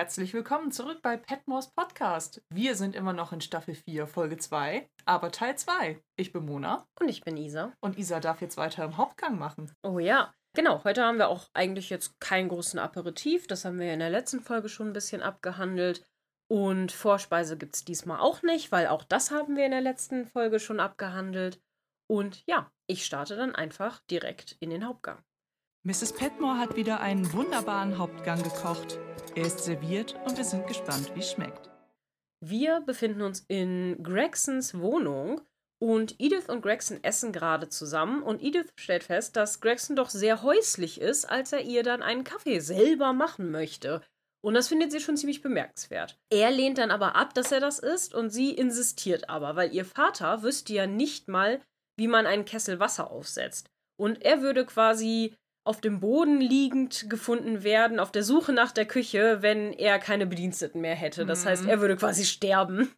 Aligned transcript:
Herzlich 0.00 0.32
willkommen 0.32 0.72
zurück 0.72 1.02
bei 1.02 1.18
Petmores 1.18 1.72
Podcast. 1.72 2.40
Wir 2.48 2.74
sind 2.74 2.96
immer 2.96 3.12
noch 3.12 3.34
in 3.34 3.42
Staffel 3.42 3.74
4, 3.74 4.06
Folge 4.06 4.38
2, 4.38 4.88
aber 5.04 5.30
Teil 5.30 5.58
2. 5.58 6.02
Ich 6.16 6.32
bin 6.32 6.46
Mona. 6.46 6.86
Und 6.98 7.10
ich 7.10 7.20
bin 7.20 7.36
Isa. 7.36 7.74
Und 7.80 7.98
Isa 7.98 8.18
darf 8.18 8.40
jetzt 8.40 8.56
weiter 8.56 8.82
im 8.82 8.96
Hauptgang 8.96 9.38
machen. 9.38 9.70
Oh 9.82 9.98
ja. 9.98 10.32
Genau, 10.56 10.82
heute 10.84 11.04
haben 11.04 11.18
wir 11.18 11.28
auch 11.28 11.50
eigentlich 11.52 11.90
jetzt 11.90 12.18
keinen 12.18 12.48
großen 12.48 12.78
Aperitif. 12.78 13.46
Das 13.46 13.66
haben 13.66 13.78
wir 13.78 13.92
in 13.92 13.98
der 13.98 14.08
letzten 14.08 14.40
Folge 14.40 14.70
schon 14.70 14.86
ein 14.86 14.94
bisschen 14.94 15.20
abgehandelt. 15.20 16.02
Und 16.48 16.92
Vorspeise 16.92 17.58
gibt 17.58 17.74
es 17.74 17.84
diesmal 17.84 18.20
auch 18.20 18.42
nicht, 18.42 18.72
weil 18.72 18.86
auch 18.86 19.04
das 19.04 19.30
haben 19.30 19.54
wir 19.54 19.66
in 19.66 19.72
der 19.72 19.82
letzten 19.82 20.24
Folge 20.24 20.60
schon 20.60 20.80
abgehandelt. 20.80 21.60
Und 22.08 22.42
ja, 22.46 22.72
ich 22.86 23.04
starte 23.04 23.36
dann 23.36 23.54
einfach 23.54 24.00
direkt 24.10 24.56
in 24.60 24.70
den 24.70 24.86
Hauptgang. 24.86 25.22
Mrs. 25.82 26.12
Petmore 26.12 26.58
hat 26.58 26.76
wieder 26.76 27.00
einen 27.00 27.32
wunderbaren 27.32 27.96
Hauptgang 27.96 28.42
gekocht. 28.42 28.98
Er 29.34 29.46
ist 29.46 29.60
serviert 29.60 30.14
und 30.26 30.36
wir 30.36 30.44
sind 30.44 30.66
gespannt, 30.66 31.10
wie 31.14 31.20
es 31.20 31.30
schmeckt. 31.30 31.70
Wir 32.44 32.82
befinden 32.82 33.22
uns 33.22 33.46
in 33.48 34.02
Gregsons 34.02 34.78
Wohnung 34.78 35.40
und 35.78 36.16
Edith 36.18 36.50
und 36.50 36.60
Gregson 36.60 37.02
essen 37.02 37.32
gerade 37.32 37.70
zusammen 37.70 38.22
und 38.22 38.42
Edith 38.42 38.68
stellt 38.76 39.04
fest, 39.04 39.36
dass 39.36 39.62
Gregson 39.62 39.96
doch 39.96 40.10
sehr 40.10 40.42
häuslich 40.42 41.00
ist, 41.00 41.24
als 41.24 41.50
er 41.54 41.62
ihr 41.62 41.82
dann 41.82 42.02
einen 42.02 42.24
Kaffee 42.24 42.58
selber 42.60 43.14
machen 43.14 43.50
möchte. 43.50 44.02
Und 44.42 44.52
das 44.52 44.68
findet 44.68 44.92
sie 44.92 45.00
schon 45.00 45.16
ziemlich 45.16 45.40
bemerkenswert. 45.40 46.18
Er 46.28 46.50
lehnt 46.50 46.76
dann 46.76 46.90
aber 46.90 47.16
ab, 47.16 47.32
dass 47.32 47.52
er 47.52 47.60
das 47.60 47.78
ist 47.78 48.14
und 48.14 48.28
sie 48.28 48.50
insistiert 48.52 49.30
aber, 49.30 49.56
weil 49.56 49.74
ihr 49.74 49.86
Vater 49.86 50.42
wüsste 50.42 50.74
ja 50.74 50.86
nicht 50.86 51.28
mal, 51.28 51.62
wie 51.96 52.06
man 52.06 52.26
einen 52.26 52.44
Kessel 52.44 52.80
Wasser 52.80 53.10
aufsetzt. 53.10 53.70
Und 53.98 54.22
er 54.22 54.42
würde 54.42 54.66
quasi 54.66 55.34
auf 55.70 55.80
dem 55.80 56.00
Boden 56.00 56.40
liegend 56.40 57.08
gefunden 57.08 57.62
werden, 57.62 58.00
auf 58.00 58.10
der 58.10 58.24
Suche 58.24 58.52
nach 58.52 58.72
der 58.72 58.86
Küche, 58.86 59.38
wenn 59.40 59.72
er 59.72 60.00
keine 60.00 60.26
Bediensteten 60.26 60.80
mehr 60.80 60.96
hätte. 60.96 61.24
Das 61.24 61.44
mhm. 61.44 61.48
heißt, 61.48 61.66
er 61.66 61.80
würde 61.80 61.96
quasi 61.96 62.24
sterben. 62.24 62.92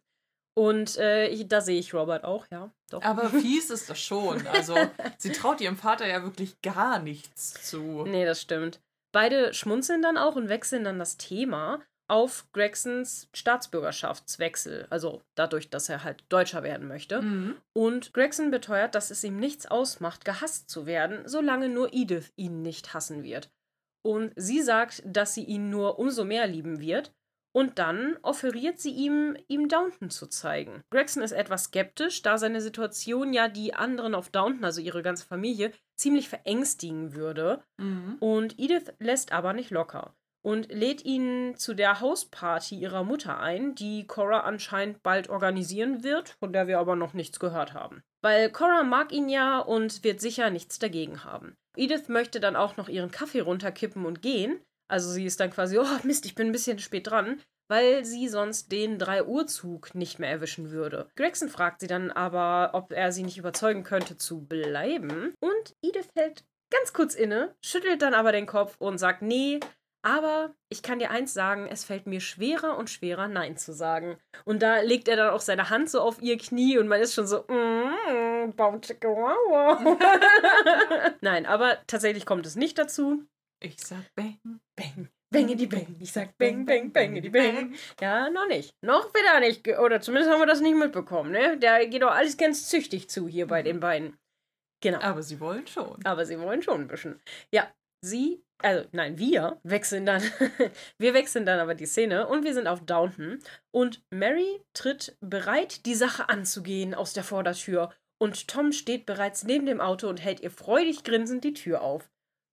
Und 0.55 0.97
äh, 0.97 1.27
ich, 1.27 1.47
da 1.47 1.61
sehe 1.61 1.79
ich 1.79 1.93
Robert 1.93 2.23
auch, 2.23 2.47
ja. 2.51 2.71
Doch. 2.89 3.03
Aber 3.03 3.29
fies 3.29 3.69
ist 3.69 3.91
das 3.91 3.99
schon. 3.99 4.47
Also, 4.47 4.75
sie 5.19 5.31
traut 5.31 5.61
ihrem 5.61 5.77
Vater 5.77 6.07
ja 6.07 6.23
wirklich 6.23 6.63
gar 6.63 6.97
nichts 6.97 7.69
zu. 7.69 8.05
Nee, 8.07 8.25
das 8.25 8.41
stimmt. 8.41 8.81
Beide 9.11 9.53
schmunzeln 9.53 10.01
dann 10.01 10.17
auch 10.17 10.35
und 10.35 10.49
wechseln 10.49 10.83
dann 10.83 10.97
das 10.97 11.17
Thema 11.17 11.79
auf 12.07 12.45
Gregsons 12.53 13.29
Staatsbürgerschaftswechsel, 13.33 14.87
also 14.89 15.21
dadurch, 15.35 15.69
dass 15.69 15.89
er 15.89 16.03
halt 16.03 16.23
Deutscher 16.29 16.63
werden 16.63 16.87
möchte. 16.87 17.21
Mhm. 17.21 17.55
Und 17.73 18.13
Gregson 18.13 18.51
beteuert, 18.51 18.95
dass 18.95 19.11
es 19.11 19.23
ihm 19.23 19.37
nichts 19.37 19.65
ausmacht, 19.65 20.25
gehasst 20.25 20.69
zu 20.69 20.85
werden, 20.85 21.27
solange 21.27 21.69
nur 21.69 21.93
Edith 21.93 22.33
ihn 22.35 22.61
nicht 22.61 22.93
hassen 22.93 23.23
wird. 23.23 23.49
Und 24.05 24.33
sie 24.35 24.61
sagt, 24.61 25.01
dass 25.05 25.33
sie 25.33 25.45
ihn 25.45 25.69
nur 25.69 25.97
umso 25.97 26.25
mehr 26.25 26.47
lieben 26.47 26.79
wird, 26.79 27.13
und 27.55 27.77
dann 27.77 28.17
offeriert 28.23 28.79
sie 28.79 28.89
ihm, 28.89 29.37
ihm 29.47 29.69
Downton 29.69 30.09
zu 30.09 30.25
zeigen. 30.25 30.81
Gregson 30.89 31.21
ist 31.21 31.33
etwas 31.33 31.65
skeptisch, 31.65 32.23
da 32.23 32.39
seine 32.39 32.61
Situation 32.61 33.31
ja 33.31 33.47
die 33.47 33.75
anderen 33.75 34.15
auf 34.15 34.29
Downton, 34.29 34.65
also 34.65 34.81
ihre 34.81 35.03
ganze 35.03 35.25
Familie, 35.25 35.71
ziemlich 35.95 36.29
verängstigen 36.29 37.13
würde. 37.13 37.63
Mhm. 37.77 38.17
Und 38.19 38.59
Edith 38.59 38.91
lässt 38.97 39.31
aber 39.31 39.53
nicht 39.53 39.69
locker 39.69 40.15
und 40.43 40.71
lädt 40.71 41.03
ihn 41.05 41.55
zu 41.55 41.73
der 41.73 41.99
Hausparty 42.01 42.75
ihrer 42.75 43.03
Mutter 43.03 43.39
ein, 43.39 43.75
die 43.75 44.05
Cora 44.05 44.41
anscheinend 44.41 45.01
bald 45.01 45.29
organisieren 45.29 46.03
wird, 46.03 46.29
von 46.29 46.53
der 46.53 46.67
wir 46.67 46.79
aber 46.79 46.95
noch 46.95 47.13
nichts 47.13 47.39
gehört 47.39 47.73
haben. 47.73 48.03
Weil 48.21 48.51
Cora 48.51 48.83
mag 48.83 49.11
ihn 49.11 49.29
ja 49.29 49.59
und 49.59 50.03
wird 50.03 50.21
sicher 50.21 50.49
nichts 50.49 50.79
dagegen 50.79 51.23
haben. 51.23 51.55
Edith 51.75 52.07
möchte 52.07 52.39
dann 52.39 52.55
auch 52.55 52.77
noch 52.77 52.89
ihren 52.89 53.11
Kaffee 53.11 53.41
runterkippen 53.41 54.05
und 54.05 54.21
gehen, 54.21 54.59
also 54.87 55.09
sie 55.09 55.25
ist 55.25 55.39
dann 55.39 55.49
quasi, 55.49 55.77
oh 55.77 55.85
Mist, 56.03 56.25
ich 56.25 56.35
bin 56.35 56.47
ein 56.47 56.51
bisschen 56.51 56.79
spät 56.79 57.07
dran, 57.07 57.41
weil 57.69 58.05
sie 58.05 58.27
sonst 58.27 58.71
den 58.71 58.99
3-Uhr-Zug 58.99 59.95
nicht 59.95 60.19
mehr 60.19 60.29
erwischen 60.29 60.71
würde. 60.71 61.09
Gregson 61.15 61.49
fragt 61.49 61.79
sie 61.79 61.87
dann 61.87 62.11
aber, 62.11 62.71
ob 62.73 62.91
er 62.91 63.11
sie 63.11 63.23
nicht 63.23 63.37
überzeugen 63.37 63.83
könnte 63.83 64.17
zu 64.17 64.41
bleiben. 64.45 65.33
Und 65.39 65.73
Edith 65.81 66.09
hält 66.15 66.43
ganz 66.69 66.93
kurz 66.93 67.15
inne, 67.15 67.55
schüttelt 67.63 68.01
dann 68.01 68.13
aber 68.13 68.31
den 68.31 68.45
Kopf 68.45 68.75
und 68.79 68.97
sagt, 68.97 69.21
nee, 69.21 69.59
aber 70.03 70.53
ich 70.69 70.83
kann 70.83 70.99
dir 70.99 71.11
eins 71.11 71.33
sagen, 71.33 71.67
es 71.67 71.85
fällt 71.85 72.07
mir 72.07 72.19
schwerer 72.19 72.77
und 72.77 72.89
schwerer, 72.89 73.27
Nein 73.27 73.57
zu 73.57 73.73
sagen. 73.73 74.17
Und 74.45 74.61
da 74.61 74.81
legt 74.81 75.07
er 75.07 75.15
dann 75.15 75.29
auch 75.29 75.39
seine 75.41 75.69
Hand 75.69 75.89
so 75.89 76.01
auf 76.01 76.21
ihr 76.21 76.37
Knie 76.37 76.77
und 76.77 76.87
man 76.87 77.01
ist 77.01 77.13
schon 77.13 77.25
so, 77.25 77.45
mm, 77.47 78.53
Nein, 81.21 81.45
aber 81.45 81.77
tatsächlich 81.87 82.25
kommt 82.25 82.45
es 82.45 82.55
nicht 82.55 82.77
dazu. 82.77 83.23
Ich 83.61 83.79
sag 83.79 84.13
bang, 84.15 84.37
bang, 84.75 85.07
bang 85.31 85.55
die 85.55 85.67
bang. 85.67 85.95
Ich 85.99 86.11
sag 86.11 86.37
bang, 86.37 86.65
bang, 86.65 86.91
bang 86.91 87.21
die 87.21 87.29
bang. 87.29 87.73
Ja, 88.01 88.29
noch 88.29 88.47
nicht. 88.47 88.75
Noch 88.81 89.13
wird 89.13 89.25
er 89.25 89.39
nicht. 89.39 89.65
Oder 89.79 90.01
zumindest 90.01 90.31
haben 90.31 90.41
wir 90.41 90.45
das 90.45 90.59
nicht 90.59 90.75
mitbekommen, 90.75 91.31
ne? 91.31 91.57
Der 91.57 91.87
geht 91.87 92.01
doch 92.01 92.11
alles 92.11 92.35
ganz 92.35 92.67
züchtig 92.67 93.09
zu 93.09 93.29
hier 93.29 93.47
bei 93.47 93.63
den 93.63 93.79
beiden. 93.79 94.17
Genau. 94.81 94.99
Aber 94.99 95.23
sie 95.23 95.39
wollen 95.39 95.65
schon. 95.65 95.97
Aber 96.03 96.25
sie 96.25 96.37
wollen 96.41 96.61
schon 96.61 96.81
ein 96.81 96.87
bisschen. 96.87 97.21
Ja, 97.53 97.71
sie, 98.03 98.43
also 98.59 98.87
nein, 98.91 99.17
wir 99.17 99.59
wechseln 99.63 100.05
dann, 100.05 100.21
wir 100.97 101.13
wechseln 101.13 101.45
dann 101.45 101.59
aber 101.59 101.75
die 101.75 101.85
Szene 101.85 102.27
und 102.27 102.43
wir 102.43 102.53
sind 102.53 102.67
auf 102.67 102.85
Downton 102.85 103.39
und 103.71 104.03
Mary 104.11 104.61
tritt 104.73 105.17
bereit, 105.21 105.85
die 105.85 105.95
Sache 105.95 106.29
anzugehen 106.29 106.93
aus 106.93 107.13
der 107.13 107.23
Vordertür 107.23 107.93
und 108.23 108.47
Tom 108.47 108.71
steht 108.71 109.05
bereits 109.05 109.43
neben 109.43 109.65
dem 109.65 109.81
Auto 109.81 110.07
und 110.07 110.23
hält 110.23 110.39
ihr 110.39 110.51
freudig 110.51 111.03
grinsend 111.03 111.43
die 111.43 111.53
Tür 111.53 111.81
auf. 111.81 112.09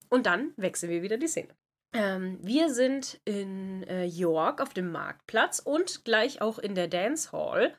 Und 0.08 0.26
dann 0.26 0.52
wechseln 0.56 0.90
wir 0.90 1.02
wieder 1.02 1.16
die 1.16 1.28
Szene. 1.28 1.54
Ähm, 1.92 2.38
wir 2.42 2.74
sind 2.74 3.20
in 3.24 3.84
äh, 3.84 4.04
York 4.04 4.60
auf 4.60 4.74
dem 4.74 4.90
Marktplatz 4.90 5.60
und 5.60 6.04
gleich 6.04 6.40
auch 6.40 6.58
in 6.58 6.74
der 6.74 6.88
Dance 6.88 7.30
Hall. 7.32 7.76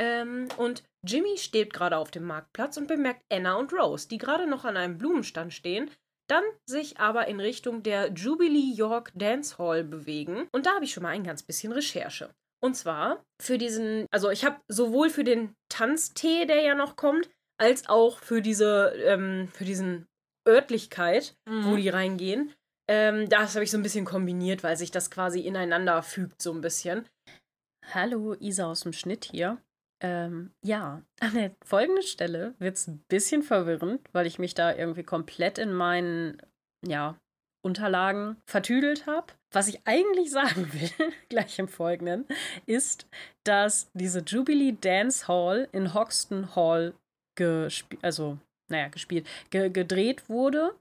Ähm, 0.00 0.48
und 0.56 0.84
Jimmy 1.06 1.38
steht 1.38 1.72
gerade 1.72 1.96
auf 1.96 2.10
dem 2.10 2.24
Marktplatz 2.24 2.76
und 2.76 2.88
bemerkt 2.88 3.22
Anna 3.32 3.54
und 3.54 3.72
Rose, 3.72 4.08
die 4.08 4.18
gerade 4.18 4.48
noch 4.48 4.64
an 4.64 4.76
einem 4.76 4.98
Blumenstand 4.98 5.52
stehen, 5.52 5.90
dann 6.28 6.44
sich 6.66 6.98
aber 6.98 7.26
in 7.26 7.40
Richtung 7.40 7.82
der 7.82 8.12
Jubilee 8.12 8.72
York 8.74 9.10
Dance 9.14 9.58
Hall 9.58 9.82
bewegen. 9.82 10.46
Und 10.52 10.66
da 10.66 10.74
habe 10.74 10.84
ich 10.84 10.92
schon 10.92 11.02
mal 11.02 11.10
ein 11.10 11.24
ganz 11.24 11.42
bisschen 11.42 11.72
Recherche. 11.72 12.30
Und 12.60 12.76
zwar 12.76 13.24
für 13.40 13.58
diesen, 13.58 14.06
also 14.10 14.30
ich 14.30 14.44
habe 14.44 14.60
sowohl 14.68 15.10
für 15.10 15.24
den 15.24 15.54
Tanztee, 15.68 16.44
der 16.44 16.60
ja 16.60 16.74
noch 16.74 16.96
kommt, 16.96 17.28
als 17.58 17.88
auch 17.88 18.18
für 18.18 18.42
diese, 18.42 18.92
ähm, 19.04 19.48
für 19.52 19.64
diesen 19.64 20.06
Örtlichkeit, 20.46 21.34
mhm. 21.48 21.64
wo 21.64 21.76
die 21.76 21.88
reingehen. 21.88 22.52
Ähm, 22.88 23.28
das 23.28 23.54
habe 23.54 23.64
ich 23.64 23.70
so 23.70 23.76
ein 23.76 23.82
bisschen 23.82 24.04
kombiniert, 24.04 24.62
weil 24.62 24.76
sich 24.76 24.90
das 24.90 25.10
quasi 25.10 25.40
ineinander 25.40 26.02
fügt, 26.02 26.40
so 26.42 26.52
ein 26.52 26.60
bisschen. 26.60 27.06
Hallo, 27.92 28.34
Isa 28.38 28.70
aus 28.70 28.80
dem 28.80 28.92
Schnitt 28.92 29.26
hier. 29.26 29.58
Ähm, 30.00 30.52
ja, 30.64 31.02
an 31.20 31.34
der 31.34 31.52
folgenden 31.64 32.04
Stelle 32.04 32.54
wird 32.58 32.76
es 32.76 32.86
ein 32.86 33.02
bisschen 33.08 33.42
verwirrend, 33.42 34.00
weil 34.12 34.26
ich 34.26 34.38
mich 34.38 34.54
da 34.54 34.74
irgendwie 34.74 35.02
komplett 35.02 35.58
in 35.58 35.72
meinen, 35.72 36.40
ja, 36.86 37.18
Unterlagen 37.64 38.36
vertüdelt 38.46 39.06
habe. 39.06 39.32
Was 39.52 39.68
ich 39.68 39.80
eigentlich 39.84 40.30
sagen 40.30 40.72
will, 40.72 41.12
gleich 41.28 41.58
im 41.58 41.68
Folgenden, 41.68 42.26
ist, 42.66 43.06
dass 43.44 43.90
diese 43.94 44.20
Jubilee 44.20 44.76
Dance 44.80 45.28
Hall 45.28 45.68
in 45.72 45.94
Hoxton 45.94 46.54
Hall 46.54 46.94
gespielt, 47.36 48.04
also 48.04 48.38
naja, 48.70 48.88
gespielt, 48.88 49.26
ge 49.50 49.70
gedreht 49.70 50.28
wurde. 50.28 50.74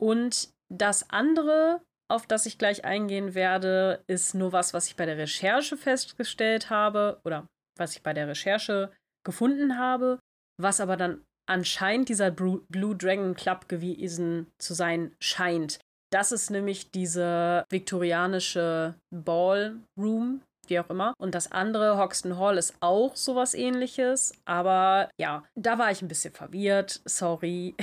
Und 0.00 0.50
das 0.72 1.10
andere, 1.10 1.82
auf 2.10 2.26
das 2.26 2.46
ich 2.46 2.58
gleich 2.58 2.84
eingehen 2.84 3.34
werde, 3.34 4.02
ist 4.06 4.34
nur 4.34 4.52
was, 4.52 4.72
was 4.72 4.86
ich 4.86 4.96
bei 4.96 5.06
der 5.06 5.18
Recherche 5.18 5.76
festgestellt 5.76 6.70
habe 6.70 7.20
oder 7.24 7.46
was 7.78 7.96
ich 7.96 8.02
bei 8.02 8.12
der 8.12 8.28
Recherche 8.28 8.92
gefunden 9.24 9.78
habe, 9.78 10.18
was 10.60 10.80
aber 10.80 10.96
dann 10.96 11.22
anscheinend 11.48 12.08
dieser 12.08 12.30
Blue 12.30 12.96
Dragon 12.96 13.34
Club 13.34 13.68
gewesen 13.68 14.46
zu 14.58 14.74
sein 14.74 15.12
scheint. 15.20 15.78
Das 16.10 16.32
ist 16.32 16.50
nämlich 16.50 16.90
diese 16.90 17.64
viktorianische 17.68 18.94
Ballroom, 19.10 20.42
wie 20.66 20.80
auch 20.80 20.88
immer. 20.90 21.14
Und 21.18 21.34
das 21.34 21.52
andere, 21.52 21.98
Hoxton 21.98 22.38
Hall, 22.38 22.56
ist 22.56 22.74
auch 22.80 23.16
sowas 23.16 23.54
ähnliches. 23.54 24.32
Aber 24.46 25.10
ja, 25.18 25.44
da 25.54 25.78
war 25.78 25.90
ich 25.90 26.00
ein 26.00 26.08
bisschen 26.08 26.32
verwirrt. 26.32 27.00
Sorry. 27.04 27.74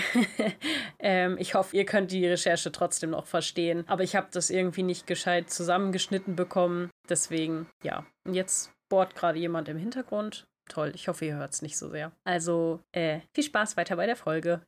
ähm, 0.99 1.37
ich 1.39 1.53
hoffe, 1.53 1.75
ihr 1.75 1.85
könnt 1.85 2.11
die 2.11 2.25
Recherche 2.25 2.71
trotzdem 2.71 3.11
noch 3.11 3.25
verstehen. 3.25 3.83
Aber 3.87 4.03
ich 4.03 4.15
habe 4.15 4.27
das 4.31 4.49
irgendwie 4.49 4.83
nicht 4.83 5.05
gescheit 5.07 5.49
zusammengeschnitten 5.49 6.35
bekommen. 6.35 6.89
Deswegen, 7.09 7.67
ja. 7.83 8.05
Und 8.25 8.33
jetzt 8.33 8.71
bohrt 8.89 9.15
gerade 9.15 9.39
jemand 9.39 9.69
im 9.69 9.77
Hintergrund. 9.77 10.47
Toll, 10.67 10.91
ich 10.95 11.07
hoffe, 11.07 11.25
ihr 11.25 11.35
hört 11.35 11.53
es 11.53 11.61
nicht 11.61 11.77
so 11.77 11.89
sehr. 11.89 12.11
Also, 12.23 12.81
äh, 12.91 13.19
viel 13.33 13.43
Spaß 13.43 13.77
weiter 13.77 13.95
bei 13.95 14.05
der 14.05 14.15
Folge. 14.15 14.61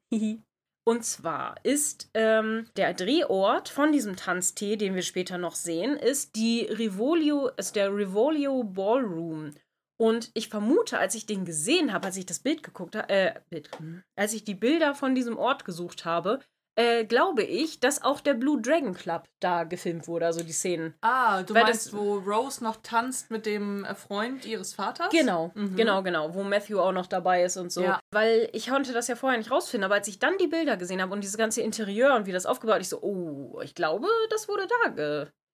Und 0.88 1.04
zwar 1.04 1.56
ist 1.64 2.10
ähm, 2.14 2.70
der 2.78 2.94
Drehort 2.94 3.68
von 3.68 3.92
diesem 3.92 4.16
Tanztee, 4.16 4.78
den 4.78 4.96
wir 4.96 5.02
später 5.02 5.38
noch 5.38 5.56
sehen, 5.56 5.98
ist 5.98 6.38
die 6.38 6.62
Rivolio, 6.62 7.50
ist 7.58 7.76
der 7.76 7.94
Rivolio 7.94 8.64
Ballroom. 8.64 9.54
Und 10.00 10.32
ich 10.34 10.48
vermute, 10.48 10.98
als 10.98 11.16
ich 11.16 11.26
den 11.26 11.44
gesehen 11.44 11.92
habe, 11.92 12.06
als 12.06 12.16
ich 12.16 12.26
das 12.26 12.40
Bild 12.40 12.64
geguckt 12.64 12.96
habe, 12.96 13.10
äh, 13.10 13.34
Bild, 13.50 13.70
hm, 13.78 14.04
als 14.16 14.34
ich 14.34 14.46
die 14.46 14.56
Bilder 14.56 14.96
von 14.96 15.14
diesem 15.14 15.38
Ort 15.38 15.66
gesucht 15.66 16.06
habe, 16.06 16.40
äh, 16.80 17.06
glaube 17.06 17.44
ich, 17.44 17.80
dass 17.80 18.04
auch 18.04 18.22
der 18.22 18.36
Blue 18.36 18.62
Dragon 18.62 18.94
Club 18.94 19.24
da 19.40 19.64
gefilmt 19.64 20.08
wurde, 20.08 20.28
also 20.28 20.44
die 20.44 20.52
Szenen. 20.52 20.94
Ah, 21.02 21.42
du 21.44 21.54
Weil 21.56 21.64
meinst, 21.64 21.88
das- 21.88 21.94
wo 21.94 22.18
Rose 22.20 22.64
noch 22.64 22.78
tanzt 22.84 23.32
mit 23.32 23.46
dem 23.46 23.84
äh, 23.84 23.96
Freund 23.96 24.46
ihres 24.46 24.74
Vaters? 24.76 25.10
Genau, 25.12 25.52
Mhm. 25.56 25.76
genau, 25.76 26.04
genau, 26.04 26.34
wo 26.36 26.44
Matthew 26.44 26.80
auch 26.80 26.92
noch 26.92 27.08
dabei 27.08 27.44
ist 27.44 27.58
und 27.58 27.72
so. 27.72 27.82
Ja. 27.82 28.00
Weil 28.12 28.50
ich 28.54 28.70
konnte 28.70 28.94
das 28.94 29.08
ja 29.08 29.16
vorher 29.16 29.38
nicht 29.40 29.50
rausfinden, 29.52 29.86
aber 29.86 29.96
als 29.96 30.08
ich 30.08 30.20
dann 30.20 30.38
die 30.38 30.48
Bilder 30.48 30.78
gesehen 30.78 31.02
habe 31.02 31.14
und 31.14 31.22
dieses 31.22 31.38
ganze 31.38 31.62
Interieur 31.62 32.16
und 32.16 32.28
wie 32.28 32.32
das 32.32 32.46
aufgebaut, 32.46 32.82
ich 32.82 32.90
so, 32.90 33.02
oh, 33.02 33.60
ich 33.64 33.74
glaube, 33.74 34.08
das 34.30 34.48
wurde 34.48 34.68
da 34.84 34.90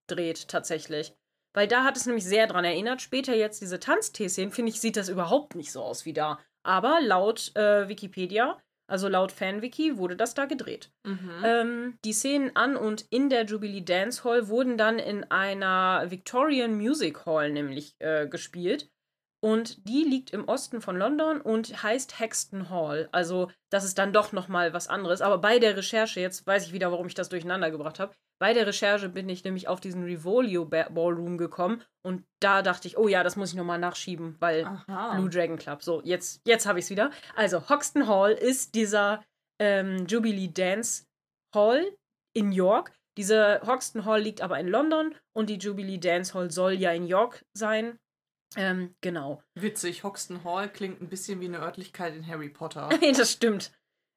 gedreht 0.07 0.47
tatsächlich. 0.49 1.13
Weil 1.55 1.67
da 1.67 1.83
hat 1.83 1.95
es 1.97 2.05
nämlich 2.07 2.25
sehr 2.25 2.47
dran 2.47 2.65
erinnert. 2.65 3.01
Später 3.01 3.35
jetzt 3.35 3.61
diese 3.61 3.79
Tanztee-Szenen, 3.79 4.51
finde 4.51 4.71
ich, 4.71 4.81
sieht 4.81 4.97
das 4.97 5.07
überhaupt 5.07 5.55
nicht 5.55 5.71
so 5.71 5.83
aus 5.83 6.03
wie 6.05 6.13
da. 6.13 6.39
Aber 6.63 6.99
laut 7.01 7.55
äh, 7.55 7.87
Wikipedia, 7.87 8.57
also 8.93 9.07
laut 9.07 9.31
FanWiki, 9.31 9.97
wurde 9.97 10.15
das 10.15 10.35
da 10.35 10.45
gedreht. 10.45 10.91
Mhm. 11.03 11.31
Ähm, 11.43 11.97
die 12.05 12.13
Szenen 12.13 12.55
an 12.55 12.75
und 12.75 13.07
in 13.09 13.31
der 13.31 13.45
Jubilee 13.45 13.81
Dance 13.81 14.23
Hall 14.23 14.49
wurden 14.49 14.77
dann 14.77 14.99
in 14.99 15.23
einer 15.31 16.05
Victorian 16.11 16.75
Music 16.75 17.25
Hall 17.25 17.51
nämlich 17.51 17.95
äh, 17.97 18.27
gespielt. 18.27 18.91
Und 19.43 19.85
die 19.89 20.05
liegt 20.05 20.31
im 20.31 20.47
Osten 20.47 20.79
von 20.79 20.95
London 20.95 21.41
und 21.41 21.83
heißt 21.83 22.17
Hexton 22.17 22.69
Hall. 22.69 23.09
Also, 23.11 23.51
das 23.69 23.83
ist 23.83 23.97
dann 23.97 24.13
doch 24.13 24.31
nochmal 24.31 24.71
was 24.71 24.87
anderes. 24.87 25.19
Aber 25.21 25.37
bei 25.37 25.59
der 25.59 25.75
Recherche, 25.75 26.21
jetzt 26.21 26.47
weiß 26.47 26.65
ich 26.67 26.71
wieder, 26.71 26.93
warum 26.93 27.07
ich 27.07 27.13
das 27.13 27.27
durcheinander 27.27 27.69
gebracht 27.69 27.99
habe. 27.99 28.13
Bei 28.39 28.53
der 28.53 28.65
Recherche 28.65 29.09
bin 29.09 29.27
ich 29.27 29.43
nämlich 29.43 29.67
auf 29.67 29.81
diesen 29.81 30.05
Rivolio 30.05 30.63
Ba- 30.63 30.87
Ballroom 30.89 31.37
gekommen. 31.37 31.83
Und 32.05 32.23
da 32.41 32.61
dachte 32.61 32.87
ich, 32.87 32.97
oh 32.97 33.09
ja, 33.09 33.21
das 33.21 33.35
muss 33.35 33.49
ich 33.49 33.55
nochmal 33.55 33.79
nachschieben, 33.79 34.37
weil 34.39 34.63
Aha. 34.63 35.15
Blue 35.15 35.29
Dragon 35.29 35.57
Club. 35.57 35.83
So, 35.83 36.01
jetzt, 36.05 36.39
jetzt 36.47 36.65
habe 36.65 36.79
ich 36.79 36.85
es 36.85 36.89
wieder. 36.89 37.11
Also, 37.35 37.67
Hoxton 37.67 38.07
Hall 38.07 38.31
ist 38.31 38.75
dieser 38.75 39.25
ähm, 39.59 40.05
Jubilee 40.07 40.51
Dance 40.53 41.03
Hall 41.53 41.85
in 42.33 42.53
York. 42.53 42.93
Diese 43.17 43.59
Hoxton 43.65 44.05
Hall 44.05 44.21
liegt 44.21 44.41
aber 44.41 44.57
in 44.57 44.69
London 44.69 45.13
und 45.35 45.49
die 45.49 45.57
Jubilee 45.57 45.97
Dance 45.97 46.33
Hall 46.33 46.49
soll 46.49 46.73
ja 46.73 46.93
in 46.93 47.05
York 47.05 47.43
sein. 47.53 47.99
Ähm, 48.55 48.93
genau. 49.01 49.41
Witzig, 49.55 50.03
Hoxton 50.03 50.43
Hall 50.43 50.69
klingt 50.69 51.01
ein 51.01 51.09
bisschen 51.09 51.39
wie 51.41 51.45
eine 51.45 51.59
Örtlichkeit 51.59 52.15
in 52.15 52.25
Harry 52.27 52.49
Potter. 52.49 52.89
das 53.17 53.31
stimmt. 53.31 53.71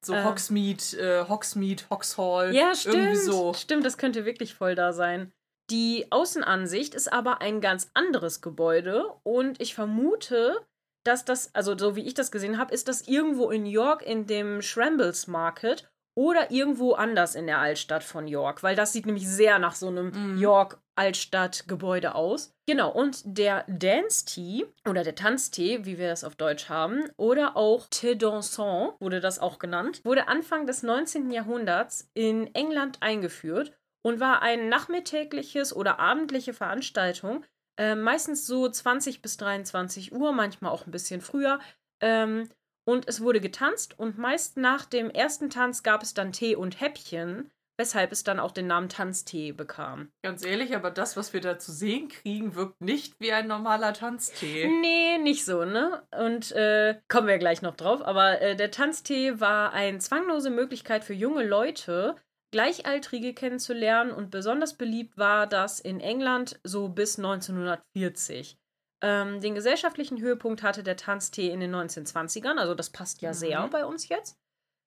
So 0.05 0.13
Äh. 0.13 0.23
Hogsmeade, 0.23 0.97
äh, 0.97 1.27
Hogsmeade, 1.27 1.83
Hoxhall. 1.89 2.53
Ja, 2.55 2.75
stimmt. 2.75 2.95
Irgendwie 2.95 3.15
so. 3.17 3.53
Stimmt, 3.53 3.85
das 3.85 3.97
könnte 3.97 4.25
wirklich 4.25 4.53
voll 4.53 4.75
da 4.75 4.93
sein. 4.93 5.31
Die 5.69 6.05
Außenansicht 6.11 6.95
ist 6.95 7.11
aber 7.11 7.41
ein 7.41 7.59
ganz 7.61 7.89
anderes 7.93 8.41
Gebäude 8.41 9.05
und 9.23 9.59
ich 9.59 9.73
vermute, 9.75 10.65
dass 11.03 11.25
das, 11.25 11.53
also 11.55 11.77
so 11.77 11.95
wie 11.95 12.05
ich 12.05 12.13
das 12.13 12.31
gesehen 12.31 12.57
habe, 12.57 12.73
ist 12.73 12.87
das 12.87 13.07
irgendwo 13.07 13.49
in 13.49 13.65
York 13.65 14.01
in 14.01 14.27
dem 14.27 14.61
Shrambles 14.61 15.27
Market 15.27 15.89
oder 16.15 16.51
irgendwo 16.51 16.93
anders 16.93 17.35
in 17.35 17.47
der 17.47 17.59
Altstadt 17.59 18.03
von 18.03 18.27
York, 18.27 18.63
weil 18.63 18.75
das 18.75 18.93
sieht 18.93 19.05
nämlich 19.05 19.27
sehr 19.27 19.59
nach 19.59 19.75
so 19.75 19.87
einem 19.87 20.11
Mhm. 20.33 20.37
York 20.37 20.79
Altstadtgebäude 20.97 22.15
aus. 22.15 22.53
Genau, 22.65 22.91
und 22.91 23.21
der 23.25 23.63
Dance 23.67 24.25
Tea 24.25 24.65
oder 24.87 25.03
der 25.03 25.15
Tanztee, 25.15 25.85
wie 25.85 25.97
wir 25.97 26.09
das 26.09 26.23
auf 26.23 26.35
Deutsch 26.35 26.69
haben, 26.69 27.09
oder 27.17 27.55
auch 27.55 27.87
Thé 27.87 28.15
dansant 28.15 28.95
wurde 28.99 29.19
das 29.19 29.39
auch 29.39 29.59
genannt, 29.59 30.01
wurde 30.03 30.27
Anfang 30.27 30.67
des 30.67 30.83
19. 30.83 31.31
Jahrhunderts 31.31 32.09
in 32.13 32.53
England 32.55 32.97
eingeführt 33.01 33.71
und 34.03 34.19
war 34.19 34.41
ein 34.41 34.69
nachmittägliches 34.69 35.75
oder 35.75 35.99
abendliche 35.99 36.53
Veranstaltung, 36.53 37.45
äh, 37.77 37.95
meistens 37.95 38.47
so 38.47 38.67
20 38.67 39.21
bis 39.21 39.37
23 39.37 40.13
Uhr, 40.13 40.31
manchmal 40.33 40.71
auch 40.71 40.85
ein 40.85 40.91
bisschen 40.91 41.21
früher. 41.21 41.59
Ähm, 42.01 42.49
und 42.85 43.07
es 43.07 43.21
wurde 43.21 43.41
getanzt 43.41 43.99
und 43.99 44.17
meist 44.17 44.55
nach 44.55 44.85
dem 44.85 45.09
ersten 45.09 45.49
Tanz 45.49 45.83
gab 45.83 46.03
es 46.03 46.13
dann 46.13 46.31
Tee 46.31 46.55
und 46.55 46.79
Häppchen, 46.79 47.51
weshalb 47.77 48.11
es 48.11 48.23
dann 48.23 48.39
auch 48.39 48.51
den 48.51 48.67
Namen 48.67 48.89
Tanztee 48.89 49.51
bekam. 49.51 50.09
Ganz 50.23 50.43
ehrlich, 50.43 50.75
aber 50.75 50.91
das, 50.91 51.15
was 51.15 51.33
wir 51.33 51.41
da 51.41 51.59
zu 51.59 51.71
sehen 51.71 52.07
kriegen, 52.09 52.55
wirkt 52.55 52.81
nicht 52.81 53.13
wie 53.19 53.31
ein 53.31 53.47
normaler 53.47 53.93
Tanztee. 53.93 54.67
Nee, 54.81 55.17
nicht 55.19 55.45
so, 55.45 55.63
ne? 55.63 56.03
Und 56.19 56.51
äh, 56.53 56.99
kommen 57.07 57.27
wir 57.27 57.37
gleich 57.37 57.61
noch 57.61 57.75
drauf. 57.75 58.01
Aber 58.01 58.41
äh, 58.41 58.55
der 58.55 58.71
Tanztee 58.71 59.39
war 59.39 59.73
eine 59.73 59.99
zwanglose 59.99 60.49
Möglichkeit 60.49 61.03
für 61.03 61.13
junge 61.13 61.45
Leute, 61.45 62.15
Gleichaltrige 62.51 63.33
kennenzulernen. 63.33 64.11
Und 64.11 64.31
besonders 64.31 64.73
beliebt 64.75 65.17
war 65.17 65.45
das 65.47 65.79
in 65.79 65.99
England 65.99 66.59
so 66.63 66.89
bis 66.89 67.17
1940. 67.17 68.57
Ähm, 69.03 69.41
den 69.41 69.53
gesellschaftlichen 69.53 70.19
Höhepunkt 70.19 70.63
hatte 70.63 70.81
der 70.81 70.97
Tanztee 70.97 71.49
in 71.51 71.59
den 71.59 71.75
1920ern. 71.75 72.57
Also 72.57 72.73
das 72.73 72.89
passt 72.89 73.21
ja 73.21 73.33
sehr 73.33 73.61
Mhm. 73.65 73.69
bei 73.69 73.85
uns 73.85 74.09
jetzt. 74.09 74.37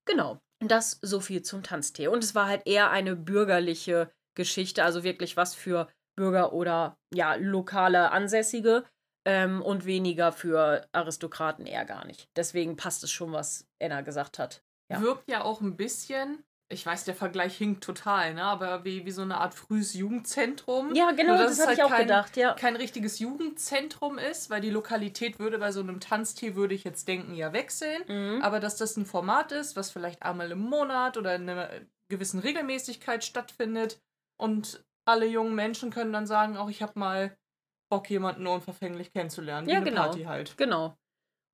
Genau. 0.05 0.41
Das 0.61 0.99
so 1.03 1.21
viel 1.21 1.43
zum 1.43 1.63
Tanztee. 1.63 2.09
Und 2.09 2.23
es 2.23 2.35
war 2.35 2.47
halt 2.47 2.67
eher 2.67 2.91
eine 2.91 3.17
bürgerliche 3.17 4.11
Geschichte, 4.35 4.85
also 4.85 5.03
wirklich 5.03 5.37
was 5.37 5.55
für 5.55 5.89
Bürger 6.17 6.53
oder 6.53 6.99
ja, 7.13 7.35
lokale 7.35 8.11
Ansässige 8.11 8.85
ähm, 9.25 9.63
und 9.63 9.87
weniger 9.87 10.33
für 10.33 10.87
Aristokraten 10.93 11.67
eher 11.67 11.85
gar 11.85 12.07
nicht. 12.07 12.29
Deswegen 12.37 12.77
passt 12.77 13.03
es 13.05 13.11
schon, 13.11 13.33
was 13.33 13.67
Anna 13.81 14.03
gesagt 14.03 14.39
hat. 14.39 14.63
Ja. 14.91 15.01
Wirkt 15.01 15.31
ja 15.31 15.43
auch 15.43 15.61
ein 15.61 15.77
bisschen, 15.77 16.45
ich 16.73 16.87
weiß, 16.87 17.05
der 17.05 17.17
Vergleich 17.17 17.57
hinkt 17.57 17.83
total, 17.83 18.35
ne? 18.35 18.45
aber 18.45 18.85
wie, 18.85 19.05
wie 19.05 19.11
so 19.11 19.23
eine 19.23 19.39
Art 19.39 19.55
frühes 19.55 19.93
Jugendzentrum. 19.93 20.95
Ja, 20.95 21.11
genau, 21.11 21.35
Nur, 21.35 21.43
das, 21.43 21.59
habe 21.59 21.69
halt 21.69 21.79
ich 21.79 21.85
auch 21.85 21.91
kein, 21.91 22.03
gedacht, 22.03 22.37
ja. 22.37 22.55
kein 22.55 22.77
richtiges 22.77 23.19
Jugendzentrum 23.19 24.19
ist, 24.19 24.51
weil 24.51 24.61
die 24.61 24.71
Lokalität 24.71 25.41
würde 25.41 25.59
bei 25.59 25.73
so 25.73 25.81
einem 25.81 25.99
Tanztee, 25.99 26.55
würde 26.55 26.75
ich 26.75 26.85
jetzt 26.85 27.09
denken, 27.09 27.35
ja 27.35 27.53
wechseln. 27.53 28.03
Mhm. 28.07 28.43
Aber 28.43 28.61
dass 28.61 28.77
das 28.77 28.97
ein 28.97 29.05
Format 29.05 29.51
ist, 29.51 29.75
was 29.75 29.91
vielleicht 29.91 30.23
einmal 30.23 30.53
im 30.53 30.61
Monat 30.61 31.17
oder 31.17 31.35
in 31.35 31.49
einer 31.49 31.69
gewissen 32.09 32.39
Regelmäßigkeit 32.39 33.25
stattfindet 33.25 34.01
und 34.37 34.85
alle 35.05 35.27
jungen 35.27 35.57
Menschen 35.57 35.91
können 35.91 36.13
dann 36.13 36.27
sagen, 36.27 36.57
auch 36.57 36.71
ich 36.71 36.83
habe 36.83 36.99
mal 36.99 37.37
Bock, 37.91 38.09
jemanden 38.09 38.47
unverfänglich 38.47 39.13
kennenzulernen. 39.13 39.69
Ja, 39.69 39.81
genau. 39.81 40.03
Party 40.03 40.23
halt. 40.23 40.57
Genau. 40.57 40.97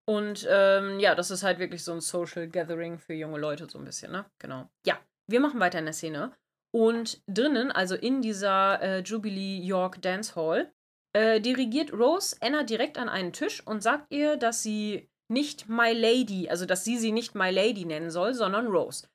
Und 0.09 0.47
ähm, 0.49 1.01
ja, 1.01 1.15
das 1.15 1.31
ist 1.31 1.43
halt 1.43 1.59
wirklich 1.59 1.83
so 1.83 1.93
ein 1.93 2.01
Social 2.01 2.49
Gathering 2.49 2.99
für 2.99 3.15
junge 3.15 3.39
Leute, 3.39 3.69
so 3.69 3.79
ein 3.79 3.85
bisschen, 3.85 4.13
ne? 4.13 4.25
Genau. 4.39 4.69
Ja, 4.87 4.99
wir 5.27 5.41
machen 5.41 5.59
weiter 5.59 5.81
in 5.81 5.87
der 5.87 5.95
Szene. 5.95 6.33
Und 6.73 7.23
drinnen, 7.27 7.73
also 7.73 7.95
in 7.97 8.23
dieser 8.23 8.81
äh, 8.83 9.01
Jubilee 9.01 9.59
York 9.59 10.01
Dance 10.03 10.37
Hall, 10.37 10.73
äh, 11.17 11.41
dirigiert 11.41 11.93
Rose 11.93 12.37
Anna 12.41 12.63
direkt 12.63 12.99
an 12.99 13.09
einen 13.09 13.33
Tisch 13.33 13.67
und 13.67 13.83
sagt 13.83 14.13
ihr, 14.13 14.37
dass 14.37 14.63
sie 14.63 15.09
nicht 15.29 15.69
My 15.69 15.93
Lady, 15.93 16.49
also 16.49 16.67
dass 16.67 16.85
sie 16.85 16.99
sie 16.99 17.13
nicht 17.13 17.35
My 17.35 17.51
Lady 17.51 17.85
nennen 17.85 18.11
soll, 18.11 18.35
sondern 18.35 18.67
Rose. 18.67 19.09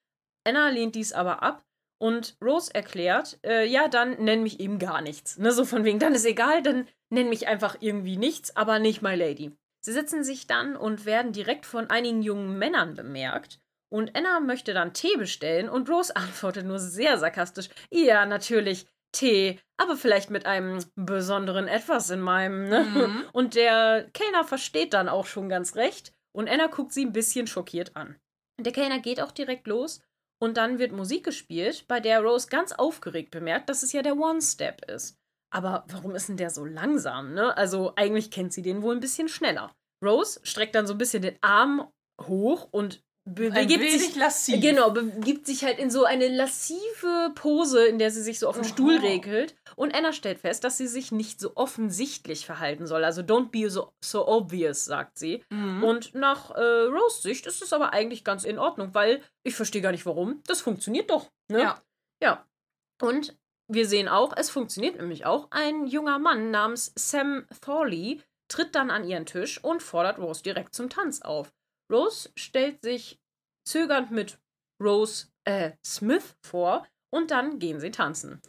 Anna 0.43 0.69
lehnt 0.69 0.95
dies 0.95 1.13
aber 1.13 1.43
ab 1.43 1.63
und 2.01 2.35
Rose 2.43 2.73
erklärt, 2.73 3.39
äh, 3.45 3.65
ja, 3.65 3.87
dann 3.87 4.21
nenn 4.23 4.43
mich 4.43 4.59
eben 4.59 4.79
gar 4.79 5.01
nichts. 5.01 5.37
Ne, 5.37 5.51
so 5.51 5.63
von 5.63 5.83
wegen, 5.83 5.99
dann 5.99 6.15
ist 6.15 6.25
egal, 6.25 6.63
dann 6.63 6.87
nenn 7.11 7.29
mich 7.29 7.47
einfach 7.47 7.77
irgendwie 7.79 8.17
nichts, 8.17 8.55
aber 8.55 8.79
nicht 8.79 9.01
My 9.01 9.15
Lady. 9.15 9.51
Sie 9.81 9.93
setzen 9.93 10.23
sich 10.23 10.47
dann 10.47 10.75
und 10.75 11.05
werden 11.05 11.33
direkt 11.33 11.65
von 11.65 11.89
einigen 11.89 12.21
jungen 12.21 12.57
Männern 12.57 12.93
bemerkt. 12.93 13.59
Und 13.89 14.15
Anna 14.15 14.39
möchte 14.39 14.73
dann 14.73 14.93
Tee 14.93 15.17
bestellen 15.17 15.69
und 15.69 15.89
Rose 15.89 16.15
antwortet 16.15 16.65
nur 16.65 16.79
sehr 16.79 17.17
sarkastisch: 17.17 17.69
Ja, 17.89 18.25
natürlich, 18.25 18.87
Tee, 19.11 19.59
aber 19.77 19.97
vielleicht 19.97 20.29
mit 20.29 20.45
einem 20.45 20.79
besonderen 20.95 21.67
Etwas 21.67 22.09
in 22.09 22.21
meinem. 22.21 22.69
Ne? 22.69 22.83
Mhm. 22.83 23.23
Und 23.33 23.55
der 23.55 24.09
Kellner 24.13 24.45
versteht 24.45 24.93
dann 24.93 25.09
auch 25.09 25.25
schon 25.25 25.49
ganz 25.49 25.75
recht 25.75 26.13
und 26.33 26.49
Anna 26.49 26.67
guckt 26.67 26.93
sie 26.93 27.05
ein 27.05 27.11
bisschen 27.11 27.45
schockiert 27.47 27.95
an. 27.97 28.15
Der 28.57 28.71
Kellner 28.71 28.99
geht 28.99 29.21
auch 29.21 29.31
direkt 29.31 29.67
los 29.67 30.01
und 30.39 30.57
dann 30.57 30.79
wird 30.79 30.91
Musik 30.91 31.25
gespielt, 31.25 31.85
bei 31.87 31.99
der 31.99 32.21
Rose 32.21 32.47
ganz 32.47 32.71
aufgeregt 32.71 33.31
bemerkt, 33.31 33.69
dass 33.69 33.83
es 33.83 33.91
ja 33.91 34.01
der 34.01 34.17
One-Step 34.17 34.89
ist. 34.89 35.17
Aber 35.51 35.83
warum 35.89 36.15
ist 36.15 36.29
denn 36.29 36.37
der 36.37 36.49
so 36.49 36.65
langsam, 36.65 37.33
ne? 37.33 37.55
Also 37.57 37.93
eigentlich 37.95 38.31
kennt 38.31 38.53
sie 38.53 38.61
den 38.61 38.81
wohl 38.81 38.95
ein 38.95 39.01
bisschen 39.01 39.27
schneller. 39.27 39.75
Rose 40.03 40.39
streckt 40.43 40.75
dann 40.75 40.87
so 40.87 40.93
ein 40.93 40.97
bisschen 40.97 41.21
den 41.21 41.37
Arm 41.41 41.87
hoch 42.19 42.67
und 42.71 43.03
Ein 43.25 43.53
begibt 43.53 43.91
sich 43.91 44.15
lassiv. 44.15 44.61
Genau, 44.61 44.91
begibt 44.91 45.45
sich 45.45 45.63
halt 45.63 45.77
in 45.77 45.91
so 45.91 46.05
eine 46.05 46.27
lassive 46.27 47.31
Pose, 47.35 47.85
in 47.85 47.99
der 47.99 48.09
sie 48.09 48.23
sich 48.23 48.39
so 48.39 48.47
auf 48.47 48.55
den 48.55 48.63
Stuhl 48.63 48.97
regelt. 48.97 49.55
Und 49.75 49.93
Anna 49.93 50.11
stellt 50.11 50.39
fest, 50.39 50.63
dass 50.63 50.77
sie 50.77 50.87
sich 50.87 51.11
nicht 51.11 51.39
so 51.39 51.51
offensichtlich 51.55 52.45
verhalten 52.45 52.87
soll. 52.87 53.03
Also 53.03 53.21
don't 53.21 53.51
be 53.51 53.69
so, 53.69 53.93
so 54.03 54.27
obvious, 54.27 54.85
sagt 54.85 55.19
sie. 55.19 55.43
Mhm. 55.49 55.83
Und 55.83 56.15
nach 56.15 56.51
äh, 56.51 56.61
Rose 56.61 57.21
Sicht 57.21 57.45
ist 57.45 57.61
es 57.61 57.73
aber 57.73 57.93
eigentlich 57.93 58.23
ganz 58.23 58.43
in 58.43 58.57
Ordnung, 58.57 58.93
weil 58.93 59.21
ich 59.43 59.55
verstehe 59.55 59.81
gar 59.81 59.91
nicht 59.91 60.05
warum. 60.05 60.41
Das 60.47 60.61
funktioniert 60.61 61.09
doch. 61.11 61.29
Ne? 61.49 61.61
Ja. 61.61 61.81
Ja. 62.23 62.45
Und 63.01 63.37
wir 63.73 63.87
sehen 63.87 64.07
auch, 64.07 64.33
es 64.35 64.49
funktioniert 64.49 64.97
nämlich 64.97 65.25
auch. 65.25 65.47
Ein 65.51 65.85
junger 65.85 66.19
Mann 66.19 66.51
namens 66.51 66.91
Sam 66.95 67.45
Thorley 67.61 68.21
tritt 68.47 68.75
dann 68.75 68.91
an 68.91 69.05
ihren 69.05 69.25
Tisch 69.25 69.63
und 69.63 69.81
fordert 69.81 70.19
Rose 70.19 70.43
direkt 70.43 70.75
zum 70.75 70.89
Tanz 70.89 71.21
auf. 71.21 71.53
Rose 71.91 72.29
stellt 72.35 72.81
sich 72.81 73.19
zögernd 73.65 74.11
mit 74.11 74.39
Rose 74.81 75.27
äh, 75.45 75.71
Smith 75.85 76.35
vor 76.41 76.85
und 77.09 77.31
dann 77.31 77.59
gehen 77.59 77.79
sie 77.79 77.91
tanzen. 77.91 78.41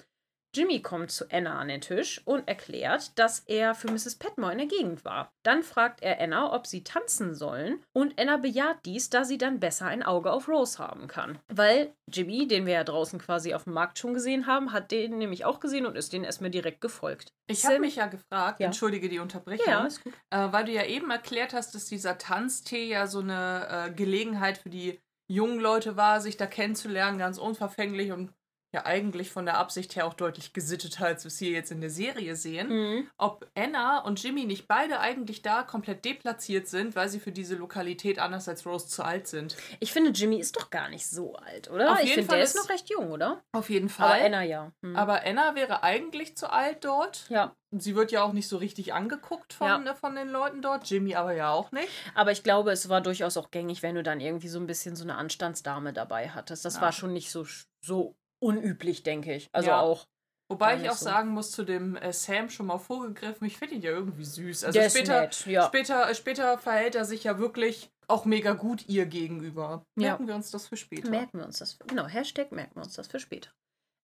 Jimmy 0.55 0.83
kommt 0.83 1.11
zu 1.11 1.25
Anna 1.31 1.59
an 1.59 1.69
den 1.69 1.81
Tisch 1.81 2.21
und 2.27 2.47
erklärt, 2.47 3.19
dass 3.19 3.41
er 3.41 3.75
für 3.75 3.91
Mrs. 3.91 4.17
Petmore 4.17 4.53
in 4.53 4.59
der 4.59 4.67
Gegend 4.67 5.05
war. 5.05 5.33
Dann 5.43 5.63
fragt 5.63 6.03
er 6.03 6.21
Anna, 6.21 6.53
ob 6.53 6.67
sie 6.67 6.85
tanzen 6.85 7.35
sollen 7.35 7.83
und 7.95 8.21
Anna 8.21 8.37
bejaht 8.37 8.85
dies, 8.85 9.09
da 9.09 9.25
sie 9.25 9.39
dann 9.39 9.61
besser 9.61 9.87
ein 9.87 10.03
Auge 10.03 10.31
auf 10.31 10.49
Rose 10.49 10.79
haben 10.79 11.09
kann. 11.09 11.39
Weil 11.49 11.95
Jimmy, 12.07 12.47
den 12.47 12.67
wir 12.67 12.75
ja 12.75 12.85
draußen 12.85 13.19
quasi 13.19 13.55
auf 13.55 13.65
dem 13.65 13.73
Markt 13.73 13.99
schon 13.99 14.13
gesehen 14.13 14.47
haben, 14.47 14.73
hat 14.73 14.91
den 14.91 15.17
nämlich 15.17 15.47
auch 15.47 15.59
gesehen 15.59 15.87
und 15.87 15.97
ist 15.97 16.13
denen 16.13 16.25
erstmal 16.25 16.51
direkt 16.51 16.83
gefolgt. 16.83 17.33
Ich 17.47 17.65
habe 17.65 17.81
mich 17.81 17.97
ja 17.97 18.07
gefragt, 18.07 18.61
ja. 18.61 18.67
entschuldige 18.67 19.09
die 19.09 19.19
Unterbrechung, 19.21 19.67
ja. 19.67 19.89
Äh, 20.31 20.53
weil 20.53 20.67
du 20.67 20.73
ja 20.73 20.85
eben 20.85 21.11
erklärt 21.11 21.55
hast, 21.55 21.75
dass 21.75 21.87
dieser 21.87 22.19
Tanztee 22.19 22.89
ja 22.89 23.07
so 23.07 23.21
eine 23.21 23.89
äh, 23.89 23.91
Gelegenheit 23.93 24.59
für 24.59 24.71
die 24.71 25.01
jungen 25.29 25.61
Leute 25.61 25.97
war, 25.97 26.21
sich 26.21 26.37
da 26.37 26.47
kennenzulernen, 26.47 27.19
ganz 27.19 27.39
unverfänglich 27.39 28.13
und 28.13 28.33
ja 28.73 28.87
eigentlich 28.87 29.31
von 29.31 29.45
der 29.45 29.59
Absicht 29.59 29.97
her 29.97 30.07
auch 30.07 30.15
deutlich 30.15 30.53
gesitteter, 30.53 31.07
als 31.07 31.25
wir 31.25 31.29
es 31.29 31.39
hier 31.39 31.51
jetzt 31.51 31.71
in 31.71 31.81
der 31.81 31.91
Serie 31.91 32.37
sehen, 32.37 32.69
mhm. 32.69 33.11
ob 33.19 33.47
Anna 33.55 33.99
und 33.99 34.23
Jimmy 34.23 34.45
nicht 34.45 34.67
beide 34.67 35.01
eigentlich 35.01 35.43
da 35.43 35.63
komplett 35.63 36.05
deplatziert 36.05 36.69
sind, 36.69 36.97
weil 36.97 37.09
sie 37.09 37.21
für 37.21 37.33
diese 37.33 37.55
Lokalität 37.55 38.19
anders 38.19 38.49
als 38.49 38.65
Rose 38.65 38.89
zu 38.89 39.05
alt 39.05 39.27
sind. 39.27 39.57
Ich 39.81 39.93
finde, 39.93 40.11
Jimmy 40.11 40.39
ist 40.39 40.57
doch 40.57 40.71
gar 40.71 40.89
nicht 40.89 41.07
so 41.07 41.35
alt, 41.37 41.71
oder? 41.71 41.93
Auf 41.93 42.03
ich 42.03 42.15
finde, 42.15 42.29
der 42.29 42.43
ist 42.43 42.57
noch 42.57 42.71
recht 42.71 42.89
jung, 42.89 43.11
oder? 43.11 43.43
Auf 43.53 43.69
jeden 43.69 43.91
Fall. 43.91 44.13
Aber 44.13 44.25
Anna 44.25 44.43
ja. 44.43 44.73
Mhm. 44.81 44.97
Aber 44.97 45.23
Anna 45.25 45.55
wäre 45.55 45.83
eigentlich 45.83 46.37
zu 46.37 46.51
alt 46.51 46.85
dort. 46.85 47.29
Ja. 47.29 47.55
Sie 47.73 47.95
wird 47.95 48.13
ja 48.13 48.23
auch 48.23 48.33
nicht 48.33 48.49
so 48.49 48.59
richtig 48.59 48.93
angeguckt 48.93 49.55
von, 49.55 49.87
ja. 49.87 49.95
von 49.95 50.15
den 50.15 50.29
Leuten 50.29 50.61
dort. 50.61 50.89
Jimmy 50.89 51.15
aber 51.15 51.33
ja 51.33 51.51
auch 51.51 51.73
nicht. 51.73 51.89
Aber 52.15 52.31
ich 52.31 52.43
glaube, 52.43 52.71
es 52.71 52.89
war 52.89 53.01
durchaus 53.01 53.37
auch 53.39 53.51
gängig, 53.51 53.83
wenn 53.83 53.95
du 53.95 54.03
dann 54.03 54.21
irgendwie 54.21 54.49
so 54.49 54.59
ein 54.59 54.67
bisschen 54.67 54.95
so 54.95 55.05
eine 55.05 55.17
Anstandsdame 55.17 55.93
dabei 55.95 56.29
hattest. 56.29 56.65
Das 56.67 56.77
ja. 56.77 56.81
war 56.83 56.93
schon 56.93 57.15
nicht 57.15 57.31
so, 57.31 57.47
so 57.81 58.15
unüblich, 58.43 59.03
denke 59.03 59.35
ich. 59.35 59.49
Also 59.53 59.71
ja. 59.71 59.81
auch. 59.81 60.07
Wobei 60.51 60.79
ich 60.79 60.91
auch 60.91 60.97
so. 60.97 61.07
sagen 61.07 61.31
muss, 61.31 61.51
zu 61.51 61.65
dem 61.65 61.97
äh, 61.97 62.13
Sam 62.13 62.51
schon 62.51 62.67
mal 62.67 62.79
vorgegriffen, 62.79 63.47
ich 63.47 63.57
finde 63.57 63.77
ihn 63.77 63.81
ja 63.81 63.91
irgendwie 63.91 64.25
süß. 64.25 64.65
Also 64.65 64.83
später, 64.83 65.23
nett, 65.23 65.47
ja. 65.47 65.67
später, 65.67 66.11
äh, 66.11 66.15
später 66.15 66.59
verhält 66.59 66.95
er 66.95 67.07
sich 67.07 67.25
ja 67.25 67.39
wirklich 67.39 67.91
auch 68.07 68.27
mega 68.27 68.53
gut 68.53 68.87
ihr 68.87 69.07
gegenüber. 69.07 69.83
Merken 69.97 70.25
ja. 70.25 70.29
wir 70.29 70.35
uns 70.35 70.51
das 70.51 70.67
für 70.67 70.77
später. 70.77 71.09
Merken 71.09 71.39
wir 71.39 71.47
uns 71.47 71.59
das. 71.59 71.75
Für, 71.75 71.87
genau, 71.87 72.07
Hashtag 72.07 72.53
merken 72.53 72.75
wir 72.75 72.83
uns 72.83 72.95
das 72.95 73.07
für 73.07 73.19
später. 73.19 73.51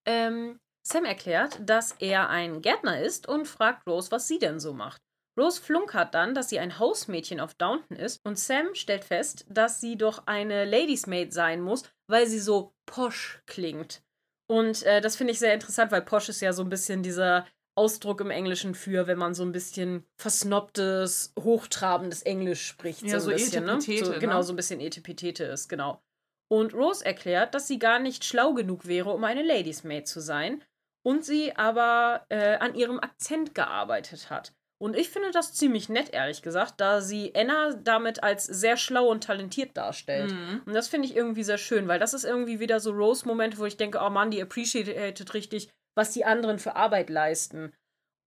Ähm, 0.07 0.59
Sam 0.87 1.05
erklärt, 1.05 1.61
dass 1.61 1.93
er 1.99 2.31
ein 2.31 2.63
Gärtner 2.63 2.99
ist 2.99 3.29
und 3.29 3.47
fragt 3.47 3.87
Rose, 3.87 4.11
was 4.11 4.27
sie 4.27 4.39
denn 4.39 4.59
so 4.59 4.73
macht. 4.73 5.03
Rose 5.39 5.61
flunkert 5.61 6.15
dann, 6.15 6.35
dass 6.35 6.49
sie 6.49 6.59
ein 6.59 6.79
Hausmädchen 6.79 7.41
auf 7.41 7.55
Downton 7.55 7.97
ist 7.97 8.25
und 8.25 8.39
Sam 8.39 8.75
stellt 8.75 9.05
fest, 9.05 9.45
dass 9.51 9.81
sie 9.81 9.97
doch 9.97 10.27
eine 10.27 10.65
Ladiesmaid 10.65 11.33
sein 11.35 11.61
muss, 11.61 11.85
weil 12.09 12.27
sie 12.27 12.41
so 12.41 12.73
posch 12.87 13.43
klingt. 13.47 14.03
Und 14.51 14.83
äh, 14.85 15.01
das 15.01 15.17
finde 15.17 15.33
ich 15.33 15.39
sehr 15.39 15.55
interessant, 15.55 15.93
weil 15.93 16.03
Posh 16.03 16.29
ist 16.31 16.41
ja 16.41 16.53
so 16.53 16.63
ein 16.63 16.71
bisschen 16.71 17.03
dieser 17.03 17.47
Ausdruck 17.77 18.21
im 18.21 18.31
Englischen 18.31 18.75
für, 18.75 19.07
wenn 19.07 19.19
man 19.19 19.35
so 19.35 19.45
ein 19.45 19.53
bisschen 19.53 20.05
versnobtes, 20.17 21.33
hochtrabendes 21.39 22.23
Englisch 22.23 22.67
spricht. 22.67 23.03
Ja, 23.03 23.21
so, 23.21 23.31
ein 23.31 23.37
bisschen, 23.37 23.67
ne? 23.67 23.81
so, 23.81 24.11
ne? 24.11 24.19
Genau, 24.19 24.43
so 24.43 24.53
ein 24.53 24.57
bisschen 24.57 24.81
Etepetete 24.81 25.45
ist, 25.45 25.69
genau. 25.69 26.03
Und 26.51 26.75
Rose 26.75 27.05
erklärt, 27.05 27.55
dass 27.55 27.69
sie 27.69 27.79
gar 27.79 27.99
nicht 28.01 28.25
schlau 28.25 28.55
genug 28.55 28.87
wäre, 28.87 29.13
um 29.13 29.23
eine 29.23 29.43
Ladiesmaid 29.43 30.09
zu 30.09 30.21
sein 30.21 30.65
und 31.07 31.25
sie 31.25 31.55
aber 31.55 32.25
äh, 32.31 32.57
an 32.57 32.75
ihrem 32.75 32.99
Akzent 32.99 33.55
gearbeitet 33.55 34.31
hat. 34.31 34.55
Und 34.81 34.97
ich 34.97 35.11
finde 35.11 35.33
das 35.33 35.55
ziemlich 35.55 35.89
nett, 35.89 36.13
ehrlich 36.13 36.41
gesagt, 36.41 36.81
da 36.81 37.01
sie 37.01 37.35
Anna 37.35 37.75
damit 37.75 38.23
als 38.23 38.45
sehr 38.45 38.77
schlau 38.77 39.09
und 39.09 39.25
talentiert 39.25 39.77
darstellt. 39.77 40.33
Mhm. 40.33 40.63
Und 40.67 40.75
das 40.75 40.87
finde 40.87 41.09
ich 41.09 41.17
irgendwie 41.17 41.43
sehr 41.43 41.59
schön, 41.59 41.89
weil 41.89 41.99
das 41.99 42.15
ist 42.15 42.25
irgendwie 42.25 42.61
wieder 42.61 42.79
so 42.79 42.93
Rose-Moment, 42.93 43.59
wo 43.59 43.65
ich 43.65 43.77
denke, 43.77 43.99
oh 44.01 44.09
Mann, 44.09 44.31
die 44.31 44.41
appreciated 44.41 45.35
richtig, 45.35 45.69
was 45.97 46.13
die 46.13 46.25
anderen 46.25 46.61
für 46.61 46.77
Arbeit 46.77 47.11
leisten. 47.11 47.73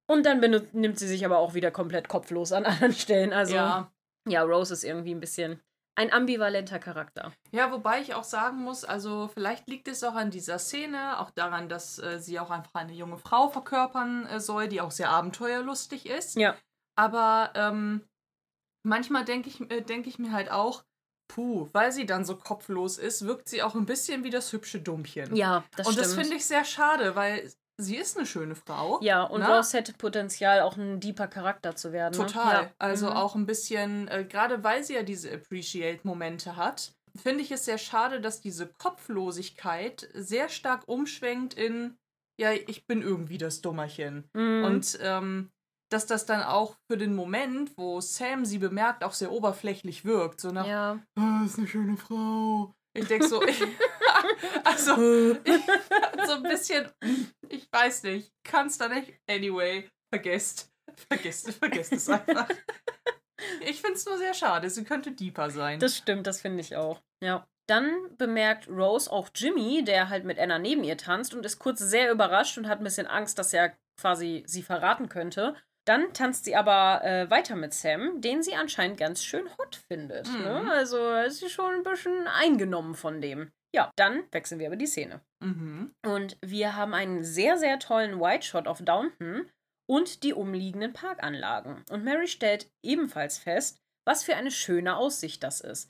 Und 0.09 0.25
dann 0.25 0.41
nimmt 0.73 0.99
sie 0.99 1.07
sich 1.07 1.23
aber 1.23 1.37
auch 1.37 1.53
wieder 1.53 1.71
komplett 1.71 2.09
kopflos 2.09 2.51
an 2.51 2.65
anderen 2.65 2.93
Stellen. 2.93 3.31
Also, 3.31 3.55
ja, 3.55 3.93
ja 4.27 4.43
Rose 4.43 4.73
ist 4.73 4.83
irgendwie 4.83 5.15
ein 5.15 5.21
bisschen 5.21 5.61
ein 5.95 6.11
ambivalenter 6.11 6.79
Charakter. 6.79 7.33
Ja, 7.51 7.71
wobei 7.71 8.01
ich 8.01 8.13
auch 8.13 8.23
sagen 8.23 8.57
muss, 8.57 8.85
also 8.85 9.29
vielleicht 9.33 9.67
liegt 9.67 9.87
es 9.87 10.03
auch 10.03 10.15
an 10.15 10.31
dieser 10.31 10.57
Szene, 10.57 11.19
auch 11.19 11.31
daran, 11.31 11.69
dass 11.69 11.99
äh, 11.99 12.19
sie 12.19 12.39
auch 12.39 12.49
einfach 12.49 12.75
eine 12.75 12.93
junge 12.93 13.17
Frau 13.17 13.49
verkörpern 13.49 14.25
äh, 14.27 14.39
soll, 14.39 14.67
die 14.67 14.81
auch 14.81 14.91
sehr 14.91 15.09
abenteuerlustig 15.09 16.07
ist. 16.07 16.35
Ja. 16.35 16.55
Aber 16.95 17.51
ähm, 17.55 18.07
manchmal 18.83 19.25
denke 19.25 19.49
ich, 19.49 19.59
äh, 19.69 19.81
denk 19.81 20.07
ich 20.07 20.17
mir 20.17 20.31
halt 20.31 20.49
auch, 20.49 20.83
puh, 21.27 21.69
weil 21.73 21.91
sie 21.91 22.05
dann 22.05 22.25
so 22.25 22.35
kopflos 22.35 22.97
ist, 22.97 23.25
wirkt 23.25 23.49
sie 23.49 23.63
auch 23.63 23.75
ein 23.75 23.85
bisschen 23.85 24.23
wie 24.23 24.29
das 24.29 24.51
hübsche 24.53 24.81
Dummchen. 24.81 25.35
Ja, 25.35 25.63
das 25.75 25.87
Und 25.87 25.93
stimmt. 25.93 26.07
das 26.07 26.15
finde 26.15 26.35
ich 26.35 26.45
sehr 26.45 26.65
schade, 26.65 27.15
weil 27.15 27.51
sie 27.81 27.97
ist 27.97 28.17
eine 28.17 28.25
schöne 28.25 28.55
Frau. 28.55 28.99
Ja, 29.01 29.23
und 29.23 29.41
na? 29.41 29.57
Rose 29.57 29.77
hätte 29.77 29.93
Potenzial, 29.93 30.61
auch 30.61 30.77
ein 30.77 30.99
deeper 30.99 31.27
Charakter 31.27 31.75
zu 31.75 31.91
werden. 31.91 32.17
Ne? 32.17 32.25
Total. 32.25 32.63
Ja. 32.63 32.71
Also 32.79 33.07
mhm. 33.07 33.13
auch 33.13 33.35
ein 33.35 33.45
bisschen, 33.45 34.07
äh, 34.07 34.25
gerade 34.25 34.63
weil 34.63 34.83
sie 34.83 34.93
ja 34.93 35.03
diese 35.03 35.31
Appreciate-Momente 35.31 36.55
hat, 36.55 36.93
finde 37.15 37.43
ich 37.43 37.51
es 37.51 37.65
sehr 37.65 37.77
schade, 37.77 38.21
dass 38.21 38.41
diese 38.41 38.67
Kopflosigkeit 38.67 40.09
sehr 40.13 40.49
stark 40.49 40.83
umschwenkt 40.87 41.53
in, 41.53 41.97
ja, 42.39 42.51
ich 42.53 42.87
bin 42.87 43.01
irgendwie 43.01 43.37
das 43.37 43.61
Dummerchen. 43.61 44.29
Mhm. 44.33 44.63
Und 44.63 44.99
ähm, 45.01 45.51
dass 45.91 46.05
das 46.05 46.25
dann 46.25 46.41
auch 46.41 46.77
für 46.89 46.97
den 46.97 47.15
Moment, 47.15 47.77
wo 47.77 47.99
Sam 47.99 48.45
sie 48.45 48.59
bemerkt, 48.59 49.03
auch 49.03 49.13
sehr 49.13 49.31
oberflächlich 49.31 50.05
wirkt. 50.05 50.39
So 50.39 50.51
nach, 50.51 50.65
ja. 50.65 50.99
oh, 51.19 51.45
ist 51.45 51.57
eine 51.57 51.67
schöne 51.67 51.97
Frau. 51.97 52.73
Ich 52.93 53.07
denke 53.07 53.27
so, 53.27 53.43
ich, 53.43 53.61
also 54.63 55.37
ich, 55.43 55.61
so 56.27 56.33
ein 56.33 56.43
bisschen, 56.43 56.89
ich 57.49 57.67
weiß 57.71 58.03
nicht, 58.03 58.31
kannst 58.43 58.81
da 58.81 58.87
nicht. 58.87 59.13
Anyway, 59.29 59.89
vergesst, 60.13 60.71
vergesst, 61.09 61.51
vergesst 61.51 61.93
es 61.93 62.09
einfach. 62.09 62.47
Ich 63.61 63.81
finde 63.81 63.95
es 63.95 64.05
nur 64.05 64.17
sehr 64.17 64.33
schade, 64.33 64.69
sie 64.69 64.83
könnte 64.83 65.11
deeper 65.11 65.49
sein. 65.49 65.79
Das 65.79 65.97
stimmt, 65.97 66.27
das 66.27 66.41
finde 66.41 66.61
ich 66.61 66.75
auch. 66.75 67.01
Ja. 67.23 67.47
Dann 67.67 68.17
bemerkt 68.17 68.67
Rose 68.67 69.09
auch 69.11 69.29
Jimmy, 69.33 69.83
der 69.83 70.09
halt 70.09 70.25
mit 70.25 70.39
Anna 70.39 70.59
neben 70.59 70.83
ihr 70.83 70.97
tanzt 70.97 71.33
und 71.33 71.45
ist 71.45 71.59
kurz 71.59 71.79
sehr 71.79 72.11
überrascht 72.11 72.57
und 72.57 72.67
hat 72.67 72.79
ein 72.79 72.83
bisschen 72.83 73.07
Angst, 73.07 73.39
dass 73.39 73.53
er 73.53 73.77
quasi 73.99 74.43
sie 74.45 74.63
verraten 74.63 75.09
könnte. 75.09 75.55
Dann 75.85 76.13
tanzt 76.13 76.45
sie 76.45 76.55
aber 76.55 77.03
äh, 77.03 77.29
weiter 77.29 77.55
mit 77.55 77.73
Sam, 77.73 78.21
den 78.21 78.43
sie 78.43 78.55
anscheinend 78.55 78.99
ganz 78.99 79.23
schön 79.23 79.45
hot 79.57 79.79
findet. 79.87 80.27
Ne? 80.27 80.37
Mhm. 80.37 80.43
Ne? 80.43 80.71
Also 80.71 81.13
ist 81.15 81.39
sie 81.39 81.49
schon 81.49 81.75
ein 81.75 81.83
bisschen 81.83 82.27
eingenommen 82.27 82.93
von 82.93 83.21
dem. 83.21 83.51
Ja, 83.73 83.91
dann 83.95 84.23
wechseln 84.31 84.59
wir 84.59 84.67
aber 84.67 84.75
die 84.75 84.87
Szene. 84.87 85.21
Mhm. 85.39 85.93
Und 86.05 86.37
wir 86.41 86.75
haben 86.75 86.93
einen 86.93 87.23
sehr, 87.23 87.57
sehr 87.57 87.79
tollen 87.79 88.19
White 88.19 88.45
Shot 88.45 88.67
auf 88.67 88.81
Downton 88.81 89.49
und 89.89 90.23
die 90.23 90.33
umliegenden 90.33 90.93
Parkanlagen. 90.93 91.83
Und 91.89 92.03
Mary 92.03 92.27
stellt 92.27 92.69
ebenfalls 92.83 93.37
fest, 93.37 93.77
was 94.05 94.23
für 94.23 94.35
eine 94.35 94.51
schöne 94.51 94.97
Aussicht 94.97 95.43
das 95.43 95.61
ist. 95.61 95.89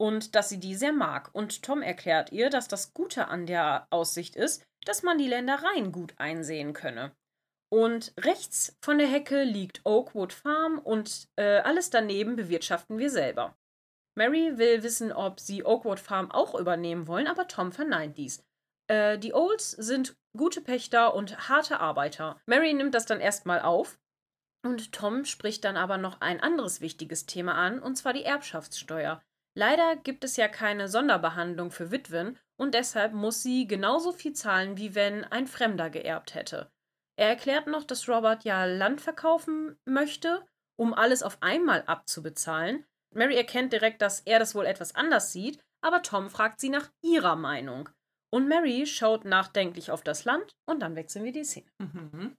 Und 0.00 0.34
dass 0.34 0.48
sie 0.48 0.60
die 0.60 0.74
sehr 0.74 0.92
mag. 0.92 1.30
Und 1.34 1.62
Tom 1.62 1.82
erklärt 1.82 2.32
ihr, 2.32 2.50
dass 2.50 2.68
das 2.68 2.94
Gute 2.94 3.28
an 3.28 3.46
der 3.46 3.86
Aussicht 3.90 4.36
ist, 4.36 4.64
dass 4.84 5.02
man 5.02 5.18
die 5.18 5.28
Ländereien 5.28 5.92
gut 5.92 6.14
einsehen 6.18 6.72
könne. 6.72 7.12
Und 7.70 8.14
rechts 8.18 8.76
von 8.80 8.96
der 8.98 9.08
Hecke 9.08 9.42
liegt 9.42 9.84
Oakwood 9.84 10.32
Farm 10.32 10.78
und 10.78 11.28
äh, 11.36 11.58
alles 11.58 11.90
daneben 11.90 12.36
bewirtschaften 12.36 12.98
wir 12.98 13.10
selber. 13.10 13.54
Mary 14.18 14.58
will 14.58 14.82
wissen, 14.82 15.12
ob 15.12 15.38
sie 15.38 15.64
Oakwood 15.64 16.00
Farm 16.00 16.32
auch 16.32 16.56
übernehmen 16.56 17.06
wollen, 17.06 17.28
aber 17.28 17.46
Tom 17.46 17.70
verneint 17.70 18.18
dies. 18.18 18.44
Äh, 18.88 19.16
die 19.16 19.32
Olds 19.32 19.70
sind 19.70 20.16
gute 20.36 20.60
Pächter 20.60 21.14
und 21.14 21.48
harte 21.48 21.78
Arbeiter. 21.78 22.40
Mary 22.44 22.74
nimmt 22.74 22.96
das 22.96 23.06
dann 23.06 23.20
erstmal 23.20 23.60
auf 23.60 23.96
und 24.64 24.90
Tom 24.90 25.24
spricht 25.24 25.64
dann 25.64 25.76
aber 25.76 25.98
noch 25.98 26.20
ein 26.20 26.40
anderes 26.40 26.80
wichtiges 26.80 27.26
Thema 27.26 27.54
an, 27.54 27.78
und 27.78 27.94
zwar 27.94 28.12
die 28.12 28.24
Erbschaftssteuer. 28.24 29.22
Leider 29.54 29.94
gibt 29.94 30.24
es 30.24 30.36
ja 30.36 30.48
keine 30.48 30.88
Sonderbehandlung 30.88 31.70
für 31.70 31.92
Witwen 31.92 32.36
und 32.56 32.74
deshalb 32.74 33.12
muss 33.12 33.44
sie 33.44 33.68
genauso 33.68 34.10
viel 34.10 34.32
zahlen, 34.32 34.76
wie 34.76 34.96
wenn 34.96 35.22
ein 35.26 35.46
Fremder 35.46 35.90
geerbt 35.90 36.34
hätte. 36.34 36.72
Er 37.16 37.28
erklärt 37.28 37.68
noch, 37.68 37.84
dass 37.84 38.08
Robert 38.08 38.42
ja 38.42 38.64
Land 38.64 39.00
verkaufen 39.00 39.78
möchte, 39.84 40.44
um 40.76 40.92
alles 40.92 41.22
auf 41.22 41.38
einmal 41.40 41.84
abzubezahlen. 41.86 42.84
Mary 43.14 43.36
erkennt 43.36 43.72
direkt, 43.72 44.02
dass 44.02 44.20
er 44.20 44.38
das 44.38 44.54
wohl 44.54 44.66
etwas 44.66 44.94
anders 44.94 45.32
sieht, 45.32 45.58
aber 45.80 46.02
Tom 46.02 46.30
fragt 46.30 46.60
sie 46.60 46.68
nach 46.68 46.90
ihrer 47.02 47.36
Meinung. 47.36 47.88
Und 48.30 48.48
Mary 48.48 48.86
schaut 48.86 49.24
nachdenklich 49.24 49.90
auf 49.90 50.02
das 50.02 50.24
Land 50.24 50.54
und 50.66 50.80
dann 50.80 50.96
wechseln 50.96 51.24
wir 51.24 51.32
die 51.32 51.44
Szene. 51.44 51.70
Mhm. 51.78 52.36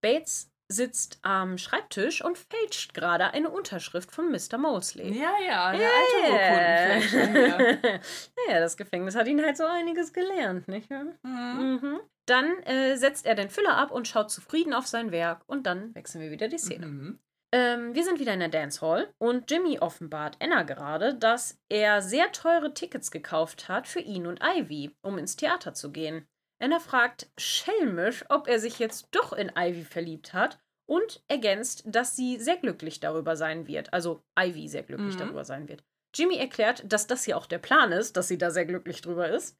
Bates 0.00 0.52
sitzt 0.68 1.18
am 1.22 1.58
Schreibtisch 1.58 2.24
und 2.24 2.38
fälscht 2.38 2.94
gerade 2.94 3.32
eine 3.32 3.50
Unterschrift 3.50 4.10
von 4.10 4.30
Mr. 4.30 4.58
Mosley. 4.58 5.12
Ja, 5.12 5.32
ja, 5.46 5.72
der 5.72 5.80
yeah. 5.80 5.90
alte 5.98 7.08
Urkundenfälscher. 7.10 8.00
ja, 8.48 8.60
das 8.60 8.76
Gefängnis 8.76 9.14
hat 9.14 9.28
ihn 9.28 9.42
halt 9.42 9.56
so 9.56 9.64
einiges 9.64 10.12
gelernt, 10.12 10.68
nicht 10.68 10.88
wahr? 10.90 11.04
Mhm. 11.22 11.80
Mhm. 11.82 12.00
Dann 12.26 12.62
äh, 12.62 12.96
setzt 12.96 13.26
er 13.26 13.34
den 13.34 13.50
Füller 13.50 13.76
ab 13.76 13.90
und 13.90 14.08
schaut 14.08 14.30
zufrieden 14.30 14.72
auf 14.72 14.86
sein 14.86 15.10
Werk 15.10 15.42
und 15.46 15.66
dann 15.66 15.94
wechseln 15.94 16.22
wir 16.22 16.30
wieder 16.30 16.48
die 16.48 16.58
Szene. 16.58 16.86
Mhm. 16.86 17.18
Ähm, 17.54 17.94
wir 17.94 18.02
sind 18.04 18.18
wieder 18.18 18.32
in 18.32 18.40
der 18.40 18.48
Dance 18.48 18.80
Hall 18.80 19.12
und 19.18 19.50
Jimmy 19.50 19.78
offenbart 19.78 20.36
Anna 20.40 20.62
gerade, 20.62 21.14
dass 21.14 21.58
er 21.68 22.00
sehr 22.00 22.32
teure 22.32 22.72
Tickets 22.72 23.10
gekauft 23.10 23.68
hat 23.68 23.86
für 23.86 24.00
ihn 24.00 24.26
und 24.26 24.40
Ivy, 24.42 24.96
um 25.02 25.18
ins 25.18 25.36
Theater 25.36 25.74
zu 25.74 25.92
gehen. 25.92 26.26
Anna 26.60 26.78
fragt 26.78 27.30
schelmisch, 27.36 28.24
ob 28.30 28.48
er 28.48 28.58
sich 28.58 28.78
jetzt 28.78 29.08
doch 29.10 29.32
in 29.32 29.52
Ivy 29.56 29.84
verliebt 29.84 30.32
hat 30.32 30.60
und 30.86 31.22
ergänzt, 31.28 31.82
dass 31.86 32.16
sie 32.16 32.38
sehr 32.38 32.56
glücklich 32.56 33.00
darüber 33.00 33.36
sein 33.36 33.66
wird. 33.66 33.92
Also 33.92 34.22
Ivy 34.38 34.68
sehr 34.68 34.82
glücklich 34.84 35.14
Mhm. 35.14 35.18
darüber 35.18 35.44
sein 35.44 35.68
wird. 35.68 35.84
Jimmy 36.14 36.36
erklärt, 36.36 36.84
dass 36.90 37.06
das 37.06 37.26
ja 37.26 37.36
auch 37.36 37.46
der 37.46 37.58
Plan 37.58 37.92
ist, 37.92 38.16
dass 38.16 38.28
sie 38.28 38.38
da 38.38 38.50
sehr 38.50 38.66
glücklich 38.66 39.00
drüber 39.02 39.28
ist. 39.28 39.58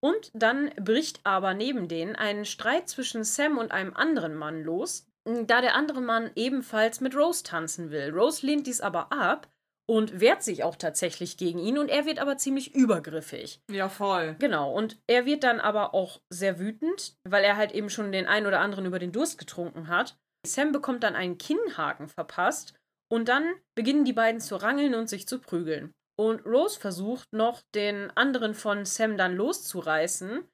Und 0.00 0.30
dann 0.34 0.70
bricht 0.76 1.20
aber 1.24 1.54
neben 1.54 1.86
denen 1.88 2.16
ein 2.16 2.44
Streit 2.44 2.88
zwischen 2.88 3.22
Sam 3.24 3.56
und 3.58 3.70
einem 3.70 3.94
anderen 3.94 4.34
Mann 4.34 4.62
los, 4.62 5.06
da 5.24 5.60
der 5.60 5.74
andere 5.74 6.00
Mann 6.00 6.30
ebenfalls 6.34 7.00
mit 7.00 7.14
Rose 7.14 7.42
tanzen 7.42 7.90
will. 7.90 8.10
Rose 8.10 8.44
lehnt 8.44 8.66
dies 8.66 8.80
aber 8.80 9.12
ab 9.12 9.48
und 9.86 10.20
wehrt 10.20 10.42
sich 10.42 10.64
auch 10.64 10.76
tatsächlich 10.76 11.36
gegen 11.36 11.58
ihn 11.58 11.78
und 11.78 11.88
er 11.88 12.06
wird 12.06 12.18
aber 12.18 12.36
ziemlich 12.36 12.74
übergriffig. 12.74 13.60
Ja, 13.70 13.88
voll. 13.88 14.36
Genau, 14.38 14.72
und 14.72 14.98
er 15.06 15.26
wird 15.26 15.44
dann 15.44 15.60
aber 15.60 15.94
auch 15.94 16.20
sehr 16.30 16.58
wütend, 16.58 17.16
weil 17.24 17.44
er 17.44 17.56
halt 17.56 17.72
eben 17.72 17.90
schon 17.90 18.12
den 18.12 18.26
einen 18.26 18.46
oder 18.46 18.60
anderen 18.60 18.86
über 18.86 18.98
den 18.98 19.12
Durst 19.12 19.38
getrunken 19.38 19.88
hat. 19.88 20.16
Sam 20.46 20.72
bekommt 20.72 21.02
dann 21.04 21.14
einen 21.14 21.38
Kinnhaken 21.38 22.08
verpasst 22.08 22.74
und 23.10 23.28
dann 23.28 23.44
beginnen 23.74 24.04
die 24.04 24.12
beiden 24.12 24.40
zu 24.40 24.56
rangeln 24.56 24.94
und 24.94 25.08
sich 25.08 25.28
zu 25.28 25.40
prügeln. 25.40 25.92
Und 26.18 26.44
Rose 26.46 26.78
versucht 26.78 27.32
noch, 27.32 27.62
den 27.74 28.10
anderen 28.16 28.54
von 28.54 28.84
Sam 28.84 29.16
dann 29.16 29.34
loszureißen. 29.34 30.44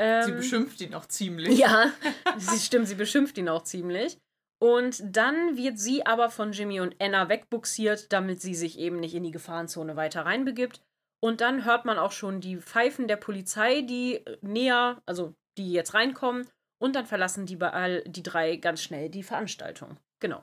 Ähm, 0.00 0.24
Sie 0.24 0.32
beschimpft 0.32 0.80
ihn 0.80 0.94
auch 0.94 1.04
ziemlich. 1.04 1.58
Ja, 1.58 1.92
sie 2.38 2.58
stimmt, 2.58 2.88
sie 2.88 2.94
beschimpft 2.94 3.36
ihn 3.36 3.50
auch 3.50 3.64
ziemlich. 3.64 4.16
Und 4.58 5.02
dann 5.04 5.56
wird 5.56 5.78
sie 5.78 6.06
aber 6.06 6.30
von 6.30 6.52
Jimmy 6.52 6.80
und 6.80 6.96
Anna 7.00 7.28
wegbuxiert, 7.28 8.10
damit 8.12 8.40
sie 8.40 8.54
sich 8.54 8.78
eben 8.78 8.98
nicht 8.98 9.14
in 9.14 9.24
die 9.24 9.30
Gefahrenzone 9.30 9.96
weiter 9.96 10.24
reinbegibt. 10.24 10.80
Und 11.22 11.42
dann 11.42 11.66
hört 11.66 11.84
man 11.84 11.98
auch 11.98 12.12
schon 12.12 12.40
die 12.40 12.56
Pfeifen 12.56 13.08
der 13.08 13.16
Polizei, 13.16 13.82
die 13.82 14.24
näher, 14.40 15.02
also 15.04 15.34
die 15.58 15.72
jetzt 15.72 15.92
reinkommen. 15.92 16.48
Und 16.82 16.96
dann 16.96 17.04
verlassen 17.04 17.44
die, 17.44 17.58
die 18.06 18.22
drei 18.22 18.56
ganz 18.56 18.82
schnell 18.82 19.10
die 19.10 19.22
Veranstaltung. 19.22 19.98
Genau, 20.18 20.42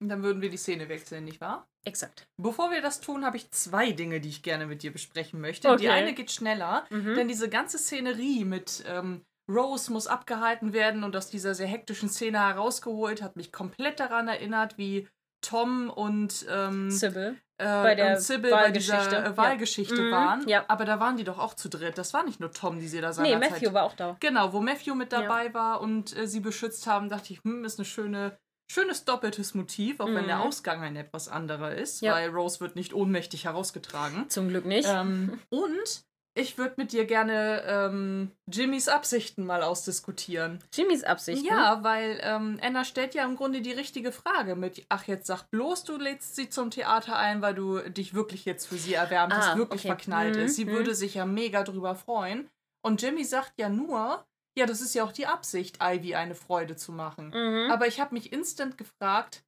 dann 0.00 0.22
würden 0.22 0.40
wir 0.42 0.50
die 0.50 0.56
Szene 0.56 0.88
wechseln, 0.88 1.24
nicht 1.24 1.40
wahr? 1.40 1.66
exakt. 1.84 2.28
Bevor 2.36 2.70
wir 2.70 2.82
das 2.82 3.00
tun, 3.00 3.24
habe 3.24 3.38
ich 3.38 3.50
zwei 3.50 3.92
Dinge, 3.92 4.20
die 4.20 4.28
ich 4.28 4.42
gerne 4.42 4.66
mit 4.66 4.82
dir 4.82 4.92
besprechen 4.92 5.40
möchte. 5.40 5.68
Die 5.68 5.86
Okay. 5.86 5.88
eine 5.88 6.12
geht 6.12 6.30
schneller, 6.30 6.84
Mhm. 6.90 7.14
denn 7.14 7.28
diese 7.28 7.48
ganze 7.48 7.78
Szenerie 7.78 8.44
mit 8.44 8.84
ähm, 8.86 9.22
Rose 9.50 9.90
muss 9.90 10.06
abgehalten 10.06 10.74
werden 10.74 11.02
und 11.02 11.16
aus 11.16 11.30
dieser 11.30 11.54
sehr 11.54 11.66
hektischen 11.66 12.10
Szene 12.10 12.40
herausgeholt 12.40 13.22
hat 13.22 13.36
mich 13.36 13.52
komplett 13.52 14.00
daran 14.00 14.28
erinnert, 14.28 14.76
wie 14.76 15.08
Tom 15.40 15.88
und, 15.88 16.44
ähm, 16.50 16.90
Sybil. 16.90 17.38
äh, 17.56 17.64
bei 17.64 17.94
der 17.94 18.16
und 18.16 18.20
Sybil 18.20 18.50
bei 18.50 18.70
dieser 18.70 18.94
Wahlgeschichte. 18.98 19.16
äh, 19.16 19.28
Ja. 19.30 19.36
Wahlgeschichte 19.38 20.02
Mhm, 20.02 20.10
waren. 20.10 20.48
ja. 20.48 20.64
Aber 20.68 20.84
da 20.84 21.00
waren 21.00 21.16
die 21.16 21.24
doch 21.24 21.38
auch 21.38 21.54
zu 21.54 21.70
dritt. 21.70 21.96
Das 21.96 22.12
war 22.12 22.22
nicht 22.24 22.38
nur 22.40 22.50
Tom, 22.52 22.80
die 22.80 22.88
sie 22.88 23.00
da 23.00 23.08
Nee, 23.08 23.14
seinerzeit... 23.14 23.50
Matthew 23.52 23.72
war 23.72 23.84
auch 23.84 23.94
da. 23.96 24.16
Genau, 24.20 24.52
wo 24.52 24.60
Matthew 24.60 24.94
mit 24.94 25.12
dabei 25.12 25.54
war 25.54 25.80
und 25.80 26.14
äh, 26.18 26.26
sie 26.26 26.40
beschützt 26.40 26.86
haben, 26.86 27.08
dachte 27.08 27.32
ich, 27.32 27.42
hm, 27.44 27.64
ist 27.64 27.78
eine 27.78 27.86
schöne, 27.86 28.36
schönes 28.70 29.04
doppeltes 29.04 29.54
Motiv, 29.54 30.00
auch 30.00 30.06
wenn 30.12 30.26
der 30.26 30.36
Mhm. 30.36 30.42
Ausgang 30.42 30.82
ein 30.82 30.96
etwas 30.96 31.28
anderer 31.28 31.74
ist, 31.74 32.02
Ja. 32.02 32.14
weil 32.14 32.28
Rose 32.30 32.60
wird 32.60 32.76
nicht 32.76 32.92
ohnmächtig 32.94 33.44
herausgetragen. 33.44 34.28
Zum 34.28 34.48
Glück 34.48 34.64
nicht. 34.66 34.88
Ähm, 34.88 35.38
und 35.50 36.04
ich 36.34 36.56
würde 36.58 36.74
mit 36.76 36.92
dir 36.92 37.04
gerne 37.04 37.62
ähm, 37.66 38.30
Jimmys 38.46 38.88
Absichten 38.88 39.44
mal 39.44 39.62
ausdiskutieren. 39.64 40.62
Jimmys 40.72 41.02
Absicht. 41.02 41.44
Ja, 41.44 41.82
weil 41.82 42.20
ähm, 42.22 42.58
Anna 42.62 42.84
stellt 42.84 43.14
ja 43.14 43.24
im 43.24 43.34
Grunde 43.34 43.60
die 43.60 43.72
richtige 43.72 44.12
Frage 44.12 44.54
mit, 44.54 44.84
ach, 44.88 45.04
jetzt 45.08 45.26
sag 45.26 45.50
bloß, 45.50 45.82
du 45.84 45.96
lädst 45.96 46.36
sie 46.36 46.48
zum 46.48 46.70
Theater 46.70 47.16
ein, 47.16 47.42
weil 47.42 47.54
du 47.54 47.78
dich 47.90 48.14
wirklich 48.14 48.44
jetzt 48.44 48.66
für 48.66 48.76
sie 48.76 48.94
erwärmt 48.94 49.34
hast, 49.34 49.48
Ah, 49.48 49.56
wirklich 49.56 49.80
okay. 49.80 49.88
verknallt 49.88 50.36
Mhm, 50.36 50.42
ist. 50.42 50.54
Sie 50.56 50.66
mhm. 50.66 50.70
würde 50.72 50.94
sich 50.94 51.14
ja 51.14 51.24
mega 51.26 51.64
drüber 51.64 51.96
freuen. 51.96 52.48
Und 52.84 53.02
Jimmy 53.02 53.24
sagt 53.24 53.54
ja 53.58 53.68
nur, 53.68 54.24
ja, 54.58 54.66
das 54.66 54.80
ist 54.80 54.94
ja 54.94 55.04
auch 55.04 55.12
die 55.12 55.26
Absicht, 55.26 55.78
Ivy 55.82 56.14
eine 56.14 56.34
Freude 56.34 56.76
zu 56.76 56.92
machen. 56.92 57.28
Mhm. 57.28 57.70
Aber 57.70 57.86
ich 57.86 58.00
habe 58.00 58.14
mich 58.14 58.32
instant 58.32 58.76
gefragt, 58.76 59.42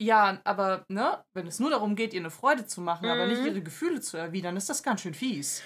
ja, 0.00 0.40
aber, 0.44 0.84
ne, 0.88 1.24
wenn 1.34 1.46
es 1.46 1.60
nur 1.60 1.70
darum 1.70 1.94
geht, 1.96 2.14
ihr 2.14 2.20
eine 2.20 2.30
Freude 2.30 2.66
zu 2.66 2.80
machen, 2.80 3.08
aber 3.08 3.26
nicht 3.26 3.40
Mhm. 3.42 3.46
ihre 3.46 3.62
Gefühle 3.62 4.00
zu 4.00 4.16
erwidern, 4.16 4.56
ist 4.56 4.68
das 4.68 4.82
ganz 4.82 5.02
schön 5.02 5.14
fies. 5.14 5.62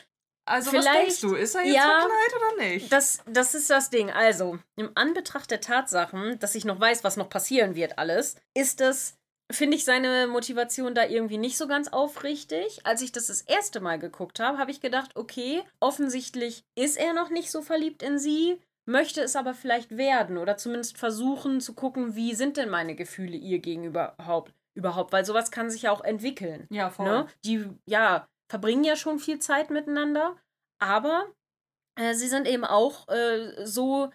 Also, 0.47 0.71
Vielleicht- 0.71 0.87
was 0.88 0.95
denkst 0.97 1.21
du? 1.21 1.35
Ist 1.35 1.54
er 1.54 1.64
jetzt 1.64 1.76
ja, 1.76 1.83
verknallt 1.83 2.35
oder 2.37 2.64
nicht? 2.64 2.92
Das, 2.92 3.23
das 3.26 3.54
ist 3.54 3.68
das 3.71 3.90
Ding. 3.90 4.11
Also, 4.11 4.59
im 4.76 4.90
Anbetracht 4.95 5.50
der 5.50 5.61
Tatsachen, 5.61 6.38
dass 6.38 6.54
ich 6.54 6.65
noch 6.65 6.80
weiß, 6.80 7.04
was 7.04 7.17
noch 7.19 7.28
passieren 7.28 7.75
wird, 7.75 7.99
alles, 7.99 8.36
ist 8.54 8.80
es, 8.80 9.15
finde 9.50 9.76
ich 9.76 9.84
seine 9.86 10.26
Motivation 10.26 10.95
da 10.95 11.04
irgendwie 11.06 11.39
nicht 11.39 11.56
so 11.58 11.67
ganz 11.67 11.89
aufrichtig. 11.89 12.80
Als 12.84 13.00
ich 13.02 13.13
das 13.13 13.26
das 13.28 13.41
erste 13.43 13.80
Mal 13.80 13.99
geguckt 13.99 14.41
habe, 14.41 14.58
habe 14.58 14.71
ich 14.71 14.80
gedacht, 14.82 15.17
okay, 15.17 15.63
offensichtlich 15.80 16.65
ist 16.75 16.97
er 16.99 17.13
noch 17.15 17.30
nicht 17.30 17.50
so 17.50 17.60
verliebt 17.63 18.02
in 18.02 18.19
sie, 18.19 18.58
möchte 18.89 19.21
es 19.21 19.37
aber 19.37 19.55
vielleicht 19.55 19.97
werden 19.97 20.39
oder 20.39 20.57
zumindest 20.57 20.97
versuchen 20.97 21.61
zu 21.61 21.75
gucken, 21.75 22.17
wie 22.17 22.35
sind 22.35 22.57
denn 22.57 22.71
meine 22.71 22.95
Gefühle 22.95 23.37
ihr 23.37 23.59
gegenüber 23.59 24.15
überhaupt, 24.19 24.55
überhaupt 24.75 25.13
weil 25.13 25.25
sowas 25.25 25.51
kann 25.51 25.71
sich 25.71 25.83
ja 25.83 25.93
auch 25.93 26.03
entwickeln. 26.03 26.67
ja, 26.71 26.89
voll. 26.91 27.07
Ne? 27.07 27.27
Die, 27.45 27.67
ja, 27.87 28.27
verbringen 28.49 28.85
ja 28.85 28.97
schon 28.97 29.19
viel 29.19 29.39
Zeit 29.41 29.71
miteinander, 29.71 30.37
aber 30.79 31.27
äh, 31.97 32.15
sie 32.15 32.29
sind 32.29 32.49
eben 32.49 32.65
auch 32.65 33.07
äh, 33.09 33.67
so, 33.67 34.11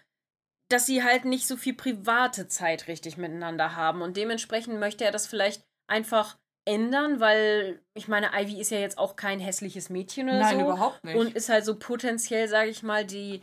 dass 0.68 0.86
sie 0.86 1.04
halt 1.04 1.24
nicht 1.24 1.46
so 1.46 1.56
viel 1.56 1.74
private 1.74 2.48
Zeit 2.48 2.88
richtig 2.88 3.16
miteinander 3.16 3.76
haben. 3.76 4.02
Und 4.02 4.16
dementsprechend 4.16 4.80
möchte 4.80 5.04
er 5.04 5.12
das 5.12 5.28
vielleicht 5.28 5.64
einfach 5.86 6.36
ändern, 6.66 7.20
weil 7.20 7.80
ich 7.94 8.08
meine, 8.08 8.30
Ivy 8.34 8.60
ist 8.60 8.70
ja 8.70 8.78
jetzt 8.78 8.98
auch 8.98 9.14
kein 9.14 9.38
hässliches 9.38 9.88
Mädchen 9.88 10.28
oder 10.28 10.40
Nein, 10.40 10.58
so. 10.58 10.64
überhaupt 10.64 11.04
nicht. 11.04 11.16
Und 11.16 11.36
ist 11.36 11.48
halt 11.48 11.64
so 11.64 11.78
potenziell, 11.78 12.48
sage 12.48 12.70
ich 12.70 12.82
mal, 12.82 13.04
die 13.04 13.42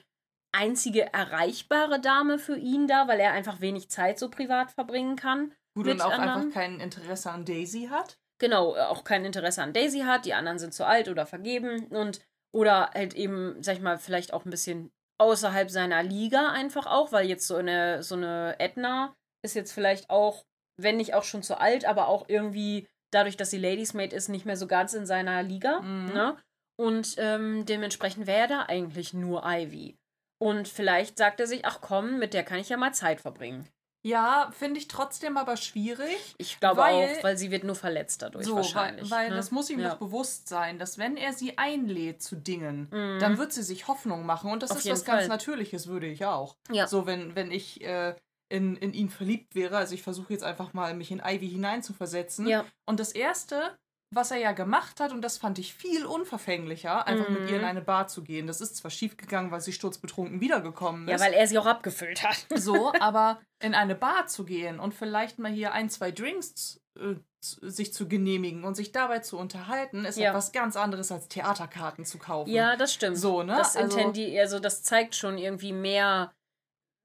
einzige 0.51 1.13
erreichbare 1.13 1.99
Dame 1.99 2.37
für 2.37 2.57
ihn 2.57 2.87
da, 2.87 3.07
weil 3.07 3.19
er 3.19 3.33
einfach 3.33 3.61
wenig 3.61 3.89
Zeit 3.89 4.19
so 4.19 4.29
privat 4.29 4.71
verbringen 4.71 5.15
kann. 5.15 5.53
Gut, 5.75 5.87
und 5.87 6.01
auch 6.01 6.11
anderen. 6.11 6.29
einfach 6.29 6.53
kein 6.53 6.79
Interesse 6.79 7.31
an 7.31 7.45
Daisy 7.45 7.87
hat. 7.89 8.17
Genau, 8.39 8.75
äh, 8.75 8.81
auch 8.81 9.03
kein 9.03 9.23
Interesse 9.23 9.61
an 9.61 9.73
Daisy 9.73 9.99
hat, 9.99 10.25
die 10.25 10.33
anderen 10.33 10.59
sind 10.59 10.73
zu 10.73 10.85
alt 10.85 11.07
oder 11.07 11.25
vergeben 11.25 11.87
und 11.87 12.21
oder 12.53 12.91
halt 12.93 13.13
eben, 13.13 13.61
sag 13.63 13.75
ich 13.75 13.81
mal, 13.81 13.97
vielleicht 13.97 14.33
auch 14.33 14.45
ein 14.45 14.49
bisschen 14.49 14.91
außerhalb 15.19 15.69
seiner 15.69 16.03
Liga 16.03 16.51
einfach 16.51 16.87
auch, 16.87 17.11
weil 17.11 17.27
jetzt 17.27 17.47
so 17.47 17.55
eine, 17.55 18.03
so 18.03 18.15
eine 18.15 18.55
Edna 18.59 19.15
ist 19.43 19.55
jetzt 19.55 19.71
vielleicht 19.71 20.09
auch, 20.09 20.45
wenn 20.77 20.97
nicht 20.97 21.13
auch 21.13 21.23
schon 21.23 21.43
zu 21.43 21.59
alt, 21.59 21.85
aber 21.85 22.07
auch 22.07 22.27
irgendwie 22.27 22.87
dadurch, 23.11 23.37
dass 23.37 23.51
sie 23.51 23.57
Ladies 23.57 23.93
Maid 23.93 24.13
ist, 24.13 24.29
nicht 24.29 24.45
mehr 24.45 24.57
so 24.57 24.67
ganz 24.67 24.93
in 24.93 25.05
seiner 25.05 25.43
Liga. 25.43 25.81
Mhm. 25.81 26.13
Ne? 26.13 26.37
Und 26.77 27.15
ähm, 27.19 27.65
dementsprechend 27.65 28.25
wäre 28.25 28.47
da 28.47 28.63
eigentlich 28.63 29.13
nur 29.13 29.43
Ivy. 29.45 29.97
Und 30.41 30.67
vielleicht 30.67 31.19
sagt 31.19 31.39
er 31.39 31.45
sich, 31.45 31.65
ach 31.65 31.81
komm, 31.81 32.17
mit 32.17 32.33
der 32.33 32.43
kann 32.43 32.57
ich 32.57 32.69
ja 32.69 32.75
mal 32.77 32.93
Zeit 32.93 33.21
verbringen. 33.21 33.67
Ja, 34.03 34.49
finde 34.57 34.79
ich 34.79 34.87
trotzdem 34.87 35.37
aber 35.37 35.55
schwierig. 35.55 36.33
Ich 36.39 36.59
glaube 36.59 36.81
Weil- 36.81 37.15
auch, 37.19 37.23
weil 37.23 37.37
sie 37.37 37.51
wird 37.51 37.63
nur 37.63 37.75
verletzt 37.75 38.23
dadurch 38.23 38.47
So, 38.47 38.55
wahrscheinlich. 38.55 39.11
weil, 39.11 39.19
weil 39.25 39.29
ne? 39.29 39.35
das 39.35 39.51
muss 39.51 39.69
ihm 39.69 39.79
ja. 39.79 39.89
doch 39.91 39.97
bewusst 39.97 40.49
sein, 40.49 40.79
dass 40.79 40.97
wenn 40.97 41.15
er 41.15 41.33
sie 41.33 41.59
einlädt 41.59 42.23
zu 42.23 42.35
Dingen, 42.35 42.87
Mhm. 42.91 43.19
dann 43.19 43.37
wird 43.37 43.53
sie 43.53 43.61
sich 43.61 43.87
Hoffnung 43.87 44.25
machen. 44.25 44.49
Und 44.51 44.63
das 44.63 44.71
Auf 44.71 44.77
ist 44.79 44.89
was 44.89 45.05
ganz 45.05 45.19
Fall. 45.19 45.27
Natürliches, 45.27 45.85
würde 45.85 46.07
ich 46.07 46.25
auch. 46.25 46.55
Ja. 46.71 46.87
So, 46.87 47.05
wenn, 47.05 47.35
wenn 47.35 47.51
ich 47.51 47.81
äh, 47.83 48.15
in, 48.49 48.75
in 48.77 48.93
ihn 48.93 49.11
verliebt 49.11 49.53
wäre, 49.53 49.77
also 49.77 49.93
ich 49.93 50.01
versuche 50.01 50.33
jetzt 50.33 50.43
einfach 50.43 50.73
mal, 50.73 50.95
mich 50.95 51.11
in 51.11 51.21
Ivy 51.23 51.49
hineinzuversetzen. 51.51 52.47
Ja. 52.47 52.65
Und 52.87 52.99
das 52.99 53.11
Erste, 53.11 53.77
was 54.13 54.31
er 54.31 54.37
ja 54.37 54.51
gemacht 54.51 54.99
hat, 54.99 55.11
und 55.13 55.21
das 55.21 55.37
fand 55.37 55.57
ich 55.57 55.73
viel 55.73 56.05
unverfänglicher, 56.05 57.07
einfach 57.07 57.29
mit 57.29 57.49
ihr 57.49 57.55
in 57.55 57.61
Mhm. 57.61 57.67
eine 57.67 57.81
Bar 57.81 58.07
zu 58.07 58.23
gehen. 58.23 58.45
Das 58.45 58.59
ist 58.59 58.75
zwar 58.75 58.91
schiefgegangen, 58.91 59.51
weil 59.51 59.61
sie 59.61 59.71
sturzbetrunken 59.71 60.41
wiedergekommen 60.41 61.07
ist. 61.07 61.19
Ja, 61.19 61.25
weil 61.25 61.33
er 61.33 61.47
sie 61.47 61.57
auch 61.57 61.65
abgefüllt 61.65 62.21
hat. 62.23 62.45
So, 62.55 62.91
aber 62.99 63.39
in 63.63 63.73
eine 63.73 63.95
Bar 63.95 64.27
zu 64.27 64.43
gehen 64.43 64.79
und 64.79 64.93
vielleicht 64.93 65.39
mal 65.39 65.51
hier 65.51 65.71
ein, 65.71 65.89
zwei 65.89 66.11
Drinks 66.11 66.81
äh, 66.99 67.15
sich 67.43 67.93
zu 67.93 68.07
genehmigen 68.07 68.63
und 68.65 68.75
sich 68.75 68.91
dabei 68.91 69.19
zu 69.19 69.37
unterhalten, 69.37 70.03
ist 70.05 70.17
Ja. 70.17 70.29
etwas 70.29 70.51
ganz 70.51 70.75
anderes 70.75 71.11
als 71.11 71.27
Theaterkarten 71.29 72.03
zu 72.05 72.17
kaufen. 72.19 72.49
Ja, 72.51 72.75
das 72.75 72.93
stimmt. 72.93 73.17
So, 73.17 73.43
ne? 73.43 73.55
Das 73.55 73.75
Also- 73.77 73.97
Intendi 73.97 74.37
also 74.39 74.59
das 74.59 74.83
zeigt 74.83 75.15
schon 75.15 75.37
irgendwie 75.37 75.71
mehr, 75.73 76.33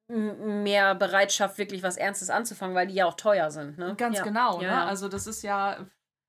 mehr 0.09 0.95
Bereitschaft, 0.95 1.59
wirklich 1.59 1.83
was 1.83 1.97
Ernstes 1.97 2.31
anzufangen, 2.31 2.75
weil 2.77 2.87
die 2.87 2.95
ja 2.95 3.07
auch 3.07 3.15
teuer 3.15 3.51
sind, 3.51 3.77
ne? 3.79 3.95
Ganz 3.97 4.19
ja. 4.19 4.25
genau, 4.25 4.61
Ja, 4.61 4.71
ne? 4.71 4.83
Also 4.85 5.09
das 5.09 5.27
ist 5.27 5.43
ja, 5.43 5.85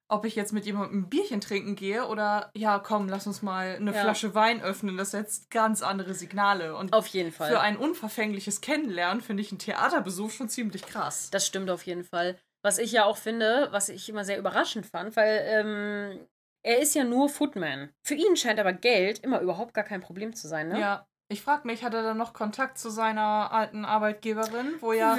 ob 0.10 0.26
ich 0.26 0.36
jetzt 0.36 0.54
mit 0.54 0.65
jemandem 0.65 1.02
ein 1.02 1.10
Bierchen 1.10 1.41
trinken 1.41 1.76
gehe 1.76 2.06
oder 2.08 2.50
ja, 2.56 2.80
komm, 2.80 3.10
lass 3.10 3.28
uns 3.28 3.41
mal 3.41 3.76
eine 3.76 3.93
Ja. 3.93 4.02
Flasche 4.02 4.34
Wein 4.34 4.62
öffnen, 4.62 4.98
das 4.98 5.12
setzt 5.12 5.50
ganz 5.52 5.82
andere 5.82 6.13
Signale. 6.13 6.76
Und 6.76 6.93
Auf 6.93 7.08
jeden 7.08 7.32
Fall. 7.32 7.50
für 7.52 7.60
ein 7.60 7.78
unverfängliches 7.78 8.62
Kennenlernen 8.62 9.22
finde 9.22 9.41
ich 9.41 9.52
einen 9.52 9.60
Theaterbesuch 9.60 10.32
schon 10.32 10.50
ziemlich 10.50 10.84
krass. 10.84 11.30
Das 11.30 11.46
stimmt 11.46 11.70
auf 11.70 11.86
jeden 11.86 12.04
Fall. 12.04 12.38
Was 12.63 12.78
ich 12.78 12.91
ja 12.91 13.06
auch 13.06 13.17
finde, 13.17 13.67
was 13.72 13.89
ich 13.89 14.10
immer 14.10 14.24
sehr 14.24 14.39
überraschend 14.39 14.86
fand, 14.86 15.15
weil 15.15 15.41
ähm, 15.46 16.28
er 16.63 16.80
ist 16.80 16.96
ja 16.96 17.04
nur 17.04 17.30
Footman. 17.30 17.89
Für 18.04 18.15
ihn 18.15 18.36
scheint 18.36 18.60
aber 18.60 18.74
Geld 18.74 19.20
immer 19.20 19.41
überhaupt 19.41 19.74
gar 19.74 19.84
kein 19.84 20.02
Problem 20.02 20.34
zu 20.34 20.48
sein, 20.48 20.70
ne? 20.70 20.80
Ja. 20.80 21.08
Ich 21.30 21.42
frage 21.42 21.68
mich, 21.68 21.84
hat 21.84 21.94
er 21.94 22.04
dann 22.04 22.18
noch 22.18 22.32
Kontakt 22.32 22.78
zu 22.78 22.90
seiner 22.90 23.52
alten 23.52 23.84
Arbeitgeberin, 23.84 24.76
wo 24.80 24.94
ja 24.94 25.13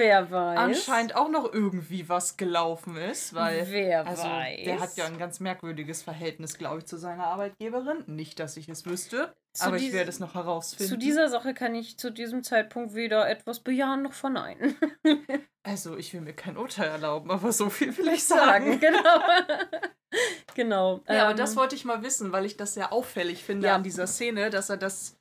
anscheinend 0.56 1.14
auch 1.14 1.28
noch 1.28 1.52
irgendwie 1.52 2.08
was 2.08 2.38
gelaufen 2.38 2.96
ist, 2.96 3.34
weil 3.34 3.66
Wer 3.68 4.06
also 4.06 4.22
weiß. 4.22 4.64
der 4.64 4.80
hat 4.80 4.96
ja 4.96 5.04
ein 5.04 5.18
ganz 5.18 5.38
merkwürdiges 5.38 6.02
Verhältnis, 6.02 6.56
glaube 6.56 6.78
ich, 6.78 6.86
zu 6.86 6.96
seiner 6.96 7.24
Arbeitgeberin. 7.26 8.04
Nicht, 8.06 8.40
dass 8.40 8.56
ich 8.56 8.70
es 8.70 8.86
wüsste, 8.86 9.34
Zu 9.52 9.66
aber 9.66 9.76
ich 9.76 9.92
werde 9.92 10.08
es 10.08 10.18
noch 10.18 10.34
herausfinden. 10.34 10.88
Zu 10.90 10.96
dieser 10.96 11.28
Sache 11.28 11.52
kann 11.52 11.74
ich 11.74 11.98
zu 11.98 12.10
diesem 12.10 12.42
Zeitpunkt 12.42 12.94
weder 12.94 13.28
etwas 13.28 13.60
bejahen 13.60 14.00
noch 14.00 14.14
verneinen. 14.14 14.76
also 15.62 15.98
ich 15.98 16.14
will 16.14 16.22
mir 16.22 16.32
kein 16.32 16.56
Urteil 16.56 16.88
erlauben, 16.88 17.30
aber 17.30 17.52
so 17.52 17.68
viel 17.68 17.94
will 17.98 18.08
ich 18.08 18.24
Sagen, 18.24 18.80
genau. 18.80 19.20
genau. 20.54 21.00
Ja, 21.06 21.22
aber 21.24 21.32
ähm, 21.32 21.36
das 21.36 21.54
wollte 21.54 21.74
ich 21.74 21.84
mal 21.84 22.02
wissen, 22.02 22.32
weil 22.32 22.46
ich 22.46 22.56
das 22.56 22.72
sehr 22.72 22.94
auffällig 22.94 23.44
finde 23.44 23.66
Ja. 23.66 23.74
an 23.74 23.82
dieser 23.82 24.06
Szene, 24.06 24.48
dass 24.48 24.70
er 24.70 24.78
das. 24.78 25.17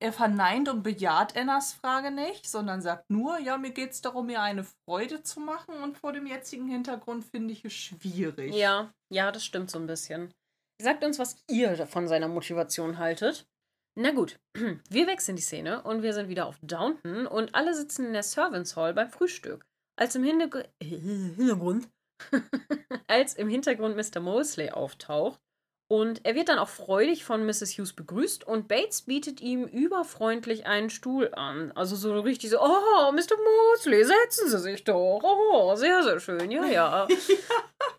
Er 0.00 0.12
verneint 0.12 0.68
und 0.68 0.84
bejaht 0.84 1.36
Annas 1.36 1.72
Frage 1.72 2.12
nicht, 2.12 2.48
sondern 2.48 2.80
sagt 2.80 3.10
nur, 3.10 3.38
ja, 3.38 3.58
mir 3.58 3.72
geht 3.72 3.90
es 3.90 4.00
darum, 4.00 4.28
ihr 4.30 4.40
eine 4.40 4.64
Freude 4.64 5.22
zu 5.24 5.40
machen 5.40 5.74
und 5.82 5.98
vor 5.98 6.12
dem 6.12 6.26
jetzigen 6.26 6.68
Hintergrund 6.68 7.24
finde 7.24 7.52
ich 7.52 7.64
es 7.64 7.72
schwierig. 7.72 8.54
Ja, 8.54 8.92
ja, 9.12 9.32
das 9.32 9.44
stimmt 9.44 9.70
so 9.70 9.78
ein 9.78 9.88
bisschen. 9.88 10.32
Sagt 10.80 11.02
uns, 11.02 11.18
was 11.18 11.42
ihr 11.48 11.84
von 11.88 12.06
seiner 12.06 12.28
Motivation 12.28 12.98
haltet. 12.98 13.48
Na 13.96 14.12
gut, 14.12 14.38
wir 14.88 15.08
wechseln 15.08 15.34
die 15.34 15.42
Szene 15.42 15.82
und 15.82 16.02
wir 16.02 16.12
sind 16.12 16.28
wieder 16.28 16.46
auf 16.46 16.60
Downton 16.62 17.26
und 17.26 17.56
alle 17.56 17.74
sitzen 17.74 18.06
in 18.06 18.12
der 18.12 18.22
Servants 18.22 18.76
Hall 18.76 18.94
beim 18.94 19.10
Frühstück. 19.10 19.66
Als 19.96 20.14
im 20.14 20.22
Hintergr 20.22 20.68
Hintergrund, 20.80 21.88
als 23.08 23.34
im 23.34 23.48
Hintergrund 23.48 23.96
Mr. 23.96 24.20
Mosley 24.20 24.70
auftaucht 24.70 25.40
und 25.88 26.24
er 26.24 26.34
wird 26.34 26.50
dann 26.50 26.58
auch 26.58 26.68
freudig 26.68 27.24
von 27.24 27.46
Mrs. 27.46 27.78
Hughes 27.78 27.94
begrüßt 27.94 28.46
und 28.46 28.68
Bates 28.68 29.02
bietet 29.02 29.40
ihm 29.40 29.64
überfreundlich 29.64 30.66
einen 30.66 30.90
Stuhl 30.90 31.32
an. 31.34 31.72
Also 31.72 31.96
so 31.96 32.20
richtig 32.20 32.50
so, 32.50 32.60
oh, 32.60 33.12
Mr. 33.12 33.36
Mosley, 33.72 34.04
setzen 34.04 34.50
Sie 34.50 34.58
sich 34.58 34.84
doch. 34.84 35.20
Oh, 35.22 35.74
sehr, 35.76 36.02
sehr 36.02 36.20
schön, 36.20 36.50
ja, 36.50 36.66
ja. 36.66 37.08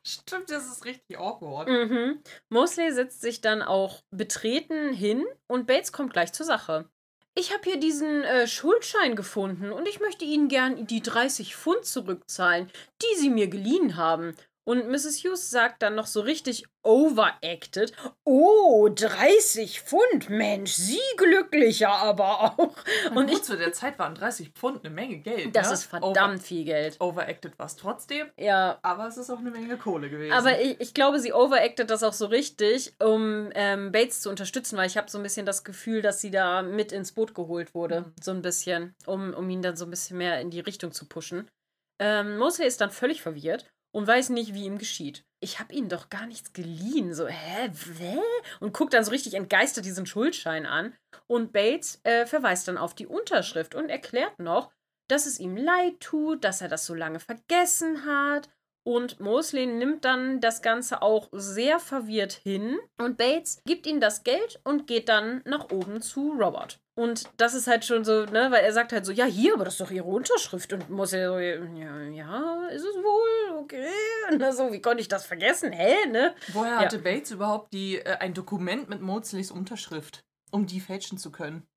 Stimmt, 0.03 0.51
das 0.51 0.67
ist 0.67 0.85
richtig 0.85 1.17
awkward. 1.17 1.67
Mhm. 1.67 2.19
Mosley 2.49 2.91
setzt 2.91 3.21
sich 3.21 3.41
dann 3.41 3.63
auch 3.63 4.03
betreten 4.11 4.93
hin 4.93 5.25
und 5.47 5.65
Bates 5.65 5.91
kommt 5.91 6.13
gleich 6.13 6.31
zur 6.31 6.45
Sache. 6.45 6.87
Ich 7.35 7.53
habe 7.53 7.63
hier 7.63 7.79
diesen 7.79 8.23
äh, 8.23 8.47
Schuldschein 8.47 9.15
gefunden 9.15 9.71
und 9.71 9.87
ich 9.87 9.99
möchte 9.99 10.25
Ihnen 10.25 10.49
gern 10.49 10.85
die 10.87 11.01
30 11.01 11.55
Pfund 11.55 11.85
zurückzahlen, 11.85 12.69
die 13.01 13.17
Sie 13.17 13.29
mir 13.29 13.47
geliehen 13.47 13.95
haben. 13.95 14.35
Und 14.69 14.87
Mrs. 14.87 15.23
Hughes 15.23 15.49
sagt 15.49 15.81
dann 15.81 15.95
noch 15.95 16.05
so 16.05 16.21
richtig 16.21 16.63
overacted: 16.83 17.91
Oh, 18.23 18.87
30 18.93 19.81
Pfund, 19.81 20.29
Mensch, 20.29 20.73
Sie 20.73 20.99
glücklicher 21.17 21.89
aber 21.89 22.39
auch. 22.39 22.75
Und 23.09 23.17
Und 23.17 23.31
ich, 23.31 23.41
zu 23.41 23.57
der 23.57 23.73
Zeit 23.73 23.97
waren 23.97 24.13
30 24.13 24.51
Pfund 24.51 24.85
eine 24.85 24.93
Menge 24.93 25.17
Geld. 25.17 25.55
das 25.55 25.69
ne? 25.69 25.73
ist 25.73 25.85
verdammt 25.85 26.43
viel 26.43 26.65
Geld. 26.65 26.97
Over 26.99 27.23
overacted 27.23 27.57
war 27.57 27.65
es 27.65 27.77
trotzdem, 27.77 28.27
Ja, 28.37 28.77
aber 28.83 29.07
es 29.07 29.17
ist 29.17 29.31
auch 29.31 29.39
eine 29.39 29.49
Menge 29.49 29.75
Kohle 29.75 30.07
gewesen. 30.07 30.33
Aber 30.33 30.61
ich, 30.61 30.79
ich 30.79 30.93
glaube, 30.93 31.17
sie 31.19 31.33
overacted 31.33 31.89
das 31.89 32.03
auch 32.03 32.13
so 32.13 32.27
richtig, 32.27 32.93
um 33.01 33.49
ähm, 33.55 33.91
Bates 33.91 34.21
zu 34.21 34.29
unterstützen, 34.29 34.77
weil 34.77 34.85
ich 34.85 34.97
habe 34.97 35.09
so 35.09 35.17
ein 35.17 35.23
bisschen 35.23 35.47
das 35.47 35.63
Gefühl, 35.63 36.03
dass 36.03 36.21
sie 36.21 36.29
da 36.29 36.61
mit 36.61 36.91
ins 36.91 37.13
Boot 37.13 37.33
geholt 37.33 37.73
wurde. 37.73 38.01
Mhm. 38.01 38.13
So 38.21 38.29
ein 38.29 38.43
bisschen, 38.43 38.93
um, 39.07 39.33
um 39.33 39.49
ihn 39.49 39.63
dann 39.63 39.75
so 39.75 39.85
ein 39.85 39.89
bisschen 39.89 40.19
mehr 40.19 40.39
in 40.39 40.51
die 40.51 40.59
Richtung 40.59 40.91
zu 40.91 41.07
pushen. 41.07 41.49
Ähm, 41.97 42.37
Mosley 42.37 42.67
ist 42.67 42.81
dann 42.81 42.91
völlig 42.91 43.23
verwirrt 43.23 43.65
und 43.91 44.07
weiß 44.07 44.29
nicht, 44.29 44.53
wie 44.53 44.65
ihm 44.65 44.77
geschieht. 44.77 45.25
Ich 45.41 45.59
habe 45.59 45.73
ihnen 45.73 45.89
doch 45.89 46.09
gar 46.09 46.25
nichts 46.27 46.53
geliehen. 46.53 47.13
So, 47.13 47.27
hä, 47.27 47.71
hä? 47.97 48.19
Und 48.59 48.73
guckt 48.73 48.93
dann 48.93 49.05
so 49.05 49.11
richtig 49.11 49.33
entgeistert 49.33 49.85
diesen 49.85 50.05
Schuldschein 50.05 50.65
an. 50.65 50.93
Und 51.27 51.53
Bates 51.53 51.99
äh, 52.03 52.25
verweist 52.25 52.67
dann 52.67 52.77
auf 52.77 52.93
die 52.93 53.07
Unterschrift 53.07 53.73
und 53.73 53.89
erklärt 53.89 54.39
noch, 54.39 54.71
dass 55.09 55.25
es 55.25 55.39
ihm 55.39 55.55
leid 55.57 55.99
tut, 56.01 56.43
dass 56.43 56.61
er 56.61 56.67
das 56.67 56.85
so 56.85 56.93
lange 56.93 57.19
vergessen 57.19 58.05
hat. 58.05 58.49
Und 58.89 59.19
Mosley 59.19 59.67
nimmt 59.67 60.03
dann 60.03 60.41
das 60.41 60.63
Ganze 60.63 61.03
auch 61.03 61.27
sehr 61.31 61.77
verwirrt 61.79 62.33
hin. 62.33 62.79
Und 62.97 63.17
Bates 63.17 63.61
gibt 63.63 63.85
ihm 63.85 63.99
das 63.99 64.23
Geld 64.23 64.59
und 64.63 64.87
geht 64.87 65.09
dann 65.09 65.43
nach 65.45 65.69
oben 65.69 66.01
zu 66.01 66.31
Robert. 66.31 66.79
Und 66.95 67.29
das 67.37 67.53
ist 67.53 67.67
halt 67.67 67.85
schon 67.85 68.03
so, 68.03 68.25
ne, 68.25 68.47
weil 68.49 68.63
er 68.63 68.73
sagt 68.73 68.91
halt 68.91 69.05
so, 69.05 69.11
ja, 69.11 69.25
hier, 69.25 69.53
aber 69.53 69.63
das 69.63 69.75
ist 69.75 69.81
doch 69.81 69.91
ihre 69.91 70.07
Unterschrift. 70.07 70.73
Und 70.73 70.89
Mosley 70.89 71.23
so, 71.23 71.37
ja, 71.37 72.01
ja, 72.01 72.67
ist 72.69 72.81
es 72.83 72.95
wohl, 72.95 73.57
okay. 73.59 73.85
Und 74.31 74.41
er 74.41 74.53
so, 74.53 74.71
wie 74.71 74.81
konnte 74.81 75.01
ich 75.01 75.07
das 75.07 75.23
vergessen? 75.27 75.71
Hä, 75.71 76.07
ne? 76.07 76.33
Woher 76.53 76.71
Ja. 76.73 76.79
hatte 76.79 76.97
Bates 76.97 77.29
überhaupt 77.29 77.71
die, 77.71 77.97
äh, 77.99 78.17
ein 78.17 78.33
Dokument 78.33 78.89
mit 78.89 79.01
Mosleys 79.01 79.51
Unterschrift, 79.51 80.23
um 80.49 80.65
die 80.65 80.79
fälschen 80.79 81.19
zu 81.19 81.31
können? 81.31 81.67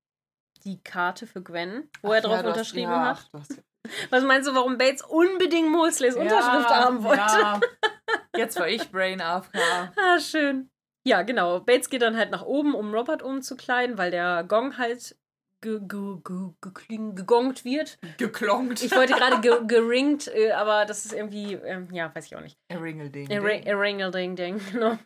Die 0.63 0.81
Karte 0.81 1.27
für 1.27 1.43
Gwen, 1.43 1.91
wo 2.01 2.09
Ach 2.09 2.15
er 2.15 2.21
drauf 2.21 2.31
ja, 2.37 2.41
du 2.41 2.49
hast- 2.49 2.55
unterschrieben 2.57 2.91
ja, 2.91 3.05
hat. 3.05 3.17
ach, 3.19 3.27
du 3.29 3.37
hast- 3.39 3.61
Was 4.09 4.23
meinst 4.23 4.47
du, 4.49 4.55
warum 4.55 4.77
Bates 4.77 5.01
unbedingt 5.03 5.69
Mosleys 5.69 6.15
Unterschrift 6.15 6.69
Ja, 6.69 6.85
haben 6.85 7.03
wollte? 7.03 7.19
Ja. 7.21 7.59
Jetzt 8.35 8.57
war 8.59 8.67
ich 8.67 8.89
Brain 8.91 9.21
AFK. 9.21 9.55
Ah, 9.95 10.19
schön. 10.19 10.69
Ja, 11.05 11.21
genau. 11.23 11.59
Bates 11.59 11.89
geht 11.89 12.01
dann 12.01 12.17
halt 12.17 12.31
nach 12.31 12.43
oben, 12.43 12.73
um 12.75 12.93
Robert 12.93 13.21
umzukleiden, 13.21 13.97
weil 13.97 14.09
der 14.11 14.43
Gong 14.45 14.77
halt 14.77 15.15
ge 15.61 15.79
ge 15.81 16.17
ge 16.23 16.49
gekling- 16.61 17.15
gegongt 17.15 17.63
wird. 17.65 17.97
Geklonkt. 18.17 18.81
Ich 18.81 18.95
wollte 18.95 19.13
gerade 19.13 19.41
ge 19.41 19.59
geringt, 19.67 20.27
äh, 20.27 20.51
aber 20.51 20.85
das 20.85 21.05
ist 21.05 21.13
irgendwie, 21.13 21.53
ähm, 21.53 21.87
ja, 21.91 22.13
weiß 22.13 22.25
ich 22.25 22.35
auch 22.35 22.41
nicht. 22.41 22.57
Ringelding. 22.71 23.27
Ringelding, 23.31 24.35
ding, 24.35 24.61
genau. 24.71 24.97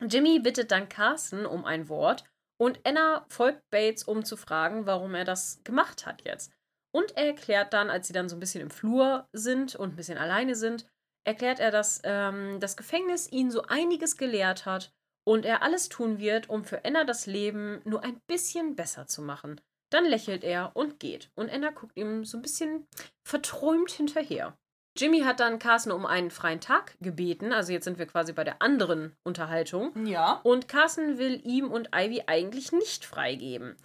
Jimmy 0.00 0.38
bittet 0.40 0.70
dann 0.70 0.88
Carson 0.88 1.44
um 1.46 1.64
ein 1.64 1.88
Wort 1.88 2.24
und 2.60 2.80
Anna 2.84 3.24
folgt 3.28 3.62
Bates, 3.70 4.04
um 4.04 4.24
zu 4.24 4.36
fragen, 4.36 4.86
warum 4.86 5.14
er 5.14 5.24
das 5.24 5.60
gemacht 5.64 6.06
hat 6.06 6.22
jetzt. 6.24 6.52
Und 6.94 7.16
er 7.16 7.26
erklärt 7.26 7.72
dann, 7.72 7.90
als 7.90 8.06
sie 8.06 8.12
dann 8.12 8.28
so 8.28 8.36
ein 8.36 8.40
bisschen 8.40 8.62
im 8.62 8.70
Flur 8.70 9.28
sind 9.32 9.74
und 9.74 9.92
ein 9.92 9.96
bisschen 9.96 10.18
alleine 10.18 10.54
sind, 10.54 10.86
erklärt 11.24 11.60
er, 11.60 11.70
dass 11.70 12.00
ähm, 12.04 12.58
das 12.60 12.76
Gefängnis 12.76 13.30
ihn 13.30 13.50
so 13.50 13.62
einiges 13.62 14.16
gelehrt 14.16 14.64
hat 14.64 14.92
und 15.26 15.44
er 15.44 15.62
alles 15.62 15.90
tun 15.90 16.18
wird, 16.18 16.48
um 16.48 16.64
für 16.64 16.84
Anna 16.84 17.04
das 17.04 17.26
Leben 17.26 17.82
nur 17.84 18.02
ein 18.02 18.20
bisschen 18.26 18.76
besser 18.76 19.06
zu 19.06 19.20
machen. 19.20 19.60
Dann 19.90 20.04
lächelt 20.04 20.44
er 20.44 20.72
und 20.74 21.00
geht. 21.00 21.30
Und 21.34 21.50
Anna 21.50 21.70
guckt 21.70 21.96
ihm 21.96 22.24
so 22.24 22.38
ein 22.38 22.42
bisschen 22.42 22.86
verträumt 23.24 23.90
hinterher. 23.90 24.56
Jimmy 24.96 25.20
hat 25.20 25.40
dann 25.40 25.58
Carson 25.58 25.92
um 25.92 26.06
einen 26.06 26.30
freien 26.30 26.60
Tag 26.60 26.96
gebeten. 27.00 27.52
Also 27.52 27.72
jetzt 27.72 27.84
sind 27.84 27.98
wir 27.98 28.06
quasi 28.06 28.32
bei 28.32 28.42
der 28.42 28.60
anderen 28.60 29.14
Unterhaltung. 29.22 30.06
Ja. 30.06 30.40
Und 30.42 30.66
Carson 30.66 31.18
will 31.18 31.40
ihm 31.44 31.70
und 31.70 31.90
Ivy 31.94 32.24
eigentlich 32.26 32.72
nicht 32.72 33.04
freigeben. 33.04 33.76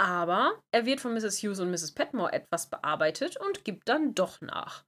Aber 0.00 0.54
er 0.72 0.86
wird 0.86 1.00
von 1.00 1.12
Mrs. 1.12 1.42
Hughes 1.42 1.60
und 1.60 1.70
Mrs. 1.70 1.92
Petmore 1.92 2.32
etwas 2.32 2.70
bearbeitet 2.70 3.36
und 3.36 3.64
gibt 3.64 3.88
dann 3.88 4.14
doch 4.14 4.40
nach. 4.40 4.84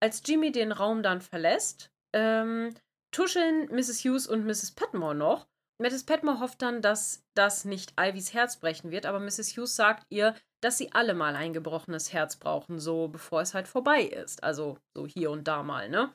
Als 0.00 0.22
Jimmy 0.24 0.52
den 0.52 0.70
Raum 0.70 1.02
dann 1.02 1.20
verlässt, 1.20 1.90
ähm, 2.12 2.72
tuscheln 3.12 3.66
Mrs. 3.72 4.04
Hughes 4.04 4.26
und 4.28 4.44
Mrs. 4.46 4.70
Petmore 4.72 5.14
noch. 5.16 5.48
Mrs. 5.80 6.04
Petmore 6.04 6.38
hofft 6.38 6.62
dann, 6.62 6.80
dass 6.80 7.24
das 7.34 7.64
nicht 7.64 7.94
Ivys 7.98 8.34
Herz 8.34 8.58
brechen 8.58 8.92
wird, 8.92 9.04
aber 9.04 9.18
Mrs. 9.18 9.56
Hughes 9.56 9.74
sagt 9.74 10.06
ihr, 10.10 10.34
dass 10.60 10.78
sie 10.78 10.92
alle 10.92 11.14
mal 11.14 11.34
ein 11.34 11.52
gebrochenes 11.52 12.12
Herz 12.12 12.36
brauchen, 12.36 12.78
so 12.78 13.08
bevor 13.08 13.40
es 13.40 13.54
halt 13.54 13.66
vorbei 13.66 14.02
ist. 14.02 14.44
Also 14.44 14.78
so 14.94 15.08
hier 15.08 15.32
und 15.32 15.48
da 15.48 15.64
mal, 15.64 15.88
ne? 15.88 16.14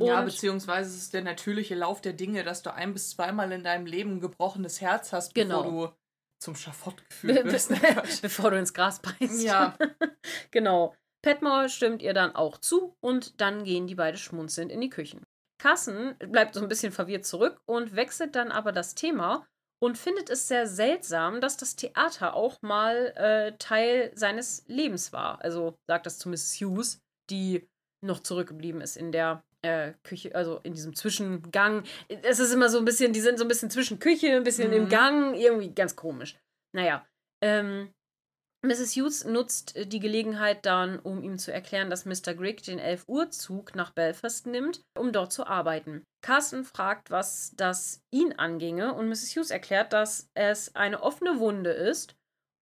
ja, 0.00 0.20
Und- 0.20 0.24
beziehungsweise 0.26 0.88
es 0.88 0.96
ist 1.02 1.12
der 1.14 1.22
natürliche 1.22 1.74
Lauf 1.74 2.00
der 2.00 2.14
Dinge, 2.14 2.42
dass 2.42 2.62
du 2.62 2.72
ein 2.72 2.94
bis 2.94 3.10
zweimal 3.10 3.52
in 3.52 3.62
deinem 3.64 3.84
Leben 3.84 4.12
ein 4.16 4.20
gebrochenes 4.20 4.80
Herz 4.80 5.12
hast, 5.12 5.34
bevor 5.34 5.64
Genau. 5.64 5.86
du 5.88 5.92
zum 6.42 6.54
Schafott 6.54 7.08
geführt 7.08 7.44
wirst. 7.44 7.70
Na, 7.70 7.78
Quatsch. 7.78 8.20
Bevor 8.20 8.50
du 8.50 8.58
ins 8.58 8.74
Gras 8.74 9.00
beißt. 9.00 9.42
ja. 9.42 9.76
genau. 10.50 10.94
Petmore 11.22 11.68
stimmt 11.68 12.02
ihr 12.02 12.14
dann 12.14 12.34
auch 12.34 12.58
zu 12.58 12.96
und 13.00 13.40
dann 13.40 13.64
gehen 13.64 13.86
die 13.86 13.94
beide 13.94 14.18
schmunzelnd 14.18 14.72
in 14.72 14.80
die 14.80 14.90
Küchen. 14.90 15.24
Carson 15.60 16.16
bleibt 16.18 16.54
so 16.54 16.60
ein 16.60 16.68
bisschen 16.68 16.92
verwirrt 16.92 17.24
zurück 17.24 17.60
und 17.66 17.94
wechselt 17.94 18.34
dann 18.34 18.50
aber 18.50 18.72
das 18.72 18.96
Thema 18.96 19.46
und 19.80 19.96
findet 19.96 20.30
es 20.30 20.48
sehr 20.48 20.66
seltsam, 20.66 21.40
dass 21.40 21.56
das 21.56 21.76
Theater 21.76 22.34
auch 22.34 22.60
mal 22.62 23.12
äh, 23.16 23.56
Teil 23.58 24.10
seines 24.16 24.64
Lebens 24.66 25.12
war. 25.12 25.40
Also 25.42 25.76
sagt 25.88 26.06
das 26.06 26.18
zu 26.18 26.28
Mrs. 26.28 26.60
Hughes, 26.60 26.98
die 27.30 27.68
noch 28.04 28.20
zurückgeblieben 28.20 28.80
ist 28.80 28.96
in 28.96 29.12
der 29.12 29.44
äh, 29.62 29.92
Küche, 30.02 30.34
also 30.34 30.60
in 30.62 30.74
diesem 30.74 30.94
Zwischengang. 30.94 31.84
Es 32.22 32.38
ist 32.38 32.52
immer 32.52 32.68
so 32.68 32.78
ein 32.78 32.84
bisschen, 32.84 33.12
die 33.12 33.20
sind 33.20 33.38
so 33.38 33.44
ein 33.44 33.48
bisschen 33.48 33.70
zwischen 33.70 33.98
Küche, 33.98 34.34
ein 34.36 34.42
bisschen 34.44 34.72
im 34.72 34.84
Mhm. 34.84 34.88
Gang, 34.88 35.34
irgendwie 35.34 35.72
ganz 35.74 35.96
komisch. 35.96 36.36
Naja, 36.74 37.06
ähm, 37.42 37.92
Mrs. 38.64 38.94
Hughes 38.94 39.24
nutzt 39.24 39.74
äh, 39.76 39.86
die 39.86 39.98
Gelegenheit 39.98 40.64
dann, 40.66 40.98
um 41.00 41.22
ihm 41.22 41.38
zu 41.38 41.52
erklären, 41.52 41.90
dass 41.90 42.04
Mr. 42.06 42.34
Grigg 42.34 42.62
den 42.62 42.78
11 42.78 43.08
Uhr 43.08 43.30
Zug 43.30 43.74
nach 43.74 43.90
Belfast 43.90 44.46
nimmt, 44.46 44.84
um 44.96 45.12
dort 45.12 45.32
zu 45.32 45.46
arbeiten. 45.46 46.04
Carsten 46.24 46.64
fragt, 46.64 47.10
was 47.10 47.52
das 47.56 48.02
ihn 48.12 48.32
anginge, 48.34 48.94
und 48.94 49.08
Mrs. 49.08 49.34
Hughes 49.34 49.50
erklärt, 49.50 49.92
dass 49.92 50.30
es 50.34 50.76
eine 50.76 51.02
offene 51.02 51.40
Wunde 51.40 51.70
ist. 51.70 52.14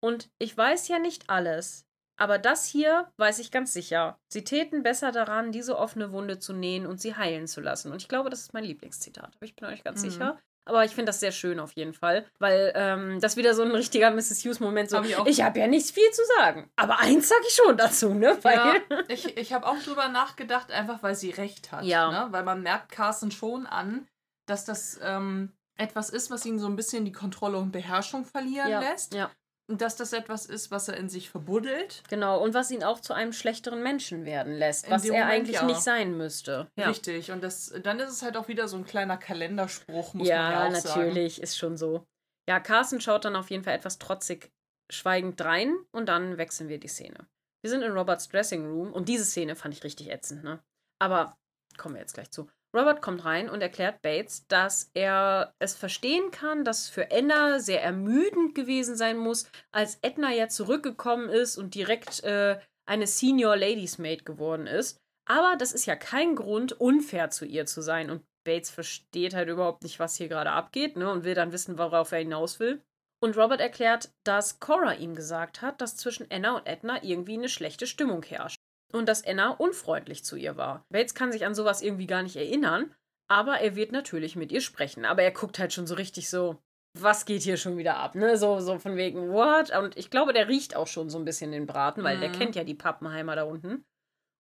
Und 0.02 0.30
ich 0.38 0.56
weiß 0.56 0.88
ja 0.88 0.98
nicht 0.98 1.28
alles, 1.28 1.84
aber 2.20 2.38
das 2.38 2.64
hier 2.66 3.10
weiß 3.16 3.38
ich 3.40 3.50
ganz 3.50 3.72
sicher. 3.72 4.18
Sie 4.28 4.44
täten 4.44 4.82
besser 4.82 5.10
daran, 5.10 5.52
diese 5.52 5.76
offene 5.78 6.12
Wunde 6.12 6.38
zu 6.38 6.52
nähen 6.52 6.86
und 6.86 7.00
sie 7.00 7.16
heilen 7.16 7.46
zu 7.46 7.60
lassen. 7.60 7.90
Und 7.90 8.02
ich 8.02 8.08
glaube, 8.08 8.30
das 8.30 8.40
ist 8.40 8.54
mein 8.54 8.64
Lieblingszitat, 8.64 9.36
ich 9.40 9.56
bin 9.56 9.66
euch 9.68 9.82
ganz 9.82 10.02
Mhm. 10.04 10.10
sicher. 10.10 10.38
Aber 10.66 10.84
ich 10.84 10.90
finde 10.92 11.06
das 11.06 11.18
sehr 11.20 11.32
schön 11.32 11.58
auf 11.58 11.72
jeden 11.72 11.94
Fall, 11.94 12.26
weil 12.38 12.70
ähm, 12.76 13.18
das 13.20 13.36
wieder 13.36 13.54
so 13.54 13.62
ein 13.62 13.70
richtiger 13.72 14.10
Mrs. 14.10 14.44
Hughes-Moment 14.44 14.90
so. 14.90 14.98
Hab 14.98 15.06
ich. 15.06 15.16
Ich 15.26 15.42
habe 15.42 15.58
ja 15.58 15.66
nicht 15.66 15.90
viel 15.90 16.08
zu 16.12 16.22
sagen, 16.38 16.70
aber 16.76 17.00
eins 17.00 17.28
sage 17.28 17.40
ich 17.48 17.54
schon 17.54 17.76
dazu, 17.78 18.12
ne? 18.14 18.38
Weil, 18.42 18.56
Ja, 18.56 18.74
ich, 19.08 19.36
ich 19.38 19.52
habe 19.54 19.66
auch 19.66 19.78
drüber 19.82 20.08
nachgedacht, 20.08 20.70
einfach 20.70 21.02
weil 21.02 21.14
sie 21.14 21.30
recht 21.30 21.72
hat. 21.72 21.84
Ja. 21.84 22.10
Ne? 22.26 22.32
Weil 22.32 22.44
man 22.44 22.62
merkt 22.62 22.92
Carsten 22.92 23.30
schon 23.30 23.66
an, 23.66 24.06
dass 24.46 24.64
das 24.66 25.00
ähm, 25.02 25.50
etwas 25.76 26.10
ist, 26.10 26.30
was 26.30 26.44
ihn 26.44 26.58
so 26.58 26.66
ein 26.66 26.76
bisschen 26.76 27.06
die 27.06 27.12
Kontrolle 27.12 27.56
und 27.56 27.72
Beherrschung 27.72 28.26
verlieren 28.26 28.68
ja, 28.70 28.80
lässt. 28.80 29.14
ja, 29.14 29.30
Und 29.70 29.82
dass 29.82 29.94
das 29.94 30.12
etwas 30.12 30.46
ist, 30.46 30.72
was 30.72 30.88
er 30.88 30.96
in 30.96 31.08
sich 31.08 31.30
verbuddelt. 31.30 32.02
genau. 32.08 32.42
Und 32.42 32.54
was 32.54 32.72
ihn 32.72 32.82
auch 32.82 32.98
zu 32.98 33.12
einem 33.12 33.32
schlechteren 33.32 33.84
Menschen 33.84 34.24
werden 34.24 34.52
lässt, 34.52 34.90
was 34.90 35.04
er 35.04 35.12
Moment, 35.12 35.30
eigentlich 35.30 35.56
ja. 35.56 35.64
nicht 35.64 35.80
sein 35.80 36.16
müsste. 36.16 36.66
Ja, 36.74 36.88
Richtig. 36.88 37.30
Und 37.30 37.44
das, 37.44 37.72
dann 37.84 38.00
ist 38.00 38.10
es 38.10 38.22
halt 38.22 38.36
auch 38.36 38.48
wieder 38.48 38.66
so 38.66 38.76
ein 38.76 38.84
kleiner 38.84 39.16
Kalenderspruch, 39.16 40.14
muss 40.14 40.26
ja 40.26 40.42
man 40.42 40.52
ja 40.52 40.66
auch 40.66 40.74
sagen. 40.74 41.00
natürlich, 41.00 41.40
ist 41.40 41.56
schon 41.56 41.76
so. 41.76 42.04
Ja, 42.48 42.58
Carsten 42.58 43.00
schaut 43.00 43.24
dann 43.24 43.36
auf 43.36 43.48
jeden 43.50 43.62
Fall 43.62 43.74
etwas 43.74 44.00
trotzig 44.00 44.50
schweigend 44.90 45.40
rein 45.40 45.76
und 45.92 46.08
dann 46.08 46.36
wechseln 46.36 46.68
wir 46.68 46.80
die 46.80 46.88
Szene. 46.88 47.28
Wir 47.62 47.70
sind 47.70 47.82
in 47.82 47.92
Roberts 47.92 48.28
Dressing 48.28 48.66
Room 48.66 48.92
und 48.92 49.08
diese 49.08 49.24
Szene 49.24 49.54
fand 49.54 49.72
ich 49.72 49.84
richtig 49.84 50.10
ätzend, 50.10 50.42
ne? 50.42 50.60
Aber 50.98 51.36
kommen 51.76 51.94
wir 51.94 52.00
jetzt 52.00 52.14
gleich 52.14 52.32
zu. 52.32 52.50
Robert 52.76 53.02
kommt 53.02 53.24
rein 53.24 53.50
und 53.50 53.62
erklärt 53.62 54.00
Bates, 54.00 54.46
dass 54.46 54.90
er 54.94 55.54
es 55.58 55.74
verstehen 55.74 56.30
kann, 56.30 56.64
dass 56.64 56.88
für 56.88 57.10
Edna 57.10 57.58
sehr 57.58 57.82
ermüdend 57.82 58.54
gewesen 58.54 58.96
sein 58.96 59.16
muss, 59.16 59.50
als 59.72 59.98
Edna 60.02 60.32
ja 60.32 60.48
zurückgekommen 60.48 61.28
ist 61.28 61.56
und 61.56 61.74
direkt 61.74 62.22
äh, 62.22 62.60
eine 62.86 63.06
Senior 63.06 63.56
Ladies 63.56 63.98
Maid 63.98 64.24
geworden 64.24 64.66
ist. 64.66 64.98
Aber 65.28 65.56
das 65.56 65.72
ist 65.72 65.86
ja 65.86 65.96
kein 65.96 66.36
Grund, 66.36 66.72
unfair 66.80 67.30
zu 67.30 67.44
ihr 67.44 67.66
zu 67.66 67.82
sein. 67.82 68.10
Und 68.10 68.24
Bates 68.44 68.70
versteht 68.70 69.34
halt 69.34 69.48
überhaupt 69.48 69.82
nicht, 69.82 69.98
was 69.98 70.16
hier 70.16 70.28
gerade 70.28 70.50
abgeht, 70.50 70.96
ne? 70.96 71.10
Und 71.10 71.24
will 71.24 71.34
dann 71.34 71.52
wissen, 71.52 71.78
worauf 71.78 72.12
er 72.12 72.18
hinaus 72.18 72.58
will. 72.58 72.82
Und 73.22 73.36
Robert 73.36 73.60
erklärt, 73.60 74.10
dass 74.24 74.60
Cora 74.60 74.94
ihm 74.94 75.14
gesagt 75.14 75.60
hat, 75.60 75.80
dass 75.80 75.96
zwischen 75.96 76.26
Anna 76.30 76.56
und 76.56 76.66
Edna 76.66 77.02
irgendwie 77.02 77.34
eine 77.34 77.48
schlechte 77.48 77.86
Stimmung 77.86 78.22
herrscht. 78.22 78.59
Und 78.92 79.08
dass 79.08 79.24
Anna 79.26 79.50
unfreundlich 79.50 80.24
zu 80.24 80.36
ihr 80.36 80.56
war. 80.56 80.84
Bates 80.90 81.14
kann 81.14 81.32
sich 81.32 81.44
an 81.46 81.54
sowas 81.54 81.82
irgendwie 81.82 82.06
gar 82.06 82.22
nicht 82.22 82.36
erinnern, 82.36 82.94
aber 83.28 83.60
er 83.60 83.76
wird 83.76 83.92
natürlich 83.92 84.34
mit 84.36 84.50
ihr 84.52 84.60
sprechen. 84.60 85.04
Aber 85.04 85.22
er 85.22 85.30
guckt 85.30 85.58
halt 85.58 85.72
schon 85.72 85.86
so 85.86 85.94
richtig 85.94 86.28
so, 86.28 86.58
was 86.98 87.24
geht 87.24 87.42
hier 87.42 87.56
schon 87.56 87.76
wieder 87.78 87.96
ab, 87.98 88.16
ne? 88.16 88.36
So, 88.36 88.58
so 88.58 88.78
von 88.80 88.96
wegen, 88.96 89.30
what? 89.32 89.70
Und 89.76 89.96
ich 89.96 90.10
glaube, 90.10 90.32
der 90.32 90.48
riecht 90.48 90.74
auch 90.74 90.88
schon 90.88 91.08
so 91.08 91.18
ein 91.18 91.24
bisschen 91.24 91.52
den 91.52 91.66
Braten, 91.66 92.02
weil 92.02 92.18
der 92.18 92.30
Mhm. 92.30 92.32
kennt 92.34 92.56
ja 92.56 92.64
die 92.64 92.74
Pappenheimer 92.74 93.36
da 93.36 93.44
unten. 93.44 93.84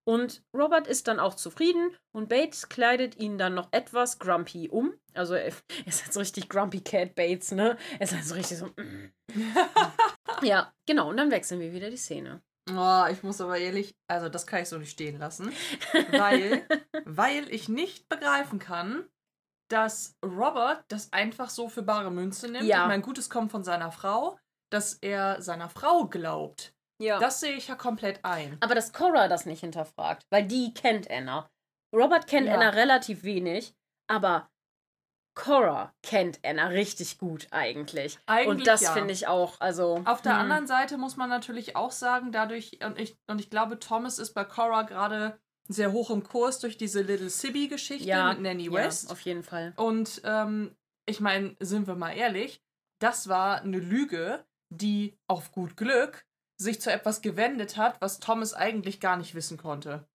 Und 0.04 0.42
Robert 0.56 0.88
ist 0.88 1.06
dann 1.06 1.20
auch 1.20 1.34
zufrieden 1.34 1.94
und 2.12 2.28
Bates 2.28 2.68
kleidet 2.68 3.16
ihn 3.18 3.38
dann 3.38 3.54
noch 3.54 3.68
etwas 3.70 4.18
grumpy 4.18 4.68
um. 4.68 4.94
Also 5.14 5.34
er 5.34 5.52
ist 5.86 6.02
jetzt 6.04 6.14
so 6.14 6.18
richtig 6.20 6.48
grumpy 6.48 6.80
Cat 6.80 7.14
Bates, 7.14 7.52
ne? 7.52 7.76
Er 7.98 8.00
ist 8.00 8.14
halt 8.14 8.24
so 8.24 8.34
richtig 8.34 8.58
so. 8.58 8.66
mm. 8.66 9.12
ja, 10.42 10.72
genau. 10.86 11.10
Und 11.10 11.18
dann 11.18 11.30
wechseln 11.30 11.60
wir 11.60 11.72
wieder 11.72 11.90
die 11.90 11.96
Szene. 11.96 12.42
Oh, 12.76 13.06
ich 13.10 13.22
muss 13.22 13.40
aber 13.40 13.58
ehrlich, 13.58 13.94
also 14.08 14.28
das 14.28 14.46
kann 14.46 14.62
ich 14.62 14.68
so 14.68 14.78
nicht 14.78 14.90
stehen 14.90 15.18
lassen. 15.18 15.52
Weil, 16.10 16.66
weil 17.04 17.48
ich 17.52 17.68
nicht 17.68 18.08
begreifen 18.08 18.58
kann, 18.58 19.08
dass 19.70 20.16
Robert 20.24 20.84
das 20.88 21.12
einfach 21.12 21.48
so 21.48 21.68
für 21.68 21.82
bare 21.82 22.10
Münze 22.10 22.50
nimmt. 22.50 22.64
Ja. 22.64 22.82
Ich 22.82 22.88
meine, 22.88 23.02
gut, 23.02 23.18
es 23.18 23.30
kommt 23.30 23.52
von 23.52 23.64
seiner 23.64 23.92
Frau, 23.92 24.38
dass 24.70 24.94
er 24.94 25.40
seiner 25.42 25.68
Frau 25.68 26.06
glaubt. 26.06 26.74
Ja. 27.00 27.18
Das 27.18 27.40
sehe 27.40 27.54
ich 27.54 27.68
ja 27.68 27.76
komplett 27.76 28.24
ein. 28.24 28.58
Aber 28.60 28.74
dass 28.74 28.92
Cora 28.92 29.28
das 29.28 29.46
nicht 29.46 29.60
hinterfragt, 29.60 30.26
weil 30.30 30.46
die 30.46 30.74
kennt 30.74 31.10
Anna. 31.10 31.48
Robert 31.94 32.26
kennt 32.26 32.46
Ja. 32.46 32.54
Anna 32.54 32.70
relativ 32.70 33.22
wenig, 33.22 33.74
aber 34.06 34.49
Cora 35.40 35.94
kennt 36.02 36.38
Anna 36.44 36.66
richtig 36.66 37.18
gut 37.18 37.48
eigentlich. 37.50 38.18
Eigentlich 38.26 38.48
und 38.48 38.66
das 38.66 38.82
ja. 38.82 38.92
finde 38.92 39.12
ich 39.14 39.26
auch, 39.26 39.58
also. 39.60 40.02
Auf 40.04 40.20
der 40.20 40.34
hm. 40.34 40.40
anderen 40.42 40.66
Seite 40.66 40.98
muss 40.98 41.16
man 41.16 41.30
natürlich 41.30 41.76
auch 41.76 41.92
sagen, 41.92 42.30
dadurch, 42.30 42.78
und 42.84 42.98
ich, 42.98 43.16
und 43.26 43.40
ich 43.40 43.48
glaube, 43.48 43.78
Thomas 43.78 44.18
ist 44.18 44.34
bei 44.34 44.44
Cora 44.44 44.82
gerade 44.82 45.40
sehr 45.66 45.92
hoch 45.92 46.10
im 46.10 46.24
Kurs 46.24 46.58
durch 46.58 46.76
diese 46.76 47.00
Little 47.00 47.30
Sibby-Geschichte 47.30 48.06
ja, 48.06 48.32
mit 48.32 48.42
Nanny 48.42 48.66
ja, 48.66 48.72
West. 48.72 49.10
auf 49.10 49.20
jeden 49.22 49.42
Fall. 49.42 49.72
Und 49.76 50.20
ähm, 50.24 50.76
ich 51.06 51.20
meine, 51.20 51.56
sind 51.60 51.86
wir 51.86 51.94
mal 51.94 52.12
ehrlich, 52.12 52.62
das 53.00 53.28
war 53.28 53.62
eine 53.62 53.78
Lüge, 53.78 54.44
die 54.68 55.18
auf 55.26 55.52
gut 55.52 55.76
Glück 55.76 56.26
sich 56.60 56.82
zu 56.82 56.92
etwas 56.92 57.22
gewendet 57.22 57.78
hat, 57.78 57.98
was 58.02 58.20
Thomas 58.20 58.52
eigentlich 58.52 59.00
gar 59.00 59.16
nicht 59.16 59.34
wissen 59.34 59.56
konnte. 59.56 60.06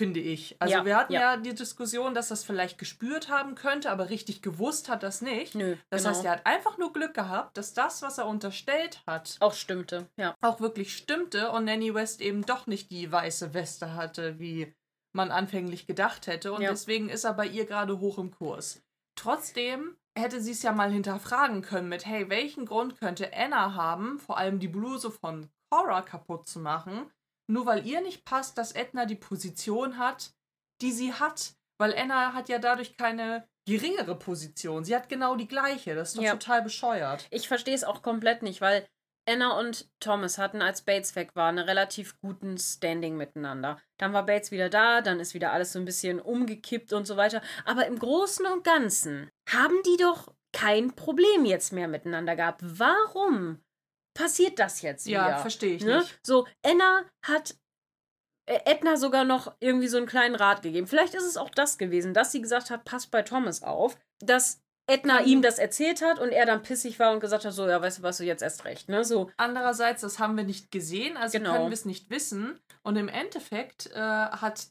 Finde 0.00 0.20
ich. 0.20 0.56
Also 0.60 0.76
Ja, 0.76 0.84
wir 0.86 0.96
hatten 0.96 1.12
ja. 1.12 1.20
ja. 1.20 1.36
die 1.36 1.54
Diskussion, 1.54 2.14
dass 2.14 2.28
das 2.28 2.42
vielleicht 2.42 2.78
gespürt 2.78 3.28
haben 3.28 3.54
könnte, 3.54 3.90
aber 3.90 4.08
richtig 4.08 4.40
gewusst 4.40 4.88
hat 4.88 5.02
das 5.02 5.20
nicht. 5.20 5.54
Nö. 5.54 5.76
Das 5.90 6.04
genau. 6.04 6.14
heißt, 6.14 6.24
er 6.24 6.32
hat 6.32 6.46
einfach 6.46 6.78
nur 6.78 6.94
Glück 6.94 7.12
gehabt, 7.12 7.58
dass 7.58 7.74
das, 7.74 8.00
was 8.00 8.16
er 8.16 8.26
unterstellt 8.26 9.02
hat, 9.06 9.36
auch 9.40 9.52
stimmte, 9.52 10.08
ja. 10.16 10.34
auch 10.40 10.58
wirklich 10.58 10.96
stimmte 10.96 11.50
und 11.50 11.66
Nanny 11.66 11.92
West 11.92 12.22
eben 12.22 12.46
doch 12.46 12.66
nicht 12.66 12.90
die 12.90 13.12
weiße 13.12 13.52
Weste 13.52 13.94
hatte, 13.94 14.38
wie 14.38 14.74
man 15.12 15.30
anfänglich 15.30 15.86
gedacht 15.86 16.28
hätte. 16.28 16.54
Und 16.54 16.62
Ja. 16.62 16.70
deswegen 16.70 17.10
ist 17.10 17.24
er 17.24 17.34
bei 17.34 17.46
ihr 17.46 17.66
gerade 17.66 18.00
hoch 18.00 18.16
im 18.16 18.30
Kurs. 18.30 18.82
Trotzdem 19.16 19.98
hätte 20.16 20.40
sie 20.40 20.52
es 20.52 20.62
ja 20.62 20.72
mal 20.72 20.90
hinterfragen 20.90 21.60
können 21.60 21.90
mit, 21.90 22.06
hey, 22.06 22.30
welchen 22.30 22.64
Grund 22.64 22.98
könnte 22.98 23.36
Anna 23.36 23.74
haben, 23.74 24.18
vor 24.18 24.38
allem 24.38 24.60
die 24.60 24.68
Bluse 24.68 25.10
von 25.10 25.50
Cora 25.70 26.00
kaputt 26.00 26.48
zu 26.48 26.58
machen, 26.58 27.10
nur 27.50 27.66
weil 27.66 27.86
ihr 27.86 28.00
nicht 28.00 28.24
passt, 28.24 28.56
dass 28.58 28.72
Edna 28.72 29.06
die 29.06 29.16
Position 29.16 29.98
hat, 29.98 30.32
die 30.80 30.92
sie 30.92 31.12
hat. 31.12 31.54
Weil 31.78 31.96
Anna 31.96 32.34
hat 32.34 32.48
ja 32.48 32.58
dadurch 32.58 32.96
keine 32.96 33.48
geringere 33.66 34.14
Position. 34.14 34.84
Sie 34.84 34.94
hat 34.94 35.08
genau 35.08 35.36
die 35.36 35.48
gleiche. 35.48 35.94
Das 35.94 36.10
ist 36.10 36.18
doch 36.18 36.22
Ja. 36.22 36.32
total 36.32 36.62
bescheuert. 36.62 37.26
Ich 37.30 37.48
verstehe 37.48 37.74
es 37.74 37.84
auch 37.84 38.02
komplett 38.02 38.42
nicht, 38.42 38.60
weil 38.60 38.86
Anna 39.28 39.58
und 39.58 39.88
Thomas 40.00 40.38
hatten, 40.38 40.60
als 40.62 40.82
Bates 40.82 41.14
weg 41.14 41.36
war, 41.36 41.48
einen 41.50 41.58
relativ 41.64 42.18
guten 42.20 42.58
Standing 42.58 43.16
miteinander. 43.16 43.78
Dann 43.98 44.12
war 44.12 44.26
Bates 44.26 44.50
wieder 44.50 44.68
da, 44.68 45.02
dann 45.02 45.20
ist 45.20 45.34
wieder 45.34 45.52
alles 45.52 45.72
so 45.72 45.78
ein 45.78 45.84
bisschen 45.84 46.20
umgekippt 46.20 46.92
und 46.92 47.06
so 47.06 47.16
weiter. 47.16 47.40
Aber 47.64 47.86
im 47.86 47.98
Großen 47.98 48.44
und 48.46 48.64
Ganzen 48.64 49.30
haben 49.48 49.76
die 49.86 50.02
doch 50.02 50.34
kein 50.52 50.94
Problem 50.96 51.44
jetzt 51.44 51.72
mehr 51.72 51.86
miteinander 51.86 52.34
gehabt. 52.34 52.60
Warum 52.64 53.62
passiert 54.14 54.58
das 54.58 54.82
jetzt 54.82 55.06
wieder? 55.06 55.28
Ja, 55.30 55.38
verstehe 55.38 55.76
ich 55.76 55.84
Ne? 55.84 55.98
nicht. 55.98 56.18
So, 56.22 56.46
Anna 56.64 57.04
hat 57.22 57.54
äh, 58.46 58.58
Edna 58.64 58.96
sogar 58.96 59.24
noch 59.24 59.54
irgendwie 59.60 59.88
so 59.88 59.96
einen 59.96 60.06
kleinen 60.06 60.34
Rat 60.34 60.62
gegeben. 60.62 60.86
Vielleicht 60.86 61.14
ist 61.14 61.24
es 61.24 61.36
auch 61.36 61.50
das 61.50 61.78
gewesen, 61.78 62.14
dass 62.14 62.32
sie 62.32 62.40
gesagt 62.42 62.70
hat, 62.70 62.84
pass 62.84 63.06
bei 63.06 63.22
Thomas 63.22 63.62
auf, 63.62 63.96
dass 64.20 64.60
Edna 64.86 65.18
Kann- 65.18 65.26
ihm 65.28 65.42
das 65.42 65.58
erzählt 65.58 66.02
hat 66.02 66.18
und 66.18 66.30
er 66.30 66.46
dann 66.46 66.62
pissig 66.62 66.98
war 66.98 67.12
und 67.12 67.20
gesagt 67.20 67.44
hat, 67.44 67.52
so, 67.52 67.68
ja, 67.68 67.80
weißt 67.80 67.98
du 67.98 68.02
was, 68.02 68.16
du 68.16 68.24
jetzt 68.24 68.42
erst 68.42 68.64
recht, 68.64 68.88
ne? 68.88 69.04
So, 69.04 69.30
Andererseits, 69.36 70.00
das 70.00 70.18
haben 70.18 70.36
wir 70.36 70.42
nicht 70.44 70.70
gesehen, 70.72 71.16
also 71.16 71.38
Genau. 71.38 71.52
können 71.52 71.66
wir 71.66 71.74
es 71.74 71.84
nicht 71.84 72.10
wissen. 72.10 72.58
Und 72.82 72.96
im 72.96 73.08
Endeffekt 73.08 73.86
äh, 73.92 73.98
hat 74.00 74.66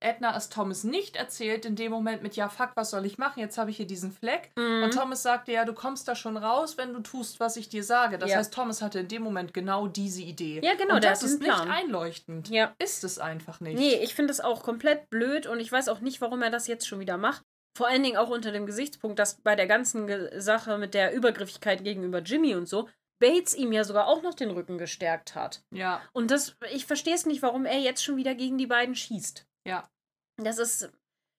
Edna 0.00 0.34
es 0.36 0.48
Thomas 0.48 0.82
nicht 0.82 1.16
erzählt, 1.16 1.64
in 1.66 1.76
dem 1.76 1.92
Moment 1.92 2.22
mit, 2.22 2.34
ja, 2.36 2.48
fuck, 2.48 2.70
was 2.74 2.90
soll 2.90 3.04
ich 3.06 3.18
machen? 3.18 3.40
Jetzt 3.40 3.58
habe 3.58 3.70
ich 3.70 3.76
hier 3.76 3.86
diesen 3.86 4.12
Fleck. 4.12 4.50
Mhm. 4.56 4.82
Und 4.84 4.94
Thomas 4.94 5.22
sagte, 5.22 5.52
ja, 5.52 5.64
du 5.64 5.74
kommst 5.74 6.08
da 6.08 6.14
schon 6.14 6.36
raus, 6.38 6.76
wenn 6.78 6.92
du 6.94 7.00
tust, 7.00 7.38
was 7.38 7.56
ich 7.56 7.68
dir 7.68 7.84
sage. 7.84 8.18
Das 8.18 8.30
Ja. 8.30 8.38
heißt, 8.38 8.52
Thomas 8.54 8.80
hatte 8.82 9.00
in 9.00 9.08
dem 9.08 9.22
Moment 9.22 9.52
genau 9.52 9.86
diese 9.86 10.22
Idee. 10.22 10.60
Ja, 10.64 10.74
genau, 10.74 10.94
Und 10.96 11.04
das 11.04 11.22
ist 11.22 11.40
nicht 11.40 11.52
Plan. 11.52 11.70
einleuchtend. 11.70 12.48
ja. 12.48 12.74
Ist 12.78 13.04
es 13.04 13.18
einfach 13.18 13.60
nicht. 13.60 13.78
Nee, 13.78 13.94
ich 14.02 14.14
finde 14.14 14.28
das 14.32 14.40
auch 14.40 14.62
komplett 14.62 15.10
blöd 15.10 15.46
und 15.46 15.60
ich 15.60 15.70
weiß 15.70 15.88
auch 15.88 16.00
nicht, 16.00 16.20
warum 16.20 16.40
er 16.42 16.50
das 16.50 16.66
jetzt 16.66 16.86
schon 16.88 17.00
wieder 17.00 17.16
macht. 17.18 17.42
Vor 17.76 17.86
allen 17.86 18.02
Dingen 18.02 18.16
auch 18.16 18.30
unter 18.30 18.52
dem 18.52 18.66
Gesichtspunkt, 18.66 19.18
dass 19.18 19.36
bei 19.42 19.54
der 19.54 19.66
ganzen 19.66 20.08
Sache 20.40 20.76
mit 20.78 20.92
der 20.94 21.12
Übergriffigkeit 21.12 21.84
gegenüber 21.84 22.18
Jimmy 22.20 22.54
und 22.54 22.66
so, 22.68 22.88
Bates 23.22 23.54
ihm 23.54 23.70
ja 23.72 23.84
sogar 23.84 24.08
auch 24.08 24.22
noch 24.22 24.32
den 24.32 24.50
Rücken 24.50 24.78
gestärkt 24.78 25.34
hat. 25.34 25.62
Ja, 25.74 26.00
Und 26.12 26.30
das, 26.30 26.56
ich 26.72 26.86
verstehe 26.86 27.14
es 27.14 27.26
nicht, 27.26 27.42
warum 27.42 27.66
er 27.66 27.78
jetzt 27.78 28.02
schon 28.02 28.16
wieder 28.16 28.34
gegen 28.34 28.56
die 28.56 28.66
beiden 28.66 28.94
schießt. 28.96 29.44
Ja. 29.70 29.88
Das 30.36 30.58
ist, 30.58 30.90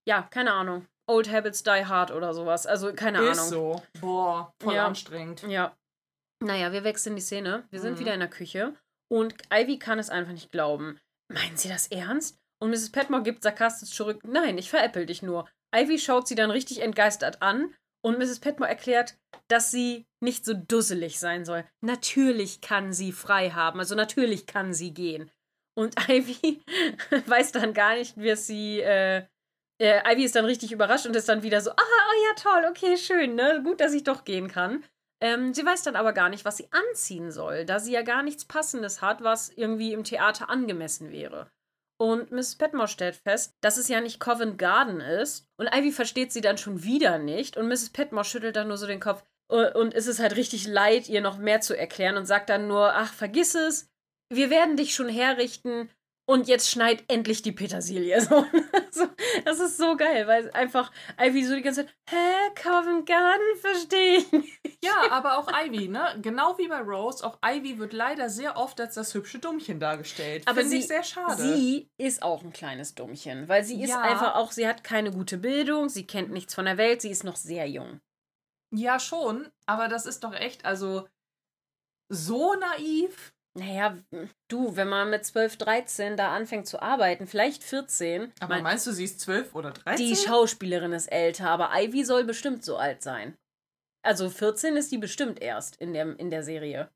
ja, 0.08 0.24
keine 0.24 0.54
Ahnung. 0.54 0.86
Old 1.08 1.30
Habits 1.32 1.64
Die 1.64 1.86
Hard 1.86 2.12
oder 2.12 2.34
sowas. 2.34 2.66
Also, 2.68 2.94
keine 2.94 3.20
ist 3.30 3.40
Ahnung. 3.40 3.50
so. 3.50 3.84
Boah, 4.00 4.54
voll 4.62 4.76
Ja. 4.76 4.86
anstrengend. 4.88 5.42
Ja. 5.44 5.76
Naja, 6.44 6.72
wir 6.72 6.84
wechseln 6.84 7.16
die 7.16 7.22
Szene. 7.22 7.68
Wir 7.70 7.80
sind 7.82 7.96
Mhm. 7.96 8.00
wieder 8.00 8.14
in 8.14 8.20
der 8.20 8.30
Küche 8.30 8.76
und 9.10 9.36
Ivy 9.54 9.78
kann 9.80 10.00
es 10.00 10.10
einfach 10.10 10.32
nicht 10.32 10.52
glauben. 10.52 11.00
Meinen 11.28 11.58
Sie 11.58 11.70
das 11.70 11.88
ernst? 11.88 12.38
Und 12.60 12.70
Mrs. 12.72 12.92
Petmore 12.92 13.24
gibt 13.24 13.44
sarkastisch 13.44 13.90
zurück: 13.92 14.22
Nein, 14.24 14.58
ich 14.58 14.70
veräppel 14.70 15.06
dich 15.06 15.22
nur. 15.22 15.48
Ivy 15.76 15.98
schaut 16.00 16.28
sie 16.28 16.36
dann 16.36 16.52
richtig 16.52 16.80
entgeistert 16.82 17.42
an 17.42 17.74
und 18.04 18.18
Mrs. 18.20 18.40
Petmore 18.40 18.70
erklärt, 18.70 19.18
dass 19.48 19.72
sie 19.72 20.06
nicht 20.20 20.46
so 20.46 20.54
dusselig 20.54 21.20
sein 21.20 21.46
soll. 21.46 21.66
Natürlich 21.82 22.62
kann 22.62 22.94
sie 22.94 23.12
frei 23.12 23.50
haben, 23.52 23.80
also 23.80 23.96
natürlich 23.96 24.46
kann 24.46 24.74
sie 24.74 24.94
gehen. 24.94 25.32
Und 25.74 25.96
Ivy 26.10 26.62
weiß 27.26 27.52
dann 27.54 27.74
gar 27.74 27.96
nicht, 27.96 28.18
wie 28.18 28.30
es 28.30 28.48
sie. 28.48 28.82
Äh, 28.82 29.26
äh, 29.80 30.14
Ivy 30.14 30.26
ist 30.26 30.36
dann 30.36 30.46
richtig 30.46 30.72
überrascht 30.72 31.06
und 31.06 31.16
ist 31.16 31.30
dann 31.30 31.44
wieder 31.44 31.62
so: 31.62 31.72
Ah, 31.72 31.76
oh 31.76 32.24
ja, 32.28 32.36
toll, 32.42 32.70
okay, 32.70 32.98
schön, 32.98 33.36
ne? 33.36 33.62
Gut, 33.64 33.82
dass 33.82 33.94
ich 33.94 34.04
doch 34.04 34.26
gehen 34.26 34.48
kann. 34.48 34.84
Ähm, 35.22 35.54
sie 35.54 35.66
weiß 35.66 35.84
dann 35.84 35.96
aber 35.96 36.14
gar 36.14 36.30
nicht, 36.30 36.46
was 36.46 36.58
sie 36.58 36.68
anziehen 36.72 37.32
soll, 37.32 37.66
da 37.66 37.80
sie 37.80 37.92
ja 37.92 38.02
gar 38.02 38.24
nichts 38.24 38.46
Passendes 38.46 39.02
hat, 39.02 39.24
was 39.24 39.50
irgendwie 39.50 39.94
im 39.94 40.04
Theater 40.04 40.50
angemessen 40.50 41.12
wäre. 41.12 41.52
Und 42.02 42.32
Mrs. 42.32 42.56
Petmore 42.56 42.88
stellt 42.88 43.16
fest, 43.16 43.56
dass 43.62 43.78
es 43.78 43.88
ja 43.88 44.02
nicht 44.02 44.20
Covent 44.20 44.58
Garden 44.58 45.02
ist. 45.02 45.48
Und 45.58 45.68
Ivy 45.68 45.92
versteht 45.92 46.34
sie 46.34 46.42
dann 46.42 46.58
schon 46.58 46.82
wieder 46.82 47.20
nicht. 47.20 47.58
Und 47.58 47.68
Mrs. 47.68 47.92
Petmore 47.92 48.26
schüttelt 48.26 48.56
dann 48.56 48.70
nur 48.70 48.78
so 48.78 48.88
den 48.88 49.00
Kopf. 49.00 49.24
Und 49.50 49.94
es 49.94 50.08
ist 50.08 50.20
halt 50.20 50.36
richtig 50.36 50.66
leid, 50.66 51.10
ihr 51.10 51.22
noch 51.22 51.38
mehr 51.38 51.62
zu 51.62 51.78
erklären 51.78 52.18
und 52.18 52.26
sagt 52.26 52.50
dann 52.50 52.68
nur, 52.68 52.96
ach, 52.96 53.14
vergiss 53.14 53.54
es. 53.54 53.91
Wir 54.34 54.50
werden 54.50 54.78
dich 54.78 54.96
schon 54.96 55.10
herrichten 55.10 55.90
und 56.26 56.48
jetzt 56.48 56.70
schneit 56.70 57.04
endlich 57.10 57.42
die 57.42 57.52
Petersilie. 57.52 58.20
So, 58.94 59.08
das 59.46 59.62
ist 59.62 59.78
so 59.78 59.96
geil, 59.96 60.28
weil 60.28 60.52
einfach 60.52 60.92
Ivy 61.18 61.46
so 61.46 61.56
die 61.56 61.62
ganze 61.62 61.86
Zeit, 61.86 61.96
hä, 62.10 62.50
Covent 62.56 63.06
Garden, 63.06 63.58
verstehe 63.62 64.18
ich 64.18 64.32
nicht. 64.34 64.60
Ja, 64.84 65.10
aber 65.12 65.38
auch 65.38 65.48
Ivy, 65.50 65.88
ne? 65.88 66.20
Genau 66.22 66.58
wie 66.58 66.68
bei 66.68 66.82
Rose, 66.82 67.26
auch 67.26 67.40
Ivy 67.42 67.80
wird 67.80 67.94
leider 67.94 68.30
sehr 68.30 68.58
oft 68.58 68.82
als 68.82 68.96
das 68.96 69.14
hübsche 69.14 69.40
Dummchen 69.40 69.80
dargestellt. 69.80 70.44
Aber 70.46 70.56
Finde 70.58 70.72
sie, 70.72 70.78
ich 70.80 70.88
sehr 70.88 71.04
schade. 71.04 71.42
sie 71.42 71.90
ist 71.98 72.22
auch 72.22 72.44
ein 72.44 72.52
kleines 72.52 72.96
Dummchen, 72.96 73.48
weil 73.48 73.64
sie 73.64 73.82
ist 73.82 73.92
Ja. 73.92 74.02
einfach 74.02 74.36
auch, 74.36 74.52
sie 74.52 74.68
hat 74.68 74.84
keine 74.84 75.12
gute 75.12 75.38
Bildung, 75.38 75.88
sie 75.88 76.06
kennt 76.06 76.32
nichts 76.32 76.54
von 76.54 76.66
der 76.66 76.78
Welt, 76.78 77.02
sie 77.02 77.12
ist 77.12 77.24
noch 77.24 77.38
sehr 77.38 77.68
jung. 77.70 78.02
ja, 78.74 79.00
schon, 79.00 79.50
aber 79.68 79.88
das 79.88 80.06
ist 80.06 80.26
doch 80.26 80.34
echt, 80.34 80.66
also 80.66 81.08
so 82.10 82.56
naiv. 82.56 83.34
Naja, 83.54 83.98
du, 84.48 84.76
wenn 84.78 84.88
man 84.88 85.10
mit 85.10 85.26
12, 85.26 85.58
13 85.58 86.16
da 86.16 86.34
anfängt 86.34 86.68
zu 86.68 86.82
arbeiten, 86.82 87.28
vielleicht 87.28 87.64
14, 87.64 88.32
Aber 88.40 88.56
mein- 88.56 88.64
meinst 88.64 88.88
du, 88.88 88.92
sie 88.94 89.04
ist 89.04 89.20
12 89.20 89.54
oder 89.56 89.72
13? 89.72 90.08
die 90.08 90.16
Schauspielerin 90.16 90.94
ist 90.94 91.08
älter, 91.12 91.50
aber 91.50 91.70
Ivy 91.74 92.06
soll 92.06 92.24
bestimmt 92.24 92.64
so 92.64 92.78
alt 92.78 93.02
sein. 93.04 93.38
Also 94.04 94.30
14 94.30 94.78
ist 94.78 94.92
die 94.92 94.98
bestimmt 94.98 95.42
erst 95.42 95.76
in 95.82 95.94
der, 95.94 96.18
in 96.18 96.30
der 96.32 96.44
Serie. 96.44 96.90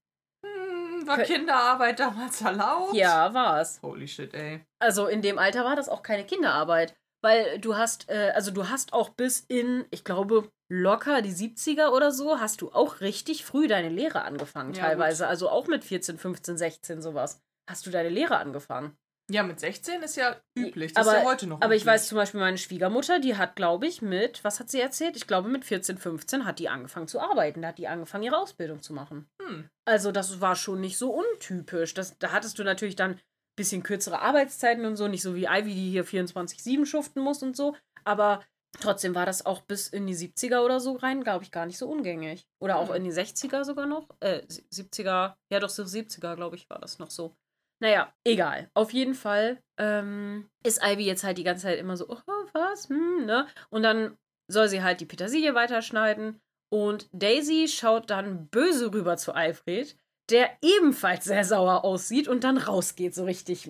Hm, 0.46 1.06
war 1.06 1.18
Kinderarbeit 1.20 2.00
damals 2.00 2.42
erlaubt? 2.42 2.94
Ja, 2.96 3.34
war's. 3.34 3.80
Holy 3.82 4.08
shit, 4.08 4.34
ey. 4.34 4.66
Also 4.80 5.08
in 5.08 5.22
dem 5.22 5.38
Alter 5.38 5.66
war 5.66 5.76
das 5.76 5.90
auch 5.90 6.04
keine 6.04 6.26
Kinderarbeit. 6.26 6.96
Weil 7.26 7.58
du 7.58 7.76
hast, 7.76 8.08
äh, 8.08 8.34
also 8.36 8.52
du 8.52 8.70
hast 8.70 8.94
auch 8.94 9.10
bis 9.10 9.40
in, 9.40 9.86
ich 9.90 10.04
glaube, 10.04 10.48
locker 10.70 11.24
die 11.24 11.34
70er 11.34 11.90
oder 11.90 12.12
so, 12.12 12.40
hast 12.40 12.62
du 12.62 12.72
auch 12.72 13.02
richtig 13.02 13.44
früh 13.44 13.68
deine 13.68 13.90
Lehre 13.90 14.22
angefangen, 14.22 14.76
Ja, 14.76 14.84
teilweise. 14.84 15.26
Also 15.26 15.50
auch 15.50 15.66
mit 15.66 15.84
14, 15.84 16.20
15, 16.20 16.56
16 16.56 17.02
sowas. 17.02 17.42
Hast 17.68 17.88
du 17.88 17.90
deine 17.90 18.10
Lehre 18.10 18.38
angefangen. 18.38 18.96
Ja, 19.32 19.42
mit 19.42 19.60
16 19.60 20.04
ist 20.04 20.18
ja 20.18 20.40
üblich. 20.56 20.94
Das 20.94 21.08
aber, 21.08 21.18
ist 21.18 21.24
ja 21.24 21.30
heute 21.30 21.48
noch 21.48 21.62
aber 21.62 21.74
ich 21.74 21.82
üblich. 21.82 21.94
weiß 21.96 22.10
zum 22.10 22.18
Beispiel, 22.18 22.40
meine 22.42 22.60
Schwiegermutter, 22.60 23.20
die 23.20 23.36
hat, 23.36 23.56
glaube 23.56 23.88
ich, 23.88 24.04
mit, 24.04 24.44
was 24.44 24.60
hat 24.60 24.70
sie 24.70 24.80
erzählt? 24.80 25.18
Ich 25.18 25.26
glaube, 25.26 25.50
mit 25.50 25.66
14, 25.66 25.98
15 25.98 26.46
hat 26.46 26.60
die 26.60 26.70
angefangen 26.70 27.08
zu 27.08 27.20
arbeiten. 27.20 27.64
Da 27.64 27.70
hat 27.70 27.80
die 27.80 27.88
angefangen, 27.88 28.24
ihre 28.24 28.38
Ausbildung 28.38 28.84
zu 28.84 28.94
machen. 28.94 29.28
Hm. 29.42 29.68
Also, 29.86 30.12
das 30.12 30.42
war 30.42 30.56
schon 30.56 30.80
nicht 30.80 31.00
so 31.00 31.12
untypisch. 31.12 31.96
Das, 31.96 32.20
da 32.20 32.34
hattest 32.34 32.60
du 32.60 32.64
natürlich 32.64 32.96
dann 32.96 33.20
bisschen 33.56 33.84
kürzere 33.84 34.22
Arbeitszeiten 34.22 34.86
und 34.86 34.96
so, 34.96 35.08
nicht 35.08 35.22
so 35.22 35.36
wie 35.36 35.46
Ivy, 35.46 35.74
die 35.74 35.90
hier 35.92 36.06
24-7 36.06 36.86
schuften 36.86 37.22
muss 37.22 37.42
und 37.44 37.56
so. 37.56 37.76
Aber 38.04 38.44
trotzdem 38.80 39.16
war 39.16 39.26
das 39.26 39.46
auch 39.46 39.62
bis 39.62 39.88
in 39.88 40.06
die 40.08 40.16
70er 40.16 40.64
oder 40.64 40.80
so 40.80 40.94
rein, 40.94 41.24
glaube 41.24 41.44
ich, 41.44 41.52
gar 41.52 41.66
nicht 41.66 41.78
so 41.78 41.88
ungängig. 41.90 42.46
Oder 42.62 42.78
auch 42.78 42.90
Hm. 42.90 42.96
in 42.98 43.04
die 43.06 43.12
60er 43.14 43.64
sogar 43.64 43.86
noch. 43.86 44.10
Äh, 44.20 44.42
70er, 44.72 45.36
ja 45.52 45.60
doch, 45.60 45.70
so 45.70 45.84
70er, 45.84 46.36
glaube 46.36 46.56
ich, 46.56 46.70
war 46.70 46.80
das 46.80 47.00
noch 47.00 47.10
so. 47.10 47.36
Naja, 47.82 48.14
egal. 48.26 48.70
Auf 48.74 48.94
jeden 48.94 49.16
Fall 49.16 49.62
ähm, 49.78 50.50
ist 50.66 50.82
Ivy 50.84 51.06
jetzt 51.06 51.24
halt 51.24 51.38
die 51.38 51.44
ganze 51.44 51.64
Zeit 51.64 51.80
immer 51.80 51.98
so, 51.98 52.08
oh, 52.10 52.46
was? 52.54 52.90
Hm, 52.90 53.26
ne? 53.26 53.48
Und 53.70 53.84
dann 53.84 54.18
soll 54.52 54.70
sie 54.70 54.82
halt 54.84 55.02
die 55.02 55.06
Petersilie 55.06 55.56
weiterschneiden. 55.56 56.40
Und 56.72 57.08
Daisy 57.12 57.68
schaut 57.68 58.10
dann 58.10 58.48
böse 58.48 58.94
rüber 58.94 59.18
zu 59.18 59.34
Alfred, 59.34 59.98
der 60.30 60.50
ebenfalls 60.62 61.26
sehr 61.26 61.44
sauer 61.44 61.84
aussieht 61.84 62.28
und 62.28 62.44
dann 62.44 62.58
rausgeht, 62.58 63.14
so 63.14 63.26
richtig. 63.26 63.68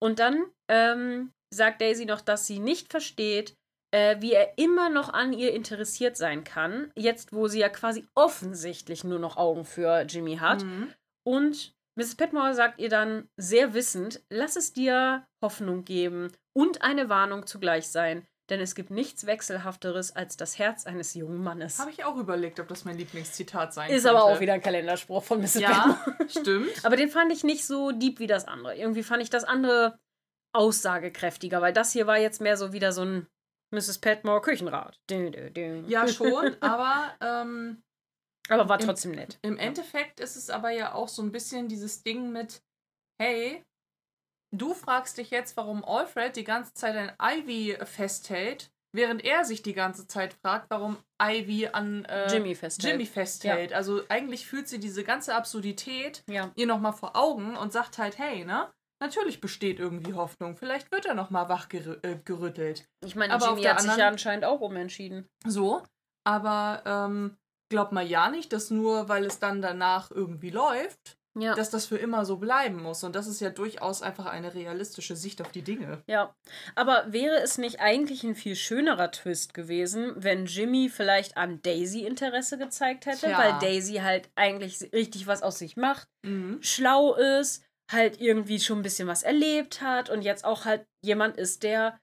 Und 0.00 0.18
dann 0.18 0.44
ähm, 0.68 1.32
sagt 1.52 1.80
Daisy 1.80 2.04
noch, 2.04 2.20
dass 2.20 2.46
sie 2.46 2.58
nicht 2.58 2.90
versteht, 2.90 3.56
äh, 3.94 4.20
wie 4.20 4.32
er 4.32 4.58
immer 4.58 4.90
noch 4.90 5.08
an 5.08 5.32
ihr 5.32 5.54
interessiert 5.54 6.16
sein 6.16 6.44
kann, 6.44 6.90
jetzt 6.96 7.32
wo 7.32 7.48
sie 7.48 7.60
ja 7.60 7.68
quasi 7.68 8.06
offensichtlich 8.14 9.04
nur 9.04 9.18
noch 9.18 9.36
Augen 9.36 9.64
für 9.64 10.02
Jimmy 10.02 10.36
hat. 10.36 10.64
Mhm. 10.64 10.92
Und 11.26 11.74
Mrs. 11.96 12.16
Petmore 12.16 12.54
sagt 12.54 12.80
ihr 12.80 12.88
dann 12.88 13.28
sehr 13.36 13.72
wissend, 13.72 14.20
lass 14.28 14.56
es 14.56 14.72
dir 14.72 15.26
Hoffnung 15.42 15.84
geben 15.84 16.32
und 16.52 16.82
eine 16.82 17.08
Warnung 17.08 17.46
zugleich 17.46 17.88
sein, 17.88 18.26
denn 18.50 18.60
es 18.60 18.74
gibt 18.74 18.90
nichts 18.90 19.24
Wechselhafteres 19.26 20.14
als 20.14 20.36
das 20.36 20.58
Herz 20.58 20.86
eines 20.86 21.14
jungen 21.14 21.42
Mannes. 21.42 21.78
Habe 21.78 21.90
ich 21.90 22.04
auch 22.04 22.16
überlegt, 22.16 22.60
ob 22.60 22.68
das 22.68 22.84
mein 22.84 22.98
Lieblingszitat 22.98 23.72
sein 23.72 23.90
Ist 23.90 24.04
könnte. 24.04 24.18
aber 24.18 24.24
auch 24.24 24.40
wieder 24.40 24.52
ein 24.54 24.60
Kalenderspruch 24.62 25.22
von 25.24 25.40
Mrs. 25.40 25.54
Ja, 25.54 25.98
Petmore. 26.04 26.28
stimmt. 26.30 26.84
Aber 26.84 26.96
den 26.96 27.08
fand 27.08 27.32
ich 27.32 27.42
nicht 27.44 27.66
so 27.66 27.90
deep 27.92 28.18
wie 28.18 28.26
das 28.26 28.46
andere. 28.46 28.76
Irgendwie 28.76 29.02
fand 29.02 29.22
ich 29.22 29.30
das 29.30 29.44
andere 29.44 29.98
aussagekräftiger, 30.54 31.60
weil 31.60 31.72
das 31.72 31.92
hier 31.92 32.06
war 32.06 32.18
jetzt 32.18 32.40
mehr 32.40 32.56
so 32.56 32.72
wieder 32.72 32.92
so 32.92 33.02
ein 33.04 33.26
Mrs. 33.72 33.98
Petmore 33.98 34.40
Küchenrat. 34.40 34.98
Dü, 35.10 35.30
dü, 35.30 35.50
dü. 35.50 35.84
Ja, 35.88 36.06
schon, 36.06 36.56
aber 36.60 37.14
ähm, 37.20 37.82
Aber 38.48 38.68
war 38.68 38.78
Im- 38.80 38.86
trotzdem 38.86 39.12
nett. 39.12 39.38
im 39.42 39.58
Endeffekt 39.58 40.20
ist 40.20 40.36
es 40.36 40.50
aber 40.50 40.70
ja 40.70 40.94
auch 40.94 41.08
so 41.08 41.22
ein 41.22 41.32
bisschen 41.32 41.66
dieses 41.68 42.02
Ding 42.02 42.30
mit, 42.30 42.62
hey, 43.20 43.64
du 44.58 44.74
fragst 44.74 45.18
dich 45.18 45.30
jetzt, 45.30 45.56
warum 45.56 45.84
Alfred 45.84 46.36
die 46.36 46.44
ganze 46.44 46.74
Zeit 46.74 46.96
an 46.96 47.12
Ivy 47.20 47.76
festhält, 47.84 48.70
während 48.92 49.24
er 49.24 49.44
sich 49.44 49.62
die 49.62 49.74
ganze 49.74 50.06
Zeit 50.06 50.34
fragt, 50.34 50.66
warum 50.70 50.96
Ivy 51.20 51.68
an 51.72 52.04
äh, 52.04 52.32
Jimmy 52.32 52.54
festhält. 52.54 52.92
Jimmy 52.92 53.06
festhält. 53.06 53.72
Also 53.72 54.02
eigentlich 54.08 54.46
fühlt 54.46 54.68
sie 54.68 54.78
diese 54.78 55.04
ganze 55.04 55.34
Absurdität 55.34 56.22
Ja. 56.28 56.52
ihr 56.54 56.66
nochmal 56.66 56.92
vor 56.92 57.16
Augen 57.16 57.56
und 57.56 57.72
sagt 57.72 57.98
halt, 57.98 58.18
hey, 58.18 58.44
ne? 58.44 58.72
Natürlich 59.00 59.40
besteht 59.40 59.80
irgendwie 59.80 60.14
Hoffnung. 60.14 60.56
Vielleicht 60.56 60.90
wird 60.92 61.04
er 61.04 61.14
nochmal 61.14 61.48
wachgerüttelt. 61.48 62.86
Ich 63.04 63.16
meine, 63.16 63.34
Aber 63.34 63.46
auf 63.46 63.50
Jimmy 63.50 63.62
der 63.62 63.74
hat 63.74 63.82
sich 63.82 63.96
ja 63.96 64.08
anscheinend 64.08 64.44
auch 64.44 64.60
umentschieden. 64.60 65.28
So. 65.44 65.82
Aber 66.24 66.82
ähm, 66.86 67.36
glaub 67.68 67.92
mal 67.92 68.06
ja 68.06 68.30
nicht, 68.30 68.52
dass 68.52 68.70
nur 68.70 69.08
weil 69.08 69.24
es 69.24 69.40
dann 69.40 69.60
danach 69.60 70.10
irgendwie 70.10 70.50
läuft, 70.50 71.18
Ja. 71.36 71.54
dass 71.54 71.70
das 71.70 71.86
für 71.86 71.96
immer 71.98 72.24
so 72.24 72.36
bleiben 72.36 72.80
muss. 72.82 73.02
Und 73.02 73.16
das 73.16 73.26
ist 73.26 73.40
ja 73.40 73.50
durchaus 73.50 74.02
einfach 74.02 74.26
eine 74.26 74.54
realistische 74.54 75.16
Sicht 75.16 75.40
auf 75.42 75.50
die 75.50 75.62
Dinge. 75.62 76.02
Ja, 76.06 76.34
aber 76.76 77.06
wäre 77.12 77.40
es 77.42 77.58
nicht 77.58 77.80
eigentlich 77.80 78.22
ein 78.22 78.34
viel 78.36 78.54
schönerer 78.56 79.10
Twist 79.10 79.52
gewesen, 79.54 80.12
wenn 80.16 80.46
Jimmy 80.46 80.88
vielleicht 80.88 81.36
an 81.36 81.60
Daisy 81.62 82.06
Interesse 82.06 82.56
gezeigt 82.58 83.06
hätte, 83.06 83.26
Tja. 83.26 83.38
weil 83.38 83.58
Daisy 83.58 83.94
halt 83.96 84.30
eigentlich 84.36 84.80
richtig 84.92 85.26
was 85.26 85.42
aus 85.42 85.58
sich 85.58 85.76
macht, 85.76 86.08
Mhm. 86.24 86.58
schlau 86.62 87.14
ist, 87.14 87.64
halt 87.92 88.20
irgendwie 88.20 88.60
schon 88.60 88.78
ein 88.78 88.82
bisschen 88.82 89.08
was 89.08 89.22
erlebt 89.22 89.82
hat 89.82 90.08
und 90.10 90.22
jetzt 90.22 90.44
auch 90.44 90.64
halt 90.64 90.86
jemand 91.02 91.36
ist, 91.36 91.62
der 91.64 91.98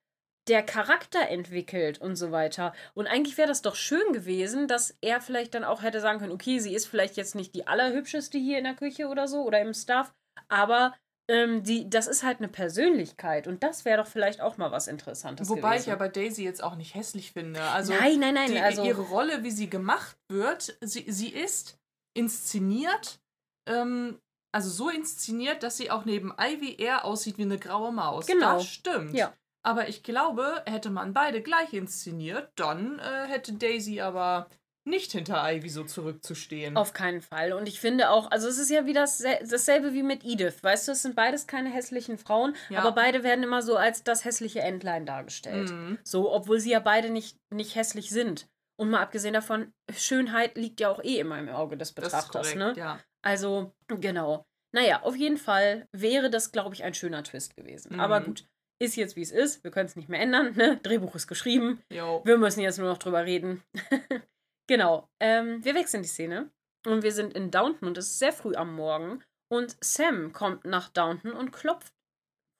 der 0.48 0.64
Charakter 0.64 1.30
entwickelt 1.30 2.02
und 2.02 2.16
so 2.16 2.32
weiter. 2.32 2.74
Und 2.94 3.08
eigentlich 3.08 3.38
wäre 3.38 3.48
das 3.48 3.62
doch 3.62 3.76
schön 3.76 4.14
gewesen, 4.14 4.68
dass 4.68 4.96
er 5.02 5.22
vielleicht 5.22 5.54
dann 5.54 5.64
auch 5.64 5.84
hätte 5.84 6.02
sagen 6.02 6.20
können, 6.20 6.32
okay, 6.32 6.60
sie 6.60 6.74
ist 6.74 6.88
vielleicht 6.88 7.16
jetzt 7.18 7.36
nicht 7.36 7.54
die 7.54 7.68
allerhübscheste 7.68 8.38
hier 8.38 8.58
in 8.58 8.64
der 8.64 8.76
Küche 8.76 9.08
oder 9.08 9.28
so 9.28 9.44
oder 9.44 9.62
im 9.62 9.74
Staff, 9.74 10.14
aber 10.50 10.96
ähm, 11.28 11.64
die, 11.64 11.90
das 11.90 12.08
ist 12.08 12.24
halt 12.24 12.40
eine 12.40 12.48
Persönlichkeit 12.48 13.48
und 13.48 13.64
das 13.64 13.86
wäre 13.86 14.02
doch 14.02 14.08
vielleicht 14.08 14.42
auch 14.42 14.58
mal 14.58 14.72
was 14.72 14.88
Interessantes 14.88 15.48
Wobei 15.50 15.76
gewesen. 15.76 15.90
ich 15.90 15.94
aber 15.94 16.10
Daisy 16.10 16.44
jetzt 16.44 16.64
auch 16.64 16.76
nicht 16.76 16.96
hässlich 16.96 17.32
finde. 17.32 17.62
Also 17.62 17.94
nein, 17.94 18.20
nein, 18.20 18.34
nein, 18.34 18.52
die, 18.52 18.60
also 18.60 18.84
ihre 18.84 19.04
Rolle, 19.04 19.44
wie 19.44 19.52
sie 19.52 19.70
gemacht 19.70 20.18
wird, 20.28 20.78
sie, 20.82 21.06
sie 21.10 21.30
ist 21.30 21.78
inszeniert, 22.14 23.20
ähm, 23.68 24.20
also 24.52 24.70
so 24.70 24.90
inszeniert, 24.90 25.64
dass 25.64 25.78
sie 25.78 25.92
auch 25.92 26.04
neben 26.04 26.34
Ivy 26.38 26.76
eher 26.78 27.06
aussieht 27.06 27.38
wie 27.38 27.44
eine 27.44 27.60
graue 27.60 27.94
Maus. 27.94 28.26
Genau. 28.26 28.56
Das 28.56 28.68
stimmt. 28.68 29.14
Ja. 29.14 29.34
Aber 29.64 29.88
ich 29.90 30.04
glaube, 30.04 30.64
hätte 30.66 30.90
man 30.90 31.14
beide 31.14 31.42
gleich 31.42 31.74
inszeniert, 31.74 32.52
dann 32.56 33.00
äh, 33.00 33.28
hätte 33.28 33.54
Daisy 33.54 34.02
aber 34.02 34.48
nicht 34.84 35.12
hinter 35.12 35.44
Ivy 35.54 35.70
so 35.70 35.84
zurückzustehen. 35.84 36.76
Auf 36.76 36.94
keinen 36.94 37.22
Fall. 37.22 37.54
Und 37.54 37.68
ich 37.68 37.80
finde 37.80 38.10
auch, 38.10 38.32
also 38.32 38.48
es 38.48 38.58
ist 38.58 38.72
ja 38.72 38.88
wie 38.88 38.94
das, 38.94 39.20
dasselbe 39.48 39.94
wie 39.94 40.02
mit 40.02 40.24
Edith. 40.26 40.64
Weißt 40.64 40.88
du, 40.88 40.94
es 40.94 41.04
sind 41.04 41.16
beides 41.16 41.46
keine 41.46 41.70
hässlichen 41.70 42.18
Frauen, 42.18 42.56
Ja. 42.70 42.80
aber 42.80 42.92
beide 42.94 43.22
werden 43.24 43.44
immer 43.44 43.62
so 43.62 43.76
als 43.78 44.04
das 44.04 44.26
hässliche 44.26 44.62
Entlein 44.62 45.06
dargestellt. 45.06 45.70
Mhm. 45.70 46.00
So, 46.04 46.32
obwohl 46.34 46.60
sie 46.60 46.72
ja 46.72 46.80
beide 46.80 47.12
nicht, 47.12 47.38
nicht 47.54 47.76
hässlich 47.76 48.10
sind. 48.10 48.48
Und 48.80 48.90
mal 48.90 49.02
abgesehen 49.04 49.36
davon, 49.36 49.72
Schönheit 49.96 50.58
liegt 50.58 50.80
ja 50.80 50.90
auch 50.90 51.04
eh 51.04 51.20
immer 51.20 51.38
im 51.38 51.50
Auge 51.50 51.78
des 51.78 51.94
Das 51.94 52.06
ist 52.06 52.12
Betrachters, 52.12 52.54
korrekt, 52.54 52.58
ne? 52.58 52.74
ja. 52.76 53.00
Also, 53.22 53.72
genau. 53.88 54.44
Naja, 54.74 55.04
auf 55.04 55.16
jeden 55.16 55.38
Fall 55.38 55.86
wäre 55.92 56.32
das, 56.32 56.52
glaube 56.52 56.74
ich, 56.74 56.84
ein 56.84 56.96
schöner 56.96 57.24
Twist 57.24 57.56
gewesen. 57.56 58.00
Aber 58.00 58.22
Mhm. 58.22 58.26
gut, 58.26 58.46
ist 58.82 58.96
jetzt 58.96 59.16
wie 59.16 59.22
es 59.22 59.32
ist. 59.32 59.64
Wir 59.64 59.72
können 59.72 59.86
es 59.86 59.96
nicht 59.96 60.10
mehr 60.10 60.20
ändern, 60.20 60.54
ne? 60.56 60.78
Drehbuch 60.84 61.16
ist 61.16 61.28
geschrieben. 61.28 61.82
Jo. 61.92 62.22
Wir 62.26 62.38
müssen 62.38 62.62
jetzt 62.62 62.80
nur 62.80 62.88
noch 62.90 62.98
drüber 62.98 63.26
reden. 63.26 63.64
genau. 64.68 65.08
Ähm, 65.20 65.64
wir 65.64 65.76
wechseln 65.76 66.04
die 66.04 66.10
Szene. 66.10 66.50
Und 66.88 67.04
wir 67.04 67.12
sind 67.12 67.34
in 67.34 67.52
Downton 67.52 67.88
und 67.90 67.98
es 67.98 68.08
ist 68.08 68.20
sehr 68.20 68.34
früh 68.34 68.56
am 68.56 68.74
Morgen. 68.76 69.24
Und 69.52 69.78
Sam 69.84 70.34
kommt 70.34 70.66
nach 70.66 70.90
Downton 70.90 71.34
und 71.34 71.52
klopft. 71.52 71.94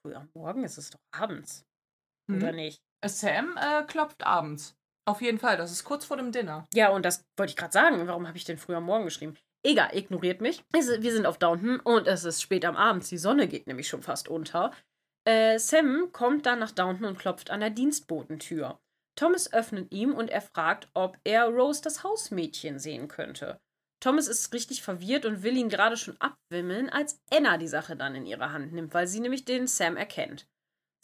Früh 0.06 0.14
am 0.14 0.30
Morgen 0.36 0.64
ist 0.64 0.78
es 0.78 0.92
doch 0.92 1.00
abends. 1.12 1.66
Oder 2.30 2.52
Mhm. 2.52 2.56
nicht? 2.58 2.82
Sam 3.06 3.58
äh, 3.58 3.84
klopft 3.86 4.24
abends. 4.24 4.76
Auf 5.08 5.22
jeden 5.22 5.40
Fall, 5.40 5.58
das 5.58 5.72
ist 5.72 5.84
kurz 5.84 6.06
vor 6.06 6.18
dem 6.18 6.32
Dinner. 6.32 6.68
Ja, 6.76 6.90
und 6.90 7.04
das 7.04 7.26
wollte 7.38 7.52
ich 7.52 7.58
gerade 7.58 7.74
sagen. 7.74 8.08
Warum 8.08 8.28
habe 8.28 8.38
ich 8.38 8.44
denn 8.44 8.60
früh 8.60 8.76
am 8.76 8.84
Morgen 8.86 9.06
geschrieben? 9.06 9.36
Egal, 9.66 9.90
ignoriert 9.96 10.42
mich. 10.42 10.64
Wir 10.72 11.12
sind 11.12 11.26
auf 11.26 11.38
Downton 11.40 11.80
und 11.80 12.08
es 12.08 12.24
ist 12.24 12.42
spät 12.42 12.64
am 12.66 12.76
Abend. 12.76 13.10
Die 13.10 13.18
Sonne 13.18 13.48
geht 13.48 13.66
nämlich 13.68 13.88
schon 13.88 14.04
fast 14.04 14.28
unter. 14.28 14.72
Äh, 15.26 15.60
Sam 15.60 16.12
kommt 16.12 16.46
dann 16.46 16.60
nach 16.60 16.72
Downton 16.72 17.06
und 17.06 17.20
klopft 17.20 17.52
an 17.52 17.60
der 17.60 17.70
Dienstbotentür. 17.70 18.80
Thomas 19.16 19.54
öffnet 19.54 19.92
ihm 19.92 20.14
und 20.14 20.30
er 20.30 20.42
fragt, 20.42 20.90
ob 20.94 21.18
er 21.24 21.46
Rose 21.46 21.82
das 21.82 22.04
Hausmädchen 22.04 22.80
sehen 22.80 23.08
könnte. 23.08 23.60
Thomas 24.00 24.28
ist 24.28 24.52
richtig 24.52 24.82
verwirrt 24.82 25.26
und 25.26 25.44
will 25.44 25.56
ihn 25.58 25.70
gerade 25.70 25.96
schon 25.96 26.18
abwimmeln, 26.20 26.90
als 26.90 27.22
Anna 27.32 27.58
die 27.58 27.68
Sache 27.68 27.96
dann 27.96 28.16
in 28.16 28.26
ihre 28.26 28.52
Hand 28.52 28.74
nimmt, 28.74 28.96
weil 28.96 29.06
sie 29.06 29.20
nämlich 29.20 29.46
den 29.46 29.68
Sam 29.68 29.96
erkennt. 29.96 30.48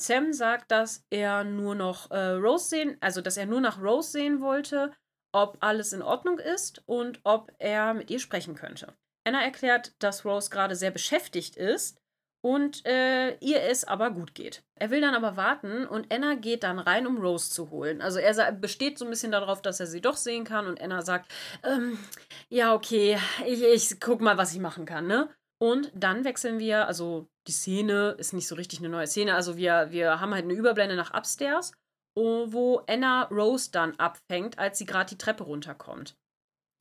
Sam 0.01 0.34
sagt, 0.34 0.72
dass 0.72 1.05
er 1.11 1.43
nur 1.43 1.76
noch 1.76 2.09
äh, 2.09 2.32
Rose 2.32 2.70
sehen, 2.70 2.97
also 3.01 3.22
dass 3.22 3.38
er 3.38 3.45
nur 3.45 3.61
nach 3.61 3.80
Rose 3.82 4.11
sehen 4.11 4.41
wollte, 4.41 4.93
ob 5.32 5.57
alles 5.59 5.93
in 5.93 6.01
Ordnung 6.01 6.39
ist 6.39 6.82
und 6.88 7.20
ob 7.24 7.51
er 7.59 7.93
mit 7.93 8.09
ihr 8.09 8.20
sprechen 8.20 8.55
könnte. 8.55 8.95
Anna 9.28 9.43
erklärt, 9.43 9.93
dass 9.99 10.26
Rose 10.26 10.49
gerade 10.49 10.76
sehr 10.76 10.91
beschäftigt 10.91 11.55
ist 11.55 11.99
und 12.48 12.86
äh, 12.86 13.36
ihr 13.39 13.64
es 13.64 13.84
aber 13.84 14.10
gut 14.10 14.34
geht. 14.34 14.64
Er 14.80 14.89
will 14.89 15.02
dann 15.02 15.16
aber 15.16 15.36
warten 15.36 15.86
und 15.86 16.14
Anna 16.14 16.36
geht 16.36 16.64
dann 16.64 16.80
rein, 16.80 17.06
um 17.06 17.18
Rose 17.18 17.50
zu 17.50 17.72
holen. 17.72 18.02
Also 18.02 18.20
er 18.20 18.54
besteht 18.54 18.98
so 18.98 19.04
ein 19.04 19.10
bisschen 19.10 19.34
darauf, 19.34 19.62
dass 19.62 19.82
er 19.82 19.86
sie 19.86 20.00
doch 20.00 20.16
sehen 20.16 20.45
kann 20.45 20.66
und 20.66 20.80
Anna 20.80 21.02
sagt, 21.02 21.30
ähm, 21.66 22.00
ja, 22.48 22.74
okay, 22.74 23.18
ich, 23.45 23.62
ich 23.62 24.00
guck 24.00 24.22
mal, 24.22 24.38
was 24.38 24.54
ich 24.54 24.62
machen 24.62 24.86
kann, 24.86 25.08
ne? 25.08 25.30
Und 25.60 25.91
dann 25.93 26.24
wechseln 26.24 26.58
wir, 26.58 26.88
also 26.88 27.28
die 27.48 27.52
Szene 27.52 28.16
ist 28.18 28.32
nicht 28.32 28.48
so 28.48 28.56
richtig 28.56 28.80
eine 28.80 28.88
neue 28.88 29.08
Szene, 29.08 29.36
also 29.36 29.58
wir, 29.58 29.88
wir 29.91 30.22
haben 30.22 30.34
halt 30.34 30.45
eine 30.45 30.54
Überblende 30.54 30.95
nach 30.95 31.14
Upstairs, 31.14 31.74
wo 32.16 32.82
Anna 32.88 33.24
Rose 33.24 33.72
dann 33.74 33.93
abfängt, 33.98 34.58
als 34.58 34.78
sie 34.78 34.86
gerade 34.86 35.10
die 35.10 35.18
Treppe 35.18 35.43
runterkommt. 35.43 36.16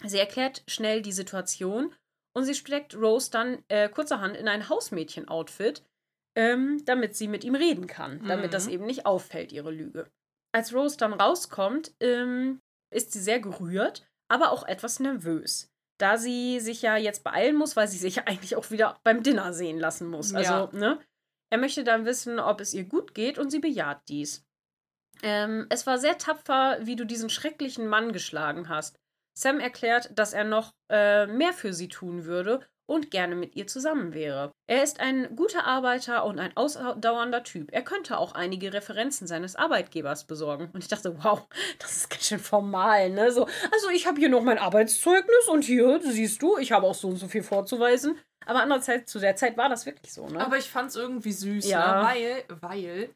Sie 0.05 0.19
erklärt 0.19 0.62
schnell 0.69 1.03
die 1.03 1.11
Situation 1.11 1.93
und 2.37 2.45
sie 2.45 2.55
steckt 2.55 2.95
Rose 2.95 3.30
dann 3.30 3.64
äh, 3.68 3.89
kurzerhand 3.89 4.37
in 4.37 4.47
ein 4.47 4.68
Hausmädchen-Outfit, 4.68 5.82
ähm, 6.37 6.84
damit 6.84 7.16
sie 7.16 7.28
mit 7.28 7.45
ihm 7.45 7.55
reden 7.55 7.87
kann, 7.87 8.18
mhm. 8.18 8.28
damit 8.28 8.53
das 8.53 8.66
mhm. 8.66 8.72
eben 8.72 8.84
nicht 8.84 9.07
auffällt, 9.07 9.53
ihre 9.53 9.70
Lüge. 9.70 10.11
Als 10.53 10.74
Rose 10.74 10.99
dann 10.99 11.14
rauskommt, 11.14 11.95
ähm, 11.99 12.61
ist 12.91 13.12
sie 13.12 13.20
sehr 13.20 13.41
gerührt, 13.41 14.07
aber 14.28 14.51
auch 14.51 14.66
etwas 14.68 15.01
nervös, 15.01 15.72
da 15.97 16.18
sie 16.18 16.61
sich 16.61 16.82
ja 16.82 16.99
jetzt 16.99 17.24
beeilen 17.24 17.57
muss, 17.57 17.74
weil 17.74 17.89
sie 17.89 17.97
sich 17.97 18.16
ja 18.16 18.24
eigentlich 18.26 18.55
auch 18.55 18.70
wieder 18.70 19.01
beim 19.03 19.22
Dinner 19.22 19.55
sehen 19.55 19.78
lassen 19.78 20.07
muss. 20.07 20.34
Also, 20.34 20.53
ja. 20.53 20.68
ne? 20.72 21.01
Er 21.49 21.57
möchte 21.57 21.84
dann 21.84 22.05
wissen, 22.05 22.39
ob 22.39 22.61
es 22.61 22.74
ihr 22.74 22.84
gut 22.84 23.14
geht 23.14 23.39
und 23.39 23.49
sie 23.49 23.61
bejaht 23.61 24.03
dies. 24.09 24.45
Ähm, 25.22 25.66
es 25.70 25.87
war 25.87 25.97
sehr 25.97 26.18
tapfer, 26.18 26.80
wie 26.82 26.97
du 26.97 27.07
diesen 27.07 27.30
schrecklichen 27.30 27.89
Mann 27.89 28.12
geschlagen 28.12 28.68
hast. 28.68 28.99
Sam 29.39 29.61
erklärt, 29.61 30.11
dass 30.14 30.32
er 30.32 30.45
noch 30.45 30.72
äh, 30.91 31.26
mehr 31.26 31.53
für 31.53 31.72
sie 31.72 31.89
tun 31.89 32.24
würde 32.24 32.61
und 32.89 33.11
gerne 33.11 33.34
mit 33.34 33.57
ihr 33.57 33.66
zusammen 33.66 34.14
wäre. 34.14 34.53
Er 34.68 34.82
ist 34.82 35.01
ein 35.01 35.34
guter 35.34 35.64
Arbeiter 35.64 36.24
und 36.24 36.39
ein 36.39 36.57
ausdauernder 36.57 37.43
Typ. 37.43 37.72
Er 37.72 37.82
könnte 37.82 38.16
auch 38.16 38.32
einige 38.32 38.72
Referenzen 38.72 39.26
seines 39.26 39.57
Arbeitgebers 39.57 40.26
besorgen. 40.26 40.70
Und 40.72 40.82
ich 40.82 40.89
dachte, 40.89 41.22
wow, 41.22 41.47
das 41.78 41.97
ist 41.97 42.11
ganz 42.11 42.26
schön 42.26 42.39
formal, 42.39 43.11
ne? 43.11 43.32
So, 43.32 43.47
also 43.72 43.91
ich 43.93 44.07
habe 44.07 44.18
hier 44.18 44.28
noch 44.28 44.43
mein 44.43 44.59
Arbeitszeugnis 44.59 45.49
und 45.49 45.64
hier, 45.64 46.01
siehst 46.03 46.41
du, 46.41 46.57
ich 46.59 46.72
habe 46.72 46.87
auch 46.87 46.95
so 46.95 47.09
und 47.09 47.16
so 47.16 47.28
viel 47.28 47.43
vorzuweisen. 47.43 48.18
Aber 48.47 48.62
andererseits, 48.62 49.11
zu 49.11 49.18
der 49.18 49.34
Zeit 49.34 49.57
war 49.57 49.68
das 49.68 49.87
wirklich 49.87 50.12
so, 50.12 50.28
ne? 50.28 50.41
Aber 50.41 50.57
ich 50.57 50.70
fand 50.70 50.91
es 50.91 50.97
irgendwie 50.97 51.32
süß, 51.32 51.68
ja. 51.68 52.01
ne? 52.01 52.09
weil, 52.09 52.45
weil 52.61 53.11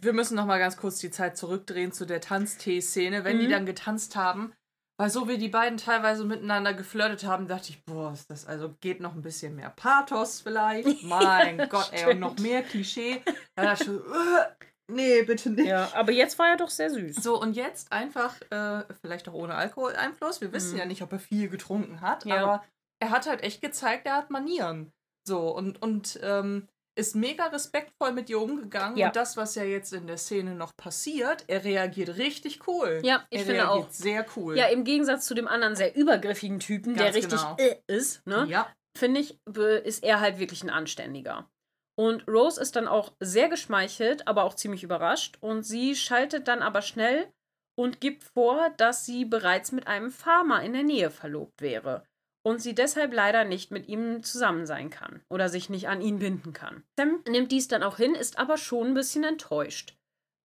wir 0.00 0.12
müssen 0.12 0.34
noch 0.34 0.44
mal 0.44 0.58
ganz 0.58 0.76
kurz 0.76 0.98
die 0.98 1.10
Zeit 1.10 1.36
zurückdrehen 1.36 1.92
zu 1.92 2.04
der 2.04 2.20
Tanztee-Szene. 2.20 3.24
Wenn 3.24 3.36
mhm. 3.36 3.40
die 3.40 3.48
dann 3.48 3.64
getanzt 3.64 4.16
haben, 4.16 4.52
weil 4.98 5.10
so 5.10 5.28
wie 5.28 5.38
die 5.38 5.48
beiden 5.48 5.78
teilweise 5.78 6.24
miteinander 6.24 6.74
geflirtet 6.74 7.24
haben, 7.24 7.46
dachte 7.46 7.70
ich, 7.70 7.84
boah, 7.84 8.12
ist 8.12 8.30
das 8.30 8.46
also 8.46 8.74
geht 8.80 9.00
noch 9.00 9.14
ein 9.14 9.22
bisschen 9.22 9.54
mehr 9.54 9.70
Pathos 9.70 10.40
vielleicht. 10.40 11.02
Mein 11.04 11.68
Gott, 11.68 11.90
ey, 11.92 12.12
und 12.12 12.20
noch 12.20 12.36
mehr 12.38 12.62
Klischee. 12.62 13.22
Da 13.54 13.62
dachte 13.62 13.84
ich, 13.84 13.90
uh, 13.90 14.66
nee, 14.88 15.22
bitte 15.22 15.50
nicht. 15.50 15.68
Ja, 15.68 15.88
aber 15.94 16.10
jetzt 16.10 16.38
war 16.40 16.48
er 16.48 16.56
doch 16.56 16.70
sehr 16.70 16.90
süß. 16.90 17.16
So, 17.16 17.40
und 17.40 17.54
jetzt 17.54 17.92
einfach, 17.92 18.40
äh, 18.50 18.82
vielleicht 19.00 19.28
auch 19.28 19.34
ohne 19.34 19.54
Alkoholeinfluss. 19.54 20.40
Wir 20.40 20.52
wissen 20.52 20.72
mhm. 20.72 20.78
ja 20.78 20.86
nicht, 20.86 21.02
ob 21.02 21.12
er 21.12 21.20
viel 21.20 21.48
getrunken 21.48 22.00
hat, 22.00 22.24
ja. 22.24 22.42
aber 22.42 22.64
er 23.00 23.10
hat 23.10 23.28
halt 23.28 23.44
echt 23.44 23.62
gezeigt, 23.62 24.04
er 24.06 24.16
hat 24.16 24.30
Manieren. 24.30 24.92
So, 25.24 25.54
und, 25.54 25.80
und 25.80 26.18
ähm, 26.22 26.66
ist 26.98 27.14
mega 27.14 27.46
respektvoll 27.46 28.12
mit 28.12 28.28
ihr 28.28 28.40
umgegangen 28.40 28.96
ja. 28.96 29.06
und 29.06 29.16
das, 29.16 29.36
was 29.36 29.54
ja 29.54 29.62
jetzt 29.62 29.92
in 29.92 30.06
der 30.06 30.18
Szene 30.18 30.54
noch 30.54 30.76
passiert, 30.76 31.44
er 31.46 31.64
reagiert 31.64 32.16
richtig 32.16 32.66
cool. 32.66 33.00
Ja, 33.04 33.24
ich 33.30 33.40
er 33.40 33.46
finde 33.46 33.62
reagiert 33.62 33.86
auch. 33.86 33.90
sehr 33.90 34.26
cool. 34.36 34.56
Ja, 34.56 34.66
im 34.66 34.84
Gegensatz 34.84 35.26
zu 35.26 35.34
dem 35.34 35.46
anderen 35.46 35.76
sehr 35.76 35.94
übergriffigen 35.94 36.58
Typen, 36.58 36.94
Ganz 36.94 37.12
der 37.12 37.14
richtig 37.14 37.40
genau. 37.40 37.56
äh 37.58 37.76
ist, 37.86 38.26
ne? 38.26 38.46
Ja. 38.48 38.72
Finde 38.96 39.20
ich, 39.20 39.38
ist 39.84 40.02
er 40.02 40.18
halt 40.18 40.40
wirklich 40.40 40.64
ein 40.64 40.70
Anständiger. 40.70 41.48
Und 41.96 42.26
Rose 42.26 42.60
ist 42.60 42.74
dann 42.74 42.88
auch 42.88 43.12
sehr 43.20 43.48
geschmeichelt, 43.48 44.26
aber 44.26 44.42
auch 44.42 44.54
ziemlich 44.54 44.82
überrascht. 44.82 45.36
Und 45.40 45.62
sie 45.62 45.94
schaltet 45.94 46.48
dann 46.48 46.62
aber 46.62 46.82
schnell 46.82 47.28
und 47.76 48.00
gibt 48.00 48.24
vor, 48.24 48.70
dass 48.76 49.06
sie 49.06 49.24
bereits 49.24 49.70
mit 49.70 49.86
einem 49.86 50.10
Farmer 50.10 50.62
in 50.62 50.72
der 50.72 50.82
Nähe 50.82 51.10
verlobt 51.10 51.60
wäre 51.60 52.07
und 52.48 52.62
sie 52.62 52.74
deshalb 52.74 53.12
leider 53.12 53.44
nicht 53.44 53.70
mit 53.70 53.88
ihm 53.88 54.22
zusammen 54.22 54.64
sein 54.64 54.88
kann 54.88 55.20
oder 55.28 55.50
sich 55.50 55.68
nicht 55.68 55.86
an 55.88 56.00
ihn 56.00 56.18
binden 56.18 56.54
kann. 56.54 56.82
Sam 56.98 57.22
nimmt 57.28 57.52
dies 57.52 57.68
dann 57.68 57.82
auch 57.82 57.98
hin, 57.98 58.14
ist 58.14 58.38
aber 58.38 58.56
schon 58.56 58.88
ein 58.88 58.94
bisschen 58.94 59.22
enttäuscht. 59.22 59.98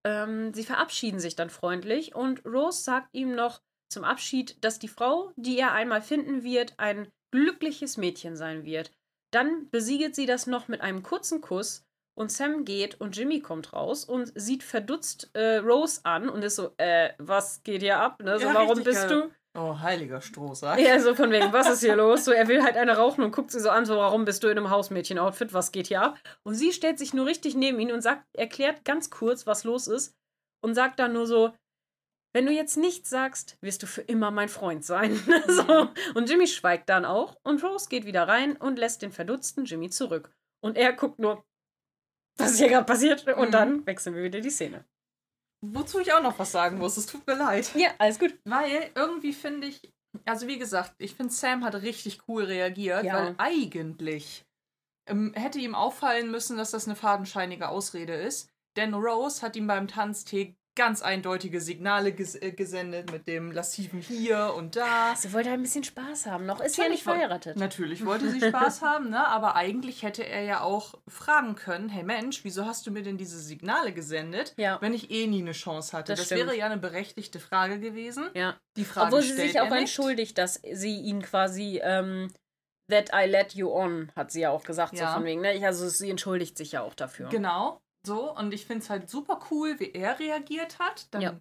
Ähm, 0.06 0.54
sie 0.54 0.66
verabschieden 0.66 1.22
sich 1.22 1.38
dann 1.38 1.49
freundlich 1.49 2.14
und 2.14 2.45
Rose 2.45 2.84
sagt 2.84 3.08
ihm 3.14 3.36
noch 3.36 3.62
zum 3.89 4.04
Abschied, 4.04 4.62
dass 4.66 4.80
die 4.80 4.89
Frau, 4.89 5.32
die 5.38 5.58
er 5.58 5.72
einmal 5.72 6.01
finden 6.01 6.43
wird, 6.43 6.74
ein 6.78 7.08
glückliches 7.32 7.95
Mädchen 7.95 8.36
sein 8.36 8.66
wird. 8.66 8.91
Dann 9.32 9.70
besiegelt 9.70 10.14
sie 10.14 10.26
das 10.26 10.45
noch 10.45 10.68
mit 10.68 10.82
einem 10.82 11.04
kurzen 11.04 11.39
Kuss 11.39 11.86
und 12.16 12.34
Sam 12.34 12.66
geht 12.66 12.99
und 12.99 13.16
Jimmy 13.16 13.39
kommt 13.39 13.72
raus 13.72 14.04
und 14.04 14.34
sieht 14.36 14.64
verdutzt 14.64 15.30
äh, 15.36 15.60
Rose 15.60 16.01
an 16.04 16.28
und 16.28 16.43
ist 16.43 16.58
so, 16.58 16.74
äh, 16.76 17.14
was 17.18 17.64
geht 17.64 17.82
hier 17.82 17.99
ab? 17.99 18.22
Ne? 18.22 18.39
So, 18.39 18.47
ja, 18.47 18.54
warum 18.54 18.84
bist 18.84 19.08
geil. 19.08 19.30
du? 19.30 19.36
Oh, 19.56 19.80
heiliger 19.80 20.20
Strohsack. 20.20 20.80
Ja, 20.80 20.99
so 20.99 21.14
von 21.14 21.30
wegen, 21.32 21.54
was 21.54 21.70
ist 21.70 21.82
hier 21.82 21.95
los? 21.95 22.26
So, 22.26 22.32
er 22.32 22.47
will 22.47 22.64
halt 22.64 22.76
eine 22.76 22.97
rauchen 22.97 23.24
und 23.24 23.32
guckt 23.32 23.51
sie 23.51 23.60
so 23.60 23.70
an, 23.70 23.86
so, 23.86 23.97
warum 23.97 24.26
bist 24.26 24.43
du 24.43 24.47
in 24.47 24.58
einem 24.58 24.72
Hausmädchen-Outfit? 24.72 25.54
Was 25.54 25.72
geht 25.72 25.88
hier 25.88 26.01
ab? 26.01 26.20
Und 26.43 26.56
sie 26.56 26.74
stellt 26.74 26.97
sich 26.97 27.14
nur 27.14 27.28
richtig 27.28 27.54
neben 27.54 27.80
ihn 27.80 27.91
und 27.91 28.01
sagt, 28.01 28.26
erklärt 28.36 28.84
ganz 28.84 29.12
kurz, 29.12 29.45
was 29.45 29.64
los 29.64 29.88
ist 29.88 30.16
und 30.62 30.74
sagt 30.74 30.97
dann 30.99 31.14
nur 31.14 31.28
so, 31.28 31.54
wenn 32.36 32.47
du 32.47 32.51
jetzt 32.51 32.78
nichts 32.78 33.12
sagst, 33.12 33.58
wirst 33.62 33.84
du 33.84 33.88
für 33.88 34.01
immer 34.01 34.32
mein 34.32 34.49
Freund 34.49 34.84
sein. 34.84 35.16
so. 35.47 35.89
Und 36.16 36.28
Jimmy 36.28 36.47
schweigt 36.47 36.89
dann 36.89 37.06
auch 37.06 37.38
und 37.43 37.64
Rose 37.64 37.89
geht 37.89 38.06
wieder 38.06 38.28
rein 38.28 38.58
und 38.58 38.80
lässt 38.80 39.04
den 39.04 39.12
verdutzten 39.12 39.66
Jimmy 39.66 39.91
zurück. 39.91 40.34
Und 40.64 40.78
er 40.78 40.93
guckt 40.93 41.20
nur, 41.20 41.45
was 42.38 42.54
ist 42.54 42.58
hier 42.58 42.70
gerade 42.70 42.86
passiert? 42.86 43.28
Und 43.28 43.49
mhm. 43.49 43.51
dann 43.51 43.86
wechseln 43.86 44.16
wir 44.16 44.24
wieder 44.24 44.41
die 44.41 44.49
Szene. 44.49 44.84
Wozu 45.66 45.99
ich 45.99 46.11
auch 46.11 46.22
noch 46.22 46.38
was 46.39 46.51
sagen 46.51 46.78
muss, 46.78 46.97
es 46.97 47.05
tut 47.05 47.26
mir 47.26 47.36
leid. 47.36 47.72
Ja, 47.76 47.91
alles 47.97 48.20
gut. 48.20 48.38
Weil 48.43 48.91
irgendwie 48.95 49.32
finde 49.32 49.68
ich, 49.68 49.93
also 50.26 50.47
wie 50.47 50.59
gesagt, 50.59 50.93
ich 50.97 51.16
finde 51.16 51.34
Sam 51.34 51.64
hat 51.64 51.76
richtig 51.76 52.28
cool 52.28 52.43
reagiert, 52.43 53.05
ja. 53.05 53.14
weil 53.14 53.36
eigentlich 53.38 54.45
ähm, 55.07 55.32
hätte 55.36 55.59
ihm 55.59 55.74
auffallen 55.74 56.32
müssen, 56.32 56.57
dass 56.57 56.72
das 56.72 56.86
eine 56.86 56.97
fadenscheinige 56.97 57.70
Ausrede 57.70 58.14
ist. 58.14 58.49
Denn 58.76 58.93
Rose 58.93 59.41
hat 59.41 59.55
ihm 59.55 59.68
beim 59.68 59.88
Tanztee 59.88 60.55
ganz 60.76 61.01
eindeutige 61.01 61.61
Signale 61.61 62.11
ges 62.11 62.36
äh, 62.36 62.51
gesendet 62.51 63.11
mit 63.11 63.28
dem 63.28 63.51
lassiven 63.51 64.01
hier 64.01 64.53
und 64.55 64.76
da. 64.76 65.15
Sie 65.15 65.32
wollte 65.34 65.51
ein 65.51 65.61
bisschen 65.61 65.84
Spaß 65.84 66.26
haben. 66.26 66.45
Noch 66.45 66.61
ist 66.61 66.76
sie 66.76 66.82
ja 66.82 66.89
nicht 66.89 67.03
verheiratet. 67.03 67.57
Natürlich 67.57 68.05
wollte 68.05 68.30
sie 68.30 68.41
Spaß 68.41 68.82
haben, 68.82 69.09
ne? 69.09 69.28
Aber 69.28 69.55
eigentlich 69.55 70.03
hätte 70.03 70.26
er 70.26 70.43
ja 70.43 70.61
auch 70.61 70.95
fragen 71.07 71.55
können: 71.55 71.89
Hey 71.89 72.03
Mensch, 72.03 72.43
wieso 72.43 72.65
hast 72.65 72.88
du 72.88 72.91
mir 72.91 73.03
denn 73.03 73.17
diese 73.17 73.39
Signale 73.39 73.93
gesendet, 73.93 74.53
ja. 74.57 74.80
wenn 74.82 74.93
ich 74.93 75.11
eh 75.11 75.28
nie 75.28 75.41
eine 75.41 75.51
Chance 75.51 75.95
hatte? 75.95 76.13
Das, 76.13 76.28
das 76.28 76.38
wäre 76.38 76.55
ja 76.55 76.65
eine 76.65 76.78
berechtigte 76.78 77.39
Frage 77.39 77.80
gewesen. 77.80 78.30
Ja. 78.34 78.57
Die 78.76 78.86
Frage 78.86 79.07
Obwohl 79.07 79.21
sie 79.21 79.34
sich 79.34 79.59
auch 79.59 79.71
entschuldigt, 79.71 80.38
dass 80.38 80.61
sie 80.71 80.99
ihn 81.01 81.21
quasi. 81.21 81.80
Ähm, 81.84 82.32
That 82.89 83.11
I 83.13 83.30
let 83.30 83.53
you 83.53 83.71
on, 83.71 84.11
hat 84.13 84.32
sie 84.32 84.41
ja 84.41 84.49
auch 84.49 84.63
gesagt, 84.63 84.93
ja. 84.93 85.07
so 85.07 85.13
von 85.13 85.24
wegen. 85.24 85.39
Ne? 85.39 85.65
Also 85.65 85.88
sie 85.88 86.09
entschuldigt 86.09 86.57
sich 86.57 86.74
ja 86.74 86.82
auch 86.82 86.93
dafür. 86.93 87.30
Genau. 87.30 87.82
So, 88.06 88.36
und 88.36 88.54
ich 88.54 88.66
finde 88.66 88.84
es 88.84 88.89
halt 88.89 89.10
super 89.10 89.39
cool, 89.49 89.80
wie 89.80 89.91
er 89.91 90.20
reagiert 90.20 90.80
hat. 90.80 91.08
Dann 91.12 91.22
ja. 91.22 91.39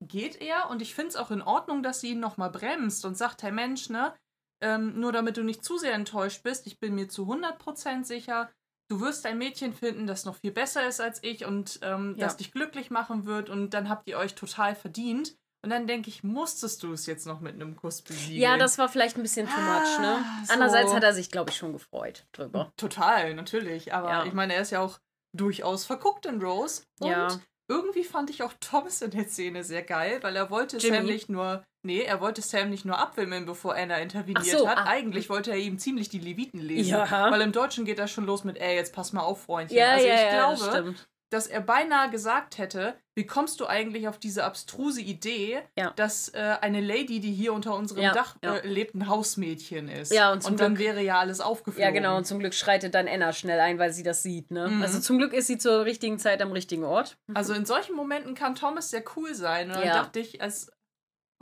geht 0.00 0.40
er 0.40 0.70
und 0.70 0.80
ich 0.82 0.94
finde 0.94 1.10
es 1.10 1.16
auch 1.16 1.30
in 1.30 1.42
Ordnung, 1.42 1.82
dass 1.82 2.00
sie 2.00 2.10
ihn 2.10 2.20
nochmal 2.20 2.50
bremst 2.50 3.04
und 3.04 3.16
sagt, 3.16 3.42
hey 3.42 3.52
Mensch, 3.52 3.90
ne, 3.90 4.14
ähm, 4.62 4.98
nur 4.98 5.12
damit 5.12 5.36
du 5.36 5.42
nicht 5.42 5.64
zu 5.64 5.76
sehr 5.76 5.92
enttäuscht 5.92 6.42
bist, 6.42 6.66
ich 6.66 6.78
bin 6.78 6.94
mir 6.94 7.08
zu 7.08 7.24
100% 7.24 8.04
sicher, 8.04 8.50
du 8.88 9.00
wirst 9.00 9.26
ein 9.26 9.38
Mädchen 9.38 9.74
finden, 9.74 10.06
das 10.06 10.24
noch 10.24 10.36
viel 10.36 10.52
besser 10.52 10.86
ist 10.86 11.00
als 11.00 11.22
ich 11.22 11.44
und 11.44 11.80
ähm, 11.82 12.14
ja. 12.16 12.26
das 12.26 12.36
dich 12.36 12.52
glücklich 12.52 12.90
machen 12.90 13.26
wird 13.26 13.50
und 13.50 13.70
dann 13.70 13.88
habt 13.88 14.08
ihr 14.08 14.18
euch 14.18 14.34
total 14.34 14.74
verdient. 14.74 15.36
Und 15.64 15.70
dann 15.70 15.86
denke 15.86 16.08
ich, 16.08 16.24
musstest 16.24 16.82
du 16.82 16.92
es 16.92 17.06
jetzt 17.06 17.24
noch 17.24 17.38
mit 17.38 17.54
einem 17.54 17.76
Kuss 17.76 18.02
besiegen? 18.02 18.42
Ja, 18.42 18.56
das 18.56 18.78
war 18.78 18.88
vielleicht 18.88 19.16
ein 19.16 19.22
bisschen 19.22 19.46
too 19.46 19.60
much, 19.60 19.98
ne? 20.00 20.16
Ah, 20.18 20.44
so. 20.44 20.52
Andererseits 20.54 20.92
hat 20.92 21.04
er 21.04 21.12
sich, 21.12 21.30
glaube 21.30 21.50
ich, 21.50 21.56
schon 21.56 21.72
gefreut 21.72 22.26
drüber. 22.32 22.72
Total, 22.76 23.32
natürlich. 23.34 23.94
Aber 23.94 24.10
ja. 24.10 24.24
ich 24.24 24.32
meine, 24.32 24.54
er 24.54 24.62
ist 24.62 24.70
ja 24.70 24.80
auch 24.80 24.98
durchaus 25.36 25.84
verguckt 25.84 26.26
in 26.26 26.42
Rose. 26.42 26.82
Und 27.00 27.10
ja. 27.10 27.40
irgendwie 27.68 28.04
fand 28.04 28.30
ich 28.30 28.42
auch 28.42 28.52
Thomas 28.60 29.02
in 29.02 29.10
der 29.10 29.26
Szene 29.28 29.64
sehr 29.64 29.82
geil, 29.82 30.18
weil 30.22 30.36
er 30.36 30.50
wollte 30.50 30.78
Jimmy. 30.78 30.96
Sam 30.96 31.06
nicht 31.06 31.28
nur 31.28 31.64
Nee, 31.84 32.02
er 32.02 32.20
wollte 32.20 32.42
Sam 32.42 32.70
nicht 32.70 32.84
nur 32.84 32.96
abwimmeln, 32.96 33.44
bevor 33.44 33.74
Anna 33.74 33.98
interveniert 33.98 34.44
so, 34.46 34.68
hat. 34.68 34.78
ah. 34.78 34.84
Eigentlich 34.86 35.28
wollte 35.28 35.50
er 35.50 35.56
ihm 35.56 35.78
ziemlich 35.78 36.08
die 36.08 36.20
Leviten 36.20 36.60
lesen. 36.60 36.90
Ja. 36.90 37.30
Weil 37.30 37.40
im 37.40 37.50
Deutschen 37.50 37.84
geht 37.84 37.98
das 37.98 38.12
schon 38.12 38.24
los 38.24 38.44
mit, 38.44 38.56
ey, 38.56 38.76
jetzt 38.76 38.94
pass 38.94 39.12
mal 39.12 39.22
auf, 39.22 39.42
Freundchen. 39.42 39.76
Ja, 39.76 39.94
also 39.94 40.06
ja, 40.06 40.14
ich 40.14 40.20
ja, 40.20 40.30
glaube, 40.30 40.58
das 40.58 40.68
stimmt. 40.68 41.08
Dass 41.32 41.46
er 41.46 41.60
beinahe 41.60 42.10
gesagt 42.10 42.58
hätte, 42.58 42.94
wie 43.14 43.26
kommst 43.26 43.60
du 43.60 43.66
eigentlich 43.66 44.08
auf 44.08 44.18
diese 44.18 44.44
abstruse 44.44 45.00
Idee, 45.00 45.60
Ja. 45.78 45.90
dass 45.96 46.28
äh, 46.30 46.56
eine 46.60 46.80
Lady, 46.80 47.20
die 47.20 47.32
hier 47.32 47.52
unter 47.52 47.74
unserem 47.74 48.02
Ja, 48.02 48.12
Dach 48.12 48.36
ja. 48.42 48.56
Äh, 48.56 48.66
lebt, 48.66 48.94
ein 48.94 49.08
Hausmädchen 49.08 49.88
ist. 49.88 50.12
Ja, 50.12 50.32
und 50.32 50.44
dann 50.60 50.74
Glück- 50.74 50.78
wäre 50.78 51.02
ja 51.02 51.18
alles 51.18 51.40
aufgeflogen. 51.40 51.82
Ja, 51.82 51.90
genau, 51.90 52.16
und 52.16 52.26
zum 52.26 52.38
Glück 52.38 52.54
schreitet 52.54 52.94
dann 52.94 53.08
Anna 53.08 53.32
schnell 53.32 53.60
ein, 53.60 53.78
weil 53.78 53.92
sie 53.92 54.02
das 54.02 54.22
sieht, 54.22 54.50
ne? 54.50 54.68
Mhm. 54.68 54.82
Also 54.82 55.00
zum 55.00 55.18
Glück 55.18 55.32
ist 55.32 55.46
sie 55.46 55.58
zur 55.58 55.84
richtigen 55.84 56.18
Zeit 56.18 56.40
am 56.42 56.52
richtigen 56.52 56.84
Ort. 56.84 57.16
Also 57.34 57.54
in 57.54 57.64
solchen 57.66 57.96
Momenten 57.96 58.34
kann 58.34 58.54
Thomas 58.54 58.90
sehr 58.90 59.04
cool 59.16 59.34
sein. 59.34 59.68
Und 59.68 59.76
dann 59.76 59.86
Ja. 59.86 59.94
dachte 59.94 60.20
ich, 60.20 60.40
als 60.42 60.70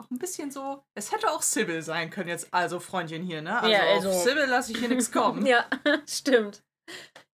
auch 0.01 0.09
ein 0.09 0.17
bisschen 0.17 0.49
so, 0.51 0.83
es 0.95 1.11
hätte 1.11 1.29
auch 1.29 1.41
Sybil 1.41 1.81
sein 1.83 2.09
können 2.09 2.27
jetzt, 2.29 2.47
also 2.51 2.79
Freundchen 2.79 3.21
hier, 3.23 3.41
ne? 3.41 3.57
Also, 3.59 3.71
Ja, 3.71 3.79
also- 3.93 4.09
auf 4.09 4.23
Sybil 4.23 4.45
lasse 4.45 4.71
ich 4.71 4.79
hier 4.79 4.89
nichts 4.89 5.11
kommen. 5.11 5.45
Ja, 5.45 5.65
stimmt. 6.07 6.63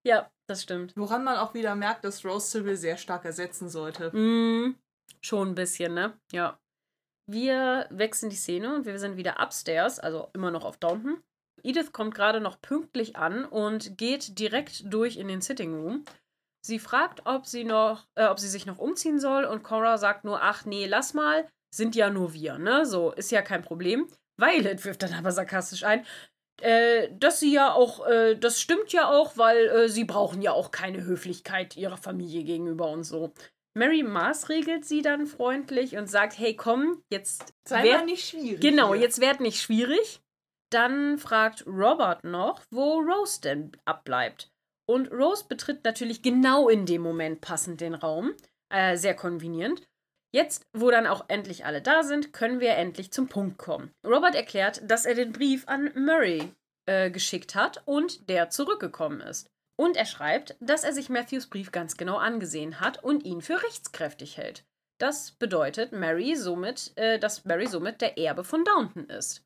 Ja, 0.04 0.30
das 0.48 0.64
stimmt. 0.64 0.94
Woran 0.96 1.24
man 1.24 1.38
auch 1.38 1.54
wieder 1.54 1.76
merkt, 1.76 2.06
dass 2.06 2.26
Rose 2.26 2.50
Sybil 2.50 2.76
sehr 2.76 2.98
stark 2.98 3.26
ersetzen 3.26 3.70
sollte. 3.70 4.16
Mm, 4.16 4.76
schon 5.22 5.50
ein 5.50 5.56
bisschen, 5.56 5.94
ne? 5.94 6.20
Ja. 6.32 6.60
Wir 7.30 7.88
wechseln 7.90 8.30
die 8.30 8.38
Szene 8.38 8.74
und 8.74 8.86
wir 8.86 8.98
sind 9.00 9.18
wieder 9.18 9.42
upstairs, 9.44 10.00
also 10.00 10.30
immer 10.34 10.50
noch 10.50 10.64
auf 10.64 10.78
Downton. 10.78 11.22
Edith 11.62 11.92
kommt 11.92 12.16
gerade 12.16 12.40
noch 12.40 12.62
pünktlich 12.62 13.18
an 13.18 13.44
und 13.44 13.98
geht 13.98 14.40
direkt 14.40 14.82
durch 14.86 15.18
in 15.18 15.28
den 15.28 15.42
Sitting 15.42 15.76
Room. 15.76 16.06
Sie 16.66 16.80
fragt, 16.80 17.26
ob 17.26 17.46
sie 17.46 17.64
noch, 17.64 18.08
äh, 18.16 18.28
ob 18.28 18.40
sie 18.40 18.48
sich 18.48 18.66
noch 18.66 18.78
umziehen 18.78 19.20
soll 19.20 19.46
und 19.46 19.64
Cora 19.64 19.98
sagt 19.98 20.24
nur, 20.24 20.42
ach 20.42 20.66
nee, 20.66 20.86
lass 20.86 21.14
mal, 21.14 21.48
sind 21.74 21.96
ja 21.96 22.10
nur 22.10 22.34
wir, 22.34 22.58
ne? 22.58 22.86
So, 22.86 23.12
ist 23.12 23.32
ja 23.32 23.42
kein 23.42 23.62
Problem. 23.62 24.08
Violet 24.38 24.84
wirft 24.86 25.04
dann 25.04 25.14
aber 25.14 25.32
sarkastisch 25.32 25.84
ein, 25.84 26.06
äh, 26.62 27.10
dass 27.20 27.40
sie 27.40 27.54
ja 27.54 27.74
auch, 27.74 28.06
äh, 28.08 28.36
das 28.36 28.60
stimmt 28.62 28.92
ja 28.94 29.10
auch, 29.10 29.38
weil 29.38 29.68
äh, 29.68 29.90
sie 29.90 30.04
brauchen 30.06 30.42
ja 30.42 30.52
auch 30.54 30.72
keine 30.72 31.04
Höflichkeit 31.04 31.76
ihrer 31.78 31.98
Familie 31.98 32.44
gegenüber 32.44 32.90
und 32.90 33.04
so. 33.04 33.32
Mary 33.76 34.02
maßregelt 34.02 34.86
sie 34.86 35.02
dann 35.04 35.28
freundlich 35.28 35.98
und 35.98 36.08
sagt, 36.08 36.38
hey 36.40 36.56
komm, 36.56 37.04
jetzt 37.12 37.54
Sei 37.68 37.84
werd- 37.84 38.00
mal 38.00 38.06
nicht 38.06 38.28
schwierig. 38.30 38.60
Genau, 38.60 38.94
hier. 38.94 39.04
jetzt 39.04 39.22
werd 39.22 39.40
nicht 39.40 39.62
schwierig. 39.62 40.22
Dann 40.72 41.18
fragt 41.18 41.66
Robert 41.68 42.24
noch, 42.24 42.62
wo 42.72 43.00
Rose 43.00 43.40
denn 43.42 43.72
abbleibt. 43.86 44.52
Und 44.90 45.12
Rose 45.12 45.46
betritt 45.48 45.84
natürlich 45.84 46.22
genau 46.22 46.70
in 46.70 46.86
dem 46.86 47.02
Moment 47.02 47.40
passend 47.42 47.80
den 47.82 47.94
Raum. 47.94 48.34
Äh, 48.70 48.98
sehr 48.98 49.16
konvenient. 49.16 49.88
Jetzt, 50.34 50.68
wo 50.74 50.92
dann 50.92 51.08
auch 51.08 51.26
endlich 51.30 51.66
alle 51.66 51.82
da 51.82 52.04
sind, 52.04 52.34
können 52.34 52.60
wir 52.60 52.76
endlich 52.76 53.12
zum 53.12 53.28
Punkt 53.28 53.58
kommen. 53.58 53.92
Robert 54.06 54.36
erklärt, 54.36 54.82
dass 54.90 55.06
er 55.06 55.16
den 55.16 55.32
Brief 55.32 55.68
an 55.68 55.92
Murray 55.96 56.52
äh, 56.86 57.10
geschickt 57.10 57.56
hat 57.56 57.82
und 57.86 58.30
der 58.30 58.50
zurückgekommen 58.50 59.22
ist. 59.22 59.48
Und 59.80 59.96
er 59.96 60.06
schreibt, 60.06 60.56
dass 60.60 60.84
er 60.84 60.92
sich 60.92 61.10
Matthews 61.10 61.48
Brief 61.48 61.72
ganz 61.72 61.98
genau 61.98 62.18
angesehen 62.18 62.80
hat 62.80 63.04
und 63.04 63.24
ihn 63.24 63.42
für 63.42 63.62
rechtskräftig 63.64 64.38
hält. 64.38 64.66
Das 65.00 65.32
bedeutet 65.32 65.92
Mary 65.92 66.36
somit, 66.36 66.94
äh, 66.96 67.20
dass 67.20 67.46
Mary 67.46 67.68
somit 67.68 68.02
der 68.02 68.18
Erbe 68.18 68.44
von 68.44 68.64
Downton 68.64 69.06
ist. 69.06 69.44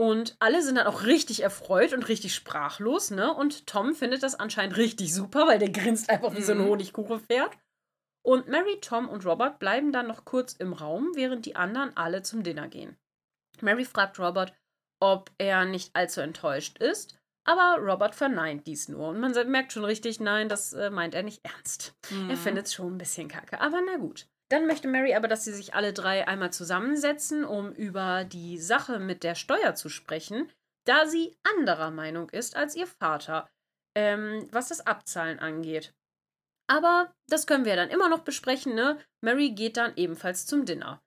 Und 0.00 0.36
alle 0.38 0.62
sind 0.62 0.76
dann 0.76 0.86
auch 0.86 1.02
richtig 1.04 1.42
erfreut 1.42 1.92
und 1.92 2.08
richtig 2.08 2.34
sprachlos, 2.34 3.10
ne? 3.10 3.34
Und 3.34 3.66
Tom 3.66 3.94
findet 3.94 4.22
das 4.22 4.36
anscheinend 4.36 4.76
richtig 4.76 5.12
super, 5.12 5.46
weil 5.48 5.58
der 5.58 5.70
grinst 5.70 6.08
einfach 6.08 6.34
wie 6.36 6.42
so 6.42 6.52
ein 6.52 6.58
Mhm. 6.58 6.68
Honigkuchenpferd. 6.68 7.50
Und 8.28 8.46
Mary, 8.46 8.78
Tom 8.82 9.08
und 9.08 9.24
Robert 9.24 9.58
bleiben 9.58 9.90
dann 9.90 10.06
noch 10.06 10.26
kurz 10.26 10.52
im 10.52 10.74
Raum, 10.74 11.12
während 11.14 11.46
die 11.46 11.56
anderen 11.56 11.96
alle 11.96 12.20
zum 12.20 12.42
Dinner 12.42 12.68
gehen. 12.68 12.98
Mary 13.62 13.86
fragt 13.86 14.18
Robert, 14.18 14.52
ob 15.00 15.30
er 15.38 15.64
nicht 15.64 15.96
allzu 15.96 16.20
enttäuscht 16.20 16.76
ist, 16.76 17.18
aber 17.44 17.78
Robert 17.80 18.14
verneint 18.14 18.66
dies 18.66 18.90
nur. 18.90 19.08
Und 19.08 19.20
man 19.20 19.32
merkt 19.50 19.72
schon 19.72 19.86
richtig, 19.86 20.20
nein, 20.20 20.50
das 20.50 20.74
äh, 20.74 20.90
meint 20.90 21.14
er 21.14 21.22
nicht 21.22 21.42
ernst. 21.42 21.94
Mhm. 22.10 22.28
Er 22.28 22.36
findet 22.36 22.66
es 22.66 22.74
schon 22.74 22.96
ein 22.96 22.98
bisschen 22.98 23.28
kacke, 23.28 23.62
aber 23.62 23.80
na 23.80 23.96
gut. 23.96 24.28
Dann 24.50 24.66
möchte 24.66 24.88
Mary 24.88 25.14
aber, 25.14 25.28
dass 25.28 25.44
sie 25.44 25.54
sich 25.54 25.72
alle 25.72 25.94
drei 25.94 26.28
einmal 26.28 26.52
zusammensetzen, 26.52 27.46
um 27.46 27.72
über 27.72 28.24
die 28.24 28.58
Sache 28.58 28.98
mit 28.98 29.22
der 29.22 29.36
Steuer 29.36 29.74
zu 29.74 29.88
sprechen, 29.88 30.52
da 30.84 31.06
sie 31.06 31.34
anderer 31.56 31.90
Meinung 31.90 32.28
ist 32.28 32.56
als 32.56 32.76
ihr 32.76 32.88
Vater, 32.88 33.48
ähm, 33.94 34.48
was 34.52 34.68
das 34.68 34.86
Abzahlen 34.86 35.38
angeht. 35.38 35.94
Aber 36.70 37.12
das 37.28 37.46
können 37.46 37.64
wir 37.64 37.76
dann 37.76 37.90
immer 37.90 38.08
noch 38.08 38.20
besprechen, 38.20 38.74
ne? 38.74 38.98
Mary 39.22 39.50
geht 39.50 39.76
dann 39.76 39.94
ebenfalls 39.96 40.46
zum 40.46 40.64
Dinner. 40.64 41.00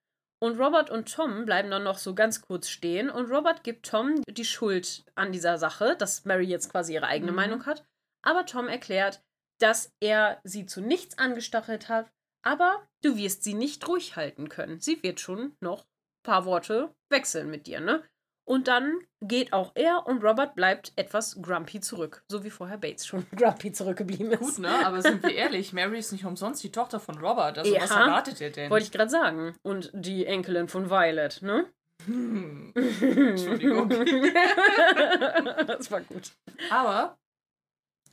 Und 0.44 0.60
Robert 0.60 0.90
und 0.90 1.14
Tom 1.14 1.46
bleiben 1.46 1.70
dann 1.70 1.84
noch 1.84 2.00
so 2.00 2.16
ganz 2.16 2.42
kurz 2.42 2.68
stehen 2.68 3.12
und 3.12 3.30
Robert 3.30 3.64
gibt 3.64 3.86
Tom 3.86 4.24
die 4.28 4.46
Schuld 4.46 5.06
an 5.14 5.32
dieser 5.32 5.60
Sache, 5.60 5.96
dass 5.96 6.26
Mary 6.26 6.46
jetzt 6.46 6.72
quasi 6.72 6.96
ihre 6.96 7.06
eigene 7.06 7.32
Mhm. 7.32 7.36
Meinung 7.36 7.66
hat. 7.68 7.86
Aber 8.24 8.46
Tom 8.48 8.68
erklärt, 8.68 9.22
dass 9.60 9.92
er 10.02 10.42
sie 10.44 10.66
zu 10.66 10.82
nichts 10.82 11.20
angestachelt 11.20 11.90
hat, 11.90 12.10
aber 12.44 12.88
du 13.04 13.18
wirst 13.18 13.44
sie 13.44 13.54
nicht 13.54 13.88
ruhig 13.88 14.16
halten 14.16 14.50
können. 14.50 14.80
Sie 14.80 15.04
wird 15.04 15.20
schon 15.20 15.56
noch 15.62 15.84
ein 15.84 16.24
paar 16.24 16.46
Worte 16.46 16.96
wechseln 17.12 17.52
mit 17.52 17.68
dir, 17.68 17.80
ne? 17.80 18.04
Und 18.52 18.68
dann 18.68 19.00
geht 19.22 19.54
auch 19.54 19.72
er 19.76 20.06
und 20.08 20.22
Robert 20.26 20.56
bleibt 20.56 20.92
etwas 20.98 21.42
grumpy 21.42 21.80
zurück, 21.80 22.26
so 22.28 22.44
wie 22.44 22.50
vorher 22.50 22.78
Bates 22.78 23.08
schon 23.08 23.26
grumpy 23.38 23.72
zurückgeblieben 23.72 24.30
ist. 24.34 24.40
Gut, 24.42 24.60
ne? 24.60 24.86
Aber 24.86 25.02
sind 25.02 25.24
wir 25.24 25.34
ehrlich, 25.34 25.72
Mary 25.72 26.00
ist 26.00 26.12
nicht 26.12 26.26
umsonst 26.26 26.62
die 26.62 26.70
Tochter 26.70 27.00
von 27.00 27.18
Robert. 27.18 27.60
Also 27.60 27.74
Ja. 27.74 27.84
was 27.84 27.92
erwartet 27.92 28.42
ihr 28.42 28.52
denn? 28.52 28.70
Wollte 28.70 28.84
ich 28.88 28.92
gerade 28.92 29.10
sagen. 29.10 29.56
Und 29.62 29.90
die 29.94 30.26
Enkelin 30.26 30.68
von 30.68 30.90
Violet, 30.90 31.42
ne? 31.42 31.66
Hm. 32.06 32.74
Entschuldigung. 32.76 33.88
das 35.68 35.90
war 35.90 36.02
gut. 36.02 36.34
Aber 36.70 37.18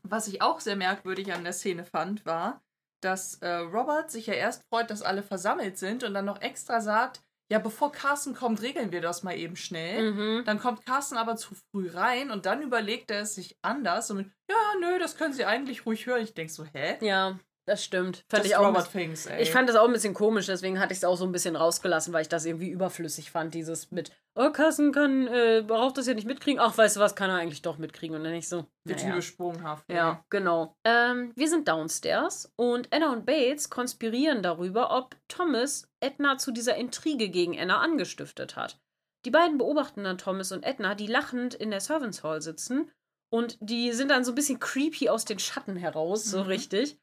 was 0.05 0.29
ich 0.29 0.41
auch 0.41 0.61
sehr 0.61 0.77
merkwürdig 0.77 1.33
an 1.33 1.43
der 1.43 1.53
Szene 1.53 1.85
fand, 1.85 2.25
war, 2.27 2.63
dass 3.01 3.39
äh, 3.43 3.49
Robert 3.57 4.13
sich 4.13 4.29
ja 4.29 4.35
erst 4.35 4.63
freut, 4.69 4.89
dass 4.91 5.03
alle 5.03 5.25
versammelt 5.25 5.79
sind 5.79 6.05
und 6.05 6.15
dann 6.15 6.27
noch 6.27 6.41
extra 6.43 6.81
sagt, 6.81 7.23
ja, 7.51 7.59
bevor 7.59 7.93
Carsten 7.93 8.35
kommt, 8.35 8.61
regeln 8.63 8.93
wir 8.93 9.01
das 9.01 9.23
mal 9.23 9.37
eben 9.37 9.57
schnell. 9.57 10.13
Mhm. 10.13 10.45
Dann 10.45 10.59
kommt 10.59 10.85
Carsten 10.85 11.17
aber 11.17 11.37
zu 11.37 11.55
früh 11.55 11.89
rein 11.91 12.31
und 12.31 12.47
dann 12.47 12.63
überlegt 12.63 13.11
er 13.11 13.23
es 13.23 13.35
sich 13.35 13.57
anders 13.63 14.11
und 14.11 14.19
mit, 14.19 14.27
ja, 14.51 14.57
nö, 14.81 14.99
das 14.99 15.17
können 15.17 15.33
Sie 15.33 15.45
eigentlich 15.45 15.87
ruhig 15.87 16.07
hören. 16.07 16.23
Ich 16.23 16.35
denk 16.35 16.51
so, 16.51 16.65
hä? 16.65 16.97
Ja, 17.01 17.39
das 17.67 17.85
stimmt. 17.85 18.25
Fand 18.29 18.41
das 18.41 18.47
ich 18.47 18.53
ist 18.53 18.59
auch. 18.59 18.75
bisschen- 18.75 18.93
Things, 18.93 19.27
ey. 19.27 19.43
Ich 19.43 19.51
fand 19.51 19.69
das 19.69 19.77
auch 19.77 19.87
ein 19.87 19.93
bisschen 19.93 20.15
komisch, 20.15 20.47
deswegen 20.47 20.79
hatte 20.81 20.93
ich 20.93 20.99
es 20.99 21.05
auch 21.05 21.17
so 21.17 21.25
ein 21.25 21.33
bisschen 21.33 21.57
rausgelassen, 21.57 22.13
weil 22.13 22.23
ich 22.23 22.29
das 22.29 22.45
irgendwie 22.45 22.71
überflüssig 22.71 23.31
fand, 23.31 23.55
dieses 23.55 23.91
mit, 23.91 24.11
oh, 24.39 24.51
Carsten 24.53 24.93
kann, 24.93 25.27
äh, 25.27 25.63
braucht 25.67 25.99
das 25.99 26.07
ja 26.07 26.15
nicht 26.15 26.27
mitkriegen. 26.27 26.61
Ach, 26.61 26.77
weißt 26.79 26.97
du 26.97 27.01
was, 27.01 27.15
kann 27.17 27.29
er 27.29 27.37
eigentlich 27.37 27.63
doch 27.63 27.77
mitkriegen. 27.79 28.17
Und 28.17 28.25
dann 28.25 28.33
nicht 28.33 28.49
so. 28.49 28.67
wird 28.85 29.01
naja. 29.01 29.11
übel 29.11 29.23
sprunghaft. 29.23 29.85
Ja, 29.91 30.25
genau. 30.31 30.77
Ähm, 30.85 31.33
wir 31.37 31.49
sind 31.49 31.69
downstairs 31.69 32.53
und 32.57 32.93
Anna 32.93 33.13
und 33.13 33.27
Bates 33.27 33.69
konspirieren 33.69 34.43
darüber, 34.43 34.97
ob 34.97 35.17
Thomas 35.29 35.89
Edna 36.01 36.39
zu 36.39 36.53
dieser 36.53 36.77
Intrige 36.77 37.29
gegen 37.29 37.59
Anna 37.59 37.81
angestiftet 37.81 38.57
hat. 38.57 38.79
Die 39.25 39.31
beiden 39.31 39.59
beobachten 39.59 40.05
dann 40.05 40.17
Thomas 40.17 40.53
und 40.53 40.63
Edna, 40.65 40.95
die 40.95 41.09
lachend 41.09 41.55
in 41.55 41.71
der 41.71 41.81
Servants 41.81 42.23
Hall 42.23 42.41
sitzen 42.41 42.91
und 43.31 43.59
die 43.61 43.93
sind 43.93 44.11
dann 44.11 44.25
so 44.25 44.33
ein 44.33 44.37
bisschen 44.37 44.61
creepy 44.61 45.09
aus 45.11 45.25
den 45.25 45.39
Schatten 45.39 45.77
heraus, 45.77 46.25
so 46.25 46.39
Mhm. 46.45 46.47
richtig. 46.47 46.99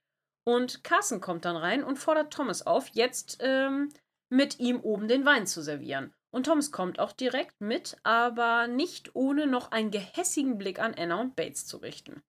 Und 0.47 0.83
Carson 0.83 1.21
kommt 1.21 1.43
dann 1.45 1.57
rein 1.57 1.83
und 1.83 1.97
fordert 1.99 2.31
Thomas 2.33 2.65
auf, 2.65 2.87
jetzt 2.93 3.37
ähm, 3.41 3.89
mit 4.31 4.59
ihm 4.59 4.79
oben 4.79 5.07
den 5.07 5.25
Wein 5.25 5.45
zu 5.45 5.61
servieren. 5.61 6.13
Und 6.35 6.47
Thomas 6.47 6.73
kommt 6.73 6.99
auch 6.99 7.13
direkt 7.13 7.61
mit, 7.61 7.95
aber 8.03 8.67
nicht 8.67 9.15
ohne 9.15 9.47
noch 9.47 9.71
einen 9.71 9.89
gehässigen 9.89 10.57
Blick 10.57 10.79
an 10.79 10.93
Anna 10.93 11.21
und 11.21 11.37
Bates 11.37 11.65
zu 11.65 11.77
richten. 11.77 12.23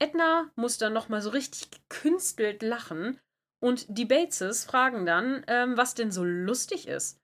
Edna 0.00 0.50
muss 0.56 0.76
dann 0.76 0.92
nochmal 0.92 1.22
so 1.22 1.30
richtig 1.30 1.70
gekünstelt 1.70 2.62
lachen 2.62 3.20
und 3.62 3.86
die 3.96 4.06
Bateses 4.06 4.64
fragen 4.64 5.06
dann, 5.06 5.44
ähm, 5.46 5.76
was 5.76 5.94
denn 5.94 6.10
so 6.10 6.24
lustig 6.24 6.88
ist. 6.88 7.20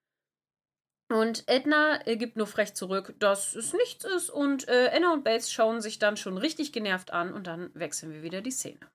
Und 1.12 1.49
Edna 1.49 2.07
äh, 2.07 2.17
gibt 2.17 2.37
nur 2.37 2.47
frech 2.47 2.75
zurück, 2.75 3.17
dass 3.19 3.57
es 3.57 3.73
nichts 3.73 4.05
ist 4.05 4.31
und 4.31 4.69
äh, 4.69 4.93
Anna 4.95 5.15
und 5.15 5.25
Bates 5.25 5.51
schauen 5.51 5.81
sich 5.81 5.99
dann 5.99 6.17
schon 6.17 6.39
richtig 6.39 6.73
genervt 6.73 7.11
an 7.11 7.35
und 7.35 7.49
dann 7.49 7.75
wechseln 7.75 8.12
wir 8.12 8.23
wieder 8.23 8.41
die 8.41 8.53
Szene. 8.53 8.89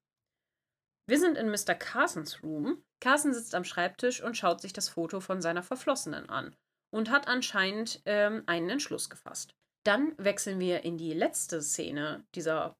Wir 1.06 1.20
sind 1.20 1.38
in 1.38 1.50
Mr. 1.50 1.76
Carsons 1.76 2.42
Room. 2.44 2.82
Carson 3.02 3.34
sitzt 3.34 3.56
am 3.56 3.66
Schreibtisch 3.66 4.24
und 4.24 4.38
schaut 4.38 4.62
sich 4.62 4.72
das 4.72 4.88
Foto 4.88 5.20
von 5.20 5.42
seiner 5.42 5.64
Verflossenen 5.64 6.30
an 6.30 6.56
und 6.92 7.10
hat 7.10 7.28
anscheinend 7.28 8.02
ähm, 8.06 8.44
einen 8.46 8.70
Entschluss 8.70 9.10
gefasst. 9.10 9.56
Dann 9.86 10.14
wechseln 10.18 10.60
wir 10.60 10.84
in 10.84 10.98
die 10.98 11.14
letzte 11.14 11.62
Szene 11.62 12.26
dieser, 12.36 12.78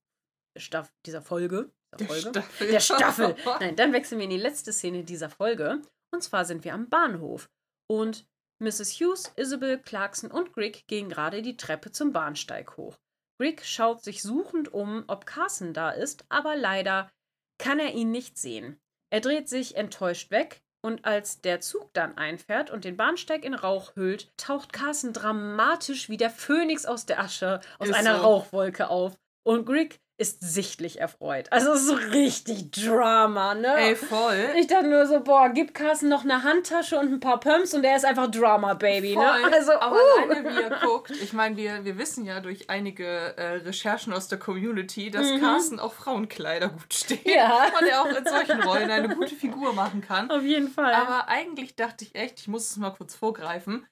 Staff 0.58 0.92
dieser 1.06 1.22
Folge. 1.22 1.72
Der 1.98 2.08
Folge? 2.08 2.30
Staffel. 2.30 2.72
Der 2.72 2.80
Staffel. 2.80 3.36
Nein, 3.60 3.76
dann 3.76 3.94
wechseln 3.94 4.20
wir 4.20 4.26
in 4.26 4.32
die 4.32 4.38
letzte 4.38 4.74
Szene 4.74 5.04
dieser 5.04 5.30
Folge. 5.30 5.82
Und 6.12 6.24
zwar 6.24 6.46
sind 6.46 6.64
wir 6.64 6.74
am 6.74 6.90
Bahnhof. 6.90 7.50
Und 7.88 8.28
Mrs. 8.62 9.00
Hughes, 9.00 9.32
Isabel, 9.38 9.80
Clarkson 9.80 10.30
und 10.30 10.54
Greg 10.54 10.86
gehen 10.88 11.10
gerade 11.10 11.42
die 11.42 11.56
Treppe 11.56 11.92
zum 11.92 12.12
Bahnsteig 12.12 12.78
hoch. 12.78 12.98
Greg 13.40 13.64
schaut 13.66 14.04
sich 14.04 14.22
suchend 14.22 14.74
um, 14.74 15.06
ob 15.08 15.26
Carson 15.26 15.74
da 15.74 15.92
ist, 15.92 16.26
aber 16.28 16.58
leider 16.58 17.10
kann 17.58 17.80
er 17.80 17.94
ihn 17.94 18.12
nicht 18.12 18.38
sehen. 18.38 18.80
Er 19.12 19.22
dreht 19.22 19.48
sich 19.48 19.76
enttäuscht 19.76 20.30
weg, 20.30 20.62
Und 20.82 21.04
als 21.04 21.42
der 21.42 21.60
Zug 21.60 21.94
dann 21.94 22.18
einfährt 22.18 22.70
und 22.72 22.86
den 22.86 22.96
Bahnsteig 22.96 23.44
in 23.44 23.54
Rauch 23.54 23.96
hüllt, 23.96 24.32
taucht 24.38 24.72
Carson 24.72 25.12
dramatisch 25.12 26.10
wie 26.10 26.18
der 26.18 26.30
Phönix 26.30 26.86
aus 26.86 27.06
der 27.06 27.20
Asche 27.20 27.60
aus 27.80 27.90
Ist 27.90 27.96
einer 27.96 28.18
so. 28.18 28.22
Rauchwolke 28.22 28.90
auf. 28.90 29.18
Und 29.44 29.66
Greg 29.66 30.00
ist 30.20 30.42
sichtlich 30.42 31.00
erfreut. 31.00 31.48
Also 31.52 31.76
so 31.76 31.94
richtig 31.94 32.72
Drama, 32.72 33.56
ne? 33.56 33.74
Ey, 33.78 33.96
voll. 33.96 34.50
Ich 34.58 34.68
dachte 34.68 34.88
nur 34.88 35.06
so, 35.08 35.22
boah, 35.22 35.50
gib 35.50 35.74
Carson 35.74 36.10
noch 36.10 36.24
eine 36.24 36.44
Handtasche 36.44 37.00
und 37.00 37.14
ein 37.14 37.20
paar 37.22 37.40
Pumps 37.40 37.74
und 37.74 37.84
der 37.84 37.96
ist 37.96 38.04
einfach 38.06 38.30
Drama, 38.30 38.74
Baby, 38.74 39.14
Voll. 39.14 39.24
ne? 39.24 39.54
Also, 39.54 39.72
aber 39.74 39.96
uh. 39.96 40.22
alleine 40.30 40.50
wie 40.54 40.62
er 40.62 40.80
guckt, 40.82 41.12
ich 41.12 41.32
meine, 41.34 41.56
wir, 41.56 41.86
wir 41.86 41.98
wissen 41.98 42.26
ja 42.26 42.42
durch 42.42 42.70
einige 42.70 43.06
äh, 43.38 43.56
Recherchen 43.66 44.12
aus 44.14 44.28
der 44.28 44.40
Community, 44.40 45.10
dass 45.10 45.30
Mhm. 45.30 45.40
Carsten 45.42 45.80
auch 45.80 45.94
Frauenkleider 45.94 46.70
gut 46.70 46.94
steht. 46.94 47.26
Ja. 47.26 47.68
Und 47.80 47.88
er 47.88 48.02
auch 48.02 48.06
in 48.08 48.26
solchen 48.26 48.62
Rollen 48.64 48.92
eine 48.92 49.16
gute 49.16 49.36
Figur 49.36 49.74
machen 49.74 50.02
kann. 50.02 50.30
Auf 50.32 50.44
jeden 50.44 50.68
Fall. 50.70 50.94
Aber 50.94 51.28
eigentlich 51.30 51.76
dachte 51.76 52.04
ich 52.04 52.16
echt, 52.16 52.40
ich 52.42 52.48
muss 52.48 52.70
es 52.72 52.78
mal 52.78 52.92
kurz 52.92 53.16
vorgreifen, 53.16 53.88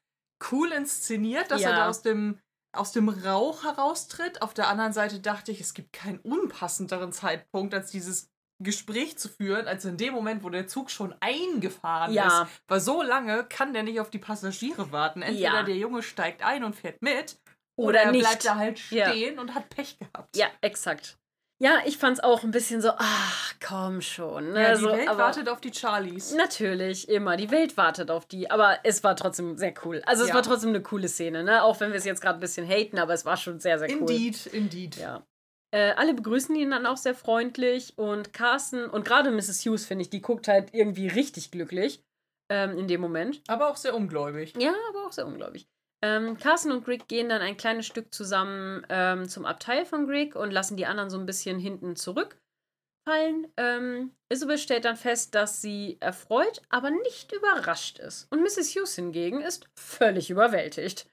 cool 0.52 0.72
inszeniert, 0.72 1.50
dass 1.52 1.62
Ja. 1.62 1.70
er 1.70 1.76
da 1.78 1.90
aus 1.90 2.02
dem, 2.02 2.40
aus 2.74 2.92
dem 2.92 3.10
Rauch 3.10 3.64
heraustritt. 3.64 4.42
Auf 4.42 4.54
der 4.54 4.68
anderen 4.68 4.94
Seite 4.94 5.20
dachte 5.20 5.52
ich, 5.52 5.62
es 5.62 5.74
gibt 5.74 5.94
keinen 5.94 6.20
unpassenderen 6.20 7.12
Zeitpunkt, 7.12 7.74
als 7.74 7.92
dieses 7.92 8.30
Gespräch 8.64 9.18
zu 9.18 9.30
führen, 9.30 9.68
als 9.68 9.86
in 9.86 9.98
dem 9.98 10.14
Moment, 10.14 10.44
wo 10.44 10.50
der 10.50 10.68
Zug 10.68 10.90
schon 10.90 11.14
eingefahren 11.20 12.14
Ja. 12.14 12.44
ist. 12.44 12.52
Weil 12.68 12.80
so 12.80 13.02
lange 13.04 13.44
kann 13.46 13.74
der 13.74 13.84
nicht 13.84 14.00
auf 14.00 14.10
die 14.10 14.18
Passagiere 14.20 14.92
warten. 14.92 15.22
Entweder 15.22 15.54
Ja. 15.60 15.64
der 15.64 15.76
Junge 15.76 16.02
steigt 16.02 16.42
ein 16.44 16.64
und 16.64 16.76
fährt 16.76 17.02
mit, 17.02 17.40
Oder 17.76 18.02
er 18.02 18.12
nicht. 18.12 18.22
bleibt 18.22 18.46
da 18.46 18.56
halt 18.56 18.80
Ja. 18.90 19.10
stehen 19.12 19.38
und 19.38 19.54
hat 19.54 19.70
Pech 19.70 20.00
gehabt. 20.00 20.36
ja, 20.36 20.48
exakt. 20.62 21.18
Ja, 21.60 21.80
ich 21.86 21.98
fand's 21.98 22.20
auch 22.20 22.44
ein 22.44 22.52
bisschen 22.52 22.82
so, 22.82 22.92
ach, 22.98 23.54
komm 23.66 24.02
schon. 24.02 24.54
Ne? 24.54 24.62
Ja, 24.62 24.76
die 24.76 24.82
so, 24.82 24.92
Welt 24.92 25.08
wartet 25.08 25.50
auf 25.50 25.60
die 25.60 25.72
Charlies. 25.74 26.34
Natürlich, 26.36 27.10
immer. 27.10 27.36
Die 27.36 27.50
Welt 27.50 27.78
wartet 27.78 28.12
auf 28.12 28.28
die. 28.28 28.52
Aber 28.52 28.78
es 28.84 29.04
war 29.04 29.16
trotzdem 29.16 29.58
sehr 29.58 29.74
cool. 29.84 30.04
Also 30.06 30.24
es 30.24 30.30
Ja. 30.30 30.36
war 30.36 30.44
trotzdem 30.44 30.70
eine 30.70 30.82
coole 30.84 31.08
Szene, 31.08 31.44
ne? 31.44 31.64
Auch 31.64 31.80
wenn 31.80 31.92
wir 31.92 31.98
es 31.98 32.06
jetzt 32.06 32.22
gerade 32.22 32.38
ein 32.38 32.42
bisschen 32.42 32.68
haten, 32.68 33.00
aber 33.00 33.14
es 33.14 33.26
war 33.26 33.38
schon 33.38 33.60
sehr, 33.60 33.80
sehr 33.80 33.90
cool. 33.90 34.02
Indeed, 34.12 34.46
indeed. 34.48 34.96
Ja. 34.98 35.26
Äh, 35.72 35.94
alle 35.98 36.14
begrüßen 36.14 36.56
ihn 36.56 36.70
dann 36.72 36.86
auch 36.86 36.98
sehr 36.98 37.16
freundlich 37.16 37.98
und 37.98 38.34
Carsten 38.34 38.86
und 38.86 39.04
gerade 39.04 39.32
Mrs. 39.32 39.66
Hughes, 39.66 39.86
finde 39.86 40.04
ich, 40.04 40.10
die 40.10 40.22
guckt 40.22 40.48
halt 40.48 40.74
irgendwie 40.74 41.08
richtig 41.08 41.52
glücklich 41.52 42.04
ähm, 42.50 42.78
in 42.78 42.88
dem 42.88 43.02
Moment. 43.02 43.42
Aber 43.48 43.70
auch 43.70 43.76
sehr 43.78 43.96
ungläubig. 43.96 44.54
Ja, 44.58 44.74
aber 44.90 45.08
auch 45.08 45.12
sehr 45.12 45.26
unglaublich. 45.28 45.68
Ähm, 46.04 46.38
Carsten 46.38 46.72
und 46.72 46.86
Greg 46.86 47.08
gehen 47.08 47.30
dann 47.30 47.42
ein 47.42 47.58
kleines 47.58 47.88
Stück 47.88 48.14
zusammen 48.14 48.86
ähm, 48.90 49.28
zum 49.28 49.46
Abteil 49.46 49.86
von 49.86 50.06
Greg 50.06 50.36
und 50.36 50.52
lassen 50.52 50.78
die 50.78 50.86
anderen 50.86 51.10
so 51.10 51.18
ein 51.18 51.26
bisschen 51.26 51.58
hinten 51.60 51.96
zurückfallen. 51.96 53.52
Ähm, 53.58 54.12
Isabel 54.30 54.58
stellt 54.58 54.86
dann 54.86 54.96
fest, 54.96 55.34
dass 55.34 55.62
sie 55.62 55.98
erfreut, 56.00 56.62
aber 56.70 56.92
nicht 56.92 57.32
überrascht 57.32 57.98
ist. 58.00 58.28
Und 58.32 58.42
Mrs. 58.42 58.76
Hughes 58.76 58.96
hingegen 58.96 59.42
ist 59.42 59.68
völlig 59.80 60.30
überwältigt. 60.30 61.08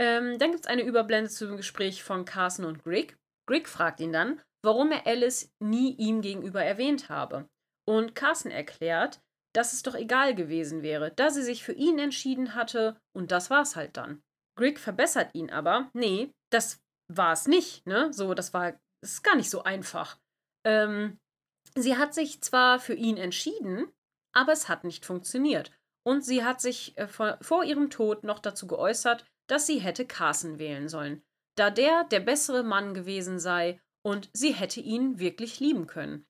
Ähm, 0.00 0.38
dann 0.38 0.50
gibt 0.50 0.64
es 0.64 0.70
eine 0.70 0.82
Überblende 0.82 1.30
zum 1.30 1.56
Gespräch 1.56 2.02
von 2.02 2.24
Carson 2.24 2.66
und 2.66 2.82
Greg. 2.82 3.16
Greg 3.48 3.68
fragt 3.68 4.00
ihn 4.00 4.12
dann, 4.12 4.42
warum 4.62 4.92
er 4.92 5.06
Alice 5.06 5.50
nie 5.58 5.94
ihm 5.94 6.20
gegenüber 6.20 6.62
erwähnt 6.62 7.08
habe. 7.08 7.48
Und 7.88 8.14
Carson 8.14 8.52
erklärt, 8.52 9.20
dass 9.54 9.72
es 9.72 9.82
doch 9.82 9.94
egal 9.94 10.34
gewesen 10.34 10.82
wäre, 10.82 11.12
da 11.12 11.30
sie 11.30 11.42
sich 11.42 11.62
für 11.62 11.72
ihn 11.72 11.98
entschieden 11.98 12.54
hatte 12.54 12.96
und 13.14 13.32
das 13.32 13.50
war's 13.50 13.76
halt 13.76 13.96
dann. 13.96 14.22
Greg 14.56 14.78
verbessert 14.78 15.34
ihn 15.34 15.50
aber, 15.50 15.90
nee, 15.94 16.32
das 16.50 16.80
war's 17.08 17.46
nicht, 17.46 17.86
ne? 17.86 18.12
So, 18.12 18.34
das 18.34 18.52
war, 18.52 18.72
das 19.00 19.12
ist 19.12 19.22
gar 19.22 19.36
nicht 19.36 19.50
so 19.50 19.62
einfach. 19.62 20.18
Ähm, 20.64 21.18
sie 21.74 21.96
hat 21.96 22.14
sich 22.14 22.42
zwar 22.42 22.78
für 22.78 22.94
ihn 22.94 23.16
entschieden, 23.16 23.90
aber 24.34 24.52
es 24.52 24.68
hat 24.68 24.84
nicht 24.84 25.04
funktioniert. 25.04 25.72
Und 26.04 26.24
sie 26.24 26.44
hat 26.44 26.60
sich 26.60 26.96
äh, 26.98 27.06
vor, 27.06 27.38
vor 27.40 27.64
ihrem 27.64 27.90
Tod 27.90 28.24
noch 28.24 28.38
dazu 28.38 28.66
geäußert, 28.66 29.24
dass 29.48 29.66
sie 29.66 29.78
hätte 29.78 30.06
Carson 30.06 30.58
wählen 30.58 30.88
sollen, 30.88 31.22
da 31.56 31.70
der 31.70 32.04
der 32.04 32.20
bessere 32.20 32.62
Mann 32.62 32.94
gewesen 32.94 33.38
sei 33.38 33.80
und 34.04 34.30
sie 34.32 34.52
hätte 34.52 34.80
ihn 34.80 35.18
wirklich 35.18 35.60
lieben 35.60 35.86
können. 35.86 36.26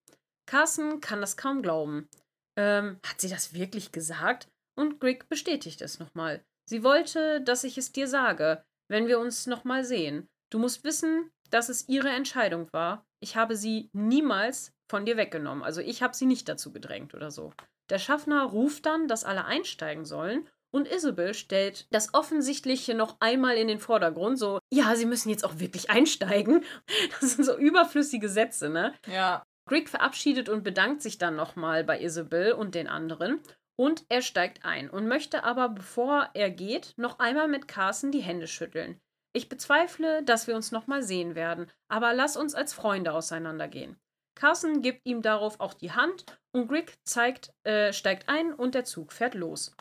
Carson 0.47 1.01
kann 1.01 1.21
das 1.21 1.37
kaum 1.37 1.63
glauben. 1.63 2.09
Ähm, 2.57 2.99
hat 3.07 3.21
sie 3.21 3.29
das 3.29 3.55
wirklich 3.55 3.93
gesagt? 3.93 4.49
Und 4.79 5.01
Greg 5.01 5.29
bestätigt 5.29 5.83
es 5.83 5.99
nochmal. 5.99 6.45
Sie 6.69 6.83
wollte, 6.83 7.41
dass 7.41 7.65
ich 7.65 7.79
es 7.79 7.93
dir 7.93 8.09
sage, 8.09 8.65
wenn 8.89 9.07
wir 9.07 9.19
uns 9.19 9.47
nochmal 9.47 9.85
sehen. 9.85 10.29
Du 10.51 10.59
musst 10.59 10.85
wissen, 10.85 11.31
dass 11.51 11.69
es 11.69 11.89
ihre 11.89 12.11
Entscheidung 12.11 12.69
war. 12.73 13.07
Ich 13.21 13.37
habe 13.37 13.57
sie 13.57 13.91
niemals 13.93 14.73
von 14.91 15.07
dir 15.07 15.17
weggenommen. 15.17 15.63
Also 15.63 15.81
ich 15.81 16.03
habe 16.03 16.15
sie 16.15 16.27
nicht 16.27 16.49
dazu 16.49 16.73
gedrängt 16.73 17.15
oder 17.15 17.31
so. 17.31 17.53
Der 17.91 17.99
Schaffner 17.99 18.45
ruft 18.45 18.87
dann, 18.87 19.09
dass 19.09 19.25
alle 19.25 19.45
einsteigen 19.45 20.05
sollen. 20.05 20.49
Und 20.75 20.89
Isabel 20.89 21.35
stellt 21.35 21.87
das 21.91 22.15
Offensichtliche 22.15 22.95
noch 22.95 23.17
einmal 23.21 23.57
in 23.57 23.69
den 23.69 23.79
Vordergrund. 23.79 24.39
So, 24.39 24.59
ja, 24.73 24.97
sie 24.97 25.05
müssen 25.05 25.29
jetzt 25.29 25.45
auch 25.45 25.59
wirklich 25.59 25.91
einsteigen. 25.91 26.65
Das 27.21 27.35
sind 27.35 27.45
so 27.45 27.57
überflüssige 27.57 28.29
Sätze, 28.29 28.71
ne? 28.71 28.95
Ja. 29.07 29.45
Greg 29.67 29.89
verabschiedet 29.89 30.49
und 30.49 30.63
bedankt 30.65 31.03
sich 31.03 31.19
dann 31.19 31.37
nochmal 31.37 31.85
bei 31.85 32.01
Isabel 32.01 32.53
und 32.53 32.75
den 32.75 32.89
anderen. 32.89 33.41
Und 33.77 34.05
er 34.09 34.23
steigt 34.23 34.65
ein 34.65 34.91
und 34.91 35.09
möchte 35.09 35.45
aber, 35.45 35.69
bevor 35.71 36.29
er 36.35 36.51
geht, 36.51 36.95
noch 36.97 37.19
einmal 37.19 37.49
mit 37.49 37.69
Carson 37.69 38.13
die 38.13 38.21
Hände 38.21 38.47
schütteln. 38.47 39.01
Ich 39.35 39.49
bezweifle, 39.49 40.23
dass 40.25 40.47
wir 40.47 40.55
uns 40.55 40.73
nochmal 40.73 41.03
sehen 41.03 41.35
werden, 41.35 41.71
aber 41.89 42.13
lass 42.13 42.37
uns 42.37 42.55
als 42.55 42.75
Freunde 42.75 43.13
auseinandergehen. 43.13 43.97
Carson 44.35 44.83
gibt 44.83 45.01
ihm 45.07 45.23
darauf 45.23 45.59
auch 45.61 45.75
die 45.75 45.93
Hand 45.93 46.25
und 46.53 46.69
Greg 46.69 46.95
zeigt, 47.05 47.53
äh, 47.65 47.93
steigt 47.93 48.29
ein 48.29 48.53
und 48.53 48.75
der 48.75 48.85
Zug 48.85 49.13
fährt 49.13 49.35
los. 49.35 49.75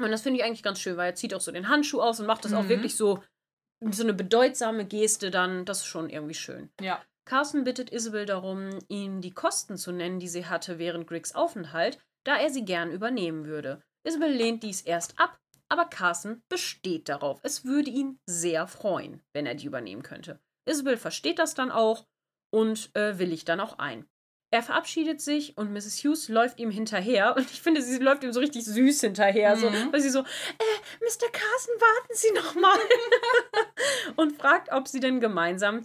Und 0.00 0.10
das 0.10 0.22
finde 0.22 0.40
ich 0.40 0.44
eigentlich 0.44 0.62
ganz 0.62 0.80
schön, 0.80 0.96
weil 0.96 1.10
er 1.10 1.14
zieht 1.14 1.34
auch 1.34 1.40
so 1.40 1.52
den 1.52 1.68
Handschuh 1.68 2.00
aus 2.02 2.20
und 2.20 2.26
macht 2.26 2.44
das 2.44 2.52
auch 2.52 2.64
Mhm. 2.64 2.68
wirklich 2.68 2.96
so, 2.96 3.22
so 3.90 4.02
eine 4.02 4.12
bedeutsame 4.14 4.84
Geste 4.86 5.30
dann. 5.30 5.64
Das 5.64 5.78
ist 5.78 5.86
schon 5.86 6.10
irgendwie 6.10 6.34
schön. 6.34 6.70
Ja. 6.80 7.02
Carson 7.26 7.64
bittet 7.64 7.90
Isabel 7.90 8.26
darum, 8.26 8.78
ihm 8.88 9.20
die 9.20 9.30
Kosten 9.32 9.76
zu 9.76 9.92
nennen, 9.92 10.18
die 10.18 10.28
sie 10.28 10.46
hatte 10.46 10.78
während 10.78 11.06
Griggs 11.06 11.34
Aufenthalt, 11.34 11.98
da 12.24 12.36
er 12.36 12.50
sie 12.50 12.64
gern 12.64 12.90
übernehmen 12.90 13.46
würde. 13.46 13.82
Isabel 14.06 14.30
lehnt 14.30 14.62
dies 14.62 14.82
erst 14.82 15.18
ab, 15.18 15.38
aber 15.68 15.86
Carson 15.86 16.42
besteht 16.48 17.08
darauf. 17.08 17.40
Es 17.42 17.64
würde 17.64 17.90
ihn 17.90 18.18
sehr 18.26 18.66
freuen, 18.66 19.22
wenn 19.32 19.46
er 19.46 19.54
die 19.54 19.66
übernehmen 19.66 20.02
könnte. 20.02 20.38
Isabel 20.68 20.96
versteht 20.96 21.38
das 21.38 21.54
dann 21.54 21.70
auch 21.70 22.06
und 22.50 22.94
äh, 22.94 23.18
willigt 23.18 23.48
dann 23.48 23.60
auch 23.60 23.78
ein. 23.78 24.06
Er 24.52 24.62
verabschiedet 24.62 25.20
sich 25.20 25.56
und 25.58 25.72
Mrs. 25.72 26.04
Hughes 26.04 26.28
läuft 26.28 26.60
ihm 26.60 26.70
hinterher. 26.70 27.34
Und 27.36 27.50
ich 27.50 27.60
finde, 27.60 27.82
sie 27.82 27.98
läuft 27.98 28.22
ihm 28.22 28.32
so 28.32 28.38
richtig 28.38 28.64
süß 28.64 29.00
hinterher. 29.00 29.56
So, 29.56 29.68
Mhm. 29.68 29.92
weil 29.92 30.00
sie 30.00 30.10
so, 30.10 30.20
äh, 30.20 31.00
Mr. 31.00 31.28
Carson, 31.32 31.74
warten 31.80 32.14
Sie 32.14 32.30
noch 32.32 32.54
mal. 32.54 32.78
und 34.16 34.36
fragt, 34.38 34.70
ob 34.70 34.86
sie 34.86 35.00
denn 35.00 35.18
gemeinsam 35.18 35.82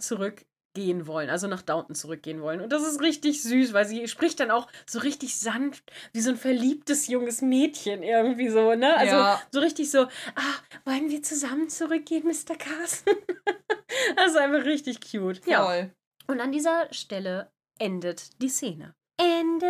zurückgehen 0.74 1.06
wollen, 1.06 1.30
also 1.30 1.46
nach 1.46 1.62
Downton 1.62 1.94
zurückgehen 1.94 2.40
wollen. 2.42 2.60
Und 2.60 2.70
das 2.72 2.82
ist 2.82 3.00
richtig 3.00 3.42
süß, 3.42 3.72
weil 3.72 3.86
sie 3.86 4.06
spricht 4.08 4.40
dann 4.40 4.50
auch 4.50 4.68
so 4.86 5.00
richtig 5.00 5.38
sanft, 5.38 5.90
wie 6.12 6.20
so 6.20 6.30
ein 6.30 6.36
verliebtes 6.36 7.08
junges 7.08 7.42
Mädchen 7.42 8.02
irgendwie 8.02 8.48
so, 8.48 8.74
ne? 8.74 8.96
Also 8.96 9.16
Ja. 9.16 9.42
so 9.50 9.60
richtig 9.60 9.90
so, 9.90 10.02
ah, 10.02 10.54
wollen 10.84 11.10
wir 11.10 11.22
zusammen 11.22 11.68
zurückgehen, 11.68 12.24
Mr. 12.24 12.56
Carson? 12.56 13.14
das 14.16 14.26
ist 14.30 14.36
einfach 14.36 14.64
richtig 14.64 15.00
cute. 15.00 15.44
Ja. 15.46 15.64
Voll. 15.64 15.90
Und 16.28 16.40
an 16.40 16.52
dieser 16.52 16.92
Stelle 16.92 17.50
endet 17.78 18.40
die 18.40 18.48
Szene. 18.48 18.94
Ende. 19.16 19.66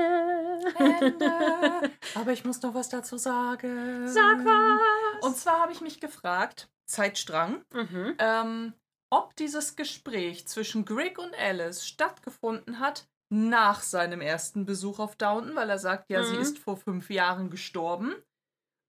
Ende. 0.78 1.90
Aber 2.14 2.32
ich 2.32 2.44
muss 2.44 2.62
noch 2.62 2.74
was 2.74 2.88
dazu 2.88 3.16
sagen. 3.16 4.07
Sag 4.07 4.44
was. 4.44 5.24
Und 5.26 5.36
zwar 5.36 5.61
habe 5.61 5.72
ich 5.72 5.80
mich 5.80 5.98
gefragt, 6.01 6.68
Zeitstrang, 6.86 7.64
mhm. 7.72 8.14
ähm, 8.18 8.74
ob 9.11 9.36
dieses 9.36 9.76
Gespräch 9.76 10.46
zwischen 10.46 10.84
Greg 10.84 11.18
und 11.18 11.34
Alice 11.38 11.86
stattgefunden 11.86 12.78
hat 12.80 13.08
nach 13.32 13.82
seinem 13.82 14.20
ersten 14.20 14.66
Besuch 14.66 14.98
auf 14.98 15.16
Downton, 15.16 15.54
weil 15.56 15.70
er 15.70 15.78
sagt, 15.78 16.11
ja, 16.11 16.22
sie 16.24 16.36
Mhm. 16.36 16.38
ist 16.38 16.58
vor 16.58 16.76
fünf 16.76 17.11
Jahren 17.11 17.50
gestorben. 17.50 18.14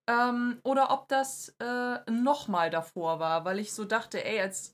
Ähm, 0.09 0.59
oder 0.63 0.91
ob 0.91 1.07
das 1.09 1.55
äh, 1.59 2.11
nochmal 2.11 2.69
davor 2.69 3.19
war, 3.19 3.45
weil 3.45 3.59
ich 3.59 3.73
so 3.73 3.85
dachte, 3.85 4.25
ey, 4.25 4.41
als 4.41 4.73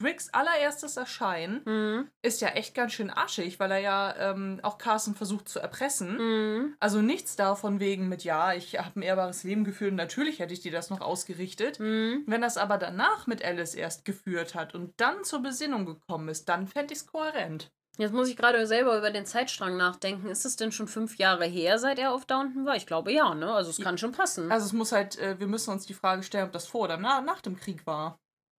Griggs 0.00 0.32
allererstes 0.32 0.96
Erscheinen 0.96 1.62
Mhm. 1.64 2.08
ist 2.22 2.40
ja 2.40 2.48
echt 2.48 2.74
ganz 2.74 2.92
schön 2.92 3.10
aschig, 3.10 3.58
weil 3.58 3.70
er 3.72 3.78
ja 3.78 4.14
ähm, 4.16 4.60
auch 4.62 4.78
Carson 4.78 5.14
versucht 5.14 5.48
zu 5.48 5.58
erpressen. 5.58 6.16
Mhm. 6.16 6.76
Also 6.80 7.02
nichts 7.02 7.34
davon 7.36 7.80
wegen 7.80 8.08
mit, 8.08 8.22
ja, 8.24 8.52
ich 8.54 8.78
habe 8.78 9.00
ein 9.00 9.02
ehrbares 9.02 9.42
Leben 9.42 9.64
geführt 9.64 9.90
und 9.90 9.96
natürlich 9.96 10.38
hätte 10.38 10.54
ich 10.54 10.60
dir 10.60 10.72
das 10.72 10.90
noch 10.90 11.00
ausgerichtet. 11.00 11.80
Mhm. 11.80 12.22
Wenn 12.26 12.40
das 12.42 12.56
aber 12.56 12.78
danach 12.78 13.26
mit 13.26 13.44
Alice 13.44 13.74
erst 13.74 14.04
geführt 14.04 14.54
hat 14.54 14.74
und 14.74 14.92
dann 14.98 15.24
zur 15.24 15.40
Besinnung 15.42 15.84
gekommen 15.86 16.28
ist, 16.28 16.48
dann 16.48 16.66
fände 16.68 16.94
ich 16.94 17.00
es 17.00 17.06
kohärent. 17.06 17.70
Jetzt 17.96 18.14
muss 18.14 18.28
ich 18.28 18.36
gerade 18.36 18.64
selber 18.68 18.96
über 18.96 19.10
den 19.10 19.26
Zeitstrang 19.26 19.76
nachdenken. 19.76 20.28
Ist 20.28 20.44
es 20.44 20.54
denn 20.54 20.70
schon 20.70 20.86
fünf 20.86 21.16
Jahre 21.16 21.46
her, 21.46 21.80
seit 21.80 21.98
er 21.98 22.12
auf 22.12 22.26
Downton 22.26 22.64
war? 22.64 22.76
Ich 22.76 22.86
glaube 22.86 23.10
ja, 23.12 23.34
ne? 23.34 23.52
Also 23.52 23.70
es 23.70 23.80
kann 23.80 23.98
schon 23.98 24.12
passen. 24.12 24.52
Also 24.52 24.66
es 24.66 24.72
muss 24.72 24.92
halt, 24.92 25.18
äh, 25.18 25.40
wir 25.40 25.48
müssen 25.48 25.72
uns 25.72 25.84
die 25.84 25.94
Frage 25.94 26.22
stellen, 26.22 26.46
ob 26.46 26.52
das 26.52 26.68
vor 26.68 26.82
oder 26.82 26.96
na, 26.96 27.20
nach 27.20 27.40
dem 27.40 27.56
Krieg 27.58 27.84
war. 27.88 28.16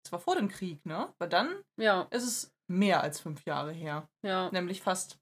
Es 0.09 0.13
war 0.13 0.21
vor 0.21 0.37
dem 0.37 0.49
Krieg, 0.49 0.87
ne? 0.87 1.13
Weil 1.19 1.29
dann 1.29 1.55
ja, 1.77 2.07
ist 2.11 2.25
es 2.25 2.51
mehr 2.67 3.03
als 3.03 3.21
fünf 3.21 3.45
Jahre 3.45 3.73
her. 3.73 4.09
ja. 4.23 4.49
Nämlich 4.53 4.81
fast 4.81 5.19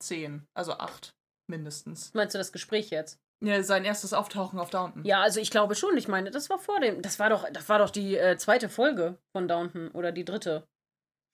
zehn, 0.00 0.46
also 0.54 0.74
acht 0.74 1.10
mindestens. 1.50 2.14
Meinst 2.14 2.36
du 2.36 2.38
das 2.38 2.52
Gespräch 2.52 2.90
jetzt? 2.90 3.18
Ja, 3.44 3.60
sein 3.64 3.84
erstes 3.84 4.12
Auftauchen 4.12 4.60
auf 4.60 4.70
Downton. 4.70 5.04
Ja, 5.04 5.22
also 5.22 5.40
ich 5.40 5.50
glaube 5.50 5.74
schon. 5.74 5.96
Ich 5.96 6.06
meine, 6.06 6.30
das 6.30 6.50
war 6.50 6.60
vor 6.60 6.78
dem. 6.78 7.02
Das 7.02 7.18
war 7.18 7.30
doch, 7.30 7.48
das 7.52 7.68
war 7.68 7.80
doch 7.80 7.90
die 7.90 8.16
äh, 8.16 8.36
zweite 8.36 8.68
Folge 8.68 9.18
von 9.32 9.48
Downton 9.48 9.88
oder 9.90 10.12
die 10.12 10.24
dritte. 10.24 10.64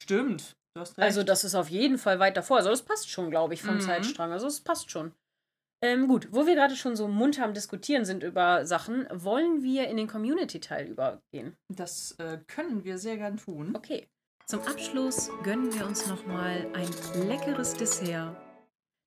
Stimmt. 0.03 0.55
Du 0.75 0.81
hast 0.81 0.97
recht. 0.97 1.05
Also 1.05 1.25
das 1.25 1.45
ist 1.45 1.55
auf 1.55 1.69
jeden 1.69 1.99
Fall 1.99 2.19
weit 2.21 2.39
davor. 2.39 2.57
Also 2.57 2.71
das 2.71 2.83
passt 2.83 3.11
schon, 3.11 3.29
glaube 3.31 3.53
ich, 3.53 3.61
vom 3.63 3.75
Mhm. 3.77 3.81
Zeitstrang. 3.83 4.33
Also 4.33 4.47
es 4.47 4.63
passt 4.63 4.91
schon. 4.91 5.13
Ähm, 5.85 6.09
gut, 6.09 6.29
wo 6.31 6.47
wir 6.47 6.55
gerade 6.55 6.77
schon 6.77 6.97
so 6.97 7.09
munter 7.09 7.45
am 7.45 7.53
Diskutieren 7.53 8.07
sind 8.07 8.23
über 8.23 8.65
Sachen, 8.65 9.07
wollen 9.13 9.63
wir 9.63 9.87
in 9.89 9.99
den 9.99 10.09
Community-Teil 10.09 10.87
übergehen. 10.87 11.59
das 11.69 12.13
äh, 12.13 12.39
können 12.47 12.85
wir 12.85 12.97
sehr 12.97 13.19
gern 13.19 13.37
tun. 13.37 13.77
Okay. 13.77 14.09
Zum 14.47 14.61
Abschluss 14.63 15.31
gönnen 15.43 15.75
wir 15.75 15.85
uns 15.87 16.07
nochmal 16.07 16.67
ein 16.73 16.89
leckeres 17.29 17.75
Dessert. 17.75 18.35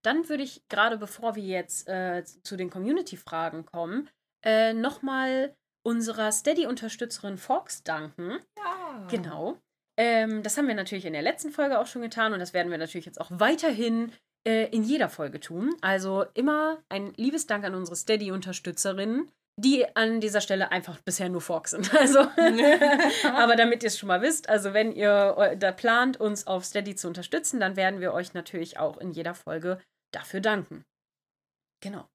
Dann 0.03 0.29
würde 0.29 0.43
ich 0.43 0.67
gerade, 0.69 0.99
bevor 0.99 1.35
wir 1.35 1.41
jetzt 1.41 1.87
äh, 1.87 2.23
zu 2.23 2.55
den 2.55 2.69
Community-Fragen 2.69 3.65
kommen, 3.65 4.07
äh, 4.45 4.73
nochmal 4.73 5.55
unserer 5.83 6.31
Steady-Unterstützerin 6.31 7.39
Fox 7.39 7.81
danken. 7.81 8.37
Ja. 8.55 9.07
Genau. 9.09 9.57
Ähm, 9.97 10.43
das 10.43 10.55
haben 10.59 10.67
wir 10.67 10.75
natürlich 10.75 11.05
in 11.05 11.13
der 11.13 11.23
letzten 11.23 11.49
Folge 11.49 11.79
auch 11.79 11.87
schon 11.87 12.03
getan 12.03 12.33
und 12.33 12.39
das 12.39 12.53
werden 12.53 12.69
wir 12.69 12.77
natürlich 12.77 13.07
jetzt 13.07 13.19
auch 13.19 13.31
weiterhin 13.31 14.11
äh, 14.47 14.69
in 14.69 14.83
jeder 14.83 15.09
Folge 15.09 15.39
tun. 15.41 15.75
Also 15.81 16.25
immer 16.33 16.81
ein 16.87 17.13
liebes 17.17 17.47
Dank 17.47 17.65
an 17.65 17.75
unsere 17.75 17.97
Steady-Unterstützerinnen, 17.97 19.29
die 19.59 19.85
an 19.95 20.21
dieser 20.21 20.39
Stelle 20.39 20.71
einfach 20.71 21.01
bisher 21.01 21.27
nur 21.27 21.41
Fox 21.41 21.71
sind. 21.71 21.93
Also, 21.99 22.19
aber 23.33 23.55
damit 23.57 23.83
ihr 23.83 23.87
es 23.87 23.97
schon 23.99 24.07
mal 24.07 24.21
wisst, 24.21 24.47
also 24.47 24.73
wenn 24.73 24.93
ihr 24.93 25.35
äh, 25.37 25.57
da 25.57 25.71
plant, 25.73 26.19
uns 26.19 26.47
auf 26.47 26.63
Steady 26.63 26.95
zu 26.95 27.07
unterstützen, 27.07 27.59
dann 27.59 27.75
werden 27.75 27.99
wir 27.99 28.13
euch 28.13 28.33
natürlich 28.33 28.79
auch 28.79 28.97
in 28.97 29.11
jeder 29.11 29.35
Folge 29.35 29.81
dafür 30.13 30.39
danken. 30.39 30.85
Genau. 31.83 32.07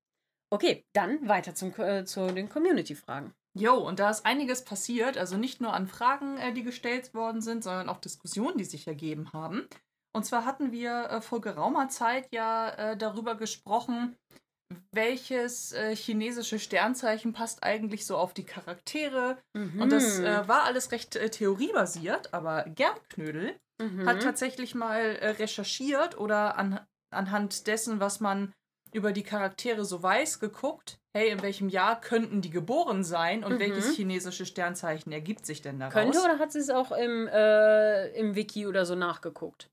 Okay, 0.51 0.87
dann 0.95 1.28
weiter 1.28 1.55
zum, 1.55 1.74
äh, 1.78 2.05
zu 2.05 2.26
den 2.28 2.49
Community-Fragen. 2.49 3.35
Jo, 3.55 3.74
und 3.74 3.99
da 3.99 4.09
ist 4.09 4.24
einiges 4.24 4.64
passiert, 4.64 5.18
also 5.18 5.37
nicht 5.37 5.61
nur 5.61 5.74
an 5.74 5.87
Fragen, 5.87 6.39
äh, 6.39 6.55
die 6.55 6.62
gestellt 6.62 7.12
worden 7.12 7.43
sind, 7.43 7.62
sondern 7.62 7.91
auch 7.91 8.01
Diskussionen, 8.01 8.57
die 8.57 8.64
sich 8.64 8.87
ergeben 8.87 9.30
haben. 9.35 9.68
Und 10.15 10.25
zwar 10.25 10.45
hatten 10.45 10.73
wir 10.73 11.05
äh, 11.11 11.21
vor 11.21 11.41
geraumer 11.41 11.89
Zeit 11.89 12.29
ja 12.33 12.69
äh, 12.71 12.97
darüber 12.97 13.35
gesprochen, 13.35 14.17
welches 14.91 15.73
äh, 15.73 15.95
chinesische 15.97 16.59
Sternzeichen 16.59 17.33
passt 17.33 17.63
eigentlich 17.63 18.07
so 18.07 18.17
auf 18.17 18.35
die 18.35 18.45
Charaktere. 18.45 19.39
Und 19.81 19.91
das 19.93 20.19
Mhm. 20.19 20.25
äh, 20.25 20.49
war 20.49 20.65
alles 20.65 20.93
recht 20.93 21.17
äh, 21.17 21.31
theoriebasiert, 21.31 22.33
aber 22.35 22.65
Germknödel 22.65 23.59
Mhm. 23.81 24.07
hat 24.07 24.23
tatsächlich 24.23 24.75
mal 24.75 25.01
äh, 25.17 25.29
recherchiert 25.31 26.19
oder 26.19 26.57
an, 26.57 26.81
anhand 27.11 27.67
dessen, 27.67 28.01
was 28.01 28.21
man 28.21 28.53
über 28.93 29.13
die 29.13 29.23
Charaktere 29.23 29.85
so 29.87 30.03
weiß, 30.03 30.39
geguckt, 30.41 30.99
hey, 31.17 31.31
in 31.31 31.41
welchem 31.43 31.69
Jahr 31.71 31.99
könnten 32.01 32.43
die 32.43 32.51
geboren 32.51 33.05
sein 33.05 33.43
und 33.45 33.55
Mhm. 33.55 33.61
welches 33.61 33.95
chinesische 33.95 34.45
Sternzeichen 34.45 35.11
ergibt 35.13 35.47
sich 35.47 35.63
denn 35.63 35.79
daraus? 35.81 35.95
Könnte 35.95 36.19
oder 36.21 36.39
hat 36.39 36.53
sie 36.53 36.59
es 36.59 36.69
auch 36.71 36.93
im, 36.93 37.27
äh, 37.29 38.09
im 38.09 38.35
Wiki 38.35 38.67
oder 38.67 38.85
so 38.85 38.95
nachgeguckt? 38.95 39.72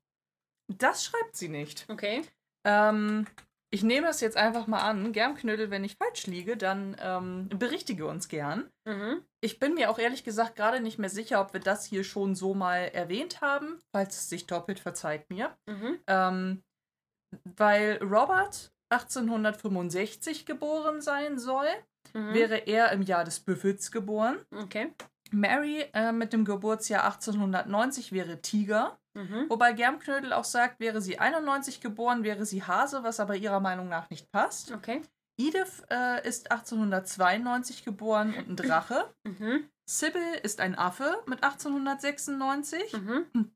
Das 0.78 1.04
schreibt 1.04 1.36
sie 1.36 1.48
nicht. 1.48 1.86
Okay. 1.88 2.22
Ähm, 2.64 3.26
ich 3.72 3.82
nehme 3.82 4.08
es 4.08 4.20
jetzt 4.20 4.36
einfach 4.36 4.66
mal 4.66 4.80
an. 4.80 5.12
Germknödel, 5.12 5.70
wenn 5.70 5.84
ich 5.84 5.96
falsch 5.96 6.26
liege, 6.26 6.56
dann 6.56 6.96
ähm, 7.00 7.48
berichtige 7.56 8.06
uns 8.06 8.28
gern. 8.28 8.68
Mhm. 8.84 9.22
Ich 9.40 9.58
bin 9.58 9.74
mir 9.74 9.90
auch 9.90 9.98
ehrlich 9.98 10.24
gesagt 10.24 10.56
gerade 10.56 10.80
nicht 10.80 10.98
mehr 10.98 11.10
sicher, 11.10 11.40
ob 11.40 11.52
wir 11.52 11.60
das 11.60 11.84
hier 11.84 12.04
schon 12.04 12.34
so 12.34 12.54
mal 12.54 12.78
erwähnt 12.92 13.40
haben. 13.40 13.80
Falls 13.92 14.16
es 14.16 14.28
sich 14.28 14.46
doppelt, 14.46 14.80
verzeiht 14.80 15.30
mir. 15.30 15.56
Mhm. 15.66 15.98
Ähm, 16.06 16.62
weil 17.56 17.98
Robert 18.02 18.72
1865 18.92 20.46
geboren 20.46 21.00
sein 21.00 21.38
soll, 21.38 21.68
Mhm. 22.14 22.34
wäre 22.34 22.56
er 22.66 22.92
im 22.92 23.02
Jahr 23.02 23.24
des 23.24 23.40
Büffels 23.40 23.92
geboren. 23.92 24.38
Okay. 24.56 24.92
Mary 25.30 25.84
äh, 25.92 26.10
mit 26.12 26.32
dem 26.32 26.44
Geburtsjahr 26.44 27.04
1890 27.04 28.10
wäre 28.12 28.40
Tiger. 28.42 28.98
Mhm. 29.14 29.46
Wobei 29.48 29.72
Germknödel 29.72 30.32
auch 30.32 30.44
sagt, 30.44 30.80
wäre 30.80 31.00
sie 31.00 31.18
91 31.18 31.80
geboren, 31.80 32.22
wäre 32.22 32.46
sie 32.46 32.62
Hase, 32.62 33.02
was 33.02 33.20
aber 33.20 33.36
ihrer 33.36 33.60
Meinung 33.60 33.88
nach 33.88 34.10
nicht 34.10 34.30
passt. 34.30 34.72
Okay. 34.72 35.02
Edith 35.38 35.82
äh, 35.90 36.26
ist 36.28 36.50
1892 36.52 37.84
geboren 37.84 38.34
und 38.34 38.48
ein 38.50 38.56
Drache. 38.56 39.12
Mhm. 39.24 39.68
Sybil 39.88 40.34
ist 40.42 40.60
ein 40.60 40.76
Affe 40.76 41.22
mit 41.26 41.42
1896. 41.42 42.92
Mhm. 42.92 43.52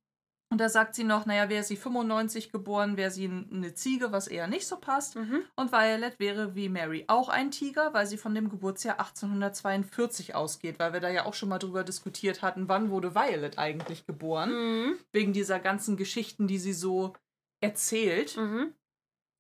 Und 0.52 0.58
da 0.58 0.68
sagt 0.68 0.94
sie 0.94 1.02
noch, 1.04 1.26
naja, 1.26 1.48
wäre 1.48 1.64
sie 1.64 1.76
95 1.76 2.52
geboren, 2.52 2.96
wäre 2.96 3.10
sie 3.10 3.24
eine 3.26 3.74
Ziege, 3.74 4.12
was 4.12 4.28
eher 4.28 4.46
nicht 4.46 4.66
so 4.68 4.76
passt. 4.76 5.16
Mhm. 5.16 5.42
Und 5.56 5.72
Violet 5.72 6.18
wäre 6.20 6.54
wie 6.54 6.68
Mary 6.68 7.04
auch 7.08 7.28
ein 7.28 7.50
Tiger, 7.50 7.92
weil 7.92 8.06
sie 8.06 8.18
von 8.18 8.34
dem 8.34 8.48
Geburtsjahr 8.50 9.00
1842 9.00 10.34
ausgeht, 10.34 10.78
weil 10.78 10.92
wir 10.92 11.00
da 11.00 11.08
ja 11.08 11.24
auch 11.24 11.34
schon 11.34 11.48
mal 11.48 11.58
drüber 11.58 11.82
diskutiert 11.82 12.42
hatten, 12.42 12.68
wann 12.68 12.90
wurde 12.90 13.14
Violet 13.14 13.58
eigentlich 13.58 14.06
geboren, 14.06 14.50
Mhm. 14.52 14.98
wegen 15.12 15.32
dieser 15.32 15.58
ganzen 15.58 15.96
Geschichten, 15.96 16.46
die 16.46 16.58
sie 16.58 16.72
so 16.74 17.14
erzählt. 17.60 18.36
Mhm. 18.36 18.74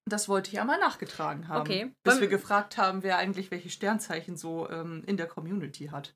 Das 0.06 0.28
wollte 0.28 0.50
ich 0.50 0.60
einmal 0.60 0.78
nachgetragen 0.78 1.48
haben. 1.48 1.60
Okay. 1.62 1.94
Bis 2.02 2.20
wir 2.20 2.28
gefragt 2.28 2.76
haben, 2.76 3.02
wer 3.02 3.16
eigentlich 3.18 3.50
welche 3.50 3.70
Sternzeichen 3.70 4.36
so 4.36 4.68
ähm, 4.68 5.02
in 5.06 5.16
der 5.16 5.26
Community 5.26 5.86
hat. 5.86 6.14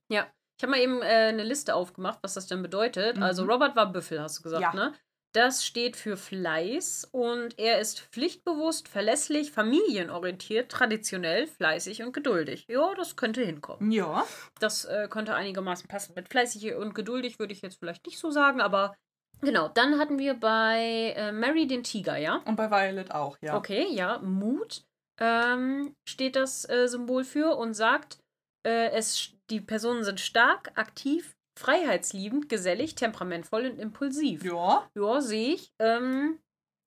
Ich 0.58 0.62
habe 0.64 0.72
mal 0.72 0.80
eben 0.80 1.00
äh, 1.02 1.06
eine 1.06 1.44
Liste 1.44 1.74
aufgemacht, 1.74 2.18
was 2.22 2.34
das 2.34 2.48
denn 2.48 2.62
bedeutet. 2.62 3.16
Mhm. 3.16 3.22
Also 3.22 3.44
Robert 3.44 3.76
war 3.76 3.92
Büffel, 3.92 4.20
hast 4.20 4.38
du 4.38 4.42
gesagt, 4.42 4.62
Ja. 4.62 4.74
ne? 4.74 4.92
Das 5.34 5.64
steht 5.64 5.94
für 5.94 6.16
Fleiß 6.16 7.10
und 7.12 7.58
er 7.58 7.80
ist 7.80 8.00
pflichtbewusst, 8.00 8.88
verlässlich, 8.88 9.52
familienorientiert, 9.52 10.70
traditionell, 10.72 11.46
fleißig 11.46 12.02
und 12.02 12.12
geduldig. 12.14 12.64
Ja, 12.66 12.94
das 12.94 13.14
könnte 13.14 13.42
hinkommen. 13.42 13.92
Ja. 13.92 14.26
Das 14.58 14.86
äh, 14.86 15.06
könnte 15.10 15.34
einigermaßen 15.34 15.86
passen. 15.86 16.14
Mit 16.16 16.28
fleißig 16.30 16.74
und 16.74 16.94
geduldig 16.94 17.38
würde 17.38 17.52
ich 17.52 17.60
jetzt 17.60 17.78
vielleicht 17.78 18.06
nicht 18.06 18.18
so 18.18 18.30
sagen, 18.30 18.62
aber 18.62 18.96
genau. 19.42 19.68
Dann 19.68 19.98
hatten 19.98 20.18
wir 20.18 20.32
bei 20.32 21.12
äh, 21.14 21.30
Mary 21.30 21.66
den 21.66 21.84
Tiger, 21.84 22.16
ja? 22.16 22.40
Und 22.46 22.56
bei 22.56 22.70
Violet 22.70 23.10
auch, 23.12 23.36
ja. 23.42 23.54
Okay, 23.54 23.86
ja. 23.90 24.18
Mut 24.20 24.82
ähm, 25.20 25.94
steht 26.08 26.36
das 26.36 26.66
äh, 26.70 26.88
Symbol 26.88 27.24
für 27.24 27.54
und 27.56 27.74
sagt, 27.74 28.18
äh, 28.66 28.90
es, 28.92 29.34
die 29.50 29.60
Personen 29.60 30.04
sind 30.04 30.20
stark, 30.20 30.72
aktiv, 30.74 31.36
freiheitsliebend, 31.58 32.48
gesellig, 32.48 32.94
temperamentvoll 32.94 33.66
und 33.66 33.78
impulsiv. 33.78 34.44
Ja. 34.44 34.88
Ja, 34.94 35.20
sehe 35.20 35.54
ich. 35.54 35.72
Ähm, 35.78 36.38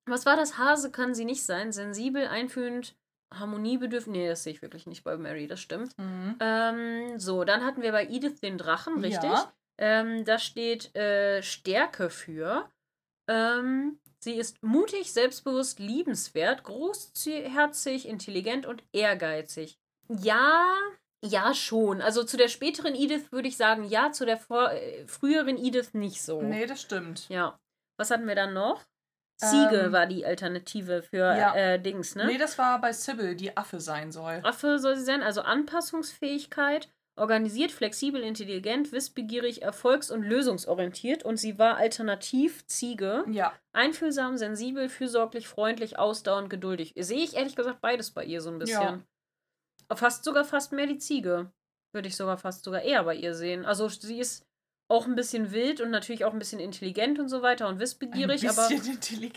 was 0.05 0.25
war 0.25 0.35
das? 0.35 0.57
Hase 0.57 0.91
kann 0.91 1.13
sie 1.13 1.25
nicht 1.25 1.43
sein. 1.43 1.71
Sensibel, 1.71 2.27
einfühlend, 2.27 2.95
harmoniebedürftig. 3.33 4.11
Nee, 4.11 4.27
das 4.27 4.43
sehe 4.43 4.53
ich 4.53 4.61
wirklich 4.61 4.87
nicht 4.87 5.03
bei 5.03 5.17
Mary, 5.17 5.47
das 5.47 5.59
stimmt. 5.59 5.97
Mhm. 5.97 6.35
Ähm, 6.39 7.19
so, 7.19 7.43
dann 7.43 7.65
hatten 7.65 7.81
wir 7.81 7.91
bei 7.91 8.07
Edith 8.07 8.39
den 8.41 8.57
Drachen, 8.57 8.99
richtig? 8.99 9.29
Ja. 9.29 9.53
Ähm, 9.77 10.25
da 10.25 10.37
steht 10.39 10.95
äh, 10.95 11.41
Stärke 11.41 12.09
für. 12.09 12.69
Ähm, 13.27 13.99
sie 14.19 14.35
ist 14.35 14.61
mutig, 14.63 15.11
selbstbewusst, 15.11 15.79
liebenswert, 15.79 16.63
großherzig, 16.63 18.07
intelligent 18.07 18.65
und 18.65 18.83
ehrgeizig. 18.91 19.79
Ja, 20.07 20.75
ja 21.23 21.53
schon. 21.53 22.01
Also 22.01 22.23
zu 22.23 22.37
der 22.37 22.47
späteren 22.47 22.95
Edith 22.95 23.31
würde 23.31 23.47
ich 23.47 23.57
sagen, 23.57 23.83
ja, 23.83 24.11
zu 24.11 24.25
der 24.25 24.37
vor, 24.37 24.71
äh, 24.71 25.05
früheren 25.07 25.57
Edith 25.57 25.93
nicht 25.93 26.21
so. 26.21 26.41
Nee, 26.41 26.65
das 26.65 26.81
stimmt. 26.81 27.27
Ja. 27.29 27.59
Was 27.97 28.11
hatten 28.11 28.27
wir 28.27 28.35
dann 28.35 28.53
noch? 28.53 28.83
Ziege 29.37 29.85
Ähm, 29.85 29.91
war 29.91 30.05
die 30.05 30.23
Alternative 30.25 31.01
für 31.01 31.17
ja. 31.35 31.55
äh, 31.55 31.79
Dings, 31.81 32.15
ne? 32.15 32.27
Nee, 32.27 32.37
das 32.37 32.57
war 32.59 32.79
bei 32.79 32.93
Sybil, 32.93 33.35
die 33.35 33.57
Affe 33.57 33.79
sein 33.79 34.11
soll. 34.11 34.39
Affe 34.43 34.77
soll 34.77 34.95
sie 34.95 35.03
sein, 35.03 35.23
also 35.23 35.41
Anpassungsfähigkeit, 35.41 36.89
organisiert, 37.15 37.71
flexibel, 37.71 38.21
intelligent, 38.21 38.91
wissbegierig, 38.91 39.63
erfolgs- 39.63 40.11
und 40.11 40.23
lösungsorientiert 40.23 41.23
und 41.23 41.37
sie 41.37 41.57
war 41.59 41.77
alternativ 41.77 42.65
Ziege, 42.67 43.25
Ja. 43.29 43.53
einfühlsam, 43.73 44.37
sensibel, 44.37 44.89
fürsorglich, 44.89 45.47
freundlich, 45.47 45.97
ausdauernd, 45.99 46.49
geduldig. 46.49 46.93
Sehe 46.97 47.23
ich 47.23 47.35
ehrlich 47.35 47.55
gesagt 47.55 47.81
beides 47.81 48.11
bei 48.11 48.23
ihr 48.23 48.41
so 48.41 48.49
ein 48.51 48.59
bisschen. 48.59 49.05
Fast 49.95 50.23
sogar 50.23 50.45
fast 50.45 50.71
mehr 50.71 50.87
die 50.87 50.97
Ziege. 50.97 51.51
Würde 51.93 52.07
ich 52.07 52.15
sogar 52.15 52.37
fast 52.37 52.63
sogar 52.63 52.81
eher 52.81 53.03
bei 53.03 53.15
ihr 53.15 53.33
sehen. 53.33 53.65
Also 53.65 53.89
sie 53.89 54.19
ist 54.19 54.45
auch 54.87 55.07
ein 55.07 55.15
bisschen 55.15 55.51
wild 55.51 55.79
und 55.79 55.89
natürlich 55.89 56.25
auch 56.25 56.33
ein 56.33 56.39
bisschen 56.39 56.59
intelligent 56.59 57.17
und 57.17 57.29
so 57.29 57.41
weiter 57.41 57.67
und 57.67 57.79
wissbegierig, 57.79 58.43
Ein 58.43 58.49
aber 58.49 58.69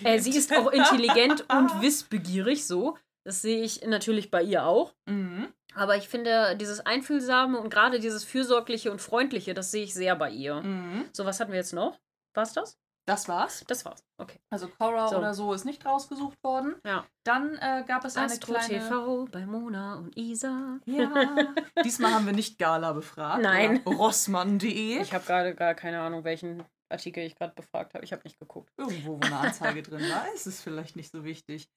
äh, 0.05 0.19
sie 0.19 0.37
ist 0.37 0.53
auch 0.53 0.71
intelligent 0.71 1.47
und 1.53 1.81
wissbegierig 1.81 2.67
so. 2.67 2.97
Das 3.25 3.41
sehe 3.41 3.63
ich 3.63 3.83
natürlich 3.87 4.31
bei 4.31 4.43
ihr 4.43 4.67
auch. 4.67 4.95
Mhm. 5.07 5.49
Aber 5.75 5.97
ich 5.97 6.09
finde, 6.09 6.57
dieses 6.57 6.81
Einfühlsame 6.81 7.59
und 7.59 7.71
gerade 7.71 7.99
dieses 7.99 8.25
Fürsorgliche 8.25 8.91
und 8.91 9.01
Freundliche, 9.01 9.55
das 9.55 9.71
sehe 9.71 9.85
ich 9.85 9.95
sehr 9.95 10.15
bei 10.17 10.31
ihr. 10.31 10.61
Mhm. 10.61 11.09
So, 11.13 11.25
was 11.25 11.41
hatten 11.41 11.53
wir 11.53 11.59
jetzt 11.59 11.73
noch? 11.73 11.99
War's 12.35 12.53
das? 12.53 12.79
Das 13.07 13.29
war's. 13.29 13.65
Das 13.67 13.85
war's. 13.85 14.03
Okay. 14.19 14.41
Also 14.51 14.69
Cora 14.69 15.09
So. 15.09 15.19
oder 15.19 15.35
so 15.35 15.53
ist 15.53 15.65
nicht 15.65 15.85
rausgesucht 15.85 16.43
worden. 16.43 16.77
Ja. 16.87 17.07
Dann 17.25 17.57
äh, 17.57 17.85
gab 17.87 18.05
es 18.05 18.17
eine 18.17 18.27
Astro 18.27 18.55
kleine... 18.55 18.79
TV 18.79 19.27
bei 19.31 19.45
Mona 19.45 19.97
und 19.97 20.17
Isa. 20.17 20.79
Ja. 20.87 21.13
Diesmal 21.85 22.15
haben 22.15 22.27
wir 22.27 22.33
nicht 22.33 22.59
Gala 22.59 22.93
befragt. 22.93 23.43
Nein. 23.43 23.83
Rossmann.de. 23.87 25.03
Ich 25.03 25.13
habe 25.13 25.25
gerade 25.25 25.55
gar 25.55 25.75
keine 25.75 26.01
Ahnung, 26.01 26.25
welchen 26.25 26.65
Artikel 26.89 27.25
ich 27.25 27.35
gerade 27.35 27.55
befragt 27.55 27.95
habe. 27.95 28.05
Ich 28.05 28.13
habe 28.13 28.23
nicht 28.25 28.39
geguckt. 28.39 28.71
Irgendwo, 28.79 29.19
wo 29.19 29.21
eine 29.21 29.39
Anzeige 29.39 29.83
drin 29.83 30.09
war, 30.11 30.33
ist 30.35 30.47
es 30.47 30.63
vielleicht 30.63 30.97
nicht 30.97 31.11
so 31.11 31.25
wichtig. 31.25 31.69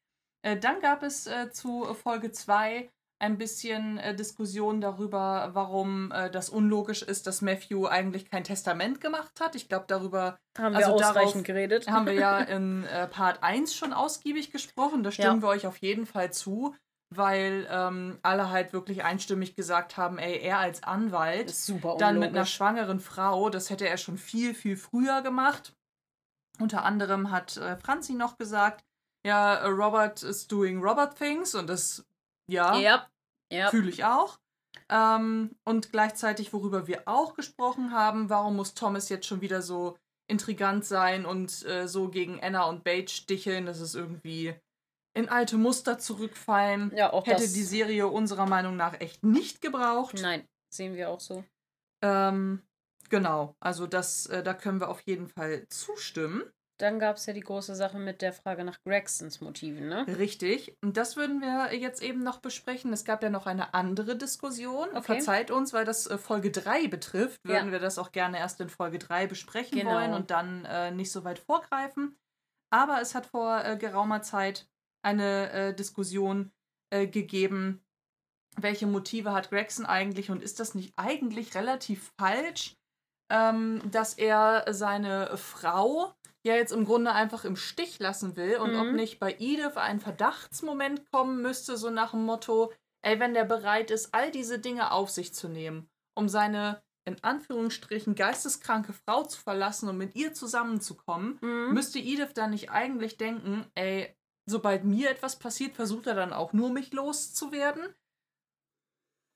Äh, 0.43 0.57
dann 0.57 0.79
gab 0.79 1.03
es 1.03 1.27
äh, 1.27 1.51
zu 1.51 1.93
Folge 1.93 2.31
2 2.31 2.89
ein 3.19 3.37
bisschen 3.37 3.97
äh, 3.97 4.15
Diskussion 4.15 4.79
darüber, 4.81 5.49
warum 5.53 6.11
äh, 6.11 6.29
das 6.29 6.49
unlogisch 6.49 7.01
ist, 7.01 7.25
dass 7.27 7.41
Matthew 7.41 7.87
eigentlich 7.87 8.29
kein 8.29 8.43
Testament 8.43 9.01
gemacht 9.01 9.39
hat. 9.39 9.55
Ich 9.55 9.67
glaube, 9.69 9.85
darüber 9.87 10.37
haben 10.57 10.73
wir 10.73 10.85
also 10.85 10.93
ausreichend 10.93 11.33
darauf 11.33 11.43
geredet. 11.43 11.87
haben 11.89 12.05
wir 12.05 12.13
ja 12.13 12.39
in 12.55 12.83
äh, 12.85 13.07
Part 13.07 13.41
1 13.43 13.75
schon 13.75 13.93
ausgiebig 13.93 14.51
gesprochen. 14.51 15.03
Da 15.03 15.11
stimmen 15.11 15.37
Ja. 15.37 15.41
wir 15.41 15.49
euch 15.49 15.65
auf 15.65 15.77
jeden 15.77 16.05
Fall 16.05 16.31
zu, 16.31 16.75
weil 17.15 17.67
ähm, 17.71 18.19
alle 18.21 18.49
halt 18.51 18.73
wirklich 18.73 19.03
einstimmig 19.03 19.55
gesagt 19.55 19.97
haben, 19.97 20.17
ey, 20.19 20.39
er 20.39 20.59
als 20.59 20.83
Anwalt, 20.83 21.53
dann 21.99 22.19
mit 22.19 22.29
einer 22.29 22.45
schwangeren 22.45 22.99
Frau, 22.99 23.49
das 23.49 23.69
hätte 23.69 23.87
er 23.87 23.97
schon 23.97 24.17
viel, 24.17 24.53
viel 24.53 24.77
früher 24.77 25.21
gemacht. 25.21 25.73
Unter 26.59 26.83
anderem 26.83 27.31
hat 27.31 27.57
äh, 27.57 27.77
Franzi 27.77 28.13
noch 28.13 28.37
gesagt, 28.37 28.83
ja, 29.25 29.65
Robert 29.67 30.21
is 30.23 30.47
doing 30.47 30.81
Robert 30.81 31.17
things 31.17 31.53
und 31.55 31.67
das, 31.67 32.05
ja, 32.47 32.77
Ja, 32.77 33.07
ja. 33.51 33.69
fühle 33.69 33.89
ich 33.89 34.03
auch. 34.05 34.39
Ähm, 34.89 35.55
und 35.65 35.91
gleichzeitig, 35.91 36.53
worüber 36.53 36.87
wir 36.87 37.07
auch 37.07 37.33
gesprochen 37.33 37.91
haben, 37.91 38.29
warum 38.29 38.55
muss 38.55 38.73
Thomas 38.73 39.09
jetzt 39.09 39.25
schon 39.25 39.41
wieder 39.41 39.61
so 39.61 39.97
intrigant 40.29 40.85
sein 40.85 41.25
und 41.25 41.65
äh, 41.65 41.87
so 41.87 42.09
gegen 42.09 42.41
Anna 42.41 42.65
und 42.65 42.83
Bates 42.83 43.13
sticheln, 43.13 43.65
dass 43.65 43.79
es 43.79 43.95
irgendwie 43.95 44.55
in 45.13 45.29
alte 45.29 45.57
Muster 45.57 45.97
zurückfallen. 45.99 46.91
Ja, 46.95 47.11
auch 47.11 47.25
Hätte 47.25 47.43
das. 47.43 47.53
die 47.53 47.63
Serie 47.63 48.07
unserer 48.07 48.45
Meinung 48.45 48.75
nach 48.75 48.99
echt 48.99 49.23
nicht 49.23 49.61
gebraucht. 49.61 50.19
Nein, 50.21 50.45
sehen 50.69 50.95
wir 50.95 51.09
auch 51.09 51.19
so. 51.19 51.43
Ähm, 52.03 52.61
genau, 53.09 53.55
also 53.59 53.87
das, 53.87 54.27
äh, 54.27 54.43
da 54.43 54.53
können 54.53 54.79
wir 54.79 54.89
auf 54.89 55.01
jeden 55.01 55.27
Fall 55.27 55.67
zustimmen. 55.69 56.43
Dann 56.79 56.99
gab 56.99 57.15
es 57.17 57.25
ja 57.25 57.33
die 57.33 57.39
große 57.41 57.73
Sache 57.75 57.97
mit 57.97 58.21
der 58.21 58.33
Frage 58.33 58.63
nach 58.63 58.77
Gregsons 58.85 59.41
Motiven, 59.41 59.87
ne? 59.87 60.05
Richtig. 60.07 60.75
Und 60.83 60.95
das 60.95 61.15
würden 61.15 61.41
wir 61.41 61.73
jetzt 61.75 62.03
eben 62.03 62.21
noch 62.23 62.39
besprechen. 62.39 62.93
Es 62.93 63.03
gab 63.03 63.23
ja 63.23 63.31
noch 63.31 63.47
eine 63.47 63.73
andere 63.73 64.15
Diskussion. 64.15 64.89
Okay. 64.89 65.01
Verzeiht 65.01 65.49
uns, 65.49 65.73
weil 65.73 65.85
das 65.85 66.05
äh, 66.05 66.17
Folge 66.19 66.51
3 66.51 66.87
betrifft, 66.87 67.39
würden 67.43 67.67
Ja. 67.67 67.71
wir 67.71 67.79
das 67.79 67.97
auch 67.97 68.11
gerne 68.11 68.37
erst 68.37 68.61
in 68.61 68.69
Folge 68.69 68.99
3 68.99 69.25
besprechen 69.25 69.79
Genau. 69.79 69.93
wollen 69.93 70.13
und 70.13 70.29
dann 70.29 70.65
äh, 70.65 70.91
nicht 70.91 71.11
so 71.11 71.23
weit 71.23 71.39
vorgreifen. 71.39 72.15
Aber 72.71 73.01
es 73.01 73.15
hat 73.15 73.25
vor 73.25 73.63
äh, 73.65 73.75
geraumer 73.77 74.21
Zeit 74.21 74.67
eine 75.03 75.51
äh, 75.51 75.73
Diskussion 75.73 76.51
äh, 76.93 77.07
gegeben, 77.07 77.83
welche 78.55 78.87
Motive 78.87 79.33
hat 79.33 79.49
Gregson 79.49 79.85
eigentlich 79.85 80.29
und 80.31 80.43
ist 80.43 80.59
das 80.59 80.75
nicht 80.75 80.93
eigentlich 80.95 81.55
relativ 81.55 82.11
falsch, 82.19 82.75
ähm, 83.31 83.81
dass 83.91 84.13
er 84.15 84.65
seine 84.73 85.35
Frau 85.37 86.13
ja 86.47 86.55
jetzt 86.55 86.73
im 86.73 86.85
Grunde 86.85 87.11
einfach 87.13 87.45
im 87.45 87.55
Stich 87.55 87.99
lassen 87.99 88.35
will 88.35 88.57
und 88.57 88.71
Mhm. 88.73 88.79
ob 88.79 88.93
nicht 88.93 89.19
bei 89.19 89.35
Edith 89.39 89.77
ein 89.77 89.99
Verdachtsmoment 89.99 91.09
kommen 91.11 91.41
müsste, 91.41 91.77
so 91.77 91.89
nach 91.89 92.11
dem 92.11 92.25
Motto, 92.25 92.73
ey, 93.03 93.19
wenn 93.19 93.33
der 93.33 93.45
bereit 93.45 93.91
ist, 93.91 94.13
all 94.13 94.31
diese 94.31 94.59
Dinge 94.59 94.91
auf 94.91 95.09
sich 95.09 95.33
zu 95.33 95.47
nehmen, 95.47 95.89
um 96.15 96.27
seine 96.29 96.81
in 97.05 97.23
Anführungsstrichen 97.23 98.15
geisteskranke 98.15 98.91
Frau 98.91 99.23
zu 99.23 99.39
verlassen 99.39 99.87
und 99.87 99.97
mit 99.97 100.15
ihr 100.15 100.33
zusammenzukommen, 100.33 101.37
Mhm. 101.41 101.73
müsste 101.73 101.99
Edith 101.99 102.33
dann 102.33 102.49
nicht 102.49 102.69
eigentlich 102.69 103.17
denken, 103.17 103.65
ey, 103.75 104.13
sobald 104.45 104.83
mir 104.83 105.09
etwas 105.09 105.37
passiert, 105.39 105.75
versucht 105.75 106.07
er 106.07 106.15
dann 106.15 106.33
auch 106.33 106.51
nur 106.51 106.69
mich 106.69 106.91
loszuwerden? 106.93 107.93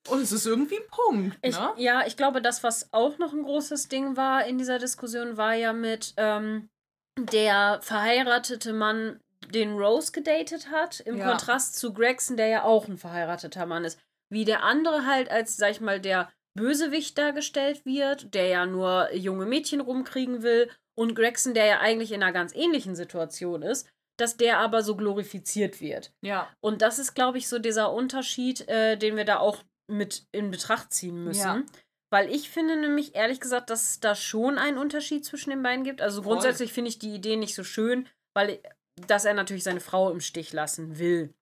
Und 0.10 0.20
es 0.22 0.32
ist 0.32 0.46
irgendwie 0.48 0.78
ein 0.80 0.88
Punkt, 0.90 1.38
Ich, 1.44 1.56
ne? 1.56 1.74
ja, 1.78 2.06
ich 2.06 2.18
glaube, 2.18 2.42
das, 2.42 2.64
was 2.64 2.92
auch 2.92 3.18
noch 3.20 3.34
ein 3.34 3.44
großes 3.44 3.88
Ding 3.88 4.18
war 4.18 4.46
in 4.46 4.58
dieser 4.58 4.80
Diskussion, 4.80 5.38
war 5.38 5.54
ja 5.54 5.74
mit 5.74 6.14
ähm, 6.18 6.70
der 7.18 7.80
verheiratete 7.82 8.74
Mann, 8.74 9.20
den 9.54 9.78
Rose 9.78 10.12
gedatet 10.12 10.70
hat, 10.70 11.00
im 11.02 11.18
Ja. 11.18 11.30
Kontrast 11.30 11.76
zu 11.78 11.94
Gregson, 11.94 12.38
der 12.38 12.48
ja 12.48 12.64
auch 12.64 12.88
ein 12.88 12.98
verheirateter 12.98 13.66
Mann 13.66 13.84
ist. 13.84 14.00
Wie 14.30 14.46
der 14.46 14.64
andere 14.64 15.06
halt 15.06 15.30
als, 15.30 15.58
sag 15.58 15.72
ich 15.72 15.82
mal, 15.82 16.00
der 16.00 16.32
Bösewicht 16.54 17.18
dargestellt 17.18 17.86
wird, 17.86 18.34
der 18.34 18.48
ja 18.48 18.66
nur 18.66 19.14
junge 19.14 19.46
Mädchen 19.46 19.82
rumkriegen 19.82 20.44
will, 20.44 20.70
und 20.96 21.16
Gregson, 21.16 21.54
der 21.54 21.66
ja 21.66 21.80
eigentlich 21.80 22.12
in 22.12 22.22
einer 22.22 22.34
ganz 22.34 22.54
ähnlichen 22.54 22.96
Situation 22.96 23.62
ist, 23.62 23.88
dass 24.18 24.38
der 24.38 24.60
aber 24.60 24.84
so 24.84 24.96
glorifiziert 24.96 25.82
wird. 25.82 26.14
Ja. 26.22 26.48
Und 26.60 26.82
das 26.82 27.00
ist, 27.00 27.16
glaube 27.16 27.38
ich, 27.38 27.48
so 27.48 27.60
dieser 27.60 27.92
Unterschied, 27.92 28.68
äh, 28.68 28.98
den 28.98 29.16
wir 29.16 29.26
da 29.26 29.40
auch 29.40 29.64
mit 29.88 30.28
in 30.32 30.52
Betracht 30.52 30.94
ziehen 30.94 31.24
müssen. 31.24 31.42
Ja. 31.42 31.64
Weil 32.12 32.30
ich 32.30 32.50
finde 32.50 32.76
nämlich, 32.76 33.16
ehrlich 33.16 33.40
gesagt, 33.40 33.70
dass 33.70 33.92
es 33.92 34.00
da 34.02 34.16
schon 34.16 34.58
einen 34.58 34.78
Unterschied 34.78 35.24
zwischen 35.26 35.50
den 35.50 35.64
beiden 35.64 35.84
gibt. 35.86 36.02
Also 36.02 36.22
Voll. 36.22 36.34
grundsätzlich 36.34 36.74
finde 36.74 36.90
ich 36.90 37.00
die 37.00 37.14
Idee 37.16 37.38
nicht 37.38 37.56
so 37.56 37.64
schön, 37.64 38.08
weil 38.36 38.62
dass 39.08 39.26
er 39.26 39.34
natürlich 39.34 39.64
seine 39.64 39.80
Frau 39.80 40.12
im 40.12 40.20
Stich 40.20 40.52
lassen 40.54 41.00
will. 41.00 41.34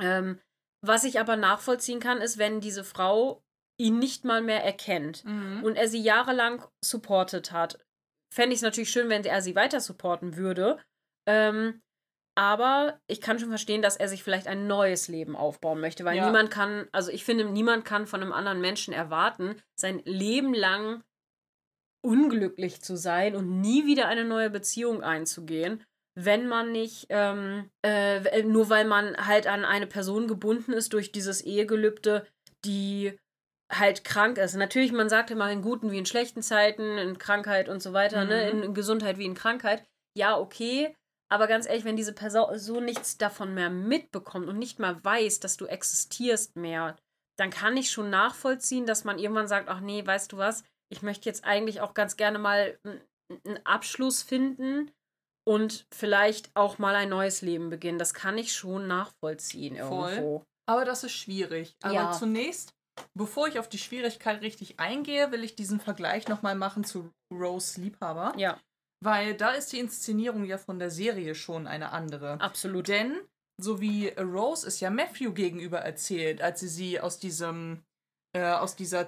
Ähm, 0.00 0.40
was 0.84 1.04
ich 1.04 1.20
aber 1.20 1.36
nachvollziehen 1.36 2.00
kann, 2.00 2.20
ist, 2.20 2.38
wenn 2.38 2.60
diese 2.60 2.82
Frau 2.84 3.40
ihn 3.80 3.98
nicht 4.00 4.24
mal 4.24 4.42
mehr 4.42 4.64
erkennt 4.64 5.24
Mhm. 5.24 5.62
und 5.62 5.76
er 5.76 5.88
sie 5.88 6.02
jahrelang 6.02 6.64
supportet 6.84 7.52
hat. 7.52 7.78
Fände 8.34 8.52
ich 8.54 8.58
es 8.58 8.62
natürlich 8.62 8.90
schön, 8.90 9.08
wenn 9.08 9.24
er 9.24 9.40
sie 9.42 9.54
weiter 9.54 9.80
supporten 9.80 10.36
würde. 10.36 10.82
Ähm, 11.28 11.80
aber 12.34 12.98
ich 13.06 13.20
kann 13.20 13.38
schon 13.38 13.50
verstehen, 13.50 13.82
dass 13.82 13.96
er 13.96 14.08
sich 14.08 14.22
vielleicht 14.22 14.46
ein 14.46 14.66
neues 14.66 15.08
Leben 15.08 15.36
aufbauen 15.36 15.80
möchte, 15.80 16.04
weil 16.04 16.16
Ja. 16.16 16.26
niemand 16.26 16.50
kann, 16.50 16.88
also 16.92 17.10
ich 17.10 17.24
finde, 17.24 17.44
niemand 17.44 17.84
kann 17.84 18.06
von 18.06 18.22
einem 18.22 18.32
anderen 18.32 18.60
Menschen 18.60 18.94
erwarten, 18.94 19.56
sein 19.78 20.00
Leben 20.04 20.54
lang 20.54 21.02
unglücklich 22.04 22.82
zu 22.82 22.96
sein 22.96 23.36
und 23.36 23.60
nie 23.60 23.86
wieder 23.86 24.08
eine 24.08 24.24
neue 24.24 24.50
Beziehung 24.50 25.02
einzugehen, 25.02 25.84
wenn 26.14 26.46
man 26.48 26.72
nicht, 26.72 27.06
ähm, 27.10 27.70
äh, 27.82 28.42
nur 28.42 28.68
weil 28.70 28.84
man 28.84 29.16
halt 29.16 29.46
an 29.46 29.64
eine 29.64 29.86
Person 29.86 30.26
gebunden 30.26 30.72
ist 30.72 30.92
durch 30.92 31.12
dieses 31.12 31.40
Ehegelübde, 31.42 32.26
die 32.64 33.18
halt 33.70 34.04
krank 34.04 34.36
ist. 34.38 34.54
Natürlich, 34.54 34.92
man 34.92 35.08
sagt 35.08 35.30
immer 35.30 35.50
in 35.50 35.62
guten 35.62 35.90
wie 35.90 35.98
in 35.98 36.06
schlechten 36.06 36.42
Zeiten, 36.42 36.98
in 36.98 37.18
Krankheit 37.18 37.68
und 37.68 37.82
so 37.82 37.92
weiter, 37.92 38.24
ne? 38.24 38.52
Mhm. 38.52 38.62
in 38.64 38.74
Gesundheit 38.74 39.16
wie 39.18 39.24
in 39.24 39.34
Krankheit. 39.34 39.84
Ja, 40.14 40.38
okay. 40.38 40.94
Aber 41.32 41.46
ganz 41.46 41.66
ehrlich, 41.66 41.86
wenn 41.86 41.96
diese 41.96 42.12
Person 42.12 42.58
so 42.58 42.78
nichts 42.78 43.16
davon 43.16 43.54
mehr 43.54 43.70
mitbekommt 43.70 44.48
und 44.48 44.58
nicht 44.58 44.78
mal 44.78 45.02
weiß, 45.02 45.40
dass 45.40 45.56
du 45.56 45.64
existierst 45.64 46.56
mehr, 46.56 46.94
dann 47.38 47.48
kann 47.48 47.74
ich 47.74 47.90
schon 47.90 48.10
nachvollziehen, 48.10 48.84
dass 48.84 49.04
man 49.04 49.18
irgendwann 49.18 49.48
sagt, 49.48 49.70
ach 49.70 49.80
nee, 49.80 50.06
weißt 50.06 50.30
du 50.32 50.36
was, 50.36 50.62
ich 50.92 51.00
möchte 51.00 51.30
jetzt 51.30 51.44
eigentlich 51.44 51.80
auch 51.80 51.94
ganz 51.94 52.18
gerne 52.18 52.38
mal 52.38 52.78
einen 52.84 53.64
Abschluss 53.64 54.22
finden 54.22 54.90
und 55.48 55.86
vielleicht 55.90 56.54
auch 56.54 56.76
mal 56.76 56.94
ein 56.94 57.08
neues 57.08 57.40
Leben 57.40 57.70
beginnen. 57.70 57.98
Das 57.98 58.12
kann 58.12 58.36
ich 58.36 58.52
schon 58.52 58.86
nachvollziehen 58.86 59.76
Voll. 59.76 60.10
irgendwo. 60.10 60.44
Aber 60.66 60.84
das 60.84 61.02
ist 61.02 61.12
schwierig. 61.12 61.74
Aber 61.82 61.94
Ja. 61.94 62.12
zunächst, 62.12 62.74
bevor 63.14 63.48
ich 63.48 63.58
auf 63.58 63.70
die 63.70 63.78
Schwierigkeit 63.78 64.42
richtig 64.42 64.78
eingehe, 64.78 65.32
will 65.32 65.44
ich 65.44 65.54
diesen 65.54 65.80
Vergleich 65.80 66.28
nochmal 66.28 66.56
machen 66.56 66.84
zu 66.84 67.10
Rose 67.32 67.80
Liebhaber. 67.80 68.34
Ja, 68.36 68.60
Weil 69.04 69.34
da 69.34 69.50
ist 69.50 69.72
die 69.72 69.78
Inszenierung 69.80 70.44
ja 70.44 70.58
von 70.58 70.78
der 70.78 70.90
Serie 70.90 71.34
schon 71.34 71.66
eine 71.66 71.90
andere. 71.92 72.40
absolut. 72.40 72.88
Denn, 72.88 73.16
so 73.60 73.80
wie 73.80 74.08
Rose 74.08 74.66
es 74.66 74.80
ja 74.80 74.90
Matthew 74.90 75.32
gegenüber 75.32 75.78
erzählt, 75.78 76.40
als 76.40 76.60
sie 76.60 76.68
sie 76.68 77.00
aus 77.00 77.18
diesem, 77.18 77.82
äh, 78.34 78.44
aus 78.52 78.76
dieser 78.76 79.06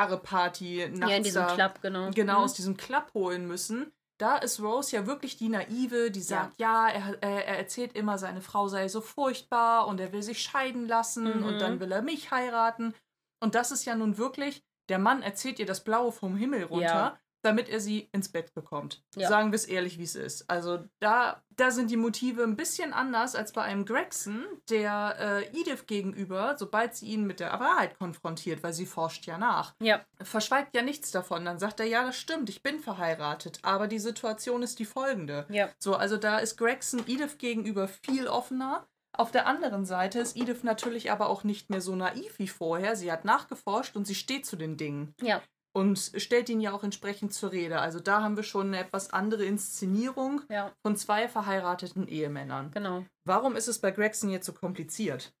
20er-Jahre-Party 0.00 0.88
nachts 0.92 1.10
Ja, 1.10 1.16
in 1.16 1.22
diesem 1.22 1.42
da, 1.46 1.54
Club, 1.54 1.80
genau. 1.82 2.10
genau 2.14 2.38
Mhm. 2.38 2.44
aus 2.44 2.54
diesem 2.54 2.76
Club 2.76 3.10
holen 3.14 3.46
müssen. 3.46 3.92
Da 4.18 4.36
ist 4.38 4.60
Rose 4.60 4.96
ja 4.96 5.06
wirklich 5.06 5.36
die 5.36 5.50
Naive, 5.50 6.10
die 6.10 6.22
sagt, 6.22 6.58
ja, 6.58 6.88
er, 6.88 7.22
er, 7.22 7.46
er 7.48 7.58
erzählt 7.58 7.92
immer, 7.94 8.16
seine 8.16 8.40
Frau 8.40 8.66
sei 8.66 8.88
so 8.88 9.02
furchtbar 9.02 9.86
und 9.86 10.00
er 10.00 10.12
will 10.12 10.22
sich 10.22 10.40
scheiden 10.40 10.88
lassen 10.88 11.40
Mhm. 11.40 11.44
und 11.44 11.58
dann 11.58 11.80
will 11.80 11.92
er 11.92 12.00
mich 12.00 12.30
heiraten. 12.30 12.94
Und 13.40 13.54
das 13.54 13.70
ist 13.72 13.84
ja 13.84 13.94
nun 13.94 14.16
wirklich, 14.16 14.62
der 14.88 14.98
Mann 14.98 15.20
erzählt 15.22 15.58
ihr 15.58 15.66
das 15.66 15.84
Blaue 15.84 16.12
vom 16.12 16.36
Himmel 16.36 16.64
runter, 16.64 16.86
Ja. 16.86 17.18
Damit 17.46 17.68
er 17.70 17.80
sie 17.80 18.08
ins 18.12 18.28
Bett 18.28 18.52
bekommt. 18.52 19.02
Ja. 19.16 19.28
Sagen 19.28 19.52
wir 19.52 19.56
es 19.56 19.64
ehrlich, 19.64 19.98
wie 19.98 20.02
es 20.02 20.14
ist. 20.14 20.50
Also 20.50 20.80
da, 21.00 21.42
da 21.56 21.70
sind 21.70 21.90
die 21.90 21.96
Motive 21.96 22.42
ein 22.42 22.56
bisschen 22.56 22.92
anders 22.92 23.34
als 23.34 23.52
bei 23.52 23.62
einem 23.62 23.86
Gregson, 23.86 24.44
der 24.68 25.16
äh, 25.18 25.58
Edith 25.58 25.86
gegenüber, 25.86 26.56
sobald 26.58 26.94
sie 26.94 27.06
ihn 27.06 27.26
mit 27.26 27.40
der 27.40 27.52
Wahrheit 27.58 27.98
konfrontiert, 27.98 28.62
weil 28.62 28.72
sie 28.74 28.84
forscht 28.86 29.26
ja 29.26 29.38
nach, 29.38 29.74
Ja, 29.80 30.04
verschweigt 30.20 30.74
ja 30.76 30.82
nichts 30.82 31.10
davon. 31.10 31.44
Dann 31.44 31.58
sagt 31.58 31.80
er, 31.80 31.86
ja, 31.86 32.04
das 32.04 32.16
stimmt, 32.18 32.50
ich 32.50 32.62
bin 32.62 32.80
verheiratet, 32.80 33.60
aber 33.62 33.86
die 33.86 33.98
Situation 34.00 34.62
ist 34.62 34.78
die 34.78 34.84
folgende. 34.84 35.46
ja. 35.48 35.70
So, 35.78 35.94
also 35.94 36.16
da 36.16 36.38
ist 36.38 36.56
Gregson 36.58 37.00
Edith 37.06 37.38
gegenüber 37.38 37.88
viel 37.88 38.26
offener. 38.28 38.86
Auf 39.12 39.30
der 39.30 39.46
anderen 39.46 39.86
Seite 39.86 40.18
ist 40.18 40.36
Edith 40.36 40.62
natürlich 40.62 41.10
aber 41.10 41.30
auch 41.30 41.42
nicht 41.42 41.70
mehr 41.70 41.80
so 41.80 41.96
naiv 41.96 42.38
wie 42.38 42.48
vorher. 42.48 42.96
Sie 42.96 43.10
hat 43.10 43.24
nachgeforscht 43.24 43.96
und 43.96 44.06
sie 44.06 44.14
steht 44.14 44.44
zu 44.44 44.56
den 44.56 44.76
Dingen 44.76 45.14
Ja, 45.22 45.40
und 45.76 45.98
stellt 46.16 46.48
ihn 46.48 46.60
ja 46.62 46.72
auch 46.72 46.82
entsprechend 46.84 47.34
zur 47.34 47.52
Rede. 47.52 47.80
Also 47.80 48.00
da 48.00 48.22
haben 48.22 48.36
wir 48.36 48.42
schon 48.44 48.68
eine 48.68 48.78
etwas 48.78 49.12
andere 49.12 49.44
Inszenierung 49.44 50.40
ja, 50.48 50.72
von 50.82 50.96
zwei 50.96 51.28
verheirateten 51.28 52.08
Ehemännern. 52.08 52.70
genau. 52.70 53.04
Warum 53.24 53.56
ist 53.56 53.68
es 53.68 53.78
bei 53.80 53.90
Gregson 53.90 54.30
jetzt 54.30 54.46
so 54.46 54.52
kompliziert? 54.54 55.34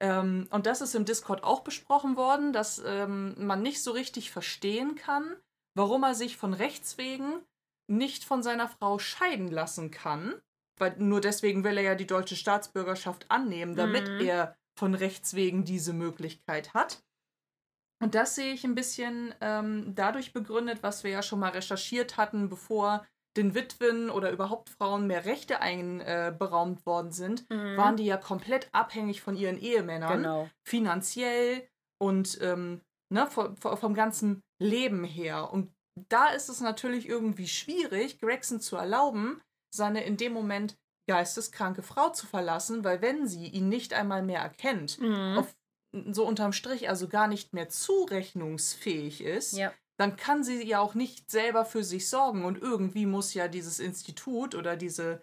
Ähm, 0.00 0.48
und 0.50 0.66
das 0.66 0.80
ist 0.80 0.94
im 0.94 1.04
Discord 1.04 1.44
auch 1.44 1.60
besprochen 1.60 2.16
worden, 2.16 2.52
dass 2.52 2.82
ähm, 2.84 3.34
man 3.38 3.62
nicht 3.62 3.82
so 3.82 3.92
richtig 3.92 4.30
verstehen 4.32 4.96
kann, 4.96 5.36
warum 5.76 6.02
er 6.02 6.14
sich 6.14 6.36
von 6.36 6.52
Rechts 6.54 6.98
wegen 6.98 7.42
nicht 7.86 8.24
von 8.24 8.42
seiner 8.42 8.68
Frau 8.68 8.98
scheiden 8.98 9.48
lassen 9.48 9.90
kann. 9.90 10.34
Weil 10.78 10.96
nur 10.98 11.20
deswegen 11.20 11.62
will 11.62 11.76
er 11.76 11.82
ja 11.84 11.94
die 11.94 12.06
deutsche 12.06 12.36
Staatsbürgerschaft 12.36 13.30
annehmen, 13.30 13.76
damit 13.76 14.08
Mhm. 14.08 14.20
er 14.26 14.56
von 14.78 14.94
Rechts 14.94 15.34
wegen 15.34 15.64
diese 15.64 15.92
Möglichkeit 15.92 16.72
hat. 16.72 17.02
Und 18.02 18.14
das 18.14 18.34
sehe 18.34 18.52
ich 18.52 18.64
ein 18.64 18.74
bisschen 18.74 19.34
ähm, 19.40 19.92
dadurch 19.94 20.32
begründet, 20.32 20.82
was 20.82 21.04
wir 21.04 21.10
ja 21.10 21.22
schon 21.22 21.40
mal 21.40 21.50
recherchiert 21.50 22.16
hatten, 22.16 22.48
bevor 22.48 23.06
den 23.36 23.54
Witwen 23.54 24.10
oder 24.10 24.30
überhaupt 24.30 24.70
Frauen 24.70 25.06
mehr 25.06 25.24
Rechte 25.24 25.60
einberaumt 25.60 26.80
äh, 26.80 26.86
worden 26.86 27.12
sind, 27.12 27.48
mhm. 27.48 27.76
waren 27.76 27.96
die 27.96 28.06
ja 28.06 28.16
komplett 28.16 28.68
abhängig 28.72 29.22
von 29.22 29.36
ihren 29.36 29.58
Ehemännern. 29.58 30.22
Genau. 30.22 30.50
Finanziell 30.66 31.68
und 31.98 32.38
ähm, 32.42 32.80
ne, 33.12 33.26
vom, 33.28 33.56
vom 33.56 33.94
ganzen 33.94 34.42
Leben 34.58 35.04
her. 35.04 35.52
Und 35.52 35.72
da 36.08 36.28
ist 36.28 36.48
es 36.48 36.60
natürlich 36.60 37.08
irgendwie 37.08 37.48
schwierig, 37.48 38.18
Gregson 38.18 38.60
zu 38.60 38.76
erlauben, 38.76 39.40
seine 39.72 40.04
in 40.04 40.16
dem 40.16 40.32
Moment 40.32 40.76
geisteskranke 41.08 41.82
Frau 41.82 42.10
zu 42.10 42.26
verlassen, 42.26 42.84
weil 42.84 43.02
wenn 43.02 43.26
sie 43.26 43.46
ihn 43.46 43.68
nicht 43.68 43.94
einmal 43.94 44.22
mehr 44.22 44.40
erkennt, 44.40 45.00
mhm. 45.00 45.38
auf, 45.38 45.56
so 46.10 46.26
unterm 46.26 46.52
Strich 46.52 46.88
also 46.88 47.08
gar 47.08 47.26
nicht 47.26 47.52
mehr 47.52 47.68
zurechnungsfähig 47.68 49.22
ist, 49.22 49.56
ja 49.56 49.72
dann 50.00 50.16
kann 50.16 50.42
sie 50.42 50.66
ja 50.66 50.80
auch 50.80 50.94
nicht 50.94 51.30
selber 51.30 51.66
für 51.66 51.84
sich 51.84 52.08
sorgen. 52.08 52.46
Und 52.46 52.56
irgendwie 52.56 53.04
muss 53.04 53.34
ja 53.34 53.48
dieses 53.48 53.78
Institut 53.78 54.54
oder 54.54 54.74
diese, 54.74 55.20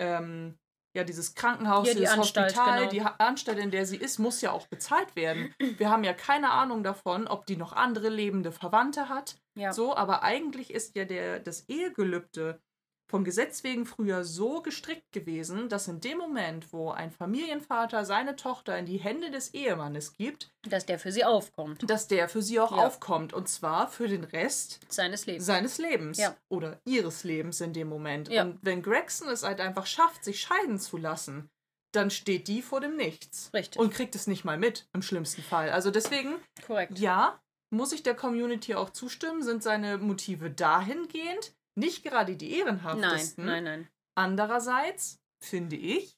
ähm, 0.00 0.58
ja, 0.96 1.04
dieses 1.04 1.36
Krankenhaus, 1.36 1.86
ja, 1.86 1.94
dieses 1.94 2.10
Anstalt, 2.10 2.56
Hospital, 2.56 2.88
genau. 2.88 2.90
die 2.90 3.02
Anstalt, 3.02 3.58
in 3.58 3.70
der 3.70 3.86
sie 3.86 3.98
ist, 3.98 4.18
muss 4.18 4.40
ja 4.40 4.50
auch 4.50 4.66
bezahlt 4.66 5.14
werden. 5.14 5.54
Wir 5.78 5.90
haben 5.90 6.02
ja 6.02 6.12
keine 6.12 6.50
Ahnung 6.50 6.82
davon, 6.82 7.28
ob 7.28 7.46
die 7.46 7.56
noch 7.56 7.72
andere 7.72 8.08
lebende 8.08 8.50
Verwandte 8.50 9.08
hat. 9.08 9.38
Ja. 9.54 9.72
So, 9.72 9.96
aber 9.96 10.24
eigentlich 10.24 10.72
ist 10.72 10.96
ja 10.96 11.04
der, 11.04 11.38
das 11.38 11.68
Ehegelübde 11.68 12.60
vom 13.08 13.24
Gesetz 13.24 13.62
wegen 13.62 13.86
früher 13.86 14.24
so 14.24 14.62
gestrickt 14.62 15.12
gewesen, 15.12 15.68
dass 15.68 15.88
in 15.88 16.00
dem 16.00 16.18
Moment, 16.18 16.72
wo 16.72 16.90
ein 16.90 17.10
Familienvater 17.10 18.04
seine 18.04 18.36
Tochter 18.36 18.76
in 18.78 18.86
die 18.86 18.98
Hände 18.98 19.30
des 19.30 19.54
Ehemannes 19.54 20.12
gibt, 20.14 20.50
dass 20.68 20.86
der 20.86 20.98
für 20.98 21.12
sie 21.12 21.24
aufkommt. 21.24 21.88
Dass 21.88 22.08
der 22.08 22.28
für 22.28 22.42
sie 22.42 22.58
auch 22.58 22.76
ja. 22.76 22.86
aufkommt. 22.86 23.32
Und 23.32 23.48
zwar 23.48 23.88
für 23.88 24.08
den 24.08 24.24
Rest 24.24 24.80
seines 24.88 25.26
Lebens. 25.26 25.46
Seines 25.46 25.78
Lebens. 25.78 26.18
Ja. 26.18 26.36
Oder 26.48 26.80
ihres 26.84 27.22
Lebens 27.22 27.60
in 27.60 27.72
dem 27.72 27.88
Moment. 27.88 28.28
Ja. 28.28 28.42
Und 28.42 28.58
wenn 28.62 28.82
Gregson 28.82 29.28
es 29.28 29.44
halt 29.44 29.60
einfach 29.60 29.86
schafft, 29.86 30.24
sich 30.24 30.40
scheiden 30.40 30.78
zu 30.78 30.96
lassen, 30.96 31.48
dann 31.92 32.10
steht 32.10 32.48
die 32.48 32.62
vor 32.62 32.80
dem 32.80 32.96
Nichts. 32.96 33.50
Richtig. 33.54 33.80
Und 33.80 33.92
kriegt 33.92 34.14
es 34.14 34.26
nicht 34.26 34.44
mal 34.44 34.58
mit, 34.58 34.88
im 34.92 35.02
schlimmsten 35.02 35.42
Fall. 35.42 35.70
Also 35.70 35.90
deswegen, 35.90 36.34
Korrekt. 36.66 36.98
ja, 36.98 37.40
muss 37.70 37.92
ich 37.92 38.02
der 38.02 38.14
Community 38.14 38.74
auch 38.74 38.90
zustimmen, 38.90 39.42
sind 39.42 39.62
seine 39.62 39.98
Motive 39.98 40.50
dahingehend, 40.50 41.54
nicht 41.76 42.02
gerade 42.02 42.36
die 42.36 42.58
ehrenhaftesten. 42.58 43.44
Nein, 43.44 43.64
nein, 43.64 43.80
nein. 43.80 43.88
Andererseits, 44.14 45.20
finde 45.42 45.76
ich, 45.76 46.16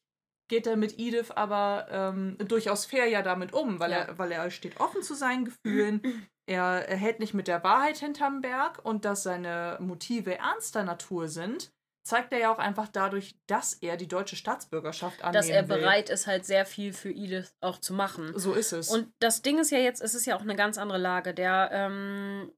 geht 0.48 0.66
er 0.66 0.76
mit 0.76 0.98
Edith 0.98 1.30
aber 1.30 1.86
ähm, 1.90 2.36
durchaus 2.38 2.86
fair 2.86 3.06
ja 3.06 3.22
damit 3.22 3.52
um, 3.52 3.78
weil, 3.80 3.90
ja. 3.90 3.98
er, 3.98 4.18
weil 4.18 4.32
er 4.32 4.50
steht 4.50 4.80
offen 4.80 5.02
zu 5.02 5.14
seinen 5.14 5.44
Gefühlen. 5.44 6.00
er, 6.46 6.88
er 6.88 6.96
hält 6.96 7.20
nicht 7.20 7.34
mit 7.34 7.48
der 7.48 7.62
Wahrheit 7.62 7.98
hinterm 7.98 8.40
Berg 8.40 8.84
und 8.84 9.04
dass 9.04 9.22
seine 9.22 9.76
Motive 9.80 10.38
ernster 10.38 10.84
Natur 10.84 11.28
sind, 11.28 11.70
zeigt 12.02 12.32
er 12.32 12.38
ja 12.38 12.52
auch 12.52 12.58
einfach 12.58 12.88
dadurch, 12.88 13.36
dass 13.46 13.74
er 13.74 13.98
die 13.98 14.08
deutsche 14.08 14.36
Staatsbürgerschaft 14.36 15.22
annehmen 15.22 15.34
Dass 15.34 15.48
er 15.50 15.62
bereit 15.62 16.08
will. 16.08 16.14
ist, 16.14 16.26
halt 16.26 16.46
sehr 16.46 16.64
viel 16.64 16.94
für 16.94 17.10
Edith 17.10 17.54
auch 17.60 17.78
zu 17.78 17.92
machen. 17.92 18.32
So 18.34 18.54
ist 18.54 18.72
es. 18.72 18.88
Und 18.88 19.12
das 19.18 19.42
Ding 19.42 19.58
ist 19.58 19.70
ja 19.70 19.78
jetzt, 19.78 20.00
es 20.00 20.14
ist 20.14 20.24
ja 20.24 20.34
auch 20.36 20.40
eine 20.40 20.56
ganz 20.56 20.78
andere 20.78 20.98
Lage. 20.98 21.34
Der, 21.34 21.68
ähm, 21.70 22.50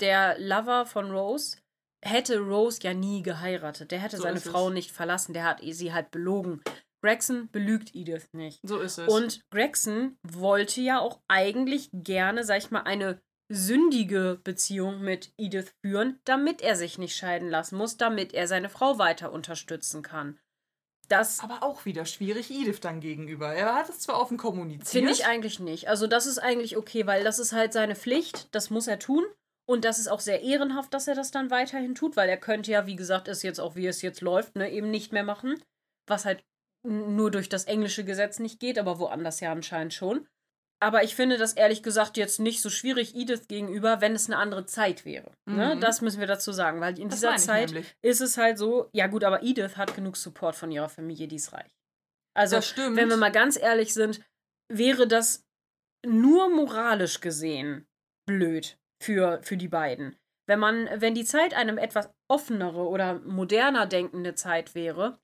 der 0.00 0.36
Lover 0.40 0.86
von 0.86 1.12
Rose 1.12 1.58
hätte 2.04 2.38
Rose 2.38 2.80
ja 2.82 2.94
nie 2.94 3.22
geheiratet. 3.22 3.90
Der 3.90 3.98
hätte 3.98 4.18
so 4.18 4.22
seine 4.22 4.40
Frau 4.40 4.68
es. 4.68 4.74
nicht 4.74 4.92
verlassen. 4.92 5.32
Der 5.32 5.44
hat 5.44 5.60
sie 5.62 5.92
halt 5.92 6.10
belogen. 6.10 6.62
Gregson 7.02 7.48
belügt 7.50 7.94
Edith 7.94 8.28
nicht. 8.32 8.60
So 8.62 8.78
ist 8.78 8.98
es. 8.98 9.08
Und 9.08 9.40
Gregson 9.50 10.16
wollte 10.22 10.80
ja 10.80 11.00
auch 11.00 11.20
eigentlich 11.28 11.90
gerne, 11.92 12.44
sag 12.44 12.58
ich 12.58 12.70
mal, 12.70 12.82
eine 12.82 13.20
sündige 13.50 14.40
Beziehung 14.42 15.02
mit 15.02 15.32
Edith 15.36 15.74
führen, 15.82 16.18
damit 16.24 16.62
er 16.62 16.76
sich 16.76 16.96
nicht 16.96 17.14
scheiden 17.14 17.50
lassen 17.50 17.76
muss, 17.76 17.98
damit 17.98 18.32
er 18.32 18.48
seine 18.48 18.70
Frau 18.70 18.98
weiter 18.98 19.32
unterstützen 19.32 20.02
kann. 20.02 20.38
Das 21.08 21.40
aber 21.40 21.62
auch 21.62 21.84
wieder 21.84 22.06
schwierig 22.06 22.50
Edith 22.50 22.80
dann 22.80 23.00
gegenüber. 23.00 23.52
Er 23.52 23.74
hat 23.74 23.90
es 23.90 24.00
zwar 24.00 24.18
offen 24.20 24.38
kommuniziert. 24.38 24.88
Finde 24.88 25.12
ich 25.12 25.26
eigentlich 25.26 25.60
nicht. 25.60 25.88
Also 25.88 26.06
das 26.06 26.24
ist 26.24 26.38
eigentlich 26.38 26.78
okay, 26.78 27.06
weil 27.06 27.24
das 27.24 27.38
ist 27.38 27.52
halt 27.52 27.74
seine 27.74 27.94
Pflicht, 27.94 28.48
das 28.54 28.70
muss 28.70 28.86
er 28.86 28.98
tun. 28.98 29.24
Und 29.66 29.84
das 29.84 29.98
ist 29.98 30.08
auch 30.08 30.20
sehr 30.20 30.42
ehrenhaft, 30.42 30.92
dass 30.92 31.08
er 31.08 31.14
das 31.14 31.30
dann 31.30 31.50
weiterhin 31.50 31.94
tut, 31.94 32.16
weil 32.16 32.28
er 32.28 32.36
könnte 32.36 32.70
ja, 32.70 32.86
wie 32.86 32.96
gesagt, 32.96 33.28
es 33.28 33.42
jetzt 33.42 33.60
auch, 33.60 33.76
wie 33.76 33.86
es 33.86 34.02
jetzt 34.02 34.20
läuft, 34.20 34.56
ne, 34.56 34.70
eben 34.70 34.90
nicht 34.90 35.12
mehr 35.12 35.24
machen. 35.24 35.62
Was 36.06 36.26
halt 36.26 36.44
nur 36.86 37.30
durch 37.30 37.48
das 37.48 37.64
englische 37.64 38.04
Gesetz 38.04 38.38
nicht 38.38 38.60
geht, 38.60 38.78
aber 38.78 38.98
woanders 38.98 39.40
ja 39.40 39.50
anscheinend 39.50 39.94
schon. 39.94 40.26
Aber 40.80 41.02
ich 41.02 41.14
finde 41.14 41.38
das 41.38 41.54
ehrlich 41.54 41.82
gesagt 41.82 42.18
jetzt 42.18 42.40
nicht 42.40 42.60
so 42.60 42.68
schwierig 42.68 43.14
Edith 43.14 43.48
gegenüber, 43.48 44.02
wenn 44.02 44.14
es 44.14 44.26
eine 44.26 44.36
andere 44.36 44.66
Zeit 44.66 45.06
wäre. 45.06 45.30
Ne? 45.46 45.52
Mhm. 45.52 45.56
Ne? 45.56 45.78
Das 45.80 46.02
müssen 46.02 46.20
wir 46.20 46.26
dazu 46.26 46.52
sagen, 46.52 46.80
weil 46.80 46.98
in 46.98 47.08
das 47.08 47.20
dieser 47.20 47.36
Zeit 47.36 47.70
nämlich. 47.70 47.94
ist 48.02 48.20
es 48.20 48.36
halt 48.36 48.58
so, 48.58 48.90
ja 48.92 49.06
gut, 49.06 49.24
aber 49.24 49.42
Edith 49.42 49.78
hat 49.78 49.94
genug 49.94 50.18
Support 50.18 50.56
von 50.56 50.70
ihrer 50.70 50.90
Familie, 50.90 51.26
die 51.26 51.36
ist 51.36 51.54
reich. 51.54 51.72
Also, 52.36 52.56
wenn 52.56 53.08
wir 53.08 53.16
mal 53.16 53.32
ganz 53.32 53.56
ehrlich 53.56 53.94
sind, 53.94 54.20
wäre 54.68 55.06
das 55.06 55.46
nur 56.04 56.50
moralisch 56.50 57.20
gesehen 57.20 57.86
blöd, 58.26 58.76
für, 59.04 59.40
für 59.42 59.56
die 59.56 59.68
beiden. 59.68 60.16
Wenn 60.46 60.58
man, 60.58 60.88
wenn 60.96 61.14
die 61.14 61.24
Zeit 61.24 61.54
einem 61.54 61.78
etwas 61.78 62.10
offenere 62.28 62.88
oder 62.88 63.20
moderner 63.20 63.86
denkende 63.86 64.34
Zeit 64.34 64.74
wäre, 64.74 65.18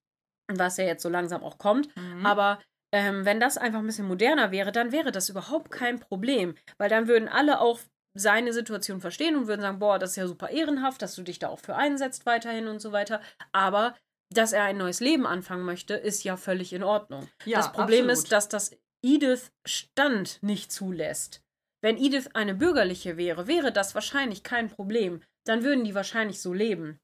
was 0.49 0.77
ja 0.77 0.85
jetzt 0.85 1.03
so 1.03 1.09
langsam 1.09 1.43
auch 1.43 1.59
kommt, 1.59 1.95
mhm. 1.97 2.25
aber 2.25 2.61
ähm, 2.93 3.25
wenn 3.25 3.41
das 3.41 3.57
einfach 3.57 3.79
ein 3.79 3.87
bisschen 3.87 4.09
moderner 4.09 4.51
wäre, 4.51 4.73
dann 4.73 4.93
wäre 4.93 5.13
das 5.13 5.29
überhaupt 5.29 5.71
kein 5.71 6.01
Problem, 6.01 6.55
weil 6.79 6.89
dann 6.89 7.07
würden 7.07 7.29
alle 7.29 7.61
auch 7.61 7.79
seine 8.15 8.53
Situation 8.53 9.01
verstehen 9.01 9.37
und 9.37 9.47
würden 9.47 9.61
sagen, 9.61 9.79
boah, 9.79 9.99
das 9.99 10.11
ist 10.11 10.17
ja 10.17 10.27
super 10.27 10.51
ehrenhaft, 10.51 11.01
dass 11.01 11.15
du 11.15 11.23
dich 11.23 11.39
da 11.39 11.49
auch 11.49 11.61
für 11.61 11.77
einsetzt 11.77 12.27
weiterhin 12.27 12.67
und 12.67 12.81
so 12.81 12.91
weiter, 12.91 13.21
aber 13.53 13.95
dass 14.33 14.53
er 14.53 14.65
ein 14.65 14.79
neues 14.79 15.01
Leben 15.01 15.27
anfangen 15.27 15.65
möchte, 15.65 15.95
ist 15.95 16.25
ja 16.25 16.37
völlig 16.37 16.73
in 16.73 16.83
Ordnung. 16.83 17.29
Ja, 17.45 17.59
das 17.59 17.73
Problem 17.73 18.09
absolut. 18.09 18.25
ist, 18.25 18.33
dass 18.33 18.49
das 18.49 18.71
Edith 19.03 19.53
Stand 19.67 20.43
nicht 20.43 20.73
zulässt. 20.73 21.43
Wenn 21.83 21.97
Edith 21.97 22.29
eine 22.35 22.55
bürgerliche 22.55 23.17
wäre, 23.17 23.47
wäre 23.47 23.73
das 23.73 23.95
wahrscheinlich 23.95 24.43
kein 24.43 24.69
Problem. 24.69 25.23
Dann 25.47 25.65
würden 25.65 25.85
die 25.85 25.95
wahrscheinlich 25.95 26.41
so 26.41 26.53
leben. 26.53 26.99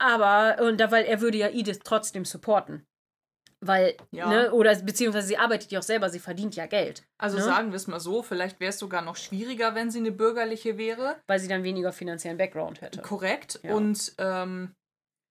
Aber, 0.00 0.62
und 0.62 0.78
da, 0.78 0.90
weil 0.90 1.04
er 1.04 1.20
würde 1.20 1.38
ja 1.38 1.48
Edith 1.48 1.80
trotzdem 1.84 2.24
supporten. 2.24 2.86
Weil, 3.60 3.96
ja. 4.12 4.28
ne, 4.28 4.52
oder 4.52 4.74
beziehungsweise 4.76 5.26
sie 5.26 5.36
arbeitet 5.36 5.72
ja 5.72 5.80
auch 5.80 5.84
selber, 5.84 6.10
sie 6.10 6.20
verdient 6.20 6.54
ja 6.54 6.66
Geld. 6.66 7.04
Also 7.18 7.38
ne? 7.38 7.42
sagen 7.42 7.70
wir 7.70 7.76
es 7.76 7.88
mal 7.88 7.98
so, 7.98 8.22
vielleicht 8.22 8.60
wäre 8.60 8.70
es 8.70 8.78
sogar 8.78 9.02
noch 9.02 9.16
schwieriger, 9.16 9.74
wenn 9.74 9.90
sie 9.90 9.98
eine 9.98 10.12
bürgerliche 10.12 10.78
wäre. 10.78 11.16
Weil 11.26 11.40
sie 11.40 11.48
dann 11.48 11.64
weniger 11.64 11.92
finanziellen 11.92 12.38
Background 12.38 12.80
hätte. 12.80 13.02
Korrekt. 13.02 13.58
Ja. 13.64 13.74
Und 13.74 14.14
ähm, 14.18 14.76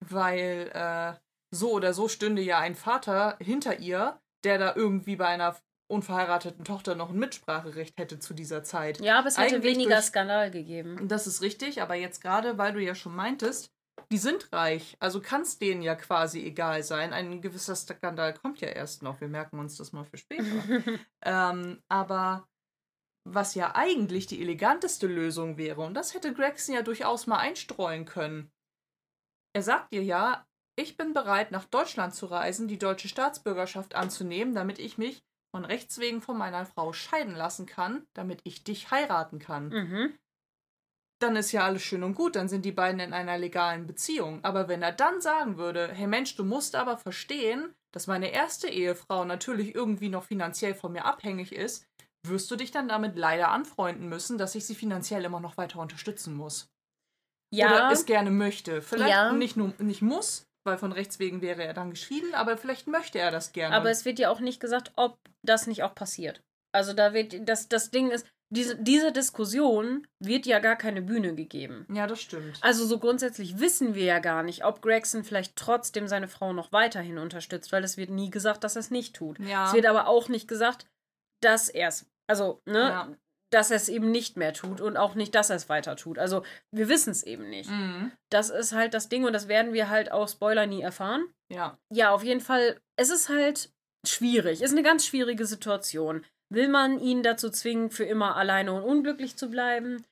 weil 0.06 0.70
äh, 0.74 1.14
so 1.56 1.72
oder 1.72 1.94
so 1.94 2.10
stünde 2.10 2.42
ja 2.42 2.60
ein 2.60 2.76
Vater 2.76 3.38
hinter 3.40 3.80
ihr, 3.80 4.20
der 4.44 4.58
da 4.58 4.76
irgendwie 4.76 5.16
bei 5.16 5.28
einer 5.28 5.56
unverheirateten 5.88 6.66
Tochter 6.66 6.96
noch 6.96 7.10
ein 7.10 7.18
Mitspracherecht 7.18 7.98
hätte 7.98 8.20
zu 8.20 8.34
dieser 8.34 8.64
Zeit. 8.64 9.00
Ja, 9.00 9.20
aber 9.20 9.28
es 9.28 9.38
hätte 9.38 9.56
Eigentlich 9.56 9.76
weniger 9.76 9.96
durch, 9.96 10.06
Skandal 10.06 10.52
gegeben. 10.52 11.08
Das 11.08 11.28
ist 11.28 11.42
richtig, 11.42 11.82
aber 11.82 11.96
jetzt 11.96 12.22
gerade, 12.22 12.58
weil 12.58 12.74
du 12.74 12.82
ja 12.82 12.96
schon 12.96 13.16
meintest, 13.16 13.72
die 14.12 14.18
sind 14.18 14.54
reich, 14.54 14.96
also 15.00 15.22
kann 15.22 15.42
es 15.42 15.58
denen 15.58 15.82
ja 15.82 15.96
quasi 15.96 16.46
egal 16.46 16.84
sein. 16.84 17.14
Ein 17.14 17.42
gewisser 17.42 17.76
Skandal 17.76 18.34
kommt 18.34 18.62
ja 18.62 18.70
erst 18.70 19.04
noch, 19.04 19.20
wir 19.20 19.28
merken 19.28 19.60
uns 19.60 19.76
das 19.78 19.92
mal 19.92 20.06
für 20.06 20.18
später. 20.18 20.46
ähm, 21.26 21.82
aber 21.90 22.48
was 23.26 23.56
ja 23.56 23.76
eigentlich 23.76 24.28
die 24.28 24.42
eleganteste 24.42 25.08
Lösung 25.08 25.58
wäre, 25.58 25.82
und 25.82 25.94
das 25.94 26.14
hätte 26.14 26.34
Gregson 26.34 26.76
ja 26.76 26.82
durchaus 26.82 27.28
mal 27.28 27.40
einstreuen 27.40 28.06
können. 28.06 28.52
Er 29.54 29.64
sagt 29.64 29.92
dir 29.92 30.04
ja, 30.04 30.48
ich 30.78 30.96
bin 30.96 31.14
bereit, 31.14 31.52
nach 31.52 31.66
Deutschland 31.66 32.14
zu 32.14 32.28
reisen, 32.28 32.68
die 32.68 32.78
deutsche 32.78 33.10
Staatsbürgerschaft 33.10 33.96
anzunehmen, 33.96 34.54
damit 34.54 34.80
ich 34.80 34.98
mich 34.98 35.27
von 35.52 35.66
Rechts 35.66 36.00
wegen 36.00 36.22
von 36.22 36.38
meiner 36.38 36.66
Frau 36.66 36.94
scheiden 36.94 37.36
lassen 37.36 37.66
kann, 37.66 38.06
damit 38.14 38.42
ich 38.44 38.64
dich 38.64 38.92
heiraten 38.92 39.40
kann. 39.40 39.70
Mhm. 39.70 40.14
Dann 41.20 41.36
ist 41.36 41.52
ja 41.52 41.66
alles 41.66 41.82
schön 41.82 42.04
und 42.04 42.14
gut, 42.14 42.36
dann 42.36 42.48
sind 42.48 42.64
die 42.64 42.72
beiden 42.72 43.00
in 43.00 43.14
einer 43.14 43.38
legalen 43.38 43.88
Beziehung. 43.88 44.44
Aber 44.44 44.68
wenn 44.68 44.84
er 44.84 44.92
dann 44.92 45.20
sagen 45.20 45.58
würde, 45.58 45.88
hey 45.92 46.06
Mensch, 46.06 46.36
du 46.36 46.44
musst 46.44 46.76
aber 46.76 46.98
verstehen, 46.98 47.74
dass 47.92 48.06
meine 48.06 48.32
erste 48.32 48.68
Ehefrau 48.68 49.26
natürlich 49.26 49.74
irgendwie 49.74 50.10
noch 50.10 50.26
finanziell 50.26 50.76
von 50.76 50.92
mir 50.92 51.06
abhängig 51.06 51.54
ist, 51.54 51.88
wirst 52.28 52.52
du 52.52 52.56
dich 52.56 52.72
dann 52.72 52.88
damit 52.88 53.16
leider 53.16 53.50
anfreunden 53.50 54.08
müssen, 54.10 54.38
dass 54.38 54.54
ich 54.54 54.66
sie 54.66 54.76
finanziell 54.76 55.26
immer 55.26 55.40
noch 55.40 55.58
weiter 55.58 55.80
unterstützen 55.80 56.36
muss. 56.36 56.70
Ja. 57.54 57.68
Oder 57.68 57.92
es 57.92 58.06
gerne 58.06 58.30
möchte. 58.30 58.82
Vielleicht 58.82 59.10
ja. 59.10 59.32
nicht 59.32 59.58
nur 59.58 59.74
nicht 59.80 60.02
muss, 60.02 60.47
weil 60.68 60.78
von 60.78 60.92
rechts 60.92 61.18
wegen 61.18 61.42
wäre 61.42 61.64
er 61.64 61.74
dann 61.74 61.90
geschieden, 61.90 62.36
aber 62.36 62.58
vielleicht 62.58 62.86
möchte 62.86 63.18
er 63.18 63.32
das 63.32 63.54
gerne. 63.54 63.76
Aber 63.76 63.90
es 63.90 64.06
wird 64.06 64.20
ja 64.20 64.30
auch 64.30 64.40
nicht 64.40 64.60
gesagt, 64.60 64.92
ob 64.96 65.18
das 65.42 65.66
nicht 65.66 65.82
auch 65.82 65.96
passiert. 65.96 66.44
Also 66.72 66.94
da 66.94 67.14
wird, 67.14 67.50
das, 67.50 67.70
das 67.70 67.90
Ding 67.90 68.12
ist, 68.12 68.28
diese, 68.50 68.76
diese 68.78 69.12
Diskussion 69.12 70.08
wird 70.24 70.46
ja 70.46 70.60
gar 70.60 70.76
keine 70.76 71.02
Bühne 71.02 71.36
gegeben. 71.36 71.86
Ja, 71.92 72.08
das 72.08 72.22
stimmt. 72.22 72.60
Also 72.62 72.86
so 72.86 73.00
grundsätzlich 73.00 73.60
wissen 73.60 73.96
wir 73.96 74.06
ja 74.06 74.20
gar 74.20 74.44
nicht, 74.44 74.64
ob 74.64 74.82
Gregson 74.82 75.24
vielleicht 75.24 75.56
trotzdem 75.56 76.08
seine 76.08 76.28
Frau 76.28 76.54
noch 76.54 76.72
weiterhin 76.72 77.18
unterstützt, 77.18 77.72
weil 77.72 77.84
es 77.84 77.98
wird 77.98 78.10
nie 78.10 78.30
gesagt, 78.30 78.64
dass 78.64 78.76
er 78.76 78.82
es 78.82 78.92
nicht 78.92 79.16
tut. 79.16 79.40
Ja. 79.40 79.68
Es 79.68 79.74
wird 79.74 79.86
aber 79.86 80.08
auch 80.08 80.30
nicht 80.30 80.48
gesagt, 80.48 80.86
dass 81.42 81.68
er 81.68 81.90
es, 81.90 82.06
also, 82.28 82.62
ne, 82.66 82.80
Ja. 82.80 83.18
Dass 83.50 83.72
er 83.72 83.78
es 83.78 83.90
eben 83.90 84.12
nicht 84.12 84.38
mehr 84.38 84.54
tut 84.54 84.82
und 84.82 84.98
auch 84.98 85.16
nicht, 85.16 85.34
dass 85.36 85.50
er 85.50 85.56
es 85.56 85.70
weiter 85.70 85.96
tut. 85.96 86.20
Also 86.20 86.44
wir 86.72 86.90
wissen 86.90 87.12
es 87.12 87.24
eben 87.24 87.50
nicht. 87.50 87.70
Mhm. 87.70 88.12
Das 88.30 88.50
ist 88.50 88.74
halt 88.74 88.94
das 88.94 89.10
Ding 89.10 89.26
und 89.26 89.34
das 89.34 89.48
werden 89.48 89.74
wir 89.74 89.90
halt 89.90 90.12
auch 90.12 90.28
Spoiler 90.28 90.66
nie 90.66 90.82
erfahren. 90.82 91.26
Ja. 91.50 91.78
Ja, 91.94 92.12
auf 92.12 92.24
jeden 92.24 92.42
Fall, 92.42 92.80
es 92.98 93.10
ist 93.10 93.30
halt 93.30 93.70
schwierig. 94.06 94.62
Ist 94.62 94.72
eine 94.72 94.84
ganz 94.84 95.06
schwierige 95.06 95.46
Situation. 95.46 96.26
Will 96.50 96.68
man 96.68 97.00
ihn 97.00 97.24
dazu 97.24 97.50
zwingen, 97.50 97.90
für 97.90 98.06
immer 98.06 98.36
alleine 98.36 98.74
und 98.74 98.84
unglücklich 98.84 99.38
zu 99.38 99.50
bleiben? 99.50 100.06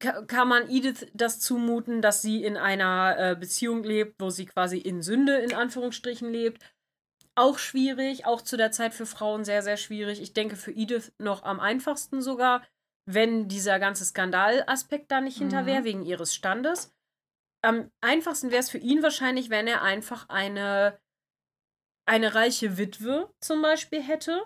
Ka 0.00 0.22
kann 0.22 0.48
man 0.48 0.68
Edith 0.68 1.06
das 1.14 1.38
zumuten, 1.38 2.02
dass 2.02 2.22
sie 2.22 2.44
in 2.44 2.56
einer 2.56 3.16
äh, 3.18 3.36
Beziehung 3.36 3.84
lebt, 3.84 4.16
wo 4.20 4.30
sie 4.30 4.46
quasi 4.46 4.78
in 4.78 5.02
Sünde 5.02 5.36
in 5.36 5.54
Anführungsstrichen 5.54 6.32
lebt? 6.32 6.62
Auch 7.34 7.58
schwierig, 7.58 8.26
auch 8.26 8.42
zu 8.42 8.56
der 8.56 8.72
Zeit 8.72 8.92
für 8.92 9.06
Frauen 9.06 9.44
sehr, 9.44 9.62
sehr 9.62 9.76
schwierig. 9.76 10.20
Ich 10.20 10.34
denke 10.34 10.56
für 10.56 10.70
Edith 10.72 11.12
noch 11.18 11.44
am 11.44 11.60
einfachsten 11.60 12.20
sogar, 12.20 12.62
wenn 13.06 13.48
dieser 13.48 13.78
ganze 13.78 14.04
Skandalaspekt 14.04 15.10
da 15.10 15.20
nicht 15.20 15.38
hinter 15.38 15.62
Mhm. 15.62 15.66
wäre, 15.66 15.84
wegen 15.84 16.04
ihres 16.04 16.34
Standes. 16.34 16.94
Am 17.64 17.90
einfachsten 18.00 18.50
wäre 18.50 18.60
es 18.60 18.70
für 18.70 18.78
ihn 18.78 19.02
wahrscheinlich, 19.02 19.48
wenn 19.48 19.66
er 19.66 19.82
einfach 19.82 20.28
eine, 20.28 20.98
eine 22.06 22.34
reiche 22.34 22.76
Witwe 22.76 23.32
zum 23.40 23.62
Beispiel 23.62 24.02
hätte. 24.02 24.42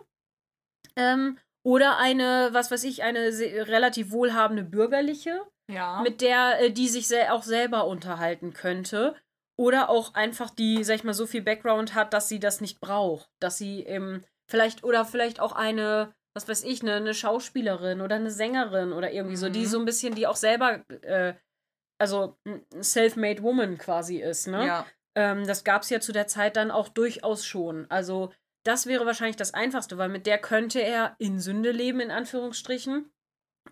Ähm, 0.94 1.38
oder 1.64 1.98
eine, 1.98 2.50
was 2.52 2.70
weiß 2.70 2.84
ich, 2.84 3.02
eine 3.02 3.26
relativ 3.66 4.12
wohlhabende 4.12 4.62
bürgerliche, 4.62 5.42
Ja. 5.68 6.00
mit 6.02 6.20
der 6.20 6.60
äh, 6.60 6.70
die 6.70 6.88
sich 6.88 7.12
auch 7.30 7.42
selber 7.42 7.86
unterhalten 7.86 8.52
könnte. 8.52 9.16
Oder 9.58 9.88
auch 9.88 10.14
einfach 10.14 10.50
die, 10.50 10.84
sag 10.84 10.96
ich 10.96 11.04
mal, 11.04 11.14
so 11.14 11.26
viel 11.26 11.42
Background 11.42 11.94
hat, 11.94 12.12
dass 12.12 12.28
sie 12.28 12.38
das 12.38 12.60
nicht 12.60 12.80
braucht. 12.80 13.30
Dass 13.40 13.56
sie 13.56 13.82
ähm, 13.84 14.22
vielleicht, 14.50 14.84
oder 14.84 15.04
vielleicht 15.04 15.40
auch 15.40 15.52
eine, 15.52 16.12
was 16.34 16.46
weiß 16.46 16.64
ich, 16.64 16.82
eine, 16.82 16.94
eine 16.94 17.14
Schauspielerin 17.14 18.00
oder 18.02 18.16
eine 18.16 18.30
Sängerin 18.30 18.92
oder 18.92 19.12
irgendwie 19.12 19.36
so, 19.36 19.48
die 19.48 19.60
Mhm. 19.60 19.66
so 19.66 19.78
ein 19.78 19.84
bisschen, 19.86 20.14
die 20.14 20.26
auch 20.26 20.36
selber, 20.36 20.84
äh, 21.02 21.34
also 21.98 22.36
self-made 22.82 23.42
woman 23.42 23.78
quasi 23.78 24.18
ist, 24.18 24.46
ne? 24.46 24.66
ja. 24.66 24.86
Ähm, 25.14 25.46
das 25.46 25.64
gab 25.64 25.80
es 25.82 25.88
ja 25.88 25.98
zu 25.98 26.12
der 26.12 26.26
Zeit 26.26 26.56
dann 26.56 26.70
auch 26.70 26.88
durchaus 26.88 27.46
schon. 27.46 27.86
Also, 27.90 28.34
das 28.66 28.84
wäre 28.84 29.06
wahrscheinlich 29.06 29.36
das 29.36 29.54
Einfachste, 29.54 29.96
weil 29.96 30.10
mit 30.10 30.26
der 30.26 30.36
könnte 30.36 30.80
er 30.82 31.16
in 31.18 31.40
Sünde 31.40 31.70
leben, 31.70 32.00
in 32.00 32.10
Anführungsstrichen. 32.10 33.10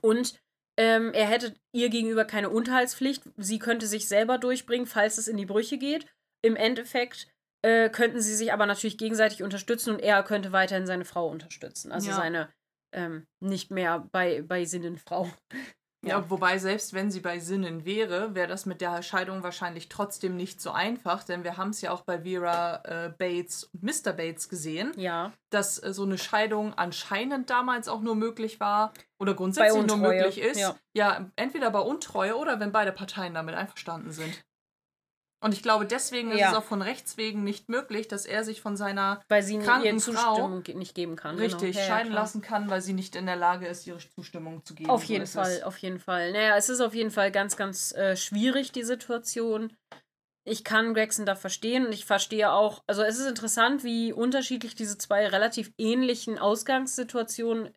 Und 0.00 0.40
ähm, 0.76 1.12
er 1.12 1.26
hätte 1.26 1.54
ihr 1.72 1.88
gegenüber 1.88 2.24
keine 2.24 2.50
Unterhaltspflicht. 2.50 3.22
Sie 3.36 3.58
könnte 3.58 3.86
sich 3.86 4.08
selber 4.08 4.38
durchbringen, 4.38 4.86
falls 4.86 5.18
es 5.18 5.28
in 5.28 5.36
die 5.36 5.46
Brüche 5.46 5.78
geht. 5.78 6.06
Im 6.42 6.56
Endeffekt 6.56 7.28
äh, 7.62 7.88
könnten 7.88 8.20
sie 8.20 8.34
sich 8.34 8.52
aber 8.52 8.66
natürlich 8.66 8.98
gegenseitig 8.98 9.42
unterstützen 9.42 9.94
und 9.94 10.00
er 10.00 10.22
könnte 10.22 10.52
weiterhin 10.52 10.86
seine 10.86 11.04
Frau 11.04 11.28
unterstützen. 11.28 11.92
Also 11.92 12.10
Ja. 12.10 12.16
seine 12.16 12.52
ähm, 12.92 13.26
nicht 13.40 13.70
mehr 13.70 14.08
bei, 14.12 14.42
bei 14.42 14.64
Sinnen 14.64 14.98
Frau. 14.98 15.30
Ja, 16.06 16.28
wobei 16.30 16.58
selbst 16.58 16.92
wenn 16.94 17.10
sie 17.10 17.20
bei 17.20 17.38
Sinnen 17.38 17.84
wäre, 17.84 18.34
wäre 18.34 18.48
das 18.48 18.66
mit 18.66 18.80
der 18.80 19.02
Scheidung 19.02 19.42
wahrscheinlich 19.42 19.88
trotzdem 19.88 20.36
nicht 20.36 20.60
so 20.60 20.70
einfach, 20.70 21.24
denn 21.24 21.44
wir 21.44 21.56
haben 21.56 21.70
es 21.70 21.80
ja 21.80 21.90
auch 21.92 22.02
bei 22.02 22.22
Vera 22.22 22.82
äh, 22.84 23.08
Bates 23.16 23.64
und 23.72 23.82
Mr. 23.82 24.12
Bates 24.12 24.48
gesehen, 24.48 24.92
Ja. 24.96 25.32
dass 25.50 25.82
äh, 25.82 25.92
so 25.92 26.02
eine 26.04 26.18
Scheidung 26.18 26.74
anscheinend 26.74 27.50
damals 27.50 27.88
auch 27.88 28.00
nur 28.00 28.14
möglich 28.16 28.60
war 28.60 28.92
oder 29.18 29.34
grundsätzlich 29.34 29.86
nur 29.86 29.96
möglich 29.96 30.38
ist. 30.40 30.58
ja. 30.60 30.74
ja, 30.94 31.30
entweder 31.36 31.70
bei 31.70 31.80
Untreue 31.80 32.36
oder 32.36 32.60
wenn 32.60 32.72
beide 32.72 32.92
Parteien 32.92 33.34
damit 33.34 33.54
einverstanden 33.54 34.10
sind. 34.12 34.44
Und 35.44 35.52
ich 35.52 35.62
glaube, 35.62 35.84
deswegen 35.84 36.30
ist 36.32 36.40
Ja. 36.40 36.52
es 36.52 36.56
auch 36.56 36.64
von 36.64 36.80
Rechts 36.80 37.18
wegen 37.18 37.44
nicht 37.44 37.68
möglich, 37.68 38.08
dass 38.08 38.24
er 38.24 38.44
sich 38.44 38.62
von 38.62 38.78
seiner 38.78 39.20
Weil 39.28 39.42
sie 39.42 39.58
Kranken 39.58 40.00
Frau 40.00 40.48
nicht 40.48 40.94
geben 40.94 41.16
kann. 41.16 41.36
richtig 41.36 41.58
genau. 41.60 41.72
Ja, 41.74 41.80
ja, 41.80 41.86
scheiden 41.86 42.12
klar. 42.12 42.22
lassen 42.22 42.40
kann, 42.40 42.70
weil 42.70 42.80
sie 42.80 42.94
nicht 42.94 43.14
in 43.14 43.26
der 43.26 43.36
Lage 43.36 43.66
ist, 43.66 43.86
ihre 43.86 43.98
Zustimmung 43.98 44.64
zu 44.64 44.74
geben. 44.74 44.88
Auf 44.88 45.04
So 45.04 45.12
jeden 45.12 45.24
ist 45.24 45.34
Fall, 45.34 45.52
es. 45.52 45.62
auf 45.62 45.76
jeden 45.76 45.98
Fall. 46.00 46.32
Naja, 46.32 46.56
es 46.56 46.70
ist 46.70 46.80
auf 46.80 46.94
jeden 46.94 47.10
Fall 47.10 47.30
ganz, 47.30 47.58
ganz 47.58 47.92
äh, 47.92 48.16
schwierig, 48.16 48.72
die 48.72 48.84
Situation. 48.84 49.76
Ich 50.44 50.64
kann 50.64 50.94
Gregson 50.94 51.26
da 51.26 51.34
verstehen 51.34 51.84
und 51.84 51.92
ich 51.92 52.06
verstehe 52.06 52.50
auch, 52.50 52.82
also 52.86 53.02
es 53.02 53.18
ist 53.18 53.26
interessant, 53.26 53.84
wie 53.84 54.14
unterschiedlich 54.14 54.74
diese 54.74 54.96
zwei 54.96 55.26
relativ 55.26 55.72
ähnlichen 55.76 56.38
Ausgangssituationen 56.38 57.74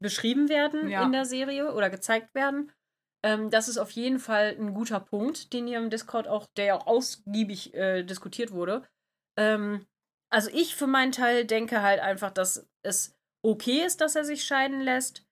beschrieben 0.00 0.48
werden 0.48 0.88
Ja. 0.88 1.04
in 1.04 1.12
der 1.12 1.26
Serie 1.26 1.74
oder 1.74 1.90
gezeigt 1.90 2.34
werden. 2.34 2.72
Ähm, 3.24 3.50
das 3.50 3.68
ist 3.68 3.78
auf 3.78 3.90
jeden 3.90 4.18
Fall 4.18 4.56
ein 4.58 4.74
guter 4.74 5.00
Punkt, 5.00 5.52
den 5.52 5.66
hier 5.66 5.78
im 5.78 5.90
Discord 5.90 6.28
auch, 6.28 6.46
der 6.56 6.64
ja 6.64 6.74
auch 6.76 6.86
ausgiebig 6.86 7.74
äh, 7.74 8.02
diskutiert 8.02 8.52
wurde. 8.52 8.86
Ähm, 9.38 9.86
also 10.30 10.50
ich 10.52 10.74
für 10.76 10.86
meinen 10.86 11.12
Teil 11.12 11.44
denke 11.44 11.82
halt 11.82 12.00
einfach, 12.00 12.30
dass 12.30 12.66
es 12.82 13.14
okay 13.44 13.84
ist, 13.84 14.00
dass 14.00 14.16
er 14.16 14.24
sich 14.24 14.44
scheiden 14.44 14.80
lässt 14.80 15.24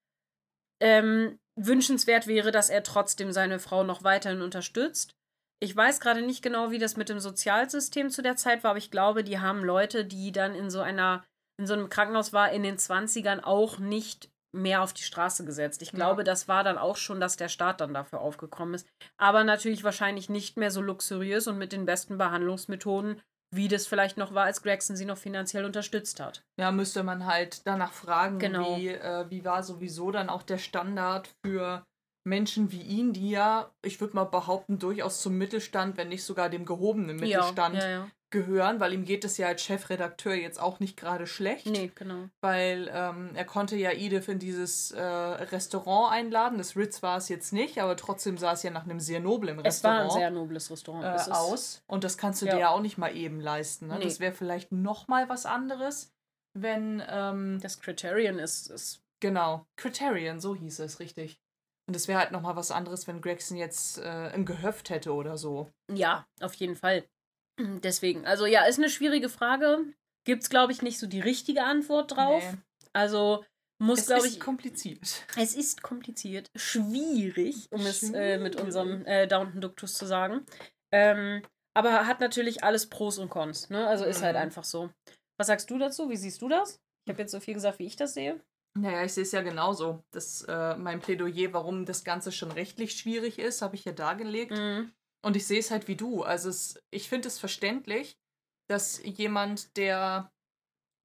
ähm, 0.81 1.39
wünschenswert 1.57 2.27
wäre, 2.27 2.53
dass 2.53 2.71
er 2.71 2.83
trotzdem 2.83 3.33
seine 3.33 3.59
Frau 3.59 3.85
noch 3.85 4.03
weiterhin 4.03 4.43
unterstützt. 4.43 5.15
Ich 5.63 5.77
weiß 5.77 6.01
gerade 6.01 6.23
nicht 6.23 6.43
genau, 6.43 6.71
wie 6.71 6.79
das 6.79 6.97
mit 6.97 7.11
dem 7.11 7.21
Sozialsystem 7.21 8.09
zu 8.09 8.23
der 8.23 8.37
Zeit 8.37 8.65
war, 8.65 8.71
aber 8.71 8.79
ich 8.79 8.91
glaube, 8.91 9.23
die 9.23 9.41
haben 9.41 9.63
Leute, 9.63 10.07
die 10.07 10.33
dann 10.33 10.55
in 10.55 10.71
so 10.71 10.81
einer, 10.81 11.25
in 11.59 11.67
so 11.67 11.75
einem 11.75 11.91
Krankenhaus 11.91 12.33
war, 12.33 12.51
in 12.51 12.63
den 12.63 12.79
20ern 12.79 13.43
auch 13.43 13.79
nicht 13.79 14.31
mehr 14.53 14.83
auf 14.83 14.93
die 14.93 15.03
Straße 15.03 15.45
gesetzt. 15.45 15.83
Ich 15.83 15.93
Ja. 15.93 15.97
glaube, 15.97 16.25
das 16.25 16.49
war 16.49 16.65
dann 16.65 16.79
auch 16.79 16.97
schon, 16.97 17.21
dass 17.21 17.37
der 17.37 17.49
Staat 17.49 17.81
dann 17.81 17.95
dafür 17.95 18.21
aufgekommen 18.21 18.75
ist. 18.75 18.87
Aber 19.17 19.45
natürlich 19.45 19.85
wahrscheinlich 19.85 20.29
nicht 20.29 20.57
mehr 20.57 20.71
so 20.71 20.81
luxuriös 20.81 21.47
und 21.47 21.59
mit 21.59 21.73
den 21.73 21.87
besten 21.87 22.19
Behandlungsmethoden, 22.19 23.21
wie 23.55 23.69
das 23.69 23.87
vielleicht 23.87 24.17
noch 24.17 24.35
war, 24.35 24.45
als 24.45 24.63
Gregson 24.63 24.97
sie 24.97 25.05
noch 25.05 25.19
finanziell 25.19 25.65
unterstützt 25.65 26.21
hat. 26.21 26.45
Ja, 26.59 26.71
müsste 26.71 27.03
man 27.03 27.27
halt 27.27 27.67
danach 27.67 27.93
fragen, 27.93 28.39
Genau. 28.39 28.77
wie, 28.77 28.89
äh, 28.89 29.27
wie 29.31 29.45
war 29.45 29.63
sowieso 29.63 30.11
dann 30.11 30.29
auch 30.29 30.43
der 30.43 30.59
Standard 30.59 31.29
für 31.45 31.85
Menschen 32.25 32.71
wie 32.71 32.83
ihn, 32.83 33.13
die 33.13 33.31
ja, 33.31 33.71
ich 33.83 34.01
würde 34.01 34.15
mal 34.15 34.25
behaupten, 34.25 34.79
durchaus 34.79 35.23
zum 35.23 35.39
Mittelstand, 35.39 35.97
wenn 35.97 36.09
nicht 36.09 36.23
sogar 36.23 36.49
dem 36.51 36.65
gehobenen 36.67 37.17
Mittelstand 37.17 37.77
Ja, 37.77 37.81
ja, 37.83 37.89
ja. 37.89 38.11
Gehören, 38.31 38.79
weil 38.81 38.93
ihm 38.93 39.05
geht 39.05 39.25
es 39.25 39.37
ja 39.39 39.49
als 39.49 39.63
Chefredakteur 39.63 40.35
jetzt 40.35 40.61
auch 40.61 40.79
nicht 40.81 40.97
gerade 40.97 41.27
schlecht, 41.27 41.67
Nee, 41.67 41.91
genau. 41.95 42.29
weil 42.41 42.89
ähm, 42.93 43.31
er 43.35 43.45
konnte 43.45 43.77
ja 43.77 43.91
Edith 43.91 44.29
in 44.29 44.39
dieses 44.39 44.93
äh, 44.93 45.01
Restaurant 45.03 46.13
einladen. 46.13 46.59
Das 46.59 46.77
Ritz 46.77 47.03
war 47.03 47.17
es 47.19 47.29
jetzt 47.29 47.53
nicht, 47.53 47.79
aber 47.79 47.97
trotzdem 47.97 48.39
sah 48.39 48.53
es 48.53 48.63
ja 48.63 48.71
nach 48.71 48.85
einem 48.85 49.01
sehr 49.01 49.21
noblen 49.21 49.59
Es 49.65 49.83
war 49.83 49.93
Restaurant 49.93 50.11
ein 50.13 50.19
sehr 50.19 50.31
nobles 50.31 50.71
Restaurant. 50.71 51.05
äh, 51.05 51.15
Es 51.15 51.29
aus. 51.29 51.83
Und 51.87 52.05
das 52.05 52.17
kannst 52.19 52.43
du 52.43 52.47
Ja. 52.47 52.55
dir 52.55 52.61
ja 52.61 52.69
auch 52.71 52.81
nicht 52.81 52.99
mal 52.99 53.15
eben 53.17 53.41
leisten. 53.41 53.89
Ne? 53.89 53.99
Nee. 53.99 54.05
Das 54.05 54.21
wäre 54.21 54.33
vielleicht 54.33 54.71
noch 54.73 55.09
mal 55.09 55.29
was 55.29 55.45
anderes, 55.47 56.13
wenn 56.55 57.03
ähm, 57.09 57.59
Das 57.63 57.81
Criterion 57.81 58.39
ist, 58.39 58.71
ist 58.71 59.03
Genau, 59.21 59.67
Criterion, 59.77 60.41
so 60.41 60.55
hieß 60.57 60.79
es, 60.79 60.99
richtig. 60.99 61.39
Und 61.87 61.95
es 61.95 62.09
wäre 62.09 62.21
halt 62.21 62.31
nochmal 62.33 62.57
was 62.57 62.71
anderes, 62.71 63.07
wenn 63.07 63.21
Gregson 63.21 63.57
jetzt 63.59 63.99
äh, 63.99 64.31
ein 64.33 64.47
Gehöft 64.47 64.89
hätte 64.89 65.13
oder 65.13 65.37
so. 65.37 65.69
ja, 65.93 66.27
auf 66.41 66.55
jeden 66.55 66.77
Fall. 66.77 67.05
Deswegen, 67.59 68.27
also 68.27 68.47
ja, 68.47 68.65
ist 68.65 68.79
eine 68.79 68.89
schwierige 68.91 69.29
Frage. 69.29 69.79
Gibt 70.25 70.43
es, 70.43 70.51
glaube 70.51 70.73
ich, 70.73 70.83
nicht 70.83 70.99
so 70.99 71.07
die 71.07 71.21
richtige 71.21 71.65
Antwort 71.65 72.17
drauf. 72.17 72.43
Nee. 72.53 72.59
Also 72.93 73.45
muss, 73.79 74.01
Es 74.01 74.07
glaube 74.07 74.27
ist 74.27 74.35
ich. 74.35 74.41
kompliziert. 74.41 75.25
Es 75.37 75.55
ist 75.55 75.83
kompliziert, 75.83 76.51
schwierig, 76.55 77.69
um 77.71 77.81
es 77.81 78.03
äh, 78.13 78.39
mit 78.39 78.55
Schwierig. 78.55 78.65
unserem 78.67 79.07
äh, 79.07 79.27
Downton 79.27 79.61
Duktus 79.61 79.95
zu 79.95 80.07
sagen. 80.07 80.45
Ähm, 80.93 81.43
aber 81.75 82.07
hat 82.07 82.21
natürlich 82.21 82.65
alles 82.65 82.89
Pros 82.89 83.19
und 83.19 83.31
Cons. 83.31 83.71
Ne? 83.71 83.87
Also 83.87 84.05
ist 84.05 84.23
halt 84.23 84.37
Mhm. 84.37 84.43
einfach 84.43 84.65
so. 84.65 84.91
Was 85.39 85.47
sagst 85.47 85.71
du 85.71 85.79
dazu? 85.79 86.11
Wie 86.11 86.17
siehst 86.17 86.43
du 86.43 86.49
das? 86.49 86.81
Ich 87.07 87.13
habe 87.13 87.23
jetzt 87.23 87.33
so 87.33 87.41
viel 87.41 87.55
gesagt, 87.55 87.79
wie 87.79 87.87
ich 87.87 87.97
das 87.97 88.13
sehe. 88.15 88.41
Naja, 88.79 89.05
ich 89.05 89.13
sehe 89.15 89.23
es 89.25 89.33
ja 89.33 89.41
genauso. 89.43 90.05
Das, 90.13 90.43
äh, 90.43 90.77
mein 90.77 91.01
Plädoyer, 91.01 91.53
warum 91.53 91.87
das 91.87 92.05
Ganze 92.05 92.31
schon 92.33 92.53
rechtlich 92.53 92.93
schwierig 92.93 93.39
ist, 93.39 93.63
habe 93.63 93.75
ich 93.77 93.85
ja 93.85 93.93
dargelegt. 93.93 94.53
Mhm. 94.53 94.93
Und 95.23 95.37
ich 95.37 95.47
sehe 95.47 95.59
es 95.61 95.71
halt 95.71 95.89
wie 95.89 95.97
du. 95.97 96.23
Also 96.23 96.49
es, 96.49 96.81
ich 96.91 97.09
finde 97.09 97.29
es 97.29 97.39
verständlich, 97.39 98.17
dass 98.69 99.03
jemand, 99.05 99.77
der 99.77 100.31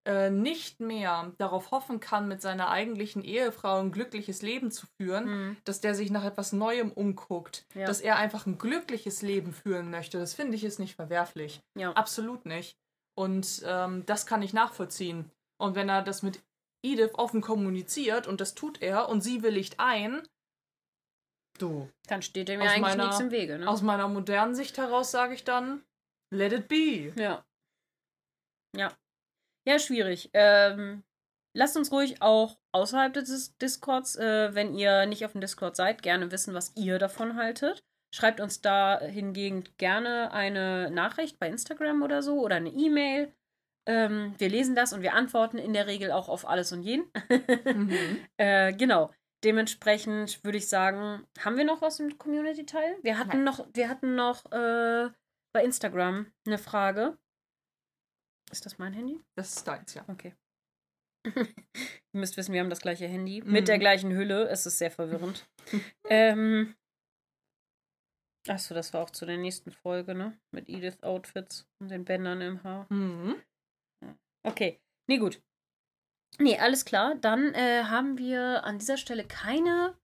äh, 0.07 0.29
nicht 0.29 0.79
mehr 0.79 1.33
darauf 1.39 1.71
hoffen 1.71 1.99
kann, 1.99 2.27
mit 2.27 2.41
seiner 2.41 2.69
eigentlichen 2.69 3.23
Ehefrau 3.23 3.79
ein 3.79 3.91
glückliches 3.91 4.41
Leben 4.43 4.69
zu 4.71 4.85
führen, 4.97 5.25
Mhm. 5.25 5.57
dass 5.63 5.81
der 5.81 5.95
sich 5.95 6.11
nach 6.11 6.23
etwas 6.23 6.53
Neuem 6.53 6.91
umguckt, 6.91 7.65
Ja. 7.73 7.87
dass 7.87 8.01
er 8.01 8.17
einfach 8.17 8.45
ein 8.45 8.57
glückliches 8.59 9.21
Leben 9.23 9.51
führen 9.51 9.89
möchte. 9.89 10.19
Das 10.19 10.35
finde 10.35 10.55
ich 10.55 10.63
ist 10.63 10.77
nicht 10.79 10.95
verwerflich. 10.95 11.59
Ja. 11.75 11.91
Absolut 11.93 12.45
nicht. 12.45 12.77
Und 13.17 13.63
ähm, 13.65 14.05
das 14.05 14.25
kann 14.27 14.43
ich 14.43 14.53
nachvollziehen. 14.53 15.31
Und 15.57 15.73
wenn 15.75 15.89
er 15.89 16.03
das 16.03 16.21
mit 16.21 16.43
Edith 16.83 17.11
offen 17.15 17.41
kommuniziert 17.41 18.27
und 18.27 18.41
das 18.41 18.53
tut 18.53 18.81
er 18.83 19.09
und 19.09 19.21
sie 19.21 19.41
willigt 19.41 19.79
ein, 19.79 20.21
du, 21.57 21.89
Dann 22.07 22.21
steht 22.21 22.47
dem 22.49 22.61
ja 22.61 22.67
eigentlich 22.69 22.81
meiner- 22.81 23.05
nichts 23.05 23.19
im 23.19 23.31
Wege. 23.31 23.57
Ne? 23.59 23.67
aus 23.67 23.81
meiner 23.81 24.07
modernen 24.07 24.55
Sicht 24.55 24.77
heraus 24.77 25.11
sage 25.11 25.33
ich 25.33 25.43
dann, 25.43 25.83
let 26.31 26.53
it 26.53 26.67
be. 26.67 27.13
Ja. 27.21 27.45
Ja. 28.75 28.91
Ja, 29.67 29.79
schwierig. 29.79 30.29
Ähm, 30.33 31.03
lasst 31.53 31.75
uns 31.77 31.91
ruhig 31.91 32.21
auch 32.21 32.57
außerhalb 32.71 33.13
des 33.13 33.57
Discords, 33.57 34.15
äh, 34.15 34.53
wenn 34.53 34.73
ihr 34.75 35.05
nicht 35.05 35.25
auf 35.25 35.31
dem 35.31 35.41
Discord 35.41 35.75
seid, 35.75 36.03
gerne 36.03 36.31
wissen, 36.31 36.53
was 36.53 36.73
ihr 36.75 36.99
davon 36.99 37.35
haltet. 37.35 37.83
Schreibt 38.13 38.39
uns 38.39 38.61
da 38.61 38.99
hingegen 38.99 39.63
gerne 39.77 40.31
eine 40.31 40.89
Nachricht 40.91 41.39
bei 41.39 41.47
Instagram 41.49 42.01
oder 42.03 42.21
so 42.21 42.39
oder 42.39 42.55
eine 42.57 42.69
E-Mail. 42.69 43.33
Ähm, 43.87 44.33
wir 44.37 44.49
lesen 44.49 44.75
das 44.75 44.93
und 44.93 45.01
wir 45.01 45.13
antworten 45.13 45.57
in 45.57 45.73
der 45.73 45.85
Regel 45.87 46.11
auch 46.11 46.29
auf 46.29 46.47
alles 46.47 46.71
und 46.71 46.81
jeden. 46.83 47.05
mhm. 47.65 48.19
äh, 48.37 48.73
genau. 48.73 49.11
Dementsprechend 49.45 50.43
würde 50.43 50.57
ich 50.57 50.67
sagen, 50.67 51.27
haben 51.37 51.55
wir 51.55 51.65
noch 51.65 51.83
was 51.83 51.99
im 51.99 52.17
Community-Teil? 52.17 52.97
Wir 53.03 53.19
hatten 53.19 53.43
Nein. 53.43 53.43
noch, 53.43 53.67
wir 53.73 53.89
hatten 53.89 54.15
noch 54.15 54.51
äh, 54.51 55.11
bei 55.53 55.63
Instagram 55.63 56.31
eine 56.47 56.57
Frage. 56.57 57.19
Ist 58.51 58.65
das 58.65 58.79
mein 58.79 58.93
Handy? 58.93 59.21
Das 59.35 59.55
ist 59.55 59.67
deins, 59.67 59.93
ja. 59.93 60.03
Okay. 60.07 60.33
Ihr 61.25 61.45
müsst 62.13 62.37
wissen, 62.37 62.53
wir 62.53 62.59
haben 62.59 62.71
das 62.71 62.81
gleiche 62.81 63.05
Handy. 63.05 63.43
Mhm. 63.43 63.51
Mit 63.51 63.67
der 63.67 63.77
gleichen 63.77 64.11
Hülle. 64.13 64.49
Es 64.49 64.65
ist 64.65 64.79
sehr 64.79 64.89
verwirrend. 64.89 65.47
ähm. 66.09 66.75
Achso, 68.47 68.73
das 68.73 68.93
war 68.93 69.03
auch 69.03 69.11
zu 69.11 69.27
der 69.27 69.37
nächsten 69.37 69.71
Folge, 69.71 70.15
ne? 70.15 70.39
Mit 70.51 70.69
Edith 70.69 71.03
Outfits 71.03 71.67
und 71.79 71.89
den 71.91 72.03
Bändern 72.03 72.41
im 72.41 72.63
Haar. 72.63 72.87
Mhm. 72.91 73.39
Okay. 74.43 74.81
Nee, 75.07 75.19
gut. 75.19 75.39
Nee, 76.39 76.57
alles 76.59 76.85
klar. 76.85 77.15
Dann 77.15 77.53
äh, 77.53 77.83
haben 77.83 78.17
wir 78.17 78.63
an 78.63 78.77
dieser 78.77 78.97
Stelle 78.97 79.23
keine 79.25 79.95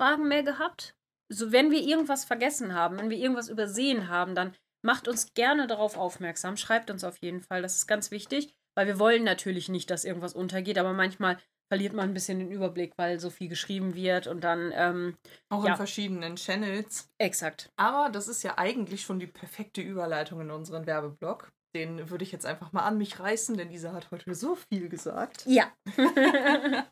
Fragen 0.00 0.28
mehr 0.28 0.42
gehabt. 0.42 0.94
So, 1.30 1.52
wenn 1.52 1.70
wir 1.70 1.82
irgendwas 1.82 2.24
vergessen 2.24 2.74
haben, 2.74 2.98
wenn 2.98 3.10
wir 3.10 3.18
irgendwas 3.18 3.48
übersehen 3.48 4.08
haben, 4.08 4.34
dann 4.34 4.54
macht 4.84 5.08
uns 5.08 5.34
gerne 5.34 5.66
darauf 5.66 5.96
aufmerksam. 5.96 6.56
Schreibt 6.56 6.90
uns 6.90 7.04
auf 7.04 7.18
jeden 7.18 7.40
Fall. 7.40 7.62
Das 7.62 7.76
ist 7.76 7.86
ganz 7.86 8.10
wichtig, 8.10 8.54
weil 8.76 8.86
wir 8.86 8.98
wollen 8.98 9.24
natürlich 9.24 9.68
nicht, 9.68 9.90
dass 9.90 10.04
irgendwas 10.04 10.34
untergeht, 10.34 10.78
aber 10.78 10.92
manchmal 10.92 11.38
verliert 11.70 11.92
man 11.92 12.08
ein 12.08 12.14
bisschen 12.14 12.38
den 12.38 12.50
Überblick, 12.50 12.94
weil 12.96 13.20
so 13.20 13.30
viel 13.30 13.48
geschrieben 13.48 13.94
wird 13.94 14.26
und 14.26 14.42
dann. 14.42 14.72
Ähm, 14.74 15.16
Auch 15.50 15.64
ja. 15.64 15.72
in 15.72 15.76
verschiedenen 15.76 16.36
Channels. 16.36 17.10
Exakt. 17.18 17.70
Aber 17.76 18.08
das 18.10 18.28
ist 18.28 18.42
ja 18.42 18.56
eigentlich 18.56 19.02
schon 19.02 19.20
die 19.20 19.26
perfekte 19.26 19.82
Überleitung 19.82 20.40
in 20.40 20.50
unseren 20.50 20.86
Werbeblock. 20.86 21.52
Den 21.74 22.10
würde 22.10 22.24
ich 22.24 22.32
jetzt 22.32 22.46
einfach 22.46 22.72
mal 22.72 22.84
an 22.84 22.98
mich 22.98 23.20
reißen, 23.20 23.56
denn 23.56 23.68
dieser 23.68 23.92
hat 23.92 24.10
heute 24.10 24.34
so 24.34 24.54
viel 24.54 24.88
gesagt. 24.88 25.44
Ja. 25.46 25.72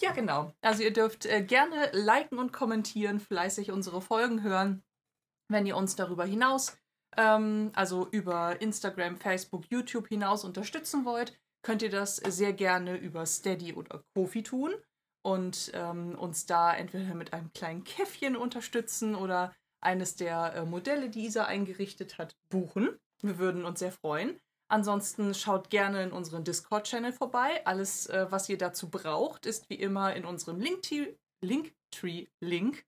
ja, 0.00 0.12
genau. 0.14 0.52
Also 0.60 0.82
ihr 0.82 0.92
dürft 0.92 1.26
äh, 1.26 1.42
gerne 1.42 1.90
liken 1.92 2.38
und 2.38 2.52
kommentieren, 2.52 3.20
fleißig 3.20 3.70
unsere 3.70 4.00
Folgen 4.00 4.42
hören. 4.42 4.82
Wenn 5.50 5.64
ihr 5.64 5.76
uns 5.76 5.96
darüber 5.96 6.26
hinaus, 6.26 6.76
ähm, 7.16 7.70
also 7.74 8.08
über 8.10 8.60
Instagram, 8.60 9.16
Facebook, 9.16 9.64
YouTube 9.70 10.08
hinaus 10.08 10.44
unterstützen 10.44 11.04
wollt, 11.04 11.38
könnt 11.62 11.82
ihr 11.82 11.90
das 11.90 12.16
sehr 12.16 12.52
gerne 12.52 12.96
über 12.96 13.24
Steady 13.26 13.72
oder 13.72 14.02
Kofi 14.14 14.42
tun 14.42 14.74
und 15.24 15.70
ähm, 15.74 16.14
uns 16.18 16.46
da 16.46 16.74
entweder 16.74 17.14
mit 17.14 17.32
einem 17.32 17.52
kleinen 17.52 17.84
Käffchen 17.84 18.36
unterstützen 18.36 19.14
oder 19.14 19.54
eines 19.80 20.16
der 20.16 20.54
äh, 20.54 20.64
Modelle, 20.64 21.10
die 21.10 21.26
Isa 21.26 21.44
eingerichtet 21.44 22.18
hat, 22.18 22.36
buchen. 22.50 22.98
Wir 23.22 23.38
würden 23.38 23.64
uns 23.64 23.80
sehr 23.80 23.92
freuen. 23.92 24.40
Ansonsten 24.70 25.34
schaut 25.34 25.70
gerne 25.70 26.02
in 26.02 26.12
unseren 26.12 26.44
Discord-Channel 26.44 27.12
vorbei. 27.12 27.64
Alles, 27.64 28.06
äh, 28.06 28.26
was 28.30 28.48
ihr 28.48 28.58
dazu 28.58 28.90
braucht, 28.90 29.46
ist 29.46 29.70
wie 29.70 29.76
immer 29.76 30.14
in 30.14 30.24
unserem 30.24 30.60
Linktree-Link. 31.40 32.84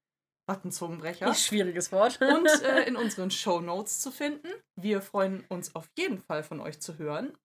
Wattenzungenbrecher. 0.47 1.33
Schwieriges 1.33 1.91
Wort. 1.91 2.19
und 2.21 2.47
äh, 2.63 2.83
in 2.83 2.95
unseren 2.95 3.31
Show 3.31 3.61
Notes 3.61 3.99
zu 3.99 4.11
finden. 4.11 4.47
Wir 4.75 5.01
freuen 5.01 5.43
uns 5.49 5.75
auf 5.75 5.89
jeden 5.97 6.19
Fall 6.19 6.43
von 6.43 6.59
euch 6.59 6.79
zu 6.79 6.97
hören. 6.97 7.35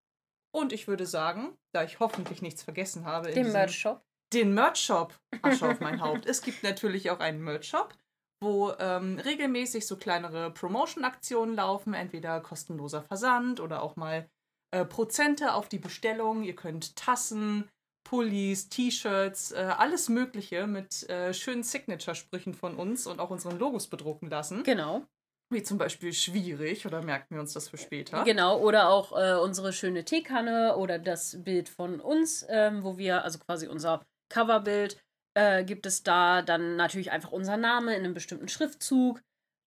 Und 0.55 0.73
ich 0.73 0.89
würde 0.89 1.07
sagen, 1.07 1.57
da 1.73 1.85
ich 1.85 2.01
hoffentlich 2.01 2.43
nichts 2.43 2.63
vergessen 2.63 3.05
habe. 3.05 3.31
Den 3.31 3.53
Merch-Shop. 3.53 4.03
Den 4.33 4.55
Merch-Shop. 4.55 5.15
Asche 5.43 5.69
auf 5.69 5.81
mein 5.81 6.01
Haupt. 6.01 6.27
Es 6.27 6.43
gibt 6.43 6.63
natürlich 6.63 7.11
auch 7.11 7.21
einen 7.21 7.43
Merch-Shop 7.43 7.95
wo 8.41 8.73
ähm, 8.79 9.19
regelmäßig 9.19 9.87
so 9.87 9.97
kleinere 9.97 10.51
Promotion-Aktionen 10.51 11.55
laufen, 11.55 11.95
entweder 11.95 12.41
kostenloser 12.41 13.03
Versand 13.03 13.61
oder 13.61 13.83
auch 13.83 13.97
mal 13.97 14.29
äh, 14.73 14.85
Prozente 14.85 15.55
auf 15.55 15.69
die 15.69 15.79
Bestellung. 15.79 16.43
Ihr 16.43 16.57
könnt 16.57 16.97
Tassen, 16.97 17.69
Pullis, 18.05 18.69
T-Shirts, 18.69 19.53
äh, 19.53 19.75
alles 19.77 20.09
Mögliche 20.09 20.67
mit 20.67 21.09
äh, 21.09 21.33
schönen 21.35 21.63
Signature-Sprüchen 21.63 22.55
von 22.55 22.77
uns 22.77 23.07
und 23.07 23.21
auch 23.21 23.31
unseren 23.31 23.59
Logos 23.59 23.89
bedrucken 23.89 24.29
lassen. 24.29 24.63
Genau. 24.63 25.03
Wie 25.49 25.63
zum 25.63 25.79
Beispiel 25.79 26.13
schwierig 26.13 26.87
oder 26.87 27.03
merken 27.03 27.37
wir 27.37 27.41
uns 27.41 27.53
das 27.53 27.69
für 27.69 27.79
später? 27.79 28.25
Genau, 28.25 28.59
oder 28.61 28.89
auch 28.89 29.13
äh, 29.13 29.35
unsere 29.39 29.73
schöne 29.73 30.05
Teekanne 30.05 30.77
oder 30.77 30.99
das 30.99 31.43
Bild 31.45 31.69
von 31.69 32.01
uns, 32.01 32.45
ähm, 32.49 32.83
wo 32.83 32.99
wir, 32.99 33.23
also 33.23 33.39
quasi 33.39 33.69
unser 33.69 34.05
Coverbild, 34.29 35.01
äh, 35.37 35.65
gibt 35.65 35.85
es 35.85 36.03
da 36.03 36.41
dann 36.41 36.77
natürlich 36.77 37.13
einfach 37.13 37.31
unser 37.31 37.59
Name 37.59 37.95
in 37.95 38.05
einem 38.05 38.15
bestimmten 38.15 38.49
Schriftzug. 38.49 39.21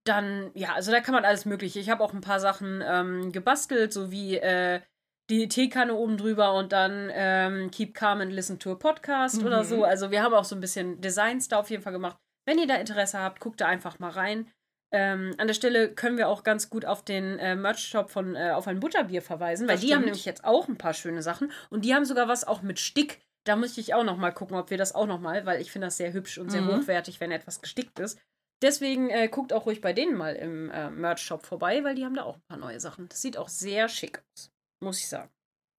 Dann, 0.03 0.49
ja, 0.55 0.73
also 0.73 0.91
da 0.91 0.99
kann 0.99 1.13
man 1.13 1.25
alles 1.25 1.45
Mögliche. 1.45 1.79
Ich 1.79 1.89
habe 1.89 2.03
auch 2.03 2.13
ein 2.13 2.21
paar 2.21 2.39
Sachen 2.39 2.83
ähm, 2.83 3.31
gebastelt, 3.31 3.93
so 3.93 4.09
wie 4.09 4.37
äh, 4.37 4.81
die 5.29 5.47
Teekanne 5.47 5.93
oben 5.93 6.17
drüber 6.17 6.55
und 6.55 6.71
dann 6.71 7.11
ähm, 7.13 7.69
Keep 7.69 7.93
Calm 7.93 8.21
and 8.21 8.31
Listen 8.31 8.57
to 8.57 8.71
a 8.71 8.75
Podcast 8.75 9.41
mhm. 9.41 9.47
oder 9.47 9.63
so. 9.63 9.83
Also 9.83 10.09
wir 10.09 10.23
haben 10.23 10.33
auch 10.33 10.43
so 10.43 10.55
ein 10.55 10.61
bisschen 10.61 11.01
Designs 11.01 11.47
da 11.49 11.59
auf 11.59 11.69
jeden 11.69 11.83
Fall 11.83 11.93
gemacht. 11.93 12.17
Wenn 12.47 12.57
ihr 12.57 12.65
da 12.65 12.75
Interesse 12.75 13.19
habt, 13.19 13.39
guckt 13.39 13.61
da 13.61 13.67
einfach 13.67 13.99
mal 13.99 14.09
rein. 14.09 14.49
Ähm, 14.91 15.35
an 15.37 15.45
der 15.45 15.53
Stelle 15.53 15.93
können 15.93 16.17
wir 16.17 16.29
auch 16.29 16.41
ganz 16.41 16.71
gut 16.71 16.83
auf 16.83 17.05
den 17.05 17.37
äh, 17.37 17.55
Merch-Shop 17.55 18.09
von 18.09 18.35
äh, 18.35 18.53
Auf 18.55 18.67
ein 18.67 18.79
Butterbier 18.79 19.21
verweisen, 19.21 19.67
weil 19.67 19.75
das 19.75 19.81
die 19.81 19.87
stimmt. 19.87 19.97
haben 19.99 20.05
nämlich 20.05 20.25
jetzt 20.25 20.43
auch 20.45 20.67
ein 20.67 20.79
paar 20.79 20.95
schöne 20.95 21.21
Sachen 21.21 21.51
und 21.69 21.85
die 21.85 21.93
haben 21.93 22.05
sogar 22.05 22.27
was 22.27 22.47
auch 22.47 22.63
mit 22.63 22.79
Stick 22.79 23.21
da 23.49 23.55
möchte 23.55 23.81
ich 23.81 23.95
auch 23.95 24.03
noch 24.03 24.17
mal 24.17 24.31
gucken, 24.31 24.55
ob 24.55 24.69
wir 24.69 24.77
das 24.77 24.93
auch 24.93 25.07
noch 25.07 25.19
mal, 25.19 25.43
weil 25.47 25.59
ich 25.59 25.71
finde 25.71 25.88
das 25.88 25.97
sehr 25.97 26.13
hübsch 26.13 26.38
und 26.38 26.51
sehr 26.51 26.61
mhm. 26.61 26.77
hochwertig, 26.77 27.19
wenn 27.19 27.31
etwas 27.31 27.61
gestickt 27.61 27.97
ist. 27.97 28.19
Deswegen 28.61 29.09
äh, 29.09 29.27
guckt 29.27 29.53
auch 29.53 29.65
ruhig 29.65 29.81
bei 29.81 29.91
denen 29.91 30.15
mal 30.15 30.35
im 30.35 30.69
äh, 30.69 30.91
Merch-Shop 30.91 31.45
vorbei, 31.47 31.84
weil 31.84 31.95
die 31.95 32.05
haben 32.05 32.13
da 32.13 32.23
auch 32.23 32.35
ein 32.35 32.43
paar 32.47 32.59
neue 32.59 32.80
Sachen. 32.80 33.09
Das 33.09 33.23
sieht 33.23 33.38
auch 33.38 33.49
sehr 33.49 33.89
schick 33.89 34.21
aus, 34.35 34.51
muss 34.84 34.99
ich 34.99 35.07
sagen. 35.07 35.31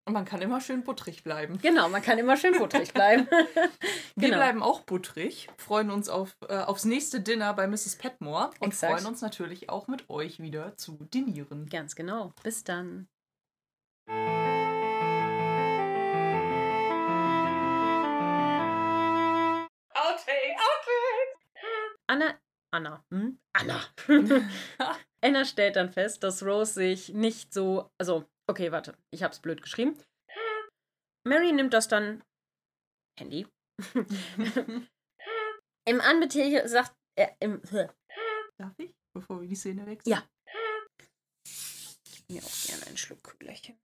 Und 0.09 0.15
man 0.15 0.25
kann 0.25 0.43
immer 0.43 0.61
schön 0.61 0.83
buttrig 0.83 1.23
bleiben. 1.23 1.59
Genau, 1.63 1.89
man 1.89 2.03
kann 2.03 2.19
immer 2.19 2.37
schön 2.37 2.59
buttrig 2.59 2.93
bleiben. 2.95 3.29
Wir 4.17 4.31
genau. 4.31 4.39
bleiben 4.39 4.63
auch 4.65 4.81
buttrig, 4.81 5.49
freuen 5.57 5.93
uns 5.93 6.09
auf, 6.09 6.37
äh, 6.49 6.57
aufs 6.57 6.85
nächste 6.85 7.21
Dinner 7.21 7.55
bei 7.55 7.69
Mrs. 7.69 7.97
Petmore 7.97 8.51
und 8.59 8.69
Exakt. 8.69 8.95
freuen 8.95 9.07
uns 9.07 9.21
natürlich 9.21 9.69
auch 9.69 9.87
mit 9.87 10.11
euch 10.11 10.41
wieder 10.41 10.77
zu 10.77 10.99
dinieren. 11.15 11.69
Ganz 11.69 11.95
genau. 11.95 12.33
Bis 12.43 12.65
dann. 12.65 13.07
Anna. 22.11 22.41
Anna. 22.73 23.05
Hm? 23.13 23.39
Anna. 23.53 23.81
Anna 25.25 25.45
stellt 25.45 25.77
dann 25.77 25.93
fest, 25.93 26.25
dass 26.25 26.43
Rose 26.43 26.73
sich 26.73 27.11
nicht 27.11 27.55
so. 27.55 27.89
Also, 28.01 28.29
okay, 28.49 28.73
warte. 28.73 28.99
Ich 29.13 29.23
hab's 29.23 29.39
blöd 29.39 29.63
geschrieben. 29.63 29.97
Mary 31.25 31.53
nimmt 31.53 31.73
das 31.73 31.87
dann. 31.87 32.25
Handy. 33.17 33.47
Im 35.89 36.01
Anbetracht 36.01 36.69
sagt 36.69 36.97
er. 37.17 37.37
Im, 37.39 37.63
Darf 38.59 38.75
ich, 38.79 38.93
bevor 39.15 39.41
wir 39.41 39.49
die 39.49 39.55
Szene 39.55 39.87
wechseln? 39.87 40.11
Ja. 40.11 40.29
Ich 41.47 42.25
mir 42.29 42.43
auch 42.43 42.67
gerne 42.67 42.87
einen 42.89 42.97
Schluck 42.97 43.23
Kühlerchen. 43.23 43.79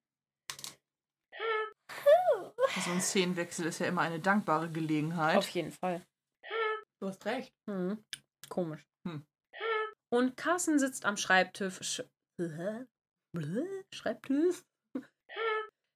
So 2.85 2.91
ein 2.91 3.01
Szenenwechsel 3.01 3.67
ist 3.67 3.79
ja 3.79 3.87
immer 3.87 4.03
eine 4.03 4.19
dankbare 4.19 4.69
Gelegenheit. 4.69 5.37
Auf 5.37 5.49
jeden 5.51 5.71
Fall. 5.71 6.05
Du 7.01 7.09
hast 7.09 7.25
recht. 7.27 7.53
Hm. 7.69 8.03
Komisch. 8.49 8.87
Hm. 9.07 9.27
Und 10.13 10.37
Carsten 10.37 10.79
sitzt 10.79 11.05
am 11.05 11.17
Schreibtisch. 11.17 11.81
Sch 11.83 12.03
Schreibtisch? 13.93 14.63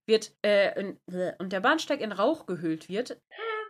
Wird, 0.07 0.35
äh, 0.45 0.79
in, 0.81 1.01
und 1.39 1.53
der 1.53 1.61
Bahnsteig 1.61 2.01
in 2.01 2.13
Rauch 2.13 2.47
gehüllt 2.47 2.89
wird. 2.89 3.21